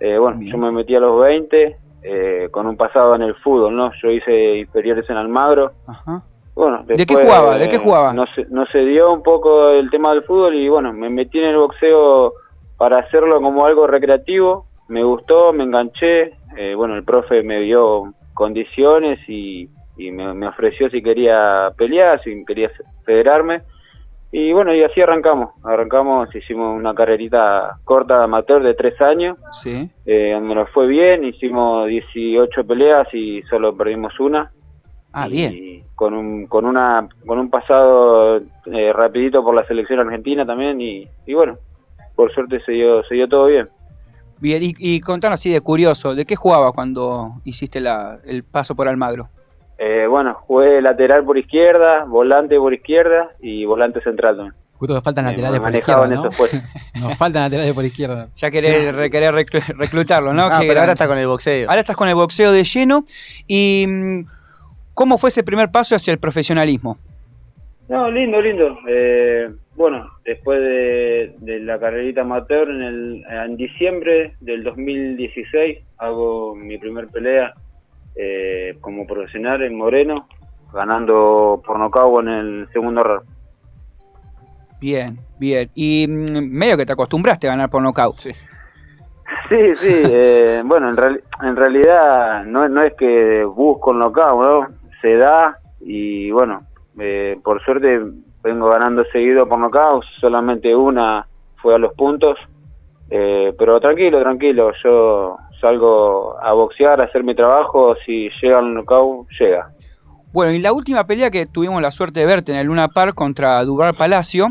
Eh, 0.00 0.18
bueno, 0.18 0.40
yo 0.40 0.56
me 0.58 0.70
metí 0.72 0.94
a 0.94 1.00
los 1.00 1.20
20 1.20 1.76
eh, 2.02 2.48
con 2.50 2.66
un 2.66 2.76
pasado 2.76 3.14
en 3.14 3.22
el 3.22 3.34
fútbol, 3.34 3.76
¿no? 3.76 3.90
Yo 4.02 4.10
hice 4.10 4.56
inferiores 4.58 5.08
en 5.10 5.16
Almagro. 5.16 5.72
Ajá. 5.86 6.22
Bueno, 6.54 6.82
¿De 6.84 6.94
qué 6.94 7.04
después, 7.04 7.24
jugaba? 7.24 7.56
¿De 7.58 7.68
qué 7.68 7.76
eh, 7.76 7.80
jugaba? 7.82 8.12
No 8.12 8.26
se, 8.26 8.44
no 8.50 8.66
se 8.66 8.80
dio 8.80 9.12
un 9.12 9.22
poco 9.22 9.70
el 9.70 9.88
tema 9.90 10.12
del 10.12 10.24
fútbol 10.24 10.54
y 10.54 10.68
bueno, 10.68 10.92
me 10.92 11.08
metí 11.08 11.38
en 11.38 11.46
el 11.50 11.56
boxeo 11.56 12.34
para 12.76 12.98
hacerlo 12.98 13.40
como 13.40 13.64
algo 13.64 13.86
recreativo. 13.86 14.66
Me 14.88 15.02
gustó, 15.04 15.52
me 15.52 15.64
enganché. 15.64 16.34
eh, 16.56 16.74
bueno, 16.74 16.96
el 16.96 17.04
profe 17.04 17.42
me 17.42 17.60
dio 17.60 18.12
condiciones 18.34 19.20
y, 19.28 19.70
y 19.96 20.10
me, 20.10 20.34
me 20.34 20.48
ofreció 20.48 20.90
si 20.90 21.02
quería 21.02 21.72
pelear, 21.76 22.20
si 22.22 22.44
quería 22.44 22.70
federarme. 23.04 23.62
Y 24.32 24.52
bueno, 24.52 24.72
y 24.74 24.82
así 24.84 25.00
arrancamos. 25.00 25.50
Arrancamos, 25.64 26.32
hicimos 26.34 26.78
una 26.78 26.94
carrerita 26.94 27.78
corta 27.84 28.22
amateur 28.22 28.62
de 28.62 28.74
tres 28.74 29.00
años, 29.00 29.36
Sí. 29.60 29.90
eh, 30.06 30.30
donde 30.34 30.54
nos 30.54 30.70
fue 30.70 30.86
bien. 30.86 31.24
Hicimos 31.24 31.88
18 31.88 32.64
peleas 32.66 33.08
y 33.12 33.42
solo 33.42 33.76
perdimos 33.76 34.18
una 34.20 34.52
Ah, 35.12 35.26
bien. 35.26 35.84
con 35.96 36.14
un 36.14 36.46
con 36.46 36.64
una 36.64 37.08
con 37.26 37.40
un 37.40 37.50
pasado 37.50 38.36
eh, 38.66 38.92
rapidito 38.92 39.42
por 39.42 39.54
la 39.56 39.66
selección 39.66 39.98
argentina 39.98 40.46
también 40.46 40.80
y, 40.80 41.08
y 41.26 41.34
bueno 41.34 41.58
por 42.14 42.32
suerte 42.32 42.60
se 42.64 42.72
dio 42.72 43.02
se 43.04 43.16
dio 43.16 43.28
todo 43.28 43.46
bien 43.46 43.68
Bien, 44.38 44.62
y, 44.62 44.72
y 44.78 45.00
contanos 45.00 45.38
así 45.40 45.50
de 45.50 45.60
curioso, 45.60 46.14
¿de 46.14 46.24
qué 46.24 46.34
jugaba 46.36 46.72
cuando 46.72 47.32
hiciste 47.44 47.78
la, 47.80 48.18
el 48.24 48.42
paso 48.44 48.74
por 48.76 48.86
Almagro? 48.88 49.28
Eh, 49.82 50.06
bueno 50.06 50.34
jugué 50.46 50.82
lateral 50.82 51.24
por 51.24 51.38
izquierda 51.38 52.04
volante 52.04 52.56
por 52.58 52.74
izquierda 52.74 53.30
y 53.40 53.64
volante 53.64 54.02
central 54.02 54.36
también 54.36 54.54
Justo 54.74 54.94
que 54.94 55.00
faltan 55.00 55.24
Me 55.24 55.30
laterales 55.30 55.58
por 55.60 55.68
manejaba 55.70 56.02
izquierda, 56.04 56.22
¿no? 56.22 56.28
esos 56.30 56.36
puestos. 56.38 56.60
Nos 57.00 57.16
faltan 57.16 57.42
laterales 57.44 57.72
por 57.74 57.84
izquierda. 57.84 58.28
Ya 58.36 58.50
querés, 58.50 58.94
re- 58.94 59.10
querés 59.10 59.30
reclu- 59.32 59.76
reclutarlo, 59.78 60.32
¿no? 60.32 60.44
Ah, 60.46 60.56
pero 60.60 60.70
ahora 60.72 60.82
gran- 60.82 60.90
está 60.90 61.06
con 61.06 61.18
el 61.18 61.26
boxeo. 61.26 61.68
Ahora 61.68 61.80
estás 61.80 61.96
con 61.96 62.08
el 62.08 62.14
boxeo 62.14 62.50
de 62.52 62.64
lleno. 62.64 63.04
¿Y 63.46 63.84
mm, 63.86 64.24
cómo 64.94 65.18
fue 65.18 65.28
ese 65.28 65.42
primer 65.44 65.70
paso 65.70 65.94
hacia 65.94 66.12
el 66.12 66.18
profesionalismo? 66.18 66.98
no 67.88 68.10
lindo 68.10 68.40
lindo 68.40 68.78
Eh, 68.88 69.50
bueno 69.74 70.08
después 70.24 70.60
de, 70.62 71.34
de 71.40 71.60
la 71.60 71.78
carrerita 71.78 72.20
amateur 72.22 72.70
en 72.70 72.82
el 72.82 73.24
en 73.28 73.56
diciembre 73.56 74.34
del 74.40 74.62
2016 74.64 75.78
hago 75.98 76.54
mi 76.54 76.78
primer 76.78 77.08
pelea 77.08 77.52
eh, 78.16 78.76
como 78.80 79.06
profesional 79.06 79.62
en 79.62 79.76
Moreno 79.76 80.26
ganando 80.72 81.60
por 81.64 81.78
nocaut 81.78 82.22
en 82.22 82.28
el 82.28 82.68
segundo 82.72 83.02
round 83.02 83.22
Bien, 84.80 85.18
bien. 85.38 85.70
Y 85.74 86.06
mm, 86.08 86.50
medio 86.50 86.76
que 86.76 86.86
te 86.86 86.92
acostumbraste 86.92 87.46
a 87.48 87.50
ganar 87.50 87.68
por 87.68 87.82
nocaut. 87.82 88.18
Sí, 88.18 88.32
sí, 89.48 89.86
eh, 89.88 90.62
bueno, 90.64 90.88
en, 90.90 90.96
real- 90.96 91.24
en 91.42 91.56
realidad 91.56 92.44
no, 92.44 92.66
no 92.68 92.82
es 92.82 92.94
que 92.94 93.44
busco 93.44 93.92
el 93.92 93.98
knockout, 93.98 94.42
¿no? 94.42 94.68
Se 95.02 95.16
da 95.16 95.58
y 95.80 96.30
bueno, 96.30 96.62
eh, 96.98 97.38
por 97.44 97.62
suerte 97.62 98.00
vengo 98.42 98.68
ganando 98.70 99.04
seguido 99.12 99.46
por 99.48 99.58
knockout, 99.58 100.04
solamente 100.20 100.74
una 100.74 101.26
fue 101.56 101.74
a 101.74 101.78
los 101.78 101.92
puntos, 101.92 102.38
eh, 103.10 103.54
pero 103.58 103.78
tranquilo, 103.80 104.20
tranquilo, 104.22 104.72
yo 104.82 105.36
salgo 105.60 106.36
a 106.40 106.52
boxear, 106.52 107.00
a 107.00 107.04
hacer 107.04 107.22
mi 107.24 107.34
trabajo, 107.34 107.94
si 108.04 108.30
llega 108.40 108.60
el 108.60 108.74
knockout, 108.74 109.28
llega. 109.38 109.70
Bueno, 110.32 110.52
y 110.52 110.60
la 110.60 110.72
última 110.72 111.06
pelea 111.06 111.30
que 111.30 111.46
tuvimos 111.46 111.82
la 111.82 111.90
suerte 111.90 112.20
de 112.20 112.26
verte 112.26 112.52
en 112.52 112.58
el 112.58 112.66
Luna 112.68 112.88
Park 112.88 113.14
contra 113.14 113.64
Dubar 113.64 113.96
Palacio, 113.96 114.48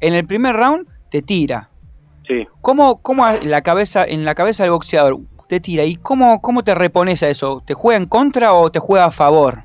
en 0.00 0.14
el 0.14 0.26
primer 0.26 0.56
round 0.56 0.86
te 1.10 1.22
tira. 1.22 1.68
Sí. 2.26 2.46
¿Cómo, 2.60 3.02
cómo 3.02 3.26
la 3.42 3.60
cabeza, 3.62 4.04
en 4.04 4.24
la 4.24 4.34
cabeza 4.34 4.62
del 4.62 4.72
boxeador 4.72 5.18
te 5.48 5.60
tira? 5.60 5.84
¿Y 5.84 5.96
cómo, 5.96 6.40
cómo 6.40 6.62
te 6.62 6.74
repones 6.74 7.22
a 7.22 7.28
eso? 7.28 7.62
¿Te 7.66 7.74
juega 7.74 7.98
en 7.98 8.06
contra 8.06 8.54
o 8.54 8.70
te 8.70 8.78
juega 8.78 9.06
a 9.06 9.10
favor? 9.10 9.64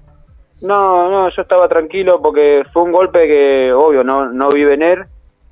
No, 0.62 1.10
no, 1.10 1.30
yo 1.30 1.42
estaba 1.42 1.68
tranquilo 1.68 2.22
porque 2.22 2.64
fue 2.74 2.84
un 2.84 2.92
golpe 2.92 3.28
que, 3.28 3.72
obvio, 3.74 4.04
no, 4.04 4.30
no 4.30 4.50
vi 4.50 4.64
venir, 4.64 5.06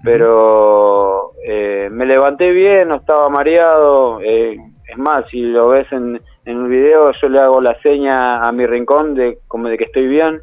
pero 0.03 1.31
eh, 1.45 1.89
me 1.91 2.05
levanté 2.05 2.51
bien, 2.51 2.87
no 2.87 2.95
estaba 2.95 3.29
mareado. 3.29 4.19
eh, 4.21 4.57
es 4.87 4.97
más, 4.97 5.25
si 5.29 5.41
lo 5.41 5.69
ves 5.69 5.91
en, 5.91 6.21
en 6.45 6.61
el 6.61 6.67
video, 6.67 7.11
yo 7.21 7.29
le 7.29 7.39
hago 7.39 7.61
la 7.61 7.79
seña 7.81 8.47
a 8.47 8.51
mi 8.51 8.65
rincón 8.65 9.15
de 9.15 9.39
como 9.47 9.67
de 9.69 9.77
que 9.77 9.85
estoy 9.85 10.07
bien. 10.07 10.41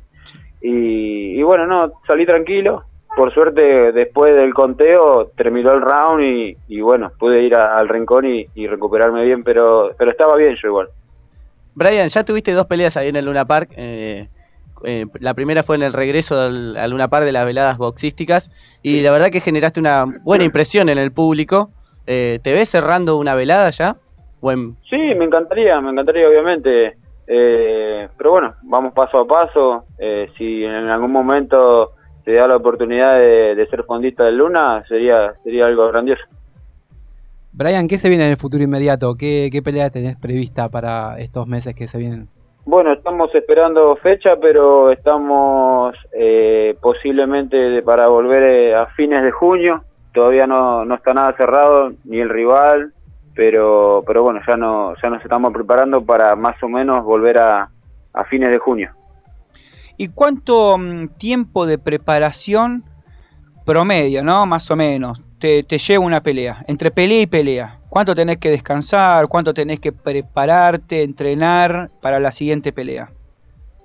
Y, 0.60 1.38
y 1.38 1.42
bueno, 1.42 1.66
no, 1.66 1.92
salí 2.06 2.26
tranquilo. 2.26 2.84
Por 3.16 3.34
suerte, 3.34 3.92
después 3.92 4.34
del 4.36 4.54
conteo, 4.54 5.26
terminó 5.36 5.72
el 5.72 5.80
round 5.80 6.22
y, 6.68 6.80
bueno, 6.80 7.10
pude 7.18 7.42
ir 7.42 7.56
al 7.56 7.88
rincón 7.88 8.24
y, 8.26 8.66
recuperarme 8.66 9.24
bien, 9.24 9.42
pero, 9.42 9.92
pero 9.98 10.10
estaba 10.10 10.36
bien 10.36 10.56
yo 10.62 10.68
igual. 10.68 10.88
Brian, 11.74 12.08
ya 12.08 12.24
tuviste 12.24 12.52
dos 12.52 12.66
peleas 12.66 12.96
ahí 12.96 13.08
en 13.08 13.16
el 13.16 13.24
Luna 13.24 13.44
Park. 13.44 13.70
eh, 13.76 14.28
eh, 14.84 15.06
la 15.18 15.34
primera 15.34 15.62
fue 15.62 15.76
en 15.76 15.82
el 15.82 15.92
regreso 15.92 16.40
al, 16.40 16.76
al 16.76 16.90
Luna 16.90 17.08
Park 17.08 17.24
de 17.24 17.32
las 17.32 17.44
veladas 17.44 17.78
boxísticas. 17.78 18.50
Y 18.82 19.00
la 19.02 19.10
verdad 19.10 19.30
que 19.30 19.40
generaste 19.40 19.80
una 19.80 20.06
buena 20.22 20.44
impresión 20.44 20.88
en 20.88 20.98
el 20.98 21.12
público. 21.12 21.70
Eh, 22.06 22.38
¿Te 22.42 22.52
ves 22.52 22.68
cerrando 22.68 23.16
una 23.18 23.34
velada 23.34 23.70
ya? 23.70 23.96
Buen... 24.40 24.76
Sí, 24.88 24.96
me 25.16 25.24
encantaría, 25.24 25.80
me 25.80 25.90
encantaría 25.90 26.28
obviamente, 26.28 26.96
eh, 27.26 28.08
pero 28.16 28.30
bueno, 28.32 28.54
vamos 28.62 28.92
paso 28.92 29.18
a 29.18 29.26
paso, 29.26 29.84
eh, 29.98 30.30
si 30.36 30.64
en 30.64 30.88
algún 30.88 31.12
momento 31.12 31.92
se 32.24 32.32
da 32.34 32.46
la 32.48 32.56
oportunidad 32.56 33.18
de, 33.18 33.54
de 33.54 33.66
ser 33.68 33.84
fondista 33.84 34.24
de 34.24 34.32
Luna, 34.32 34.84
sería 34.88 35.32
sería 35.42 35.66
algo 35.66 35.88
grandioso. 35.88 36.22
Brian, 37.52 37.88
¿qué 37.88 37.98
se 37.98 38.08
viene 38.08 38.24
en 38.26 38.30
el 38.30 38.36
futuro 38.36 38.62
inmediato? 38.62 39.14
¿Qué, 39.16 39.48
qué 39.50 39.60
pelea 39.60 39.90
tenés 39.90 40.16
prevista 40.16 40.68
para 40.68 41.18
estos 41.18 41.46
meses 41.46 41.74
que 41.74 41.88
se 41.88 41.98
vienen? 41.98 42.28
Bueno, 42.64 42.92
estamos 42.92 43.34
esperando 43.34 43.96
fecha, 43.96 44.36
pero 44.40 44.90
estamos 44.92 45.94
eh, 46.12 46.76
posiblemente 46.80 47.56
de- 47.56 47.82
para 47.82 48.06
volver 48.06 48.42
eh, 48.44 48.74
a 48.74 48.86
fines 48.86 49.24
de 49.24 49.30
junio, 49.32 49.82
todavía 50.14 50.46
no, 50.46 50.84
no 50.84 50.94
está 50.94 51.12
nada 51.12 51.32
cerrado, 51.36 51.92
ni 52.04 52.20
el 52.20 52.28
rival, 52.28 52.92
pero 53.34 54.02
pero 54.06 54.22
bueno, 54.22 54.40
ya, 54.46 54.56
no, 54.56 54.94
ya 55.02 55.10
nos 55.10 55.22
estamos 55.22 55.52
preparando 55.52 56.04
para 56.04 56.36
más 56.36 56.62
o 56.62 56.68
menos 56.68 57.04
volver 57.04 57.38
a, 57.38 57.70
a 58.12 58.24
fines 58.24 58.50
de 58.50 58.58
junio. 58.58 58.94
¿Y 59.96 60.08
cuánto 60.08 60.78
mm, 60.78 61.08
tiempo 61.18 61.66
de 61.66 61.78
preparación 61.78 62.84
promedio, 63.66 64.24
no? 64.24 64.46
Más 64.46 64.70
o 64.70 64.76
menos, 64.76 65.20
te, 65.38 65.62
te 65.62 65.78
lleva 65.78 66.04
una 66.04 66.22
pelea. 66.22 66.58
Entre 66.66 66.90
pelea 66.90 67.22
y 67.22 67.26
pelea. 67.26 67.80
¿Cuánto 67.88 68.14
tenés 68.14 68.38
que 68.38 68.50
descansar? 68.50 69.28
¿Cuánto 69.28 69.52
tenés 69.52 69.80
que 69.80 69.92
prepararte, 69.92 71.02
entrenar 71.02 71.90
para 72.00 72.20
la 72.20 72.30
siguiente 72.30 72.72
pelea? 72.72 73.10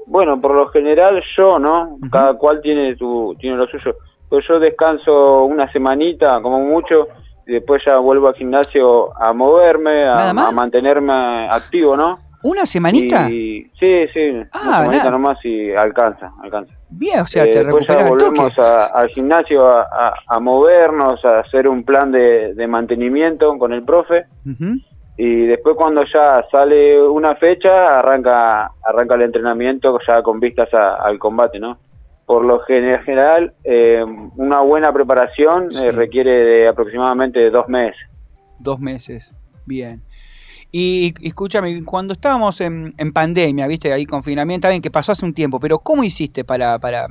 Bueno, 0.05 0.39
por 0.39 0.53
lo 0.53 0.67
general 0.67 1.21
yo, 1.35 1.57
¿no? 1.57 1.97
Cada 2.11 2.35
cual 2.35 2.61
tiene 2.61 2.95
tu, 2.95 3.35
tiene 3.39 3.57
lo 3.57 3.65
suyo. 3.67 3.95
Pues 4.29 4.45
yo 4.47 4.59
descanso 4.59 5.45
una 5.45 5.71
semanita, 5.71 6.39
como 6.41 6.59
mucho, 6.59 7.07
y 7.47 7.53
después 7.53 7.81
ya 7.85 7.97
vuelvo 7.97 8.27
al 8.27 8.35
gimnasio 8.35 9.15
a 9.21 9.33
moverme, 9.33 10.05
a, 10.07 10.33
mantenerme 10.51 11.47
activo, 11.49 11.95
¿no? 11.95 12.19
¿Una 12.43 12.65
semanita? 12.65 13.29
Y, 13.29 13.63
sí, 13.79 14.05
sí, 14.13 14.41
Ah, 14.51 14.59
una 14.63 14.75
semanita 14.77 14.97
nada. 15.05 15.11
nomás 15.11 15.37
y 15.45 15.73
alcanza, 15.73 16.31
alcanza. 16.43 16.73
Bien, 16.89 17.19
o 17.21 17.25
sea, 17.25 17.43
Eh, 17.45 17.47
te 17.51 17.63
después 17.63 17.85
ya 17.87 18.07
volvemos 18.07 18.57
a- 18.59 18.85
al 18.85 19.09
gimnasio 19.09 19.67
a, 19.67 19.81
a- 19.81 20.13
a 20.27 20.39
movernos, 20.39 21.23
a 21.25 21.39
hacer 21.39 21.67
un 21.67 21.83
plan 21.83 22.11
de, 22.11 22.53
de 22.53 22.67
mantenimiento 22.67 23.57
con 23.57 23.73
el 23.73 23.83
profe. 23.83 24.25
Ujú. 24.45 24.75
Y 25.17 25.45
después 25.47 25.75
cuando 25.75 26.03
ya 26.13 26.45
sale 26.51 27.01
una 27.01 27.35
fecha, 27.35 27.99
arranca 27.99 28.71
arranca 28.83 29.15
el 29.15 29.23
entrenamiento 29.23 29.97
ya 30.07 30.21
con 30.21 30.39
vistas 30.39 30.69
al 30.73 31.17
combate, 31.17 31.57
¿no? 31.59 31.77
Por 32.25 32.43
lo 32.43 32.59
general, 32.61 33.53
eh, 33.63 34.03
una 34.35 34.61
buena 34.61 34.91
preparación 34.91 35.69
eh, 35.81 35.91
requiere 35.91 36.31
de 36.31 36.67
aproximadamente 36.67 37.49
dos 37.51 37.67
meses. 37.67 37.99
Dos 38.59 38.79
meses. 38.79 39.31
Bien. 39.65 40.01
Y, 40.71 41.13
y 41.19 41.27
escúchame, 41.27 41.83
cuando 41.85 42.13
estábamos 42.13 42.59
en, 42.61 42.93
en 42.97 43.13
pandemia, 43.13 43.67
viste, 43.67 43.93
ahí 43.93 44.05
confinamiento, 44.05 44.67
bien 44.67 44.81
que 44.81 44.91
pasó 44.91 45.11
hace 45.11 45.25
un 45.25 45.33
tiempo, 45.33 45.59
pero 45.59 45.79
¿cómo 45.79 46.03
hiciste 46.03 46.43
para, 46.43 46.79
para, 46.79 47.07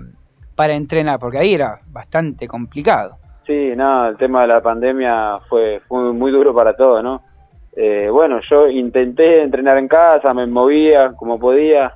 para 0.54 0.74
entrenar? 0.74 1.18
Porque 1.18 1.38
ahí 1.38 1.54
era 1.54 1.80
bastante 1.86 2.46
complicado. 2.48 3.16
Sí, 3.46 3.72
no, 3.76 4.08
el 4.08 4.16
tema 4.16 4.42
de 4.42 4.48
la 4.48 4.62
pandemia 4.62 5.38
fue, 5.48 5.80
fue 5.86 6.12
muy 6.12 6.32
duro 6.32 6.54
para 6.54 6.74
todos, 6.76 7.02
¿no? 7.02 7.22
Eh, 7.76 8.08
bueno, 8.10 8.40
yo 8.48 8.68
intenté 8.68 9.42
entrenar 9.42 9.78
en 9.78 9.88
casa, 9.88 10.32
me 10.32 10.46
movía 10.46 11.12
como 11.12 11.38
podía, 11.38 11.94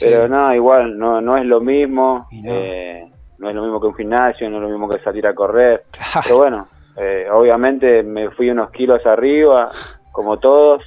pero 0.00 0.28
no, 0.28 0.54
igual, 0.54 0.98
no, 0.98 1.20
no 1.20 1.36
es 1.36 1.44
lo 1.46 1.60
mismo, 1.60 2.26
eh, 2.52 3.04
no 3.38 3.48
es 3.48 3.54
lo 3.54 3.62
mismo 3.62 3.80
que 3.80 3.86
un 3.86 3.94
gimnasio, 3.94 4.48
no 4.50 4.56
es 4.56 4.62
lo 4.62 4.68
mismo 4.68 4.88
que 4.88 4.98
salir 5.00 5.26
a 5.26 5.34
correr, 5.34 5.84
pero 6.24 6.38
bueno, 6.38 6.66
eh, 6.96 7.26
obviamente 7.30 8.02
me 8.02 8.30
fui 8.30 8.50
unos 8.50 8.70
kilos 8.70 9.04
arriba, 9.06 9.70
como 10.12 10.38
todos, 10.38 10.82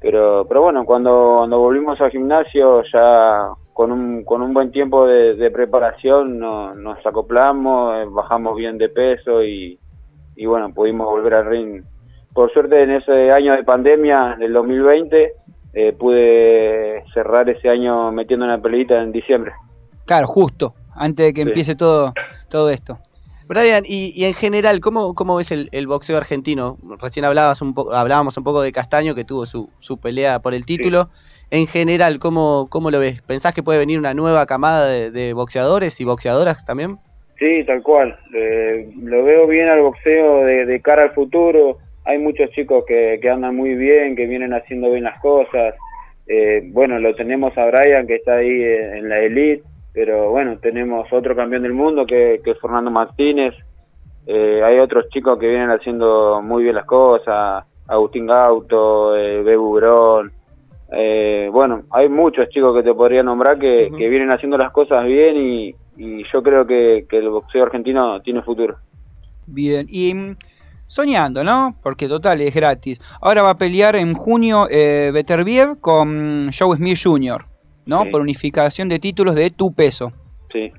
Pero, 0.00 0.44
pero 0.48 0.62
bueno, 0.62 0.84
cuando, 0.84 1.36
cuando 1.38 1.58
volvimos 1.60 2.00
al 2.00 2.10
gimnasio 2.10 2.82
ya 2.92 3.50
con 3.72 3.90
un, 3.92 4.24
con 4.24 4.42
un 4.42 4.52
buen 4.52 4.70
tiempo 4.72 5.06
de, 5.06 5.34
de 5.36 5.50
preparación 5.50 6.38
no- 6.38 6.74
nos 6.74 6.98
acoplamos, 7.06 7.96
eh, 7.96 8.06
bajamos 8.10 8.56
bien 8.56 8.76
de 8.78 8.88
peso 8.88 9.42
y, 9.44 9.78
y 10.36 10.44
bueno, 10.46 10.74
pudimos 10.74 11.06
volver 11.06 11.34
al 11.34 11.46
ring. 11.46 11.82
Por 12.34 12.52
suerte 12.52 12.82
en 12.82 12.90
ese 12.90 13.30
año 13.30 13.54
de 13.54 13.62
pandemia, 13.62 14.36
del 14.38 14.52
2020, 14.52 15.32
eh, 15.74 15.92
pude 15.92 17.04
cerrar 17.14 17.48
ese 17.48 17.68
año 17.68 18.12
metiendo 18.12 18.44
una 18.44 18.60
peleita 18.60 19.02
en 19.02 19.12
diciembre. 19.12 19.52
Claro, 20.04 20.26
justo, 20.26 20.74
antes 20.94 21.26
de 21.26 21.32
que 21.34 21.42
Sí. 21.42 21.48
empiece 21.48 21.74
todo, 21.74 22.12
todo 22.48 22.70
esto. 22.70 22.98
Brian, 23.48 23.84
y, 23.86 24.12
y 24.16 24.24
en 24.24 24.34
general, 24.34 24.80
¿cómo, 24.80 25.14
cómo 25.14 25.36
ves 25.36 25.50
el, 25.52 25.68
el 25.72 25.86
boxeo 25.86 26.16
argentino? 26.16 26.78
Recién 27.00 27.24
hablabas 27.24 27.60
un 27.60 27.74
po- 27.74 27.92
hablábamos 27.92 28.36
un 28.38 28.44
poco 28.44 28.62
de 28.62 28.72
Castaño, 28.72 29.14
que 29.14 29.24
tuvo 29.24 29.44
su, 29.46 29.68
su 29.78 29.98
pelea 29.98 30.40
por 30.40 30.54
el 30.54 30.64
título. 30.64 31.10
En 31.50 31.66
general, 31.66 32.18
¿cómo, 32.18 32.68
¿cómo 32.70 32.90
lo 32.90 32.98
ves? 32.98 33.20
¿Pensás 33.20 33.52
que 33.52 33.62
puede 33.62 33.78
venir 33.78 33.98
una 33.98 34.14
nueva 34.14 34.46
camada 34.46 34.86
de, 34.86 35.10
de 35.10 35.34
boxeadores 35.34 36.00
y 36.00 36.04
boxeadoras 36.04 36.64
también? 36.64 36.98
Sí, 37.38 37.64
tal 37.66 37.82
cual. 37.82 38.16
Eh, 38.34 38.90
lo 38.96 39.22
veo 39.24 39.46
bien 39.48 39.68
al 39.68 39.82
boxeo 39.82 40.44
de, 40.44 40.64
de 40.64 40.80
cara 40.80 41.02
al 41.02 41.10
futuro. 41.12 41.78
Hay 42.04 42.18
muchos 42.18 42.50
chicos 42.50 42.84
que, 42.86 43.18
que 43.20 43.30
andan 43.30 43.56
muy 43.56 43.74
bien, 43.74 44.16
que 44.16 44.26
vienen 44.26 44.52
haciendo 44.52 44.90
bien 44.90 45.04
las 45.04 45.20
cosas. 45.20 45.74
Eh, 46.26 46.62
bueno, 46.66 46.98
lo 46.98 47.14
tenemos 47.14 47.56
a 47.56 47.66
Brian 47.66 48.06
que 48.06 48.16
está 48.16 48.36
ahí 48.36 48.48
eh, 48.48 48.98
en 48.98 49.08
la 49.08 49.20
elite, 49.20 49.62
pero 49.92 50.30
bueno, 50.30 50.58
tenemos 50.58 51.12
otro 51.12 51.36
campeón 51.36 51.62
del 51.62 51.74
mundo 51.74 52.06
que, 52.06 52.40
que 52.44 52.52
es 52.52 52.60
Fernando 52.60 52.90
Martínez. 52.90 53.54
Eh, 54.26 54.62
hay 54.64 54.78
otros 54.78 55.08
chicos 55.10 55.38
que 55.38 55.48
vienen 55.48 55.70
haciendo 55.70 56.40
muy 56.42 56.62
bien 56.62 56.76
las 56.76 56.86
cosas. 56.86 57.64
Agustín 57.86 58.26
Gauto, 58.26 59.16
eh, 59.16 59.42
Bebu 59.42 59.74
Brón. 59.74 60.32
Eh, 60.92 61.48
bueno, 61.52 61.84
hay 61.90 62.08
muchos 62.08 62.48
chicos 62.50 62.74
que 62.76 62.82
te 62.82 62.94
podría 62.94 63.22
nombrar 63.22 63.58
que, 63.58 63.90
que 63.96 64.08
vienen 64.08 64.30
haciendo 64.30 64.58
las 64.58 64.70
cosas 64.72 65.04
bien 65.04 65.36
y, 65.36 65.74
y 65.96 66.24
yo 66.32 66.42
creo 66.42 66.66
que, 66.66 67.06
que 67.08 67.18
el 67.18 67.30
boxeo 67.30 67.64
argentino 67.64 68.20
tiene 68.22 68.42
futuro. 68.42 68.76
Bien, 69.46 69.86
y 69.88 70.14
soñando, 70.92 71.42
¿no? 71.42 71.74
Porque 71.82 72.06
total 72.08 72.40
es 72.42 72.54
gratis. 72.54 73.00
Ahora 73.20 73.42
va 73.42 73.50
a 73.50 73.56
pelear 73.58 73.96
en 73.96 74.12
junio 74.14 74.68
eh, 74.70 75.10
Beterbiev 75.12 75.80
con 75.80 76.50
Joe 76.56 76.76
Smith 76.76 76.98
Jr., 77.02 77.46
¿no? 77.86 78.02
Sí. 78.04 78.10
Por 78.10 78.20
unificación 78.20 78.88
de 78.88 78.98
títulos 78.98 79.34
de 79.34 79.50
tu 79.50 79.72
peso. 79.72 80.12
Sí. 80.52 80.70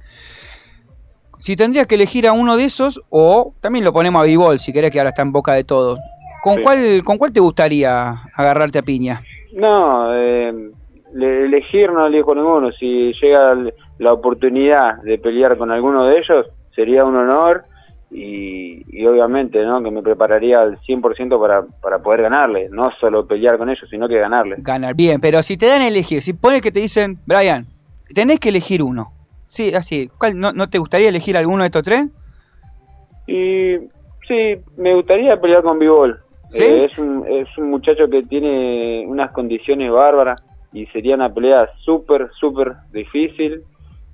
Si 1.39 1.55
tendrías 1.55 1.87
que 1.87 1.95
elegir 1.95 2.27
a 2.27 2.31
uno 2.33 2.55
de 2.57 2.65
esos, 2.65 3.01
o 3.09 3.53
también 3.59 3.83
lo 3.83 3.91
ponemos 3.91 4.21
a 4.21 4.25
Bivol, 4.25 4.59
si 4.59 4.71
querés 4.71 4.91
que 4.91 4.99
ahora 4.99 5.09
está 5.09 5.23
en 5.23 5.31
boca 5.31 5.53
de 5.53 5.63
todos. 5.63 5.99
¿Con, 6.41 6.57
Sí. 6.57 6.61
cuál, 6.63 7.03
¿Con 7.03 7.17
cuál 7.17 7.33
te 7.33 7.39
gustaría 7.39 8.11
agarrarte 8.35 8.79
a 8.79 8.83
piña? 8.83 9.21
No, 9.53 10.13
eh, 10.15 10.53
le- 11.13 11.45
elegir 11.45 11.91
no 11.91 12.05
elijo 12.05 12.33
ninguno. 12.35 12.71
Si 12.71 13.13
llega 13.21 13.55
la 13.97 14.13
oportunidad 14.13 15.01
de 15.03 15.17
pelear 15.17 15.57
con 15.57 15.71
alguno 15.71 16.05
de 16.05 16.19
ellos, 16.19 16.45
sería 16.75 17.03
un 17.03 17.15
honor 17.15 17.65
y, 18.13 18.83
y 18.87 19.05
obviamente 19.07 19.65
¿no? 19.65 19.81
que 19.81 19.89
me 19.89 20.03
prepararía 20.03 20.61
al 20.61 20.79
100% 20.81 21.39
para, 21.39 21.63
para 21.81 21.99
poder 22.01 22.21
ganarle. 22.21 22.69
No 22.69 22.91
solo 22.99 23.25
pelear 23.25 23.57
con 23.57 23.69
ellos, 23.69 23.87
sino 23.89 24.07
que 24.07 24.19
ganarle. 24.19 24.57
Ganar. 24.59 24.93
Bien, 24.93 25.19
pero 25.19 25.41
si 25.41 25.57
te 25.57 25.65
dan 25.65 25.81
a 25.81 25.87
elegir, 25.87 26.21
si 26.21 26.33
pone 26.33 26.61
que 26.61 26.71
te 26.71 26.79
dicen, 26.79 27.19
Brian, 27.25 27.65
tenés 28.13 28.39
que 28.39 28.49
elegir 28.49 28.83
uno. 28.83 29.13
Sí, 29.45 29.73
así. 29.73 30.09
¿Cuál, 30.19 30.39
no, 30.39 30.53
¿No 30.53 30.69
te 30.69 30.77
gustaría 30.77 31.09
elegir 31.09 31.35
alguno 31.35 31.63
de 31.63 31.67
estos 31.67 31.83
tres? 31.83 32.07
Y 33.25 33.77
sí, 34.27 34.59
me 34.77 34.93
gustaría 34.93 35.41
pelear 35.41 35.63
con 35.63 35.79
Bivol. 35.79 36.19
¿Sí? 36.49 36.61
Eh, 36.61 36.89
es, 36.91 36.97
un, 36.99 37.25
es 37.27 37.47
un 37.57 37.71
muchacho 37.71 38.07
que 38.09 38.23
tiene 38.23 39.05
unas 39.07 39.31
condiciones 39.31 39.91
bárbaras 39.91 40.39
y 40.71 40.85
sería 40.87 41.15
una 41.15 41.33
pelea 41.33 41.67
súper, 41.83 42.29
súper 42.39 42.73
difícil. 42.91 43.63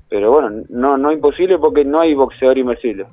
Pero 0.08 0.32
bueno, 0.32 0.64
no, 0.70 0.98
no 0.98 1.12
imposible 1.12 1.58
porque 1.58 1.84
no 1.84 2.00
hay 2.00 2.14
boxeador 2.14 2.58
invencible. 2.58 3.06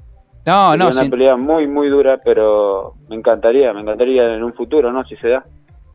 No, 0.47 0.71
Sería 0.71 0.85
no, 0.85 0.91
una 0.93 1.03
sin- 1.03 1.11
pelea 1.11 1.37
muy, 1.37 1.67
muy 1.67 1.89
dura, 1.89 2.19
pero 2.25 2.95
me 3.09 3.17
encantaría, 3.17 3.73
me 3.73 3.81
encantaría 3.81 4.33
en 4.35 4.43
un 4.45 4.55
futuro, 4.55 4.93
¿no? 4.93 5.05
Si 5.05 5.17
se 5.17 5.29
da. 5.29 5.45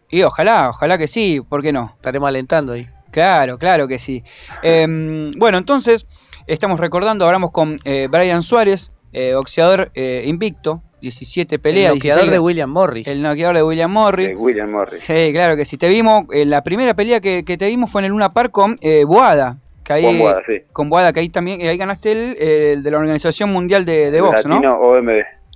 Y 0.09 0.23
ojalá, 0.23 0.69
ojalá 0.69 0.97
que 0.97 1.07
sí, 1.07 1.41
¿por 1.47 1.61
qué 1.61 1.71
no? 1.71 1.93
Estaremos 1.95 2.27
alentando 2.27 2.73
ahí. 2.73 2.87
Claro, 3.11 3.57
claro 3.57 3.87
que 3.87 3.97
sí. 3.97 4.23
Em, 4.61 5.31
bueno, 5.37 5.57
entonces, 5.57 6.05
estamos 6.47 6.79
recordando, 6.79 7.25
hablamos 7.25 7.51
con 7.51 7.77
eh, 7.85 8.07
Brian 8.11 8.43
Suárez, 8.43 8.91
eh, 9.13 9.33
boxeador 9.35 9.89
eh, 9.95 10.23
invicto, 10.25 10.81
17 11.01 11.57
peleas. 11.59 11.93
el 11.93 11.97
noqueador 11.97 12.21
16 12.23 12.31
de 12.31 12.39
William 12.39 12.69
Morris. 12.69 13.07
El 13.07 13.21
noqueador 13.21 13.55
de 13.55 13.63
William 13.63 13.91
Morris. 13.91 14.27
De 14.29 14.35
William 14.35 14.69
Morris. 14.69 15.03
Sí, 15.03 15.29
claro 15.33 15.55
que 15.55 15.65
sí. 15.65 15.77
Te 15.77 15.87
vimos, 15.89 16.25
en 16.31 16.49
la 16.49 16.61
primera 16.61 16.93
pelea 16.93 17.19
que, 17.21 17.43
que 17.43 17.57
te 17.57 17.67
vimos 17.69 17.89
fue 17.89 18.01
en 18.01 18.05
el 18.05 18.11
Luna 18.11 18.33
Park 18.33 18.51
con 18.51 18.75
eh, 18.81 19.03
Boada. 19.05 19.57
Que 19.83 19.93
ahí, 19.93 20.03
Con 20.03 20.19
Boada, 20.19 20.41
sí. 20.47 20.61
Con 20.71 20.89
Boada, 20.89 21.13
que 21.13 21.19
ahí 21.21 21.29
también 21.29 21.61
eh, 21.61 21.69
ahí 21.69 21.77
ganaste 21.77 22.11
el, 22.11 22.37
el 22.41 22.83
de 22.83 22.91
la 22.91 22.97
Organización 22.97 23.51
Mundial 23.51 23.83
de, 23.85 24.11
de 24.11 24.21
Box, 24.21 24.45
Latino 24.45 24.59
¿no? 24.61 24.75
OMB. 24.79 25.09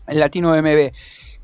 El 0.08 0.20
Latino 0.20 0.56
MB. 0.56 0.92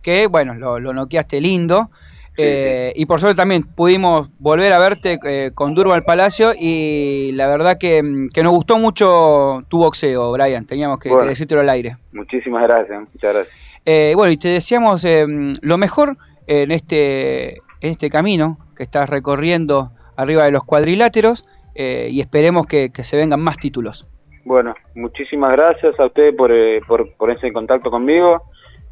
Que, 0.02 0.28
bueno, 0.28 0.54
lo, 0.56 0.80
lo 0.80 0.94
noqueaste 0.94 1.40
lindo. 1.42 1.92
Eh, 2.38 2.94
Y 2.96 3.06
por 3.06 3.20
suerte 3.20 3.36
también 3.36 3.64
pudimos 3.64 4.30
volver 4.40 4.72
a 4.74 4.80
verte 4.80 5.20
eh, 5.26 5.52
con 5.54 5.76
Durval 5.76 6.02
Palacio 6.04 6.54
y 6.58 7.32
la 7.34 7.48
verdad 7.48 7.78
que, 7.78 8.02
mm, 8.02 8.30
que 8.30 8.42
nos 8.42 8.54
gustó 8.54 8.80
mucho 8.80 9.64
tu 9.68 9.78
boxeo, 9.80 10.32
Brian. 10.32 10.66
Teníamos 10.66 10.98
que, 11.00 11.10
Bueno. 11.10 11.24
que 11.24 11.30
decírtelo 11.30 11.62
al 11.62 11.70
aire. 11.70 11.98
Muchísimas 12.14 12.64
gracias, 12.64 13.00
muchas 13.14 13.34
gracias. 13.34 13.56
Eh, 13.86 14.14
bueno, 14.16 14.32
y 14.32 14.38
te 14.38 14.48
deseamos 14.48 15.04
eh, 15.06 15.26
lo 15.62 15.78
mejor 15.78 16.18
en 16.48 16.72
este, 16.72 17.58
en 17.82 17.92
este 17.92 18.10
camino 18.10 18.58
que 18.76 18.84
estás 18.84 19.10
recorriendo 19.10 19.92
arriba 20.16 20.44
de 20.46 20.52
los 20.52 20.64
cuadriláteros 20.64 21.46
eh, 21.76 22.08
y 22.12 22.20
esperemos 22.22 22.66
que, 22.68 22.92
que 22.92 23.04
se 23.04 23.18
vengan 23.18 23.42
más 23.42 23.58
títulos. 23.58 24.08
Bueno, 24.44 24.74
muchísimas 24.96 25.52
gracias 25.52 26.00
a 26.00 26.06
ustedes 26.06 26.34
por, 26.36 26.52
eh, 26.52 26.82
por 26.88 27.12
ponerse 27.16 27.48
en 27.48 27.54
contacto 27.54 27.92
conmigo 27.92 28.44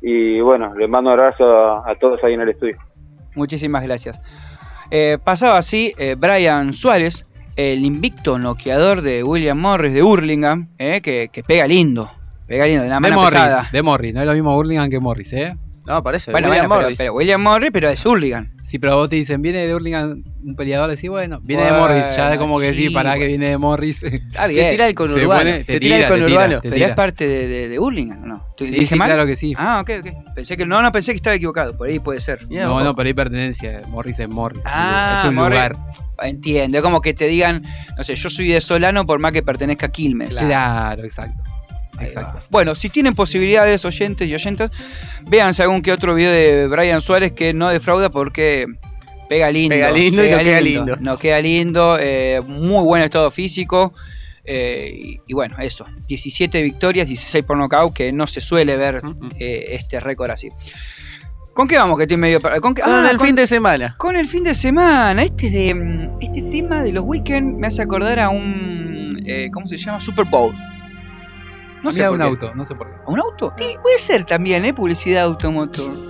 y 0.01 0.39
bueno, 0.41 0.73
les 0.75 0.87
mando 0.87 1.09
un 1.11 1.19
abrazo 1.19 1.43
a, 1.45 1.89
a 1.91 1.95
todos 1.95 2.23
ahí 2.23 2.33
en 2.33 2.41
el 2.41 2.49
estudio. 2.49 2.77
Muchísimas 3.35 3.83
gracias. 3.83 4.21
Eh, 4.91 5.17
pasaba 5.23 5.57
así 5.57 5.93
eh, 5.97 6.15
Brian 6.17 6.73
Suárez, 6.73 7.25
el 7.55 7.83
invicto 7.85 8.39
noqueador 8.39 9.01
de 9.01 9.23
William 9.23 9.57
Morris 9.59 9.93
de 9.93 10.01
Hurlingham, 10.01 10.69
eh, 10.77 11.01
que, 11.01 11.29
que 11.31 11.43
pega 11.43 11.67
lindo. 11.67 12.07
Pega 12.47 12.65
lindo, 12.65 12.83
de 12.83 12.89
De 12.89 12.99
mano 12.99 13.15
Morris, 13.15 13.33
pesada. 13.33 13.69
de 13.71 13.81
Morris, 13.83 14.13
no 14.13 14.21
es 14.21 14.25
lo 14.25 14.33
mismo 14.33 14.57
Hurlingham 14.57 14.89
que 14.89 14.99
Morris, 14.99 15.33
¿eh? 15.33 15.55
No, 15.85 16.03
parece. 16.03 16.31
Bueno, 16.31 16.49
William 16.49 16.67
bueno, 16.67 16.75
pero- 16.79 16.85
Morris. 16.87 16.97
Pero, 16.97 17.13
William 17.13 17.41
Morris, 17.41 17.69
pero 17.73 17.89
es 17.89 18.05
Hurlingham. 18.05 18.51
Sí, 18.63 18.77
pero 18.77 18.95
vos 18.97 19.09
te 19.09 19.15
dicen, 19.15 19.41
viene 19.41 19.65
de 19.65 19.73
Hurlingham 19.73 20.23
un 20.43 20.55
peleador, 20.55 20.91
decís, 20.91 21.09
bueno, 21.09 21.39
viene 21.41 21.63
de 21.65 21.71
Morris, 21.71 22.03
ya 22.15 22.37
como 22.37 22.59
que 22.59 22.73
sí, 22.73 22.87
sí, 22.87 22.93
para 22.93 23.17
que 23.17 23.25
viene 23.25 23.49
de 23.49 23.57
Morris. 23.57 24.03
Está 24.03 24.45
bien. 24.47 24.65
Te 24.65 24.71
tira 24.73 24.87
el 24.87 24.93
conurbano. 24.95 25.39
pone- 25.39 25.63
te 25.63 25.79
tira 25.79 25.95
el 25.97 26.03
te 26.03 26.09
conurbano. 26.09 26.61
te 26.61 26.69
Pero 26.69 26.85
es 26.85 26.93
parte 26.95 27.27
de, 27.27 27.47
de, 27.47 27.69
de 27.69 27.79
Hurlingham, 27.79 28.23
¿o 28.23 28.25
¿no? 28.27 28.45
¿Te- 28.55 28.65
Sí, 28.65 28.71
¿Dije 28.71 28.87
sí, 28.93 28.95
mal? 28.95 29.07
claro 29.09 29.25
que 29.25 29.35
sí. 29.35 29.55
Ah, 29.57 29.79
ok, 29.81 29.89
ok. 30.01 30.33
Pensé 30.35 30.55
que, 30.55 30.65
no, 30.65 30.81
no, 30.83 30.91
pensé 30.91 31.11
que 31.13 31.15
estaba 31.17 31.35
equivocado. 31.35 31.75
Por 31.75 31.87
ahí 31.87 31.97
puede 31.99 32.21
ser. 32.21 32.45
No, 32.51 32.83
no, 32.83 32.95
pero 32.95 33.07
hay 33.07 33.13
pertenencia. 33.13 33.81
Morris 33.87 34.19
es 34.19 34.29
Morris. 34.29 34.61
Ah, 34.65 35.15
es 35.23 35.27
un 35.29 35.35
Morris. 35.35 35.51
lugar. 35.55 35.75
Entiendo, 36.21 36.77
es 36.77 36.83
como 36.83 37.01
que 37.01 37.13
te 37.13 37.25
digan, 37.27 37.63
no 37.97 38.03
sé, 38.03 38.15
yo 38.15 38.29
soy 38.29 38.49
de 38.49 38.61
Solano 38.61 39.05
por 39.05 39.17
más 39.19 39.31
que 39.31 39.41
pertenezca 39.41 39.87
a 39.87 39.89
Quilmes. 39.91 40.37
Claro, 40.37 41.03
exacto. 41.03 41.41
Exacto. 42.01 42.39
Bueno, 42.49 42.75
si 42.75 42.89
tienen 42.89 43.15
posibilidades, 43.15 43.83
oyentes 43.85 44.27
y 44.27 44.33
oyentas, 44.33 44.71
véanse 45.27 45.63
algún 45.63 45.81
que 45.81 45.91
otro 45.91 46.13
video 46.15 46.31
de 46.31 46.67
Brian 46.67 47.01
Suárez 47.01 47.31
que 47.33 47.53
no 47.53 47.69
defrauda 47.69 48.09
porque 48.09 48.65
pega 49.29 49.51
lindo. 49.51 49.75
Pega 49.75 49.91
lindo 49.91 50.25
y 50.25 50.29
no 50.31 50.37
queda 50.39 50.61
lindo. 50.61 50.95
No 50.99 51.17
queda 51.17 51.39
lindo, 51.41 51.97
eh, 51.99 52.41
muy 52.47 52.83
buen 52.83 53.01
estado 53.03 53.29
físico. 53.31 53.93
eh, 54.51 54.91
y, 54.95 55.21
y 55.27 55.33
bueno, 55.33 55.55
eso. 55.59 55.85
17 56.07 56.63
victorias, 56.63 57.07
16 57.07 57.43
por 57.45 57.55
nocaut, 57.57 57.93
que 57.93 58.11
no 58.11 58.25
se 58.25 58.41
suele 58.41 58.75
ver 58.77 59.01
eh, 59.37 59.65
este 59.71 59.99
récord 59.99 60.31
así. 60.31 60.49
¿Con 61.53 61.67
qué 61.67 61.75
vamos 61.77 61.97
que 61.97 62.03
estoy 62.03 62.17
medio 62.17 62.39
para- 62.39 62.59
¿Con 62.61 62.73
qué? 62.73 62.81
Con 62.81 62.91
Ah, 62.91 63.09
el 63.11 63.17
con- 63.17 63.27
fin 63.27 63.35
de 63.35 63.45
semana. 63.45 63.95
con 63.99 64.15
el 64.15 64.27
fin 64.27 64.43
de 64.45 64.55
semana. 64.55 65.21
Este 65.23 65.49
de 65.51 66.09
este 66.21 66.41
tema 66.43 66.81
de 66.81 66.91
los 66.93 67.03
weekends 67.03 67.57
me 67.59 67.67
hace 67.67 67.81
acordar 67.83 68.17
a 68.19 68.29
un 68.29 69.21
eh, 69.25 69.49
¿cómo 69.53 69.67
se 69.67 69.77
llama? 69.77 69.99
Super 69.99 70.25
Bowl. 70.25 70.55
No 71.83 71.91
sé 71.91 72.01
por 72.03 72.11
un 72.11 72.17
qué. 72.17 72.23
auto, 72.23 72.51
no 72.55 72.65
sé 72.65 72.75
por 72.75 72.89
qué. 72.91 72.97
¿A 73.05 73.09
un 73.09 73.19
auto? 73.19 73.53
Sí, 73.57 73.75
puede 73.81 73.97
ser 73.97 74.23
también, 74.25 74.65
¿eh? 74.65 74.73
Publicidad 74.73 75.23
automotor. 75.23 76.07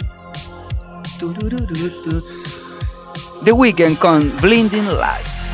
The 3.43 3.51
Weekend 3.51 3.97
con 3.99 4.31
Blinding 4.41 4.87
Lights. 4.87 5.47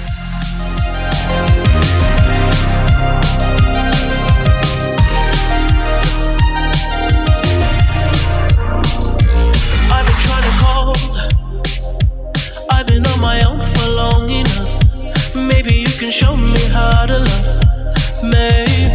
Show 16.08 16.38
me 16.38 16.60
how 16.70 17.08
to 17.08 17.18
love. 17.18 17.60
Maybe 18.24 18.94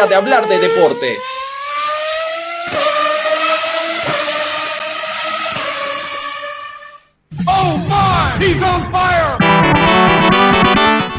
manera 0.00 0.06
de 0.06 0.14
hablar 0.14 0.48
de 0.48 0.58
deporte. 0.58 1.16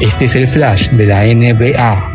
Este 0.00 0.24
es 0.24 0.36
el 0.36 0.46
flash 0.46 0.90
de 0.90 1.06
la 1.06 1.24
NBA. 1.24 2.12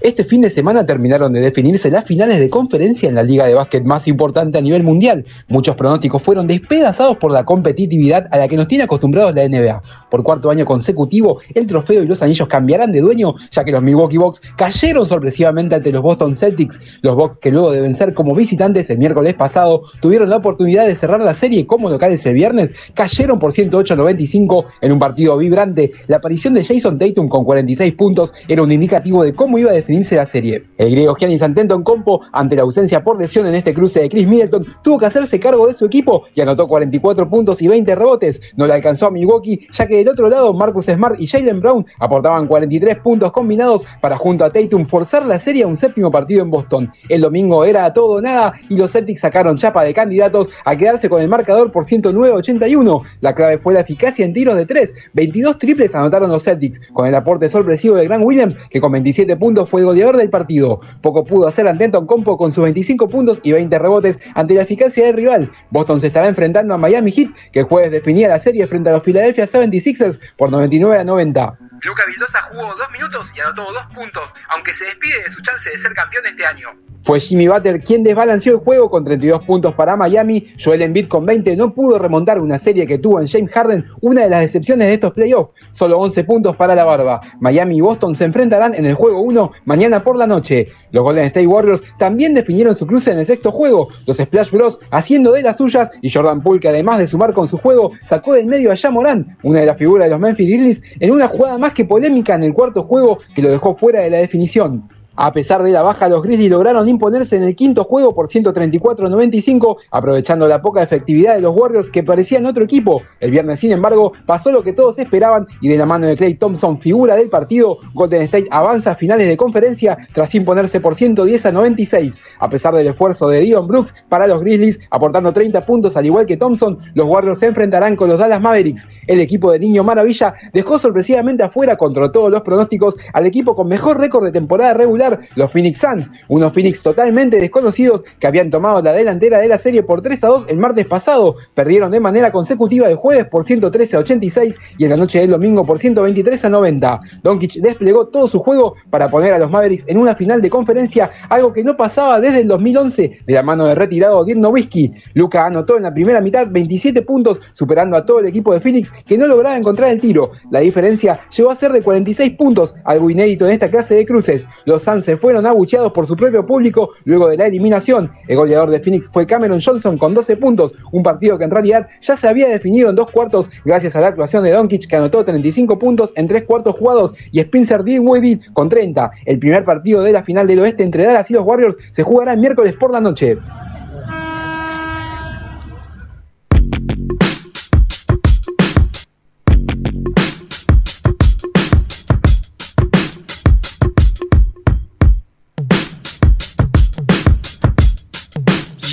Este 0.00 0.22
fin 0.22 0.42
de 0.42 0.50
semana 0.50 0.84
terminaron 0.84 1.32
de 1.32 1.40
definirse 1.40 1.90
las 1.90 2.04
finales 2.04 2.38
de 2.38 2.50
conferencia 2.50 3.08
en 3.08 3.14
la 3.14 3.22
liga 3.22 3.46
de 3.46 3.54
básquet 3.54 3.82
más 3.84 4.06
importante 4.06 4.58
a 4.58 4.60
nivel 4.60 4.82
mundial. 4.82 5.24
Muchos 5.48 5.76
pronósticos 5.76 6.22
fueron 6.22 6.46
despedazados 6.46 7.16
por 7.16 7.30
la 7.30 7.44
competitividad 7.44 8.28
a 8.30 8.36
la 8.36 8.46
que 8.46 8.56
nos 8.56 8.68
tiene 8.68 8.84
acostumbrados 8.84 9.34
la 9.34 9.48
NBA. 9.48 9.80
Por 10.14 10.22
cuarto 10.22 10.48
año 10.48 10.64
consecutivo, 10.64 11.40
el 11.56 11.66
trofeo 11.66 12.04
y 12.04 12.06
los 12.06 12.22
anillos 12.22 12.46
cambiarán 12.46 12.92
de 12.92 13.00
dueño, 13.00 13.34
ya 13.50 13.64
que 13.64 13.72
los 13.72 13.82
Milwaukee 13.82 14.16
Bucks 14.16 14.42
cayeron 14.56 15.08
sorpresivamente 15.08 15.74
ante 15.74 15.90
los 15.90 16.02
Boston 16.02 16.36
Celtics. 16.36 16.78
Los 17.02 17.16
Bucks, 17.16 17.38
que 17.38 17.50
luego 17.50 17.72
de 17.72 17.80
vencer 17.80 18.14
como 18.14 18.32
visitantes 18.32 18.88
el 18.90 18.98
miércoles 18.98 19.34
pasado, 19.34 19.82
tuvieron 20.00 20.30
la 20.30 20.36
oportunidad 20.36 20.86
de 20.86 20.94
cerrar 20.94 21.20
la 21.20 21.34
serie 21.34 21.66
como 21.66 21.90
locales 21.90 22.24
el 22.26 22.34
viernes, 22.34 22.72
cayeron 22.94 23.40
por 23.40 23.50
108 23.50 23.92
a 23.92 23.96
95 23.96 24.66
en 24.82 24.92
un 24.92 25.00
partido 25.00 25.36
vibrante. 25.36 25.90
La 26.06 26.18
aparición 26.18 26.54
de 26.54 26.64
Jason 26.64 26.96
Tatum 26.96 27.28
con 27.28 27.44
46 27.44 27.94
puntos 27.94 28.32
era 28.46 28.62
un 28.62 28.70
indicativo 28.70 29.24
de 29.24 29.34
cómo 29.34 29.58
iba 29.58 29.72
a 29.72 29.74
definirse 29.74 30.14
la 30.14 30.26
serie. 30.26 30.64
El 30.78 30.92
griego 30.92 31.16
Giannis 31.16 31.42
Antetokounmpo, 31.42 32.20
ante 32.30 32.54
la 32.54 32.62
ausencia 32.62 33.02
por 33.02 33.18
lesión 33.18 33.46
en 33.46 33.56
este 33.56 33.74
cruce 33.74 33.98
de 33.98 34.08
Chris 34.08 34.28
Middleton, 34.28 34.64
tuvo 34.84 34.96
que 34.96 35.06
hacerse 35.06 35.40
cargo 35.40 35.66
de 35.66 35.74
su 35.74 35.86
equipo 35.86 36.22
y 36.36 36.40
anotó 36.40 36.68
44 36.68 37.28
puntos 37.28 37.60
y 37.62 37.66
20 37.66 37.96
rebotes. 37.96 38.40
No 38.54 38.68
le 38.68 38.74
alcanzó 38.74 39.08
a 39.08 39.10
Milwaukee, 39.10 39.66
ya 39.72 39.88
que 39.88 40.03
del 40.04 40.12
otro 40.12 40.28
lado 40.28 40.52
Marcus 40.52 40.84
Smart 40.84 41.18
y 41.18 41.26
Jalen 41.26 41.60
Brown 41.60 41.86
aportaban 41.98 42.46
43 42.46 42.98
puntos 42.98 43.32
combinados 43.32 43.86
para 44.02 44.18
junto 44.18 44.44
a 44.44 44.52
Tatum 44.52 44.86
forzar 44.86 45.24
la 45.24 45.40
serie 45.40 45.64
a 45.64 45.66
un 45.66 45.78
séptimo 45.78 46.10
partido 46.10 46.42
en 46.42 46.50
Boston. 46.50 46.92
El 47.08 47.22
domingo 47.22 47.64
era 47.64 47.90
todo 47.94 48.16
o 48.16 48.20
nada 48.20 48.52
y 48.68 48.76
los 48.76 48.92
Celtics 48.92 49.22
sacaron 49.22 49.56
chapa 49.56 49.82
de 49.82 49.94
candidatos 49.94 50.50
a 50.66 50.76
quedarse 50.76 51.08
con 51.08 51.22
el 51.22 51.28
marcador 51.28 51.72
por 51.72 51.86
109-81. 51.86 53.02
La 53.22 53.34
clave 53.34 53.56
fue 53.58 53.72
la 53.72 53.80
eficacia 53.80 54.26
en 54.26 54.34
tiros 54.34 54.56
de 54.56 54.66
3. 54.66 54.92
22 55.14 55.58
triples 55.58 55.94
anotaron 55.94 56.28
los 56.28 56.44
Celtics, 56.44 56.80
con 56.92 57.06
el 57.06 57.14
aporte 57.14 57.48
sorpresivo 57.48 57.96
de 57.96 58.04
Grant 58.04 58.24
Williams, 58.24 58.56
que 58.68 58.80
con 58.82 58.92
27 58.92 59.36
puntos 59.36 59.70
fue 59.70 59.80
el 59.80 59.86
goleador 59.86 60.18
del 60.18 60.28
partido. 60.28 60.80
Poco 61.00 61.24
pudo 61.24 61.48
hacer 61.48 61.66
Antenton 61.66 62.06
Compo 62.06 62.36
con 62.36 62.52
sus 62.52 62.62
25 62.62 63.08
puntos 63.08 63.38
y 63.42 63.52
20 63.52 63.78
rebotes 63.78 64.18
ante 64.34 64.52
la 64.52 64.62
eficacia 64.62 65.06
del 65.06 65.14
rival. 65.14 65.50
Boston 65.70 66.02
se 66.02 66.08
estará 66.08 66.28
enfrentando 66.28 66.74
a 66.74 66.78
Miami 66.78 67.10
Heat, 67.10 67.30
que 67.52 67.60
el 67.60 67.64
jueves 67.64 67.90
definía 67.90 68.28
la 68.28 68.38
serie 68.38 68.66
frente 68.66 68.90
a 68.90 68.92
los 68.92 69.02
Philadelphia 69.02 69.46
76ers 69.94 70.20
por 70.36 70.50
99 70.50 70.98
a 70.98 71.04
90. 71.04 71.58
Luca 71.84 72.04
Vildosa 72.06 72.40
jugó 72.42 72.74
dos 72.74 72.90
minutos 72.90 73.32
y 73.36 73.40
anotó 73.40 73.70
dos 73.70 73.86
puntos, 73.94 74.34
aunque 74.48 74.72
se 74.72 74.86
despide 74.86 75.22
de 75.24 75.30
su 75.30 75.42
chance 75.42 75.68
de 75.68 75.78
ser 75.78 75.92
campeón 75.92 76.24
este 76.26 76.46
año. 76.46 76.68
Fue 77.04 77.20
Jimmy 77.20 77.48
Butler 77.48 77.82
quien 77.84 78.02
desbalanceó 78.02 78.54
el 78.54 78.60
juego 78.60 78.88
con 78.88 79.04
32 79.04 79.44
puntos 79.44 79.74
para 79.74 79.94
Miami. 79.94 80.54
Joel 80.58 80.80
Embiid 80.80 81.06
con 81.06 81.26
20 81.26 81.54
no 81.54 81.74
pudo 81.74 81.98
remontar 81.98 82.40
una 82.40 82.58
serie 82.58 82.86
que 82.86 82.96
tuvo 82.96 83.20
en 83.20 83.28
James 83.28 83.50
Harden, 83.52 83.84
una 84.00 84.22
de 84.22 84.30
las 84.30 84.40
decepciones 84.40 84.88
de 84.88 84.94
estos 84.94 85.12
playoffs. 85.12 85.52
Solo 85.72 85.98
11 85.98 86.24
puntos 86.24 86.56
para 86.56 86.74
la 86.74 86.84
barba. 86.84 87.20
Miami 87.40 87.76
y 87.76 87.80
Boston 87.82 88.14
se 88.14 88.24
enfrentarán 88.24 88.74
en 88.74 88.86
el 88.86 88.94
juego 88.94 89.20
1 89.20 89.52
mañana 89.66 90.02
por 90.02 90.16
la 90.16 90.26
noche. 90.26 90.68
Los 90.92 91.04
Golden 91.04 91.26
State 91.26 91.46
Warriors 91.46 91.82
también 91.98 92.32
definieron 92.32 92.74
su 92.74 92.86
cruce 92.86 93.10
en 93.10 93.18
el 93.18 93.26
sexto 93.26 93.52
juego. 93.52 93.88
Los 94.06 94.16
Splash 94.16 94.50
Bros 94.50 94.80
haciendo 94.90 95.32
de 95.32 95.42
las 95.42 95.58
suyas 95.58 95.90
y 96.00 96.10
Jordan 96.10 96.42
Poole 96.42 96.60
que 96.60 96.68
además 96.68 97.00
de 97.00 97.06
sumar 97.06 97.34
con 97.34 97.48
su 97.48 97.58
juego 97.58 97.92
sacó 98.06 98.32
del 98.32 98.46
medio 98.46 98.72
a 98.72 98.90
Morant, 98.90 99.28
una 99.42 99.60
de 99.60 99.66
las 99.66 99.76
figuras 99.76 100.06
de 100.06 100.10
los 100.10 100.20
Memphis 100.20 100.48
Grizzlies, 100.48 100.82
en 101.00 101.10
una 101.10 101.28
jugada 101.28 101.58
más 101.58 101.73
que 101.74 101.84
polémica 101.84 102.34
en 102.34 102.44
el 102.44 102.54
cuarto 102.54 102.84
juego 102.84 103.18
que 103.34 103.42
lo 103.42 103.50
dejó 103.50 103.74
fuera 103.74 104.00
de 104.00 104.10
la 104.10 104.18
definición. 104.18 104.88
A 105.16 105.32
pesar 105.32 105.62
de 105.62 105.70
la 105.70 105.82
baja, 105.82 106.08
los 106.08 106.22
Grizzlies 106.22 106.50
lograron 106.50 106.88
imponerse 106.88 107.36
en 107.36 107.44
el 107.44 107.54
quinto 107.54 107.84
juego 107.84 108.14
por 108.14 108.28
134-95, 108.28 109.76
aprovechando 109.92 110.48
la 110.48 110.60
poca 110.60 110.82
efectividad 110.82 111.36
de 111.36 111.40
los 111.40 111.54
Warriors 111.54 111.88
que 111.88 112.02
parecían 112.02 112.46
otro 112.46 112.64
equipo. 112.64 113.00
El 113.20 113.30
viernes, 113.30 113.60
sin 113.60 113.70
embargo, 113.70 114.12
pasó 114.26 114.50
lo 114.50 114.64
que 114.64 114.72
todos 114.72 114.98
esperaban 114.98 115.46
y 115.60 115.68
de 115.68 115.76
la 115.76 115.86
mano 115.86 116.08
de 116.08 116.16
Clay 116.16 116.34
Thompson, 116.34 116.80
figura 116.80 117.14
del 117.14 117.30
partido, 117.30 117.78
Golden 117.94 118.22
State 118.22 118.48
avanza 118.50 118.90
a 118.90 118.94
finales 118.96 119.28
de 119.28 119.36
conferencia 119.36 119.96
tras 120.12 120.34
imponerse 120.34 120.80
por 120.80 120.96
110 120.96 121.46
a 121.46 121.52
96. 121.52 122.16
A 122.40 122.50
pesar 122.50 122.74
del 122.74 122.88
esfuerzo 122.88 123.28
de 123.28 123.40
Dion 123.40 123.68
Brooks 123.68 123.94
para 124.08 124.26
los 124.26 124.40
Grizzlies, 124.40 124.80
aportando 124.90 125.32
30 125.32 125.64
puntos 125.64 125.96
al 125.96 126.06
igual 126.06 126.26
que 126.26 126.36
Thompson, 126.36 126.78
los 126.94 127.06
Warriors 127.06 127.38
se 127.38 127.46
enfrentarán 127.46 127.94
con 127.94 128.08
los 128.08 128.18
Dallas 128.18 128.42
Mavericks. 128.42 128.88
El 129.06 129.20
equipo 129.20 129.52
de 129.52 129.60
Niño 129.60 129.84
Maravilla 129.84 130.34
dejó 130.52 130.78
sorpresivamente 130.80 131.44
afuera 131.44 131.76
contra 131.76 132.10
todos 132.10 132.32
los 132.32 132.42
pronósticos 132.42 132.96
al 133.12 133.26
equipo 133.26 133.54
con 133.54 133.68
mejor 133.68 134.00
récord 134.00 134.24
de 134.24 134.32
temporada 134.32 134.74
regular, 134.74 135.03
los 135.34 135.50
Phoenix 135.50 135.80
Suns, 135.80 136.10
unos 136.28 136.52
Phoenix 136.52 136.82
totalmente 136.82 137.40
desconocidos 137.40 138.02
que 138.18 138.26
habían 138.26 138.50
tomado 138.50 138.82
la 138.82 138.92
delantera 138.92 139.38
de 139.38 139.48
la 139.48 139.58
serie 139.58 139.82
por 139.82 140.02
3 140.02 140.24
a 140.24 140.26
2 140.28 140.46
el 140.48 140.58
martes 140.58 140.86
pasado, 140.86 141.36
perdieron 141.54 141.90
de 141.90 142.00
manera 142.00 142.32
consecutiva 142.32 142.88
el 142.88 142.96
jueves 142.96 143.26
por 143.26 143.44
113 143.44 143.96
a 143.96 144.00
86 144.00 144.54
y 144.78 144.84
en 144.84 144.90
la 144.90 144.96
noche 144.96 145.20
del 145.20 145.30
domingo 145.30 145.64
por 145.64 145.78
123 145.78 146.44
a 146.44 146.48
90. 146.48 147.00
Doncic 147.22 147.54
desplegó 147.54 148.06
todo 148.08 148.26
su 148.26 148.40
juego 148.40 148.74
para 148.90 149.08
poner 149.08 149.32
a 149.32 149.38
los 149.38 149.50
Mavericks 149.50 149.84
en 149.86 149.98
una 149.98 150.14
final 150.14 150.40
de 150.40 150.50
conferencia, 150.50 151.10
algo 151.28 151.52
que 151.52 151.64
no 151.64 151.76
pasaba 151.76 152.20
desde 152.20 152.40
el 152.40 152.48
2011 152.48 153.20
de 153.26 153.34
la 153.34 153.42
mano 153.42 153.66
de 153.66 153.74
retirado 153.74 154.24
Dirk 154.24 154.38
Nowitzki. 154.38 154.92
Luca 155.14 155.46
anotó 155.46 155.76
en 155.76 155.84
la 155.84 155.94
primera 155.94 156.20
mitad 156.20 156.46
27 156.50 157.02
puntos, 157.02 157.40
superando 157.52 157.96
a 157.96 158.04
todo 158.04 158.20
el 158.20 158.26
equipo 158.26 158.52
de 158.52 158.60
Phoenix 158.60 158.90
que 159.06 159.18
no 159.18 159.26
lograba 159.26 159.56
encontrar 159.56 159.90
el 159.90 160.00
tiro. 160.00 160.32
La 160.50 160.60
diferencia 160.60 161.20
llegó 161.36 161.50
a 161.50 161.56
ser 161.56 161.72
de 161.72 161.82
46 161.82 162.34
puntos, 162.34 162.74
algo 162.84 163.10
inédito 163.10 163.46
en 163.46 163.52
esta 163.52 163.70
clase 163.70 163.94
de 163.94 164.06
cruces. 164.06 164.46
Los 164.64 164.88
se 165.02 165.16
fueron 165.16 165.46
abucheados 165.46 165.92
por 165.92 166.06
su 166.06 166.16
propio 166.16 166.46
público 166.46 166.90
luego 167.04 167.28
de 167.28 167.36
la 167.36 167.46
eliminación. 167.46 168.10
El 168.28 168.36
goleador 168.36 168.70
de 168.70 168.80
Phoenix 168.80 169.08
fue 169.12 169.26
Cameron 169.26 169.60
Johnson 169.60 169.98
con 169.98 170.14
12 170.14 170.36
puntos, 170.36 170.74
un 170.92 171.02
partido 171.02 171.38
que 171.38 171.44
en 171.44 171.50
realidad 171.50 171.88
ya 172.00 172.16
se 172.16 172.28
había 172.28 172.48
definido 172.48 172.90
en 172.90 172.96
dos 172.96 173.10
cuartos 173.10 173.50
gracias 173.64 173.96
a 173.96 174.00
la 174.00 174.08
actuación 174.08 174.44
de 174.44 174.52
Doncic 174.52 174.86
que 174.86 174.96
anotó 174.96 175.24
35 175.24 175.78
puntos 175.78 176.12
en 176.16 176.28
tres 176.28 176.44
cuartos 176.44 176.76
jugados 176.76 177.14
y 177.32 177.40
Spencer 177.40 177.82
Dinwiddie 177.82 178.40
con 178.52 178.68
30. 178.68 179.10
El 179.26 179.38
primer 179.38 179.64
partido 179.64 180.02
de 180.02 180.12
la 180.12 180.22
final 180.22 180.46
del 180.46 180.60
oeste 180.60 180.82
entre 180.82 181.04
Dallas 181.04 181.30
y 181.30 181.34
los 181.34 181.44
Warriors 181.44 181.76
se 181.92 182.02
jugará 182.02 182.32
el 182.32 182.40
miércoles 182.40 182.74
por 182.78 182.92
la 182.92 183.00
noche. 183.00 183.38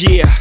Yeah, 0.02 0.41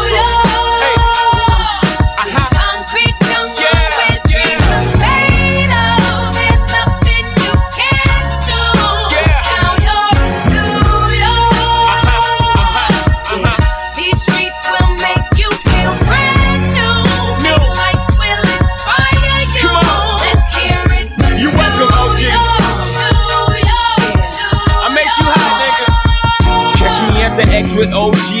With 27.81 27.93
OG 27.93 28.40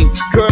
is 0.00 0.22
blinding. 0.32 0.51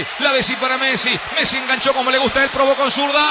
La 0.00 0.26
la 0.26 0.32
Bessi 0.32 0.56
para 0.56 0.76
Messi. 0.76 1.10
Messi 1.34 1.56
enganchó 1.56 1.92
como 1.92 2.10
le 2.10 2.18
gusta, 2.18 2.44
él 2.44 2.50
probó 2.50 2.76
con 2.76 2.90
zurda. 2.90 3.24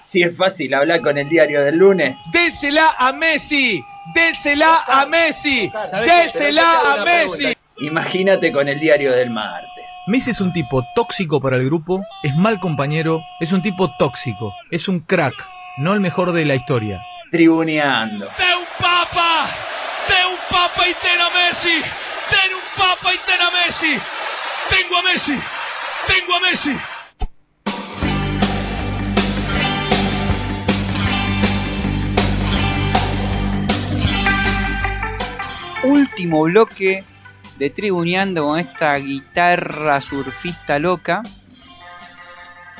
Si 0.00 0.22
es 0.22 0.36
fácil 0.36 0.72
hablar 0.74 1.02
con 1.02 1.18
el 1.18 1.28
diario 1.28 1.62
del 1.62 1.78
lunes. 1.78 2.16
Désela 2.30 2.94
a 2.98 3.12
Messi, 3.12 3.84
désela 4.14 4.84
a 4.86 5.06
Messi, 5.06 5.70
désela 6.04 6.94
a 6.94 7.04
Messi. 7.04 7.52
Imagínate 7.78 8.52
con 8.52 8.68
el 8.68 8.80
diario 8.80 9.12
del 9.12 9.30
martes. 9.30 9.84
Messi 10.06 10.30
es 10.30 10.40
un 10.40 10.52
tipo 10.52 10.84
tóxico 10.94 11.40
para 11.40 11.56
el 11.56 11.64
grupo, 11.64 12.02
es 12.22 12.34
mal 12.36 12.60
compañero, 12.60 13.22
es 13.40 13.52
un 13.52 13.60
tipo 13.60 13.90
tóxico, 13.98 14.54
es 14.70 14.86
un 14.86 15.00
crack, 15.00 15.34
no 15.78 15.92
el 15.92 16.00
mejor 16.00 16.32
de 16.32 16.44
la 16.44 16.54
historia. 16.54 17.02
Tribuneando. 17.30 18.26
¡De 18.26 18.56
un 18.56 18.66
papa! 18.78 19.48
¡De 20.08 20.26
un 20.32 20.38
papa 20.48 20.84
y 20.86 20.94
Messi! 21.34 22.05
¡Den 22.96 23.02
un 23.02 23.02
papa 23.02 23.14
y 23.14 23.18
ten 23.26 23.40
a 23.40 23.50
Messi! 23.50 24.00
¡Tengo 24.70 24.98
a 24.98 25.02
Messi! 25.02 25.38
¡Tengo 26.06 26.34
a 26.34 26.40
Messi! 26.40 26.76
Último 35.82 36.42
bloque 36.42 37.04
de 37.58 37.70
Tribuneando 37.70 38.46
con 38.46 38.58
esta 38.58 38.96
guitarra 38.96 40.00
surfista 40.00 40.78
loca. 40.78 41.22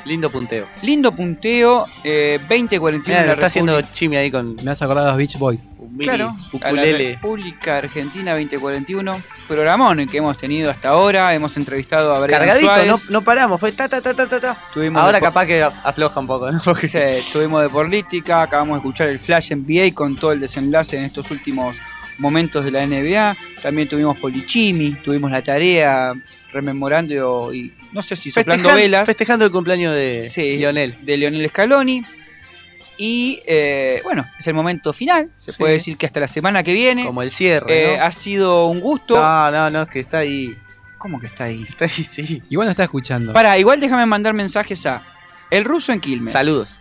Lindo 0.05 0.29
punteo. 0.29 0.67
Lindo 0.83 1.11
punteo, 1.13 1.85
eh, 2.03 2.39
2041 2.47 3.01
Mirá, 3.05 3.21
en 3.21 3.27
lo 3.27 3.33
está 3.33 3.47
haciendo 3.47 3.81
Chimi 3.81 4.15
ahí 4.15 4.31
con. 4.31 4.55
Me 4.63 4.71
has 4.71 4.81
acordado 4.81 5.07
de 5.07 5.11
los 5.11 5.17
Beach 5.17 5.37
Boys. 5.37 5.69
Claro, 5.99 6.27
a 6.29 6.57
la 6.59 6.67
ukulele. 6.69 7.13
República 7.15 7.77
Argentina 7.77 8.31
2041. 8.33 9.21
Programón 9.47 9.99
el 9.99 10.07
que 10.07 10.17
hemos 10.19 10.37
tenido 10.37 10.69
hasta 10.71 10.89
ahora. 10.89 11.33
Hemos 11.33 11.57
entrevistado 11.57 12.15
a 12.15 12.19
Brian 12.21 12.39
Cargadito, 12.39 12.67
no, 12.85 12.97
Suárez. 12.97 13.09
no 13.09 13.21
paramos, 13.21 13.59
fue 13.59 13.71
ta 13.73 13.89
ta 13.89 13.99
ta 14.01 14.13
ta 14.13 14.27
ta 14.29 14.39
ta. 14.39 14.57
Tuvimos 14.73 15.01
Ahora 15.01 15.13
de 15.17 15.19
po- 15.19 15.25
capaz 15.25 15.45
que 15.45 15.63
af- 15.63 15.73
afloja 15.83 16.19
un 16.19 16.27
poco, 16.27 16.51
¿no? 16.51 16.61
Porque 16.63 16.87
Sí, 16.87 16.97
estuvimos 16.99 17.61
de 17.63 17.69
política, 17.69 18.43
acabamos 18.43 18.75
de 18.75 18.79
escuchar 18.79 19.07
el 19.09 19.19
Flash 19.19 19.51
NBA 19.51 19.93
con 19.93 20.15
todo 20.15 20.31
el 20.31 20.39
desenlace 20.39 20.97
en 20.97 21.03
estos 21.05 21.31
últimos 21.31 21.75
momentos 22.19 22.63
de 22.63 22.71
la 22.71 22.83
NBA. 22.85 23.35
También 23.61 23.87
tuvimos 23.89 24.17
Polichimi, 24.19 24.93
tuvimos 25.03 25.31
la 25.31 25.41
tarea 25.43 26.13
rememorando 26.51 27.53
y 27.53 27.73
no 27.91 28.01
sé 28.01 28.15
si 28.15 28.31
soplando 28.31 28.69
Festejan- 28.69 28.75
velas 28.75 29.05
Festejando 29.05 29.45
el 29.45 29.51
cumpleaños 29.51 29.93
de 29.93 30.27
Sí, 30.29 30.57
Lionel. 30.57 30.95
de 31.01 31.17
Lionel 31.17 31.49
Scaloni. 31.49 32.03
Y 32.99 33.41
eh, 33.45 34.01
bueno, 34.03 34.25
es 34.39 34.47
el 34.47 34.53
momento 34.55 34.91
final. 34.91 35.31
Se 35.37 35.51
Sí. 35.51 35.57
puede 35.59 35.73
decir 35.73 35.97
que 35.97 36.07
hasta 36.07 36.19
la 36.19 36.27
semana 36.27 36.63
que 36.63 36.73
viene. 36.73 37.05
Como 37.05 37.21
el 37.21 37.29
cierre, 37.31 37.93
Eh, 37.93 37.97
¿no? 37.97 38.03
Ha 38.03 38.11
sido 38.11 38.65
un 38.67 38.79
gusto. 38.79 39.15
No, 39.15 39.51
no, 39.51 39.69
no, 39.69 39.81
es 39.83 39.87
que 39.89 39.99
está 39.99 40.19
ahí. 40.19 40.57
¿Cómo 40.97 41.19
que 41.19 41.27
está 41.27 41.43
ahí? 41.43 41.63
Está 41.69 41.85
ahí, 41.85 41.91
sí. 41.91 42.41
Igual 42.49 42.65
no 42.65 42.71
está 42.71 42.83
escuchando. 42.83 43.33
Para, 43.33 43.55
igual 43.59 43.79
déjame 43.79 44.05
mandar 44.07 44.33
mensajes 44.33 44.83
a 44.87 45.03
El 45.51 45.63
Ruso 45.63 45.91
en 45.91 45.99
Quilmes. 45.99 46.33
Saludos. 46.33 46.79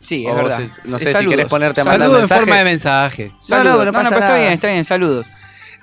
Sí, 0.00 0.24
O 0.26 0.30
es 0.30 0.36
verdad. 0.36 0.58
si- 0.58 0.90
no 0.90 0.96
Es 0.96 1.02
sé 1.02 1.08
si 1.08 1.12
saludos. 1.14 1.32
querés 1.32 1.46
ponerte 1.50 1.80
a 1.80 1.84
mandar 1.84 2.08
Saludo 2.08 2.22
en 2.22 2.28
forma 2.28 2.58
de 2.58 2.64
mensaje. 2.64 3.32
Saludos. 3.40 3.78
No, 3.78 3.78
no, 3.78 3.84
no 3.86 3.92
pasa 3.92 4.08
pero 4.10 4.20
está 4.22 4.36
bien, 4.38 4.52
está 4.52 4.68
bien, 4.68 4.84
saludos. 4.84 5.26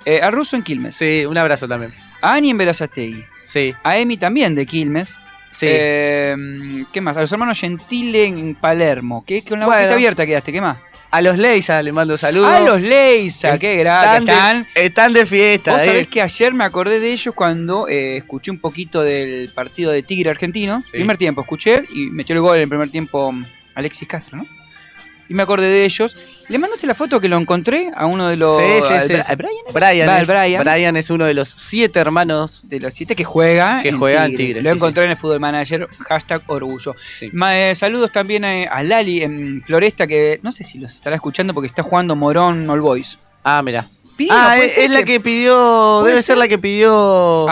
Eh, 0.06 0.20
a 0.22 0.30
Ruso 0.30 0.56
en 0.56 0.62
Quilmes. 0.62 0.96
Sí, 0.96 1.26
un 1.28 1.36
abrazo 1.36 1.68
también. 1.68 1.92
A 2.24 2.34
Ani 2.34 2.50
en 2.50 2.58
Verazategui. 2.58 3.24
Sí. 3.46 3.74
A 3.84 3.98
Emi 3.98 4.16
también 4.16 4.54
de 4.54 4.64
Quilmes. 4.66 5.16
Sí. 5.50 5.66
Eh, 5.68 6.84
¿Qué 6.92 7.00
más? 7.00 7.16
A 7.16 7.20
los 7.20 7.30
hermanos 7.32 7.58
Gentile 7.60 8.24
en 8.24 8.54
Palermo. 8.54 9.24
¿Qué, 9.26 9.42
con 9.44 9.60
la 9.60 9.66
Bueno. 9.66 9.80
boquita 9.82 9.94
abierta 9.94 10.26
quedaste? 10.26 10.50
¿Qué 10.52 10.60
más? 10.60 10.78
A 11.10 11.20
los 11.22 11.38
Leisa 11.38 11.80
le 11.80 11.92
mando 11.92 12.18
saludos. 12.18 12.48
A 12.52 12.58
los 12.58 12.80
Leisa, 12.80 13.56
qué 13.56 13.76
grande. 13.76 14.32
Están 14.32 14.62
de- 14.74 14.84
están 14.84 15.12
de 15.12 15.26
fiesta, 15.26 15.72
Vos 15.72 15.82
eh. 15.82 15.84
sabés 15.84 16.08
que 16.08 16.20
ayer 16.22 16.52
me 16.54 16.64
acordé 16.64 16.98
de 16.98 17.12
ellos 17.12 17.32
cuando 17.36 17.86
eh, 17.88 18.16
escuché 18.16 18.50
un 18.50 18.58
poquito 18.58 19.00
del 19.02 19.52
partido 19.54 19.92
de 19.92 20.02
Tigre 20.02 20.30
argentino. 20.30 20.82
Primer 20.90 21.16
tiempo, 21.16 21.42
escuché 21.42 21.84
y 21.94 22.06
metió 22.10 22.34
el 22.34 22.40
gol 22.42 22.56
en 22.56 22.62
el 22.62 22.68
primer 22.68 22.90
tiempo 22.90 23.30
mm, 23.30 23.44
Alexis 23.76 24.08
Castro, 24.08 24.38
¿no? 24.38 24.46
Y 25.28 25.34
me 25.34 25.42
acordé 25.42 25.68
de 25.68 25.84
ellos. 25.84 26.16
¿Le 26.48 26.58
mandaste 26.58 26.86
la 26.86 26.94
foto 26.94 27.18
que 27.20 27.28
lo 27.28 27.38
encontré 27.38 27.90
a 27.94 28.04
uno 28.04 28.28
de 28.28 28.36
los. 28.36 28.56
Sí, 28.58 28.62
sí, 28.82 28.94
sí. 29.06 29.34
Brian? 29.36 29.54
Brian, 29.72 30.20
es, 30.20 30.26
Brian. 30.26 30.62
Brian 30.62 30.96
es 30.98 31.08
uno 31.08 31.24
de 31.24 31.32
los 31.32 31.48
siete 31.48 31.98
hermanos 31.98 32.60
de 32.64 32.80
los 32.80 32.92
siete 32.92 33.16
que 33.16 33.24
juega 33.24 33.80
que 33.82 33.88
en 33.88 33.98
juega 33.98 34.26
en 34.26 34.32
Tigre. 34.32 34.44
Tigre. 34.46 34.62
Lo 34.62 34.70
sí, 34.70 34.76
encontré 34.76 35.04
en 35.04 35.10
el 35.12 35.16
Fútbol 35.16 35.40
Manager, 35.40 35.88
hashtag 36.06 36.42
orgullo. 36.46 36.94
Ma- 37.32 37.58
eh, 37.58 37.74
saludos 37.74 38.12
también 38.12 38.44
a, 38.44 38.64
a 38.64 38.82
Lali 38.82 39.22
en 39.22 39.62
Floresta, 39.64 40.06
que 40.06 40.40
no 40.42 40.52
sé 40.52 40.62
si 40.64 40.78
los 40.78 40.92
estará 40.92 41.16
escuchando 41.16 41.54
porque 41.54 41.68
está 41.68 41.82
jugando 41.82 42.14
Morón 42.14 42.68
All 42.68 42.82
Boys. 42.82 43.18
Ah, 43.42 43.62
mira. 43.62 43.86
Ah, 44.30 44.58
es, 44.58 44.90
la 44.90 45.02
que- 45.02 45.18
pidió. 45.20 45.98
¿Puede 46.02 46.12
Debe 46.12 46.22
ser 46.22 46.34
ser? 46.34 46.38
la 46.38 46.48
que 46.48 46.58
pidió. 46.58 47.46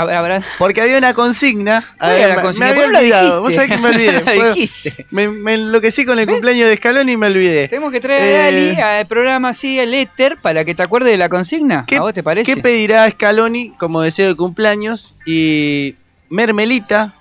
Porque 0.59 0.81
había 0.81 0.97
una 0.99 1.13
consigna. 1.15 1.83
¿Cuál 1.99 2.11
A 2.11 2.15
era 2.17 2.27
ver, 2.27 2.29
la 2.31 2.37
me- 2.37 2.43
consigna? 2.43 2.67
Me 2.67 2.71
había 2.73 2.83
¿Por 2.85 2.93
qué 2.93 2.99
olvidado. 2.99 3.43
Vos 3.43 3.55
sabés 3.55 3.71
que 3.71 3.79
me 3.79 3.89
olvidé. 3.89 4.21
Fue- 4.83 5.03
me, 5.11 5.29
me 5.29 5.55
enloquecí 5.55 6.05
con 6.05 6.19
el 6.19 6.27
cumpleaños 6.27 6.69
de 6.69 6.77
Scaloni 6.77 7.13
y 7.13 7.17
me 7.17 7.27
olvidé. 7.27 7.69
Tenemos 7.69 7.91
que 7.93 8.01
traer 8.01 8.41
a 8.41 8.49
Eh, 8.49 8.53
Lali 8.75 8.81
al 8.81 9.07
programa 9.07 9.49
así, 9.51 9.79
el 9.81 9.93
éter, 9.95 10.37
para 10.41 10.65
que 10.65 10.75
te 10.75 10.83
acuerdes 10.83 11.11
de 11.13 11.19
la 11.19 11.29
consigna. 11.29 11.85
¿A 11.97 12.01
vos 12.01 12.13
te 12.15 12.23
parece? 12.23 12.55
¿Qué 12.55 12.61
pedirá 12.61 13.11
Scaloni 13.11 13.71
como 13.79 14.01
deseo 14.01 14.29
de 14.29 14.37
cumpleaños? 14.37 15.15
Y 15.27 15.97
Mermelita, 16.31 17.15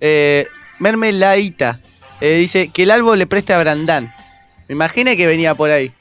eh, 0.00 0.46
Mermelaita, 0.78 1.80
eh, 2.20 2.36
dice 2.36 2.68
que 2.68 2.82
el 2.84 2.90
árbol 2.90 3.18
le 3.18 3.26
preste 3.26 3.52
a 3.52 3.58
Brandán. 3.58 4.12
Me 4.68 4.74
imaginé 4.74 5.16
que 5.16 5.26
venía 5.26 5.54
por 5.54 5.70
ahí. 5.70 5.92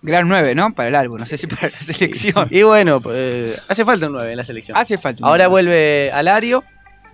Gran 0.00 0.28
9, 0.28 0.54
¿no? 0.54 0.72
Para 0.74 0.88
el 0.90 0.94
álbum, 0.94 1.18
no 1.18 1.26
sé 1.26 1.36
si 1.38 1.46
para 1.48 1.62
la 1.62 1.68
selección. 1.70 2.46
Y 2.50 2.62
bueno, 2.62 3.00
pues, 3.00 3.60
hace 3.68 3.84
falta 3.84 4.06
un 4.06 4.12
9 4.12 4.30
en 4.30 4.36
la 4.36 4.44
selección. 4.44 4.76
Hace 4.78 4.96
falta 4.96 5.24
un 5.24 5.28
Ahora 5.28 5.44
nueve. 5.48 5.50
vuelve 5.50 6.10
Alario. 6.12 6.62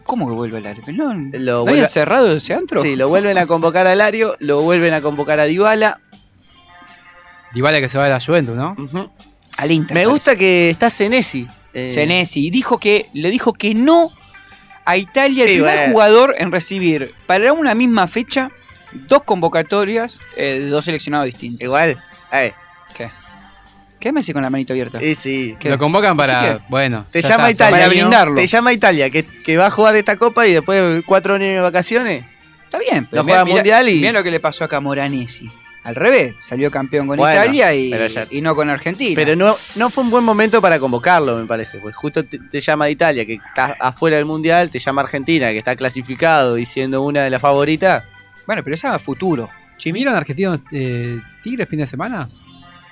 ¿Cómo 0.04 0.28
que 0.28 0.34
vuelve 0.34 0.58
al 0.58 0.66
área? 0.66 0.84
¿No, 0.92 1.14
Lo 1.14 1.64
¿no 1.64 1.64
vuelve- 1.64 1.86
cerrado 1.86 2.30
ese 2.32 2.52
antro? 2.52 2.82
Sí, 2.82 2.94
lo 2.94 3.08
vuelven 3.08 3.38
a 3.38 3.46
convocar 3.46 3.86
a 3.86 3.92
Alario, 3.92 4.36
lo 4.38 4.60
vuelven 4.60 4.92
a 4.92 5.00
convocar 5.00 5.40
a 5.40 5.44
Dybala. 5.44 5.98
Dybala 7.54 7.80
que 7.80 7.88
se 7.88 7.96
va 7.98 8.04
de 8.04 8.10
la 8.10 8.20
Juventus, 8.20 8.54
¿no? 8.56 8.76
Al 9.56 9.70
Inter. 9.70 9.94
Me 9.94 10.06
gusta 10.06 10.36
que 10.36 10.68
está 10.70 10.90
Senesi. 10.90 11.46
eh, 11.72 11.90
Senesi. 11.92 12.46
Y 12.46 12.50
dijo 12.50 12.78
que, 12.78 13.06
le 13.14 13.30
dijo 13.30 13.52
que 13.54 13.74
no 13.74 14.10
a 14.84 14.96
Italia, 14.98 15.44
el 15.44 15.48
Sí, 15.48 15.54
primer 15.56 15.76
bueno. 15.76 15.92
jugador 15.92 16.34
en 16.38 16.52
recibir 16.52 17.14
para 17.26 17.52
una 17.54 17.74
misma 17.74 18.06
fecha 18.06 18.50
dos 18.92 19.22
convocatorias 19.22 20.20
eh, 20.36 20.58
de 20.60 20.68
dos 20.68 20.84
seleccionados 20.84 21.26
distintos. 21.26 21.62
Igual, 21.62 21.98
eh. 22.32 22.52
¿Qué? 22.52 22.54
¿Qué 24.04 24.12
me 24.12 24.20
hace 24.20 24.34
con 24.34 24.42
la 24.42 24.50
manito 24.50 24.74
abierta? 24.74 25.00
Sí. 25.16 25.56
¿Qué? 25.58 25.70
Lo 25.70 25.78
convocan 25.78 26.14
para. 26.14 26.58
¿Sí? 26.58 26.62
Bueno. 26.68 27.06
Te 27.10 27.22
llama 27.22 27.48
está, 27.48 27.68
Italia. 27.68 27.86
para 27.86 27.88
brindarlo. 27.88 28.34
Te 28.34 28.46
llama 28.46 28.70
Italia, 28.70 29.08
que, 29.08 29.24
que 29.24 29.56
va 29.56 29.68
a 29.68 29.70
jugar 29.70 29.96
esta 29.96 30.16
copa 30.16 30.46
y 30.46 30.52
después 30.52 30.96
de 30.96 31.02
cuatro 31.04 31.36
años 31.36 31.48
de 31.54 31.60
vacaciones. 31.62 32.22
Está 32.66 32.78
bien, 32.80 33.06
pero 33.10 33.22
No 33.22 33.28
juega 33.30 33.46
mundial 33.46 33.88
y- 33.88 34.00
Mira 34.00 34.12
lo 34.12 34.22
que 34.22 34.30
le 34.30 34.40
pasó 34.40 34.68
a 34.70 34.80
Moranesi. 34.80 35.50
Al 35.84 35.94
revés, 35.94 36.34
salió 36.40 36.70
campeón 36.70 37.06
con 37.06 37.16
Bueno, 37.16 37.32
Italia 37.44 37.72
y, 37.74 37.88
ya- 38.10 38.26
y 38.30 38.42
no 38.42 38.54
con 38.54 38.68
Argentina. 38.68 39.14
Pero 39.16 39.36
no, 39.36 39.56
no 39.76 39.88
fue 39.88 40.04
un 40.04 40.10
buen 40.10 40.22
momento 40.22 40.60
para 40.60 40.78
convocarlo, 40.78 41.38
me 41.38 41.46
parece. 41.46 41.78
Pues 41.78 41.96
justo 41.96 42.22
te, 42.26 42.38
te 42.38 42.60
llama 42.60 42.84
de 42.84 42.90
Italia, 42.90 43.24
que 43.24 43.36
está 43.36 43.74
afuera 43.80 44.18
del 44.18 44.26
mundial, 44.26 44.68
te 44.68 44.80
llama 44.80 45.00
Argentina, 45.00 45.50
que 45.50 45.56
está 45.56 45.76
clasificado 45.76 46.58
y 46.58 46.66
siendo 46.66 47.00
una 47.00 47.22
de 47.22 47.30
las 47.30 47.40
favoritas. 47.40 48.04
Bueno, 48.46 48.62
pero 48.62 48.74
esa 48.74 48.94
a 48.94 48.98
futuro. 48.98 49.48
¿Vieron 49.82 50.14
Argentinos 50.14 50.60
eh, 50.72 51.20
Tigre 51.42 51.64
fin 51.64 51.78
de 51.78 51.86
semana? 51.86 52.28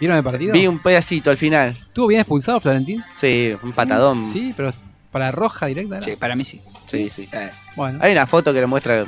¿Vieron 0.03 0.17
el 0.17 0.25
partido? 0.25 0.53
Vi 0.53 0.67
un 0.67 0.81
pedacito 0.81 1.31
al 1.31 1.37
final. 1.37 1.69
¿Estuvo 1.71 2.09
bien 2.09 2.23
expulsado 2.23 2.59
Florentín? 2.61 3.05
Sí, 3.15 3.53
un 3.63 3.73
patadón. 3.73 4.25
Sí, 4.25 4.53
pero 4.57 4.73
para 5.13 5.31
roja 5.31 5.67
directa. 5.67 5.99
¿era? 5.99 6.05
Sí, 6.05 6.17
para 6.17 6.35
mí 6.35 6.45
sí. 6.45 6.61
Sí, 6.87 7.09
sí. 7.09 7.29
Bueno. 7.77 8.01
Hay 8.03 8.11
una 8.11 8.27
foto 8.27 8.53
que 8.53 8.59
le 8.59 8.67
muestra 8.67 9.05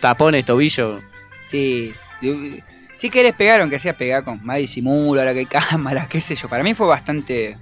tapones, 0.00 0.44
tobillo. 0.44 1.00
Sí. 1.48 1.92
Si 2.94 3.10
querés 3.10 3.32
pegar, 3.32 3.60
aunque 3.60 3.80
sea 3.80 3.96
pegar 3.96 4.22
con 4.22 4.38
más 4.46 4.58
disimulo, 4.58 5.18
ahora 5.20 5.32
que 5.32 5.40
hay 5.40 5.46
cámara, 5.46 6.06
qué 6.08 6.20
sé 6.20 6.36
yo. 6.36 6.48
Para 6.48 6.62
mí 6.62 6.74
fue 6.74 6.86
bastante. 6.86 7.58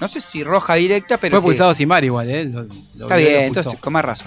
No 0.00 0.08
sé 0.08 0.18
si 0.18 0.42
roja 0.42 0.74
directa, 0.74 1.16
pero 1.18 1.36
Fue 1.36 1.42
sí. 1.42 1.46
pulsado 1.46 1.74
sin 1.76 1.86
mar 1.86 2.02
igual, 2.02 2.28
¿eh? 2.28 2.44
Lo- 2.46 2.66
lo 2.96 3.04
Está 3.04 3.14
bien, 3.18 3.42
entonces, 3.44 3.78
con 3.78 3.92
más 3.92 4.04
razón. 4.04 4.26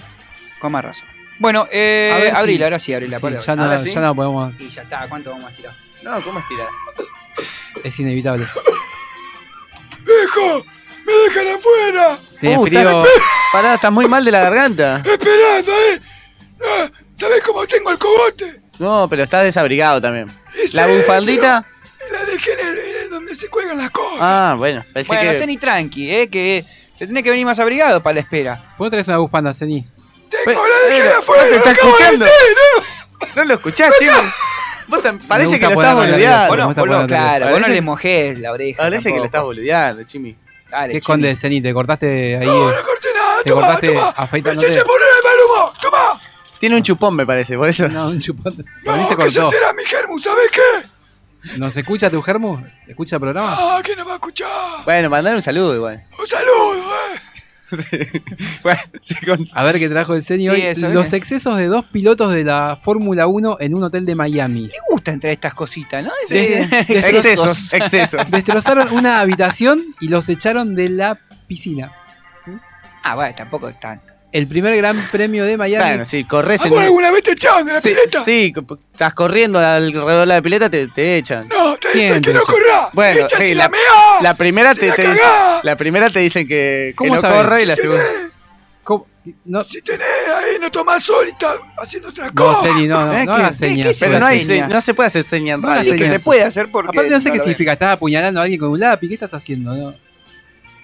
Con 0.62 0.72
más 0.72 0.86
razón. 0.86 1.06
Bueno, 1.38 1.68
eh, 1.70 2.30
si- 2.32 2.34
abril, 2.38 2.64
ahora 2.64 2.80
sí, 2.80 2.94
abril 2.94 3.12
la 3.12 3.18
sí, 3.18 3.22
palabra. 3.24 3.46
ya, 3.46 3.56
no, 3.58 3.84
ya 3.86 4.00
no 4.00 4.16
podemos. 4.16 4.54
Y 4.58 4.70
ya 4.70 4.84
está, 4.84 5.06
¿cuánto 5.10 5.32
vamos 5.32 5.52
a 5.52 5.54
tirar? 5.54 5.76
No, 6.02 6.22
¿cómo 6.22 6.40
estirar? 6.40 6.68
Es 7.84 8.00
inevitable. 8.00 8.46
¡Viejo! 10.06 10.66
¡Me 11.06 11.14
dejan 11.14 11.48
afuera! 11.56 12.20
Tiene 12.40 12.58
Uh, 12.58 12.66
frío. 12.66 12.80
estás- 13.04 13.24
Pará, 13.52 13.74
estás 13.76 13.92
muy 13.92 14.06
mal 14.08 14.24
de 14.26 14.32
la 14.32 14.42
garganta. 14.42 14.98
¡Esperando, 15.06 15.72
eh! 15.72 16.00
Ah, 16.64 16.92
¿Sabés 17.14 17.44
cómo 17.44 17.66
tengo 17.66 17.92
el 17.92 17.98
cogote? 17.98 18.62
No, 18.80 19.08
pero 19.10 19.24
estás 19.24 19.44
desabrigado 19.44 20.02
también. 20.02 20.28
¿La 20.74 20.88
bufandita? 20.88 21.66
La 22.12 22.24
dejé 22.26 22.54
en 22.54 22.60
el, 22.68 22.78
en 22.78 22.96
el 23.04 23.10
donde 23.10 23.36
se 23.36 23.48
cuelgan 23.50 23.78
las 23.78 23.92
cosas. 23.92 24.18
Ah, 24.22 24.56
bueno, 24.58 24.84
pensé 24.94 25.08
Bueno, 25.14 25.32
que... 25.32 25.38
sé 25.40 25.48
ni 25.48 25.58
tranqui, 25.58 26.12
eh, 26.14 26.30
que 26.30 26.66
te 26.98 27.08
tenés 27.08 27.24
que 27.24 27.30
venir 27.32 27.46
más 27.46 27.60
abrigado 27.60 28.02
para 28.04 28.16
la 28.16 28.20
espera. 28.22 28.76
¿Vos 28.78 28.90
traes 28.92 29.08
una 29.08 29.18
bufanda, 29.18 29.54
Ceni? 29.54 29.86
Tengo 30.46 30.62
la 30.68 30.90
dejé 30.90 31.02
Pero, 31.04 31.20
afuera, 31.20 31.44
¿no 31.44 31.50
te 31.50 31.56
lo 31.56 31.58
está 31.58 31.70
acabo 31.72 31.88
de 31.98 32.04
escuchando? 32.04 32.26
decir, 32.26 32.56
¿no? 32.56 33.36
¿No 33.36 33.44
lo 33.46 33.54
escuchás, 33.56 33.94
chico? 34.00 34.14
Vos 34.88 35.04
tam- 35.04 35.20
parece 35.28 35.60
que 35.60 35.66
lo 35.66 35.72
estás 35.72 35.96
boludeando. 35.96 36.48
Vos 36.48 36.58
no, 36.58 36.86
me 36.86 36.98
no, 37.02 37.08
claro, 37.08 37.50
vos 37.50 37.60
no 37.62 37.68
le 37.68 37.82
mojés 37.82 38.40
la 38.40 38.52
oreja. 38.52 38.84
Parece 38.84 39.10
que 39.10 39.16
lo 39.18 39.24
tampoco. 39.24 39.26
estás 39.26 39.44
boludeando, 39.44 40.04
Chimi. 40.04 40.36
Dale, 40.70 40.92
¿Qué 40.92 40.98
escondes, 40.98 41.40
Ceni? 41.40 41.62
¿Te 41.62 41.74
cortaste 41.74 42.38
ahí? 42.38 42.46
No, 42.46 42.70
eh? 42.70 42.74
no 42.78 42.86
corté 42.86 43.08
nada, 43.16 43.38
¿Te 43.44 43.50
toma, 43.50 43.62
cortaste 43.62 43.88
toma. 43.94 44.06
Me 44.18 44.24
afeitándote? 44.24 44.68
hiciste 44.68 44.86
poner 44.86 45.08
el 45.18 45.24
mal 45.24 45.46
humor, 45.46 45.74
toma. 45.82 46.22
Tiene 46.60 46.76
un 46.78 46.84
chupón, 46.84 47.16
me 47.16 47.26
parece, 47.26 47.56
por 47.58 47.70
eso. 47.70 47.88
No, 47.88 48.08
un 48.08 48.20
chupón. 48.20 48.54
No, 48.84 49.08
se 49.08 49.16
que 49.16 49.30
se 49.30 49.40
entera 49.40 49.72
mi 49.74 49.84
germu, 49.86 50.20
¿sabés 50.20 50.52
qué? 50.52 51.58
¿Nos 51.58 51.78
escucha 51.78 52.10
tu 52.10 52.22
germo? 52.22 52.62
¿Escucha 52.88 53.16
el 53.16 53.22
programa? 53.22 53.56
Ah, 53.58 53.80
¿quién 53.84 53.98
nos 53.98 54.08
va 54.08 54.12
a 54.12 54.16
escuchar? 54.16 54.50
Bueno, 54.84 55.10
mandar 55.10 55.36
un 55.36 55.42
saludo 55.42 55.76
igual. 55.76 56.04
Un 56.20 56.28
saludo, 56.28 56.74
eh. 57.14 57.20
Bueno, 58.64 58.80
sí, 59.02 59.16
con- 59.26 59.48
A 59.54 59.64
ver 59.66 59.78
qué 59.80 59.90
trajo 59.90 60.14
el 60.16 60.24
Sí, 60.24 60.36
eso, 60.62 60.90
Los 60.90 61.14
¿eh? 61.14 61.18
excesos 61.18 61.58
de 61.58 61.66
dos 61.68 61.86
pilotos 61.86 62.34
de 62.34 62.44
la 62.44 62.80
Fórmula 62.82 63.28
1 63.28 63.58
en 63.60 63.74
un 63.76 63.84
hotel 63.84 64.06
de 64.06 64.16
Miami. 64.16 64.68
Le 64.68 64.74
gusta 64.90 65.12
entre 65.12 65.32
estas 65.32 65.54
cositas, 65.54 66.04
¿no? 66.04 66.12
De- 66.30 66.62
Excesos, 66.88 67.74
excesos. 67.74 68.22
Destrozaron 68.32 68.92
una 68.94 69.20
habitación 69.20 69.84
y 70.00 70.08
los 70.10 70.28
echaron 70.30 70.76
de 70.76 70.90
la 70.90 71.20
piscina. 71.48 71.92
Ah, 73.04 73.16
bueno, 73.16 73.34
tampoco 73.36 73.70
es 73.70 73.80
tanto. 73.80 74.14
El 74.32 74.46
primer 74.48 74.76
gran 74.76 75.02
premio 75.10 75.46
de 75.46 75.56
Miami. 75.58 75.86
Bueno, 75.90 76.06
sí, 76.06 76.24
corres 76.26 76.62
¿A 76.62 76.68
en 76.68 76.74
un... 76.74 76.80
alguna 76.80 77.12
vez 77.12 77.24
te 77.24 77.32
echaban 77.32 77.66
de 77.66 77.74
la 77.74 77.82
Sí, 77.82 77.90
pileta? 77.90 78.24
sí, 78.26 78.54
estás 78.92 79.14
corriendo 79.14 79.58
alrededor 79.58 80.20
de 80.22 80.26
la 80.26 80.42
pileta, 80.42 80.70
te, 80.70 80.88
te 80.88 81.18
echan. 81.18 81.48
No, 81.48 81.78
te 81.78 81.88
¿Quién 81.90 82.04
dicen 82.08 82.22
te 82.22 82.30
que 82.30 82.34
no 82.34 82.42
corrás. 82.44 82.90
Bueno, 82.94 83.16
te 83.20 83.24
echas 83.24 83.40
sí, 83.40 83.54
la- 83.56 83.70
la. 83.70 84.22
La 84.22 84.34
primera 84.36 84.76
te, 84.76 84.88
la 84.88 84.96
te- 84.96 85.20
la 85.64 85.76
primera 85.78 86.10
te 86.10 86.20
dicen 86.20 86.46
que, 86.48 86.90
que 86.90 86.94
¿Cómo 86.96 87.16
no 87.16 87.22
sabes? 87.22 87.38
corra 87.38 87.62
y 87.62 87.66
la 87.66 87.76
Si 87.78 87.82
segunda. 87.84 88.04
¿Cómo? 88.84 89.08
No, 89.46 89.64
Si 89.64 89.82
tenés 89.82 90.06
ahí, 90.36 90.58
no 90.60 90.70
tomás 90.72 91.04
sol 91.04 91.26
y 91.28 91.32
estás 91.32 91.58
haciendo 91.78 92.10
otra 92.10 92.28
no, 92.28 92.34
cosa. 92.36 92.64
Ceni, 92.64 92.88
no, 92.88 93.06
no, 93.06 93.14
¿Eh? 93.14 93.26
no 93.26 93.36
¿Qué- 93.36 93.42
hagas 93.42 93.58
señas. 93.58 93.98
Pero 94.00 94.20
no, 94.20 94.26
hay 94.26 94.40
seña? 94.42 94.68
no 94.68 94.82
se 94.82 94.94
puede 94.94 95.08
hacer 95.08 95.24
seña 95.24 95.54
en 95.56 95.62
No 95.62 95.68
Sí, 95.70 95.74
radio. 95.76 95.92
que 95.94 95.98
señas. 96.00 96.14
se 96.14 96.20
puede 96.20 96.44
hacer 96.44 96.70
porque. 96.72 96.90
Aparte 96.98 97.10
no 97.10 97.20
sé 97.22 97.30
no 97.30 97.34
qué 97.36 97.40
significa, 97.40 97.74
estás 97.74 97.94
apuñalando 97.94 98.40
a 98.42 98.44
alguien 98.44 98.60
con 98.60 98.70
un 98.72 98.80
lápiz, 98.80 99.08
¿qué 99.08 99.14
estás 99.16 99.34
haciendo? 99.34 99.74
No? 99.74 99.96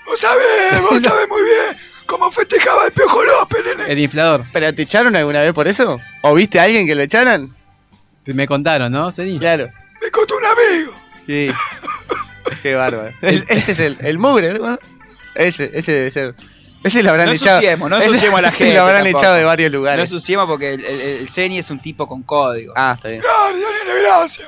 Vos 0.06 0.20
sabés, 0.20 0.82
vos 0.82 1.02
sabés 1.04 1.28
muy 1.30 1.42
bien 1.44 1.78
cómo 2.18 2.32
festejaba 2.32 2.86
el 2.86 2.92
Piojo 2.92 3.22
López, 3.24 3.60
nene. 3.66 3.92
El 3.92 4.00
inflador. 4.00 4.46
¿Pero 4.54 4.74
te 4.74 4.84
echaron 4.84 5.16
alguna 5.16 5.42
vez 5.42 5.54
por 5.54 5.68
eso? 5.68 6.00
¿O 6.22 6.34
viste 6.34 6.60
a 6.60 6.64
alguien 6.64 6.86
que 6.86 6.96
lo 6.96 7.02
echaron? 7.04 7.56
Me 8.26 8.48
contaron, 8.48 8.92
¿no, 8.92 9.12
Ceni? 9.12 9.38
Claro. 9.40 9.70
Me 10.02 10.12
contó 10.12 10.36
un 10.38 10.46
amigo. 10.46 10.96
Sí. 11.26 11.48
Qué 12.62 12.76
bárbaro. 12.76 13.14
El- 13.22 13.46
ese 13.50 13.72
es 13.74 13.80
el, 13.80 13.98
el 14.02 14.20
mugre, 14.20 14.54
¿no? 14.54 14.78
Ese, 15.36 15.72
ese 15.74 15.92
debe 15.92 16.12
ser. 16.12 16.36
Ese 16.84 17.02
lo 17.02 17.10
habrán 17.12 17.28
No 17.28 17.32
echado. 17.32 17.58
ensuciemos, 17.58 17.90
no 17.90 17.98
ese- 17.98 18.08
ensuciemos 18.08 18.40
a 18.40 18.42
la 18.42 18.48
ese 18.50 18.58
gente. 18.58 18.74
lo 18.76 18.82
habrán 18.84 19.04
tampoco. 19.04 19.20
echado 19.24 19.36
de 19.36 19.44
varios 19.44 19.72
No 19.72 19.78
lugares. 19.80 20.10
ensuciemos 20.12 20.48
porque 20.48 20.74
el, 20.76 20.86
el, 20.86 21.00
el 21.02 21.30
Ceni 21.30 21.58
es 21.60 21.70
un 21.70 21.80
tipo 21.80 22.08
con 22.08 22.24
código. 22.24 22.74
Ah, 22.76 22.94
está 22.96 23.10
bien. 23.10 23.22
Claro, 23.22 23.58
ya 23.58 23.86
nene, 23.86 24.00
gracias. 24.02 24.48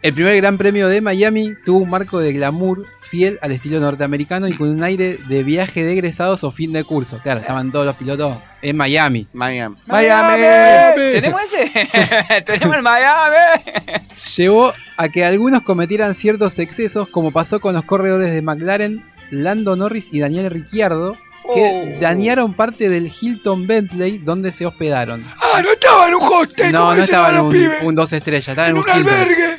El 0.00 0.14
primer 0.14 0.36
gran 0.36 0.58
premio 0.58 0.86
de 0.86 1.00
Miami 1.00 1.54
tuvo 1.64 1.78
un 1.78 1.90
marco 1.90 2.20
de 2.20 2.32
glamour 2.32 2.86
fiel 3.02 3.36
al 3.42 3.50
estilo 3.50 3.80
norteamericano 3.80 4.46
y 4.46 4.52
con 4.52 4.68
un 4.68 4.82
aire 4.84 5.18
de 5.28 5.42
viaje 5.42 5.82
de 5.82 5.92
egresados 5.92 6.44
o 6.44 6.52
fin 6.52 6.72
de 6.72 6.84
curso. 6.84 7.18
Claro, 7.20 7.40
estaban 7.40 7.72
todos 7.72 7.84
los 7.84 7.96
pilotos 7.96 8.38
en 8.62 8.76
Miami. 8.76 9.26
Miami. 9.32 9.76
¿Tenemos 9.88 11.40
ese? 11.42 11.70
¿Tenemos 12.46 12.76
el 12.76 12.82
Miami? 12.82 13.36
Llevó 14.36 14.72
a 14.96 15.08
que 15.08 15.24
algunos 15.24 15.62
cometieran 15.62 16.14
ciertos 16.14 16.60
excesos, 16.60 17.08
como 17.08 17.32
pasó 17.32 17.58
con 17.58 17.74
los 17.74 17.82
corredores 17.82 18.32
de 18.32 18.40
McLaren, 18.40 19.04
Lando 19.30 19.74
Norris 19.74 20.08
y 20.12 20.20
Daniel 20.20 20.50
Ricciardo, 20.50 21.14
que 21.54 21.96
Oh. 21.98 22.00
dañaron 22.00 22.52
parte 22.52 22.90
del 22.90 23.10
Hilton 23.20 23.66
Bentley 23.66 24.18
donde 24.18 24.52
se 24.52 24.66
hospedaron. 24.66 25.24
Ah, 25.40 25.62
no 25.62 25.70
estaba 25.72 26.06
en 26.08 26.14
un 26.14 26.22
hostel, 26.22 26.72
No, 26.72 26.80
como 26.80 26.94
no 26.94 27.02
estaba 27.02 27.30
en 27.30 27.38
un, 27.40 27.56
un 27.84 27.94
dos 27.94 28.12
estrellas, 28.12 28.48
estaba 28.48 28.68
en, 28.68 28.76
en 28.76 28.82
un 28.82 28.90
un 28.90 28.96
Hilton. 28.98 29.12
albergue. 29.14 29.57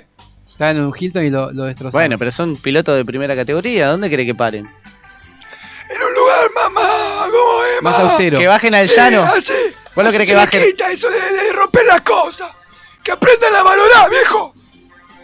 Estaba 0.60 0.72
en 0.72 0.82
un 0.82 0.94
Hilton 0.98 1.24
y 1.24 1.30
lo, 1.30 1.54
lo 1.54 1.64
destrozaron. 1.64 1.94
Bueno, 1.94 2.18
pero 2.18 2.32
son 2.32 2.58
pilotos 2.58 2.94
de 2.98 3.06
primera 3.06 3.34
categoría. 3.34 3.88
¿Dónde 3.88 4.10
cree 4.12 4.26
que 4.26 4.36
paren? 4.36 4.66
En 4.66 6.02
un 6.04 6.14
lugar, 6.14 6.50
mamá, 6.54 6.90
¿cómo 7.32 7.64
es, 7.78 7.82
Más 7.82 7.98
mamá? 7.98 8.10
austero. 8.12 8.38
Que 8.40 8.48
bajen 8.48 8.76
al 8.76 8.88
Sí, 8.90 8.96
llano. 8.96 9.24
así. 9.24 9.54
¿Vos 9.96 10.04
no 10.04 10.10
así 10.10 10.18
crees 10.18 10.28
se 10.28 10.34
que 10.34 10.36
bajen? 10.36 10.62
quita 10.66 10.92
eso 10.92 11.08
de, 11.10 11.16
de 11.18 11.54
romper 11.54 11.86
las 11.86 12.02
cosas. 12.02 12.50
Que 13.02 13.14
aprendan 13.14 13.56
a 13.56 13.64
valorar, 13.64 14.10
viejo. 14.10 14.54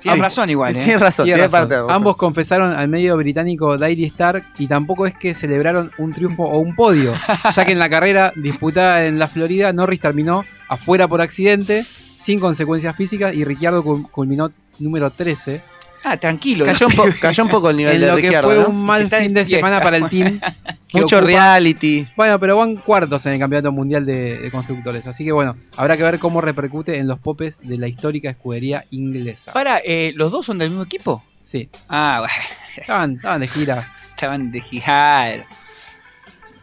Tienes 0.01 0.17
Sí. 0.19 0.21
razón 0.21 0.49
igual, 0.51 0.75
¿eh? 0.77 0.79
Tienes 0.81 1.01
razón, 1.01 1.25
Tiene 1.25 1.37
tiene 1.39 1.47
razón. 1.47 1.59
parte 1.59 1.73
de 1.75 1.81
razón. 1.81 1.93
Ambos 1.95 2.15
confesaron 2.15 2.71
al 2.73 2.87
medio 2.87 3.17
británico 3.17 3.77
Daily 3.77 4.05
Star 4.05 4.41
y 4.57 4.67
tampoco 4.67 5.05
es 5.05 5.15
que 5.17 5.33
celebraron 5.33 5.91
un 5.97 6.13
triunfo 6.13 6.43
o 6.43 6.59
un 6.59 6.75
podio, 6.75 7.13
ya 7.53 7.65
que 7.65 7.73
en 7.73 7.79
la 7.79 7.89
carrera 7.89 8.31
disputada 8.37 9.05
en 9.05 9.19
la 9.19 9.27
Florida, 9.27 9.73
Norris 9.73 9.99
terminó 9.99 10.45
afuera 10.69 11.07
por 11.09 11.21
accidente, 11.21 11.83
sin 12.25 12.39
consecuencias 12.39 12.95
físicas, 12.95 13.35
y 13.35 13.43
Ricciardo 13.45 13.83
cul- 13.83 14.09
culminó 14.09 14.51
número 14.79 15.11
13, 15.11 15.61
Ah, 16.07 16.17
tranquilo. 16.17 16.65
Cayó 16.65 16.85
un, 16.85 16.93
po- 16.93 17.05
cayó 17.19 17.43
un 17.43 17.49
poco 17.49 17.69
el 17.71 17.77
nivel 17.77 17.95
en 17.95 18.01
de 18.01 18.07
lo 18.07 18.15
que 18.15 18.21
Ricciardo, 18.21 18.49
fue 18.49 18.59
¿no? 18.59 18.67
un 18.69 18.85
mal 18.85 19.09
fin 19.09 19.33
de 19.33 19.43
fiesta. 19.43 19.55
semana 19.67 19.81
para 19.81 19.97
el 19.97 20.07
team. 20.07 20.39
Mucho 20.93 21.17
ocupa- 21.17 21.21
reality. 21.27 22.07
Bueno, 22.15 22.39
pero 22.39 22.57
van 22.57 22.75
cuartos 22.77 23.25
en 23.25 23.33
el 23.33 23.39
Campeonato 23.39 23.71
Mundial 23.71 24.05
de, 24.05 24.37
de 24.37 24.51
Constructores, 24.51 25.05
así 25.07 25.25
que 25.25 25.31
bueno, 25.31 25.55
habrá 25.77 25.97
que 25.97 26.03
ver 26.03 26.19
cómo 26.19 26.41
repercute 26.41 26.97
en 26.99 27.07
los 27.07 27.17
popes 27.19 27.59
de 27.67 27.77
la 27.79 27.87
histórica 27.87 28.29
escudería 28.29 28.85
inglesa. 28.91 29.51
Para, 29.53 29.79
eh, 29.83 30.13
¿los 30.15 30.31
dos 30.31 30.45
son 30.45 30.57
del 30.59 30.69
mismo 30.69 30.83
equipo? 30.83 31.23
Sí, 31.41 31.69
Ah, 31.89 32.17
bueno. 32.19 32.33
estaban, 32.77 33.15
estaban 33.15 33.41
de 33.41 33.47
gira. 33.47 33.93
Estaban 34.11 34.51
de 34.51 34.61
girar. 34.61 35.45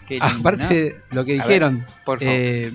Qué 0.06 0.14
lindo, 0.14 0.26
Aparte 0.39 0.62
¿no? 0.64 0.68
de 0.70 0.97
lo 1.10 1.24
que 1.24 1.32
A 1.32 1.36
ver, 1.39 1.44
dijeron, 1.47 1.86
por 2.05 2.18
favor. 2.20 2.34
eh, 2.34 2.72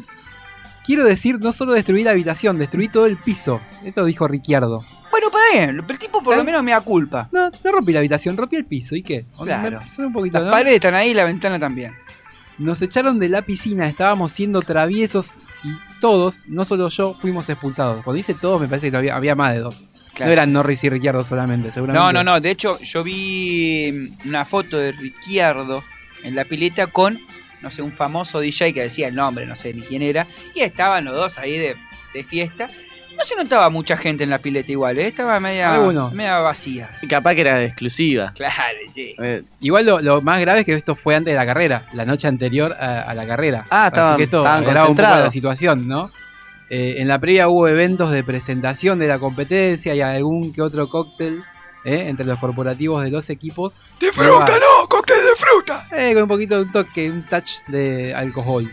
quiero 0.88 1.03
decir, 1.03 1.38
no 1.39 1.53
solo 1.53 1.73
destruí 1.73 2.03
la 2.03 2.11
habitación, 2.11 2.57
destruí 2.57 2.88
todo 2.88 3.05
el 3.05 3.18
piso. 3.18 3.61
Esto 3.84 4.03
dijo 4.05 4.27
Ricciardo. 4.27 4.84
Bueno, 5.11 5.30
para 5.30 5.43
bien. 5.53 5.85
El 5.88 5.99
tipo 5.99 6.23
por 6.23 6.35
lo 6.35 6.41
¿Eh? 6.41 6.45
menos 6.45 6.64
me 6.64 6.72
da 6.72 6.81
culpa. 6.81 7.30
No, 7.31 7.51
no 7.64 7.72
rompí 7.72 7.93
la 7.93 7.99
habitación, 7.99 8.35
rompí 8.38 8.55
el 8.55 8.65
piso. 8.65 8.95
¿Y 8.95 9.03
qué? 9.03 9.26
Claro. 9.43 9.80
Me- 9.99 10.05
un 10.05 10.14
poquito, 10.14 10.39
Las 10.39 10.45
¿no? 10.47 10.51
paredes 10.51 10.76
están 10.76 10.95
ahí 10.95 11.11
y 11.11 11.14
la 11.14 11.26
ventana 11.26 11.59
también. 11.59 11.93
Nos 12.57 12.81
echaron 12.81 13.19
de 13.19 13.30
la 13.30 13.43
piscina, 13.43 13.88
estábamos 13.88 14.31
siendo 14.31 14.61
traviesos 14.64 15.39
y 15.64 15.69
todos, 15.99 16.43
no 16.47 16.65
solo 16.65 16.89
yo, 16.89 17.15
fuimos 17.22 17.47
expulsados. 17.49 18.03
Cuando 18.03 18.18
dice 18.18 18.34
todos, 18.34 18.59
me 18.59 18.68
parece 18.68 18.89
que 18.89 18.97
había, 18.97 19.15
había 19.15 19.35
más 19.35 19.53
de 19.53 19.59
dos. 19.59 19.84
Claro. 20.14 20.30
No 20.30 20.34
eran 20.34 20.51
Norris 20.53 20.84
y 20.84 20.89
Ricciardo 20.89 21.23
solamente, 21.23 21.72
seguramente. 21.72 22.03
No, 22.03 22.11
no, 22.11 22.23
no. 22.23 22.41
De 22.41 22.49
hecho, 22.49 22.80
yo 22.80 23.03
vi 23.03 24.11
una 24.26 24.45
foto 24.45 24.77
de 24.77 24.91
Ricciardo 24.91 25.84
en 26.23 26.34
la 26.34 26.45
pileta 26.45 26.88
con, 26.88 27.19
no 27.68 27.72
sé, 27.72 27.81
un 27.81 27.91
famoso 27.91 28.39
DJ 28.39 28.73
que 28.73 28.81
decía 28.81 29.07
el 29.07 29.15
nombre, 29.15 29.45
no 29.45 29.56
sé 29.56 29.73
ni 29.73 29.81
quién 29.81 30.02
era. 30.02 30.26
Y 30.56 30.61
estaban 30.61 31.03
los 31.06 31.14
dos 31.15 31.38
ahí 31.38 31.57
de, 31.57 31.76
de 32.14 32.23
fiesta. 32.23 32.69
No 33.18 33.26
se 33.26 33.35
notaba 33.35 33.69
mucha 33.72 33.98
gente 33.98 34.23
en 34.23 34.30
la 34.30 34.38
pileta 34.38 34.72
igual, 34.72 34.99
¿eh? 34.99 35.07
Estaba 35.07 35.39
media, 35.39 35.73
Alguno. 35.73 36.11
media 36.11 36.38
vacía. 36.38 36.91
Y 37.02 37.07
capaz 37.07 37.34
que 37.34 37.41
era 37.41 37.64
exclusiva. 37.64 38.31
Claro, 38.35 38.53
sí. 38.94 39.15
Eh, 39.22 39.41
Igual 39.60 39.85
lo, 39.88 39.99
lo 40.02 40.22
más 40.22 40.39
grave 40.39 40.60
es 40.60 40.65
que 40.68 40.73
esto 40.73 40.95
fue 40.95 41.15
antes 41.15 41.34
de 41.34 41.35
la 41.38 41.45
carrera, 41.45 41.88
la 41.94 42.06
noche 42.06 42.27
anterior 42.27 42.77
a, 42.80 43.02
a 43.02 43.14
la 43.15 43.26
carrera. 43.26 43.65
Ah, 43.72 43.85
Así 43.88 43.95
estaban- 43.95 44.18
que 44.18 44.23
esto 44.23 44.38
estaban 44.38 44.60
agravaba 44.60 44.81
un 44.89 44.95
poco 44.95 45.02
concentrados. 45.03 45.26
la 45.26 45.31
situación, 45.31 45.88
¿no? 45.88 46.11
Eh, 46.69 46.95
en 46.99 47.07
la 47.07 47.18
previa 47.18 47.48
hubo 47.48 47.68
eventos 47.68 48.11
de 48.11 48.23
presentación 48.23 48.99
de 48.99 49.07
la 49.07 49.18
competencia 49.19 49.95
y 49.95 50.02
algún 50.02 50.53
que 50.53 50.61
otro 50.61 50.88
cóctel 50.89 51.41
¿eh? 51.83 52.05
entre 52.07 52.25
los 52.25 52.39
corporativos 52.39 53.03
de 53.03 53.11
los 53.11 53.29
equipos. 53.29 53.79
De 53.99 54.11
fruta, 54.11 54.53
no, 54.59 54.87
cóctel 54.87 55.17
de 55.17 55.35
fruta. 55.35 55.87
Eh, 55.91 56.13
con 56.13 56.23
un 56.23 56.27
poquito 56.29 56.55
de 56.55 56.61
un 56.63 56.71
toque, 56.71 57.09
un 57.11 57.27
touch 57.27 57.51
de 57.67 58.13
alcohol. 58.13 58.71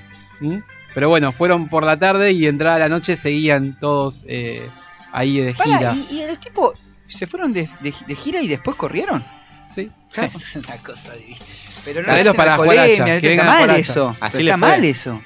Pero 0.95 1.09
bueno, 1.09 1.33
fueron 1.33 1.69
por 1.69 1.85
la 1.85 1.99
tarde 1.99 2.33
y 2.33 2.47
entrada 2.47 2.79
la 2.79 2.89
noche 2.89 3.17
seguían 3.17 3.79
todos 3.81 4.25
eh, 4.29 4.69
ahí 5.13 5.39
de 5.41 5.55
gira. 5.55 5.95
¿y, 5.95 6.21
y 6.21 6.27
los 6.27 6.39
tipos 6.39 6.79
se 7.07 7.27
fueron 7.27 7.53
de, 7.53 7.69
de- 7.81 7.95
de 8.07 8.15
gira 8.15 8.41
y 8.41 8.49
después 8.49 8.77
corrieron? 8.77 9.25
Sí. 9.75 9.91
Es 10.17 10.55
una 10.57 10.77
cosa 10.79 11.13
divina. 11.15 11.39
Pero 11.85 12.03
no 12.03 12.13
hacen 12.13 12.35
para 12.35 12.57
la 12.57 12.87
que 13.21 13.33
está 13.33 13.45
mal 13.45 13.71
eso. 13.71 14.17
Así 14.21 14.39
está 14.43 14.57
mal 14.57 14.85
eso. 14.85 15.21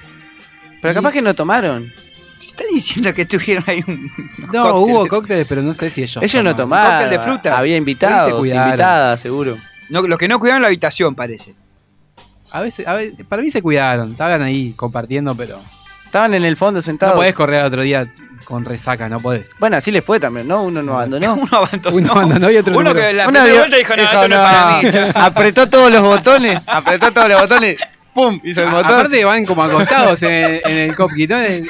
Pero 0.80 0.94
capaz 0.94 1.12
que 1.12 1.20
no 1.22 1.34
tomaron. 1.34 1.92
Está 2.40 2.64
diciendo 2.72 3.12
que 3.14 3.24
tuvieron 3.26 3.64
ahí 3.66 3.82
un. 3.86 4.10
No, 4.52 4.76
hubo 4.76 5.06
cócteles. 5.06 5.46
pero 5.48 5.62
no 5.62 5.74
sé 5.74 5.90
si 5.90 6.02
ellos. 6.02 6.22
Ellos 6.22 6.44
no 6.44 6.54
tomaron. 6.56 6.90
Cóctel 6.92 7.10
de 7.10 7.18
frutas. 7.18 7.58
Había 7.58 7.76
invitados, 7.76 8.30
se 8.32 8.38
cuidaron. 8.38 8.68
invitadas, 8.68 9.20
seguro. 9.20 9.56
No, 9.90 10.02
los 10.02 10.18
que 10.18 10.28
no 10.28 10.38
cuidaron 10.38 10.62
la 10.62 10.68
habitación, 10.68 11.14
parece. 11.14 11.54
A 12.50 12.60
veces, 12.62 12.86
a 12.86 12.94
veces, 12.94 13.26
para 13.28 13.42
mí 13.42 13.50
se 13.50 13.60
cuidaron, 13.62 14.12
estaban 14.12 14.42
ahí 14.42 14.72
compartiendo, 14.76 15.34
pero. 15.34 15.60
Estaban 16.06 16.32
en 16.34 16.44
el 16.44 16.56
fondo 16.56 16.78
No 16.78 16.82
sentados. 16.82 17.16
podés 17.16 17.34
correr 17.34 17.60
al 17.60 17.66
otro 17.66 17.82
día 17.82 18.10
con 18.44 18.64
resaca, 18.64 19.10
no 19.10 19.20
podés. 19.20 19.50
Bueno, 19.60 19.76
así 19.76 19.92
le 19.92 20.00
fue 20.00 20.18
también, 20.18 20.48
¿no? 20.48 20.62
Uno 20.62 20.82
no 20.82 20.94
abandonó. 20.94 21.34
Uno 21.34 21.48
abandonó. 21.52 21.96
Uno 21.96 22.12
abandonó 22.12 22.50
y 22.50 22.56
otro 22.56 22.72
Uno 22.78 22.90
número. 22.90 23.06
que 23.06 23.12
la 23.12 23.24
primera 23.24 23.44
dio- 23.44 23.58
vuelta 23.58 23.76
dijo, 23.76 23.94
no, 23.96 24.02
esto 24.02 24.28
no 24.28 24.34
es 24.36 24.40
para 24.40 24.80
mí. 24.82 24.90
cha". 24.90 25.10
apretó 25.26 25.68
todos 25.68 25.90
los 25.92 26.00
botones, 26.02 26.58
apretó 26.66 27.12
todos 27.12 27.28
los 27.28 27.40
botones, 27.42 27.76
¡pum! 28.18 28.40
Hizo 28.44 28.62
el 28.62 28.68
A- 28.68 28.70
motor. 28.72 28.92
Aparte 28.94 29.24
van 29.24 29.44
como 29.44 29.62
acostados 29.62 30.22
en, 30.22 30.60
en 30.64 30.76
el 30.90 30.94
cockpit, 30.96 31.30
¿no? 31.30 31.40
En- 31.40 31.68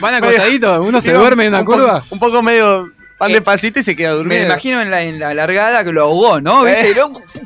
Van 0.00 0.14
acostaditos, 0.14 0.86
uno 0.86 1.00
se 1.00 1.12
duerme 1.12 1.44
en 1.44 1.48
una 1.50 1.60
un 1.60 1.64
poco- 1.66 1.78
curva. 1.78 2.04
un 2.10 2.18
poco 2.18 2.42
medio, 2.42 2.90
van 3.18 3.32
despacito 3.32 3.80
y 3.80 3.82
se 3.82 3.94
queda 3.96 4.10
Me 4.12 4.16
durmiendo. 4.18 4.46
imagino 4.48 4.80
en 4.82 4.90
la, 4.90 5.02
en 5.02 5.18
la 5.18 5.32
largada 5.34 5.84
que 5.84 5.92
lo 5.92 6.02
ahogó, 6.02 6.40
¿no? 6.40 6.62
¿Viste? 6.64 6.90
Eh. 6.90 6.94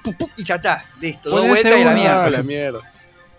Y, 0.05 0.13
pu, 0.13 0.31
y 0.37 0.45
ya 0.45 0.55
está. 0.57 0.85
Listo, 1.01 1.31
dos 1.31 1.47
vueltas 1.47 1.79
y 1.79 1.85
la 1.85 1.93
mierda. 1.95 2.25
Ah, 2.25 2.31
la 2.31 2.43
mierda. 2.43 2.81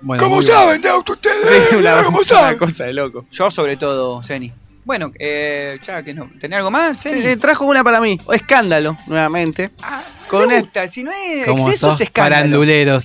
Bueno, 0.03 0.23
¿Cómo 0.23 0.41
saben 0.41 0.81
de 0.81 0.89
auto 0.89 1.13
ustedes? 1.13 1.67
Sí, 1.69 1.75
una, 1.75 2.03
¿Cómo 2.03 2.17
una 2.19 2.27
saben? 2.27 2.57
cosa 2.57 2.85
de 2.85 2.93
loco. 2.93 3.25
Yo 3.31 3.51
sobre 3.51 3.77
todo, 3.77 4.23
Zeni. 4.23 4.51
Bueno, 4.83 5.11
eh, 5.19 5.77
ya 5.83 6.01
que 6.01 6.11
no. 6.11 6.27
¿Tenés 6.39 6.57
algo 6.57 6.71
más, 6.71 6.99
Zeni? 7.03 7.23
Eh, 7.23 7.37
trajo 7.37 7.65
una 7.65 7.83
para 7.83 8.01
mí. 8.01 8.19
Escándalo, 8.33 8.97
nuevamente. 9.05 9.69
Ah, 9.83 10.01
con, 10.31 10.41
me 10.41 10.47
una, 10.47 10.59
gusta. 10.61 10.87
Si 10.87 11.03
no 11.03 11.11
es 11.11 11.45
Como 11.45 11.65
exceso, 11.67 11.91
sos 11.91 12.01
es 12.01 12.09
farandulero, 12.13 12.99
sos 12.99 13.03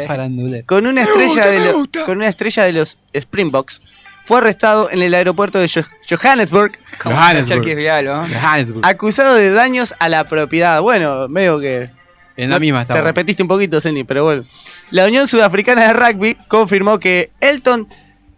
Sí. 0.00 0.06
farandulero. 0.06 0.64
con 0.66 0.86
una 0.86 1.02
estrella 1.02 1.26
gusta, 1.34 1.48
de 1.50 1.58
los, 1.72 2.04
con 2.06 2.16
una 2.18 2.28
estrella 2.28 2.62
de 2.64 2.72
los 2.72 2.98
Springboks. 3.12 3.82
Fue 4.24 4.38
arrestado 4.38 4.90
en 4.90 5.02
el 5.02 5.12
aeropuerto 5.14 5.58
de 5.58 5.68
Jo- 5.68 5.82
Johannesburg, 6.08 6.72
Como 7.02 7.16
Johannesburg. 7.16 7.48
Cherkis 7.62 7.76
Vial, 7.76 8.04
¿no? 8.04 8.26
Johannesburg. 8.28 8.86
acusado 8.86 9.34
de 9.34 9.50
daños 9.50 9.94
a 9.98 10.08
la 10.08 10.24
propiedad. 10.24 10.80
Bueno, 10.82 11.26
medio 11.28 11.58
que 11.58 11.90
En 12.36 12.48
la 12.48 12.56
No, 12.56 12.60
misma 12.60 12.84
Te 12.86 13.00
repetiste 13.02 13.42
un 13.42 13.48
poquito, 13.48 13.80
Zeni, 13.80 14.04
pero 14.04 14.24
bueno. 14.24 14.44
La 14.90 15.06
Unión 15.06 15.26
Sudafricana 15.28 15.88
de 15.88 15.92
Rugby 15.92 16.36
confirmó 16.48 16.98
que 16.98 17.30
Elton 17.40 17.86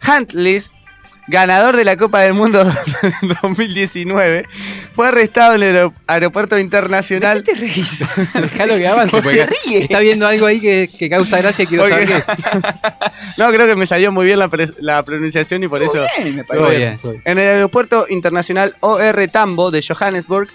Huntleys, 0.06 0.72
ganador 1.28 1.77
de 1.77 1.85
la 1.85 1.97
Copa 1.97 2.20
del 2.20 2.35
Mundo 2.35 2.65
2019, 3.43 4.44
fue 4.94 5.09
arrestado 5.09 5.55
en 5.55 5.62
el 5.62 5.77
aer- 5.77 5.93
aeropuerto 6.07 6.59
internacional. 6.59 7.43
¿Qué 7.43 7.53
te 7.55 7.61
reís? 7.61 8.05
Dejalo 8.35 8.77
que 8.77 8.86
avance. 8.89 9.11
¿Cómo 9.11 9.23
porque 9.23 9.39
se 9.39 9.47
ríe? 9.47 9.78
Está 9.85 10.01
viendo 10.01 10.27
algo 10.27 10.47
ahí 10.47 10.61
que, 10.61 10.90
que 10.99 11.09
causa 11.09 11.39
gracia 11.39 11.62
y 11.65 11.66
quiero 11.66 11.85
Porque- 11.85 12.07
saber 12.07 12.24
qué 12.24 12.32
es. 12.59 12.73
No, 13.39 13.51
creo 13.51 13.66
que 13.66 13.77
me 13.77 13.86
salió 13.86 14.11
muy 14.12 14.27
bien 14.27 14.39
la, 14.39 15.03
pronunciación 15.03 15.62
y 15.62 15.69
por 15.69 15.82
eso. 15.82 16.05
Bien, 16.19 16.36
me 16.36 16.44
parece. 16.44 16.77
bien, 16.77 16.99
bien. 17.03 17.23
En 17.24 17.39
el 17.39 17.49
aeropuerto 17.49 18.07
internacional 18.09 18.77
OR 18.81 19.27
Tambo 19.28 19.70
de 19.70 19.82
Johannesburg, 19.82 20.49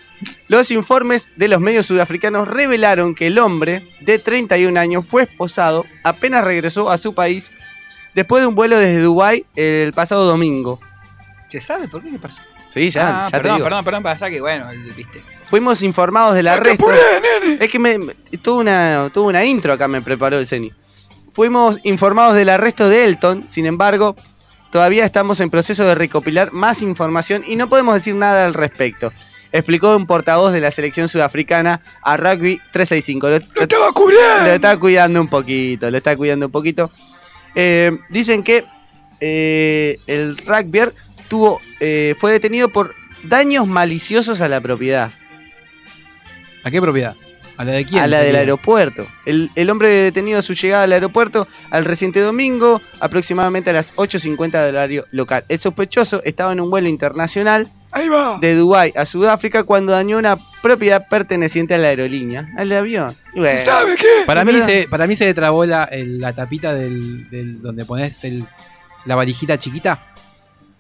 los 0.48 0.70
informes 0.72 1.32
de 1.36 1.48
los 1.48 1.60
medios 1.62 1.86
sudafricanos 1.86 2.48
revelaron 2.48 3.16
que 3.16 3.28
el 3.28 3.40
hombre 3.40 3.88
de 4.02 4.20
31 4.20 4.80
años 4.80 5.06
fue 5.08 5.24
esposado 5.24 5.86
apenas 6.04 6.44
regresó 6.44 6.90
a 6.92 6.98
su 6.98 7.14
país 7.14 7.52
después 8.18 8.42
de 8.42 8.48
un 8.48 8.56
vuelo 8.56 8.78
desde 8.80 9.00
Dubái 9.00 9.46
el 9.56 9.94
pasado 9.94 10.26
domingo. 10.26 10.80
¿Se 11.50 11.62
sabe 11.62 11.88
por 11.88 12.02
qué 12.04 12.10
qué 12.12 12.18
pasó? 12.20 12.42
Sí, 12.68 12.90
ya, 12.90 13.08
ah, 13.20 13.22
ya 13.26 13.28
te 13.28 13.38
perdón, 13.38 13.56
digo. 13.58 13.64
perdón, 13.66 13.86
perdón, 13.86 14.04
pasa 14.04 14.30
que 14.30 14.42
bueno, 14.42 14.66
viste. 14.96 15.24
Fuimos 15.44 15.82
informados 15.84 16.36
del 16.36 16.48
¡Ah, 16.50 16.56
¡Te 16.60 16.72
arresto. 16.72 16.88
nene! 16.92 17.58
Es 17.64 17.72
que 17.72 17.80
me, 17.80 17.98
me- 17.98 18.14
tuvo, 18.42 18.60
una, 18.60 19.10
tuvo 19.14 19.28
una 19.30 19.46
intro 19.46 19.72
acá, 19.72 19.88
me 19.88 20.02
preparó 20.02 20.38
el 20.40 20.48
CENI. 20.48 20.72
Fuimos 21.32 21.80
informados 21.84 22.36
del 22.36 22.50
arresto 22.50 22.90
de 22.90 23.06
Elton, 23.06 23.44
sin 23.48 23.66
embargo, 23.68 24.16
todavía 24.72 25.06
estamos 25.06 25.40
en 25.40 25.50
proceso 25.52 25.86
de 25.86 25.96
recopilar 25.96 26.52
más 26.52 26.82
información 26.82 27.44
y 27.48 27.56
no 27.56 27.70
podemos 27.70 27.94
decir 27.94 28.16
nada 28.16 28.46
al 28.46 28.54
respecto. 28.56 29.14
Explicó 29.54 29.96
un 29.96 30.06
portavoz 30.08 30.52
de 30.52 30.60
la 30.60 30.72
selección 30.72 31.08
sudafricana 31.08 31.80
a 32.02 32.18
Rugby 32.18 32.60
365. 32.74 33.30
Lo, 33.30 33.40
¡Lo 33.56 33.62
estaba 33.62 33.92
cubriendo! 33.94 34.44
lo 34.46 34.52
está 34.52 34.78
cuidando 34.78 35.22
un 35.22 35.30
poquito, 35.30 35.90
lo 35.90 35.96
está 35.98 36.18
cuidando 36.18 36.48
un 36.48 36.52
poquito. 36.52 36.92
Eh, 37.60 37.98
dicen 38.10 38.44
que 38.44 38.66
eh, 39.20 39.98
el 40.06 40.38
rugbyer 40.38 40.94
tuvo, 41.28 41.60
eh, 41.80 42.14
fue 42.20 42.32
detenido 42.32 42.70
por 42.70 42.94
daños 43.24 43.66
maliciosos 43.66 44.42
a 44.42 44.48
la 44.48 44.62
propiedad. 44.62 45.12
¿A 46.64 46.70
qué 46.70 46.80
propiedad? 46.80 47.16
¿A 47.58 47.64
la 47.66 47.72
de 47.72 47.86
quién? 47.86 48.02
A 48.02 48.08
la 48.08 48.20
del 48.20 48.36
aeropuerto. 48.36 49.08
El, 49.26 49.50
el 49.56 49.70
hombre 49.70 49.90
detenido 49.90 50.38
a 50.40 50.42
su 50.44 50.54
llegada 50.54 50.84
al 50.84 50.94
aeropuerto 50.94 51.48
al 51.72 51.86
reciente 51.86 52.20
domingo, 52.22 52.82
aproximadamente 53.00 53.72
a 53.72 53.74
las 53.74 53.96
8.50 53.96 54.64
del 54.64 54.76
horario 54.76 55.06
local. 55.12 55.44
El 55.50 55.58
sospechoso 55.60 56.22
estaba 56.24 56.52
en 56.54 56.60
un 56.62 56.70
vuelo 56.70 56.88
internacional 56.88 57.68
Ahí 57.92 58.10
va. 58.10 58.38
de 58.40 58.54
Dubái 58.56 58.94
a 58.96 59.06
Sudáfrica 59.08 59.64
cuando 59.64 59.92
dañó 59.94 60.18
una 60.20 60.38
propiedad 60.62 61.08
perteneciente 61.08 61.74
a 61.74 61.78
la 61.80 61.88
aerolínea, 61.88 62.50
al 62.58 62.72
avión. 62.72 63.16
Y 63.34 63.40
bueno, 63.40 63.58
¿Se 63.58 63.66
sabe 63.66 63.96
qué? 63.96 64.06
Para 64.28 64.46
mí, 64.46 64.54
se, 64.66 64.88
para 64.88 65.08
mí 65.08 65.16
se 65.16 65.26
le 65.26 65.34
trabó 65.34 65.66
la, 65.66 65.86
el- 65.86 66.20
la 66.20 66.34
tapita 66.34 66.74
del, 66.76 67.28
del- 67.32 67.60
donde 67.62 67.86
pones 67.86 68.24
el, 68.24 68.46
la 69.06 69.16
valijita 69.16 69.58
chiquita. 69.58 70.04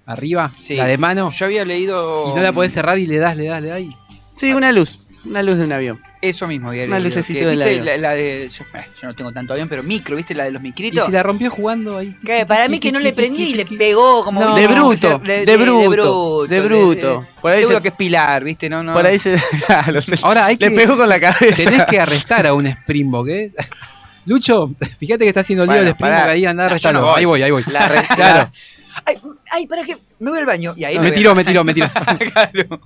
Arriba, 0.05 0.51
Sí. 0.55 0.75
la 0.75 0.85
de 0.85 0.97
mano. 0.97 1.29
Yo 1.31 1.45
había 1.47 1.65
leído. 1.65 2.29
Y 2.31 2.35
no 2.35 2.41
la 2.41 2.53
podés 2.53 2.71
cerrar 2.71 2.97
y 2.97 3.07
le 3.07 3.17
das, 3.17 3.35
le 3.35 3.45
das, 3.47 3.61
le 3.61 3.67
das. 3.69 3.81
y- 3.81 3.95
Sí, 4.33 4.53
una 4.53 4.71
luz, 4.71 4.99
una 5.29 5.43
luz 5.43 5.57
de 5.57 5.65
un 5.65 5.71
avión. 5.71 6.01
Eso 6.21 6.47
mismo 6.47 6.69
había 6.69 6.85
Una 6.85 6.99
lucecita 6.99 7.39
del 7.47 7.57
¿viste? 7.57 7.69
avión. 7.79 7.85
La, 7.85 7.97
la 7.97 8.09
de. 8.15 8.49
Yo, 8.49 8.63
eh, 8.73 8.85
yo 9.01 9.07
no 9.07 9.13
tengo 9.15 9.31
tanto 9.31 9.53
avión, 9.53 9.69
pero 9.69 9.83
micro, 9.83 10.15
¿viste? 10.15 10.33
La 10.33 10.45
de 10.45 10.51
los 10.51 10.61
Y 10.61 10.63
micritos. 10.63 11.05
si 11.05 11.11
la 11.11 11.21
rompió 11.23 11.49
jugando 11.51 11.97
ahí. 11.97 12.15
Para 12.47 12.67
mí 12.67 12.79
que 12.79 12.91
no 12.91 12.99
le 12.99 13.13
prendía 13.13 13.45
y 13.47 13.53
le 13.53 13.65
pegó 13.65 14.23
como 14.25 14.41
No. 14.41 14.55
De 14.55 14.67
bruto, 14.67 14.89
que 14.89 14.97
se- 14.97 15.45
de 15.45 15.57
bruto, 15.57 16.47
de 16.47 16.61
bruto. 16.61 17.27
Por 17.41 17.51
ahí 17.51 17.59
seguro 17.59 17.77
se- 17.77 17.81
que 17.83 17.89
es 17.89 17.95
Pilar, 17.95 18.43
¿viste? 18.43 18.69
No, 18.69 18.81
no. 18.83 18.93
Por 18.93 19.05
ahí 19.05 19.19
se. 19.19 19.39
Ahora 20.23 20.45
hay 20.47 20.55
le 20.57 20.69
que. 20.69 20.75
pegó 20.75 20.97
con 20.97 21.07
la 21.07 21.19
cabeza. 21.19 21.55
Tenés 21.55 21.83
que 21.85 21.99
arrestar 21.99 22.47
a 22.47 22.53
un 22.53 22.67
Springbok, 22.67 23.27
¿eh? 23.29 23.51
Lucho, 24.25 24.71
fíjate 24.99 25.23
que 25.23 25.29
está 25.29 25.39
haciendo 25.41 25.63
lío 25.65 25.73
Bueno, 25.73 25.87
el 25.89 25.93
Springbok 25.93 26.19
ahí, 26.29 26.45
anda 26.45 26.63
a 26.63 26.65
No, 26.65 26.69
yo 26.69 26.73
arrestarlo. 26.73 26.99
no 27.01 27.05
voy. 27.07 27.19
ahí 27.19 27.25
voy, 27.25 27.43
ahí 27.43 27.51
voy. 27.51 27.63
La 27.71 28.03
claro. 28.15 28.51
Ay, 29.05 29.15
ay, 29.51 29.67
para 29.67 29.83
que 29.83 29.97
me 30.19 30.29
voy 30.29 30.39
al 30.39 30.45
baño. 30.45 30.73
Y 30.77 30.83
ahí 30.83 30.99
me 30.99 31.11
tiró, 31.11 31.35
me 31.35 31.43
tiró, 31.43 31.63
me 31.63 31.73
tiró. 31.73 31.87
Claro. 32.33 32.81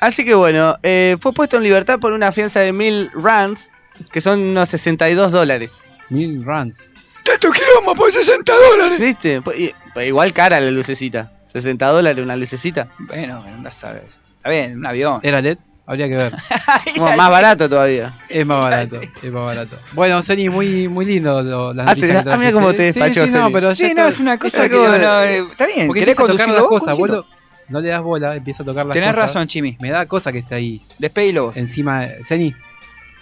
Así 0.00 0.24
que 0.24 0.34
bueno, 0.34 0.76
eh, 0.82 1.16
fue 1.20 1.32
puesto 1.32 1.56
en 1.56 1.62
libertad 1.62 1.98
por 1.98 2.12
una 2.12 2.32
fianza 2.32 2.60
de 2.60 2.72
mil 2.72 3.10
rands, 3.12 3.70
que 4.12 4.20
son 4.20 4.40
unos 4.40 4.68
62 4.68 5.32
dólares. 5.32 5.72
Mil 6.10 6.44
runs. 6.44 6.90
¡Tanto 7.24 7.50
quilombo 7.50 7.94
por 7.94 8.10
60 8.10 8.52
dólares! 8.70 9.00
¿Viste? 9.00 9.42
Pues, 9.42 9.72
pues 9.92 10.06
igual 10.06 10.32
cara 10.32 10.60
la 10.60 10.70
lucecita. 10.70 11.32
60 11.52 11.86
dólares 11.86 12.22
una 12.22 12.36
lucecita. 12.36 12.88
Bueno, 12.98 13.42
bueno, 13.42 13.58
no 13.58 13.70
sabes. 13.70 14.18
Está 14.36 14.50
bien, 14.50 14.78
un 14.78 14.86
avión. 14.86 15.20
¿Era 15.22 15.40
LED? 15.40 15.58
Habría 15.90 16.06
que 16.08 16.16
ver. 16.16 16.34
Bueno, 16.98 17.16
más 17.16 17.30
barato 17.30 17.66
todavía. 17.68 18.18
Es 18.28 18.44
más 18.44 18.60
barato, 18.60 19.00
es 19.00 19.32
más 19.32 19.44
barato. 19.44 19.76
Bueno, 19.92 20.22
Zeni, 20.22 20.50
muy, 20.50 20.86
muy 20.86 21.06
lindo 21.06 21.42
lo, 21.42 21.72
las 21.72 21.86
Ah, 21.86 21.90
noticias 21.94 22.18
te- 22.18 22.24
que 22.28 22.30
ah, 22.34 22.36
mira 22.36 22.50
trajiste. 22.50 22.52
cómo 22.52 22.72
te 22.74 22.92
Sí, 22.92 23.00
despachó, 23.00 23.26
sí, 23.26 23.32
no, 23.32 23.50
pero 23.52 23.74
Sí, 23.74 23.84
está- 23.86 24.02
no, 24.02 24.08
es 24.08 24.20
una 24.20 24.38
cosa 24.38 24.68
que. 24.68 24.76
como- 24.76 24.88
no, 24.88 25.22
eh, 25.24 25.46
está 25.50 25.66
bien, 25.66 25.86
Porque 25.86 26.00
querés 26.00 26.16
conducir 26.16 26.48
las 26.50 26.64
cosas, 26.64 26.98
vos, 26.98 27.24
no 27.68 27.80
le 27.80 27.88
das 27.88 28.02
bola, 28.02 28.36
empieza 28.36 28.62
a 28.62 28.66
tocar 28.66 28.84
las 28.84 28.92
Tenés 28.92 29.08
cosas. 29.10 29.22
razón, 29.34 29.46
Chimi. 29.48 29.78
Me 29.80 29.88
da 29.90 30.04
cosa 30.06 30.30
que 30.30 30.38
esté 30.38 30.54
ahí 30.56 30.82
Despedilo 30.98 31.44
vos. 31.46 31.56
encima. 31.56 32.04
Zeni, 32.22 32.54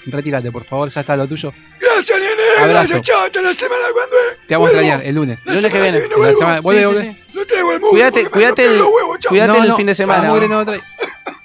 retírate, 0.06 0.50
por 0.50 0.64
favor, 0.64 0.88
ya 0.88 1.00
está 1.02 1.16
lo 1.16 1.26
tuyo. 1.28 1.52
Gracias, 1.80 2.18
nene. 2.18 2.32
Abrazo. 2.58 2.72
Gracias, 2.72 3.00
chao. 3.02 3.24
Hasta 3.26 3.42
la 3.42 3.54
semana 3.54 3.82
cuando 3.92 4.16
es. 4.16 4.46
Te 4.48 4.54
vamos 4.54 4.68
a 4.68 4.72
extrañar 4.72 5.02
el 5.06 5.14
lunes. 5.14 5.38
La 5.44 5.54
Lunes 5.54 5.72
que 5.72 5.80
viene. 5.82 6.00
La 6.00 6.32
semana- 6.32 6.60
vuelve, 6.62 6.80
Sí, 6.82 6.86
vuelve. 6.92 7.02
sí. 7.28 7.32
Lo 7.34 7.46
traigo 7.46 7.72
el 7.72 7.80
mugre. 7.80 8.28
Cuídate, 8.30 8.64
el, 8.66 8.80
huevos, 8.82 9.18
cuídate 9.28 9.52
No, 9.52 9.62
el 9.62 9.68
no, 9.68 9.76
fin 9.76 9.86
de 9.86 9.94
semana. 9.94 10.28
mugre 10.30 10.48
no 10.48 10.64
trae- 10.64 10.82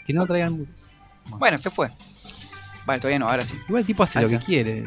Que 0.05 0.13
no 0.13 0.25
traigan 0.25 0.53
mugre. 0.53 0.71
Bueno, 1.27 1.57
se 1.57 1.69
fue. 1.69 1.89
Vale, 2.85 2.99
todavía 2.99 3.19
no, 3.19 3.29
ahora 3.29 3.45
sí. 3.45 3.57
Igual 3.67 3.81
el 3.81 3.87
tipo 3.87 4.03
hace 4.03 4.19
Ahí 4.19 4.25
lo 4.25 4.29
que 4.31 4.39
quiere. 4.39 4.83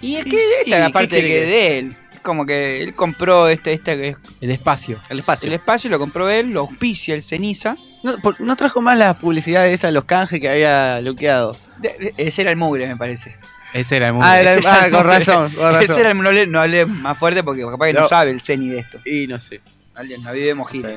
Y 0.00 0.16
es 0.16 0.24
que 0.24 0.30
sí, 0.30 0.36
esta 0.64 0.76
es 0.76 0.80
la 0.80 0.86
¿qué 0.86 0.92
parte 0.92 1.08
quiere 1.08 1.28
que 1.28 1.34
que- 1.40 1.46
de 1.46 1.78
él. 1.78 1.96
Como 2.22 2.46
que 2.46 2.82
él 2.82 2.94
compró 2.94 3.48
este, 3.48 3.74
este 3.74 3.96
que 3.98 4.08
es 4.10 4.16
El 4.40 4.50
espacio. 4.50 4.98
El 5.10 5.18
espacio. 5.18 5.46
el 5.48 5.52
espacio, 5.54 5.90
lo 5.90 5.98
compró 5.98 6.30
él, 6.30 6.50
lo 6.50 6.60
auspicia 6.60 7.14
el 7.14 7.22
ceniza. 7.22 7.76
No, 8.02 8.16
por- 8.18 8.40
no 8.40 8.56
trajo 8.56 8.80
más 8.80 8.98
la 8.98 9.18
publicidad 9.18 9.66
esa, 9.68 9.90
los 9.90 10.04
canjes 10.04 10.40
que 10.40 10.48
había 10.48 11.00
bloqueado. 11.00 11.56
De- 11.78 11.88
de- 11.98 12.14
ese 12.16 12.42
era 12.42 12.50
el 12.50 12.56
mugre, 12.56 12.86
me 12.86 12.96
parece. 12.96 13.36
Ese 13.74 13.96
era 13.96 14.06
el 14.08 14.14
mugre. 14.14 14.28
Ah, 14.28 14.40
era- 14.40 14.52
Ese 14.52 14.60
era 14.60 14.74
ah, 14.82 14.84
el 14.86 14.90
con 14.92 15.00
mugre. 15.02 15.18
razón, 15.18 15.52
con 15.52 15.64
razón. 15.72 15.82
Ese 15.90 16.00
era 16.00 16.10
el 16.12 16.18
no 16.18 16.28
hablé, 16.28 16.46
no 16.46 16.60
hablé 16.60 16.86
más 16.86 17.18
fuerte 17.18 17.42
porque 17.42 17.62
capaz 17.62 17.86
que 17.88 17.92
no, 17.92 18.00
No. 18.02 18.08
sabe 18.08 18.30
el 18.30 18.40
ceni 18.40 18.68
de 18.70 18.78
esto. 18.78 19.00
Y 19.04 19.26
no 19.26 19.38
sé. 19.40 19.60
Alguien, 19.94 20.22
la 20.24 20.32
vivemos 20.32 20.68
Sí. 20.70 20.78
gira. 20.78 20.94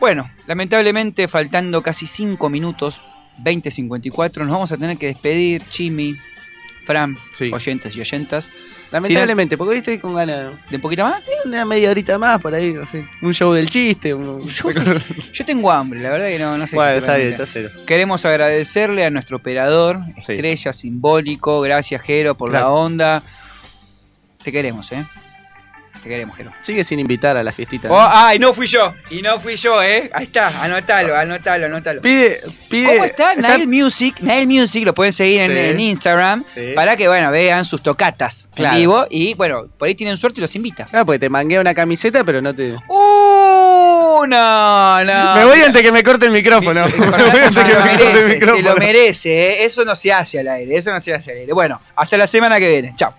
Bueno, 0.00 0.28
lamentablemente 0.48 1.28
faltando 1.28 1.82
casi 1.82 2.06
5 2.08 2.48
minutos, 2.48 3.00
20.54, 3.42 4.38
nos 4.44 4.50
vamos 4.52 4.72
a 4.72 4.76
tener 4.76 4.96
que 4.98 5.06
despedir, 5.06 5.62
Chimi, 5.68 6.16
Fran, 6.84 7.16
Sí. 7.32 7.50
oyentes 7.52 7.94
y 7.96 8.00
oyentas. 8.00 8.52
Lamentablemente, 8.90 9.56
porque 9.56 9.70
hoy 9.72 9.78
estoy 9.78 9.98
con 9.98 10.14
ganas 10.14 10.52
¿De 10.68 10.76
un 10.76 10.82
poquito 10.82 11.04
más? 11.04 11.22
una 11.44 11.64
media 11.64 11.90
horita 11.90 12.18
más 12.18 12.40
por 12.40 12.52
ahí, 12.54 12.72
no 12.72 12.86
sé. 12.88 13.04
Un 13.22 13.32
show 13.32 13.52
del 13.52 13.68
chiste. 13.70 14.12
un- 14.12 14.44
Yo, 14.46 14.68
yo 15.32 15.44
tengo 15.44 15.70
hambre, 15.70 16.00
la 16.00 16.10
verdad 16.10 16.26
que 16.26 16.38
no, 16.40 16.58
no 16.58 16.66
sé 16.66 16.74
bueno, 16.76 16.92
si 16.92 16.98
está 16.98 17.16
bien, 17.16 17.30
está 17.32 17.46
cero. 17.46 17.70
Queremos 17.86 18.24
agradecerle 18.24 19.04
a 19.04 19.10
nuestro 19.10 19.36
operador, 19.36 20.00
Sí. 20.20 20.32
estrella 20.32 20.72
simbólico, 20.72 21.60
gracias 21.60 22.02
Jero 22.02 22.36
por 22.36 22.50
la 22.52 22.68
onda. 22.68 23.22
Te 24.42 24.50
queremos, 24.50 24.90
¿eh? 24.90 25.06
Te 26.02 26.08
queremos, 26.08 26.36
Jero. 26.36 26.50
Sigue 26.60 26.82
sin 26.82 26.98
invitar 26.98 27.36
a 27.36 27.44
la 27.44 27.52
fiestita. 27.52 27.88
Oh, 27.88 27.96
ay, 28.10 28.38
no 28.40 28.52
fui 28.52 28.66
yo. 28.66 28.92
Y 29.10 29.22
no 29.22 29.38
fui 29.38 29.54
yo, 29.54 29.80
¿eh? 29.82 30.10
Ahí 30.12 30.24
está, 30.24 30.60
anótalo, 30.62 31.16
anótalo, 31.16 31.66
anótalo. 31.66 32.00
Pide, 32.02 32.40
pide. 32.68 32.94
¿Cómo 32.94 33.04
está? 33.04 33.34
Nail 33.36 33.68
Music. 33.68 34.16
Nail 34.20 34.48
Music 34.48 34.84
lo 34.84 34.94
pueden 34.94 35.12
seguir 35.12 35.42
en, 35.42 35.52
Sí. 35.52 35.58
en 35.58 35.78
Instagram 35.80 36.44
Sí. 36.52 36.72
para 36.74 36.96
que, 36.96 37.06
bueno, 37.06 37.30
vean 37.30 37.64
sus 37.64 37.82
tocatas 37.84 38.50
Claro. 38.52 38.74
en 38.74 38.80
vivo. 38.80 39.06
Y, 39.10 39.34
bueno, 39.34 39.68
por 39.78 39.86
ahí 39.86 39.94
tienen 39.94 40.16
suerte 40.16 40.40
y 40.40 40.42
los 40.42 40.54
invita. 40.56 40.88
Ah, 40.92 41.04
porque 41.04 41.20
te 41.20 41.28
mangué 41.28 41.60
una 41.60 41.72
camiseta, 41.72 42.24
pero 42.24 42.42
no 42.42 42.52
te. 42.52 42.74
¡Uh! 42.88 44.26
No, 44.26 45.04
no. 45.04 45.34
me 45.36 45.44
voy 45.44 45.60
antes 45.60 45.82
que 45.82 45.92
me 45.92 46.02
corte 46.02 46.26
el 46.26 46.32
micrófono. 46.32 46.84
me 46.98 47.06
voy 47.06 47.38
antes 47.44 47.64
que 47.64 47.74
me 47.74 47.74
corte 47.74 47.90
el 47.92 47.96
merece, 47.98 48.20
se 48.22 48.28
micrófono. 48.28 48.68
lo 48.70 48.76
merece, 48.76 49.30
¿eh? 49.50 49.64
Eso 49.64 49.84
no 49.84 49.94
se 49.94 50.12
hace 50.12 50.40
al 50.40 50.48
aire, 50.48 50.76
eso 50.76 50.90
no 50.92 50.98
se 51.00 51.14
hace 51.14 51.30
al 51.32 51.38
aire. 51.38 51.52
Bueno, 51.52 51.80
hasta 51.94 52.16
la 52.16 52.26
semana 52.26 52.58
que 52.58 52.68
viene. 52.68 52.92
Chao. 52.96 53.14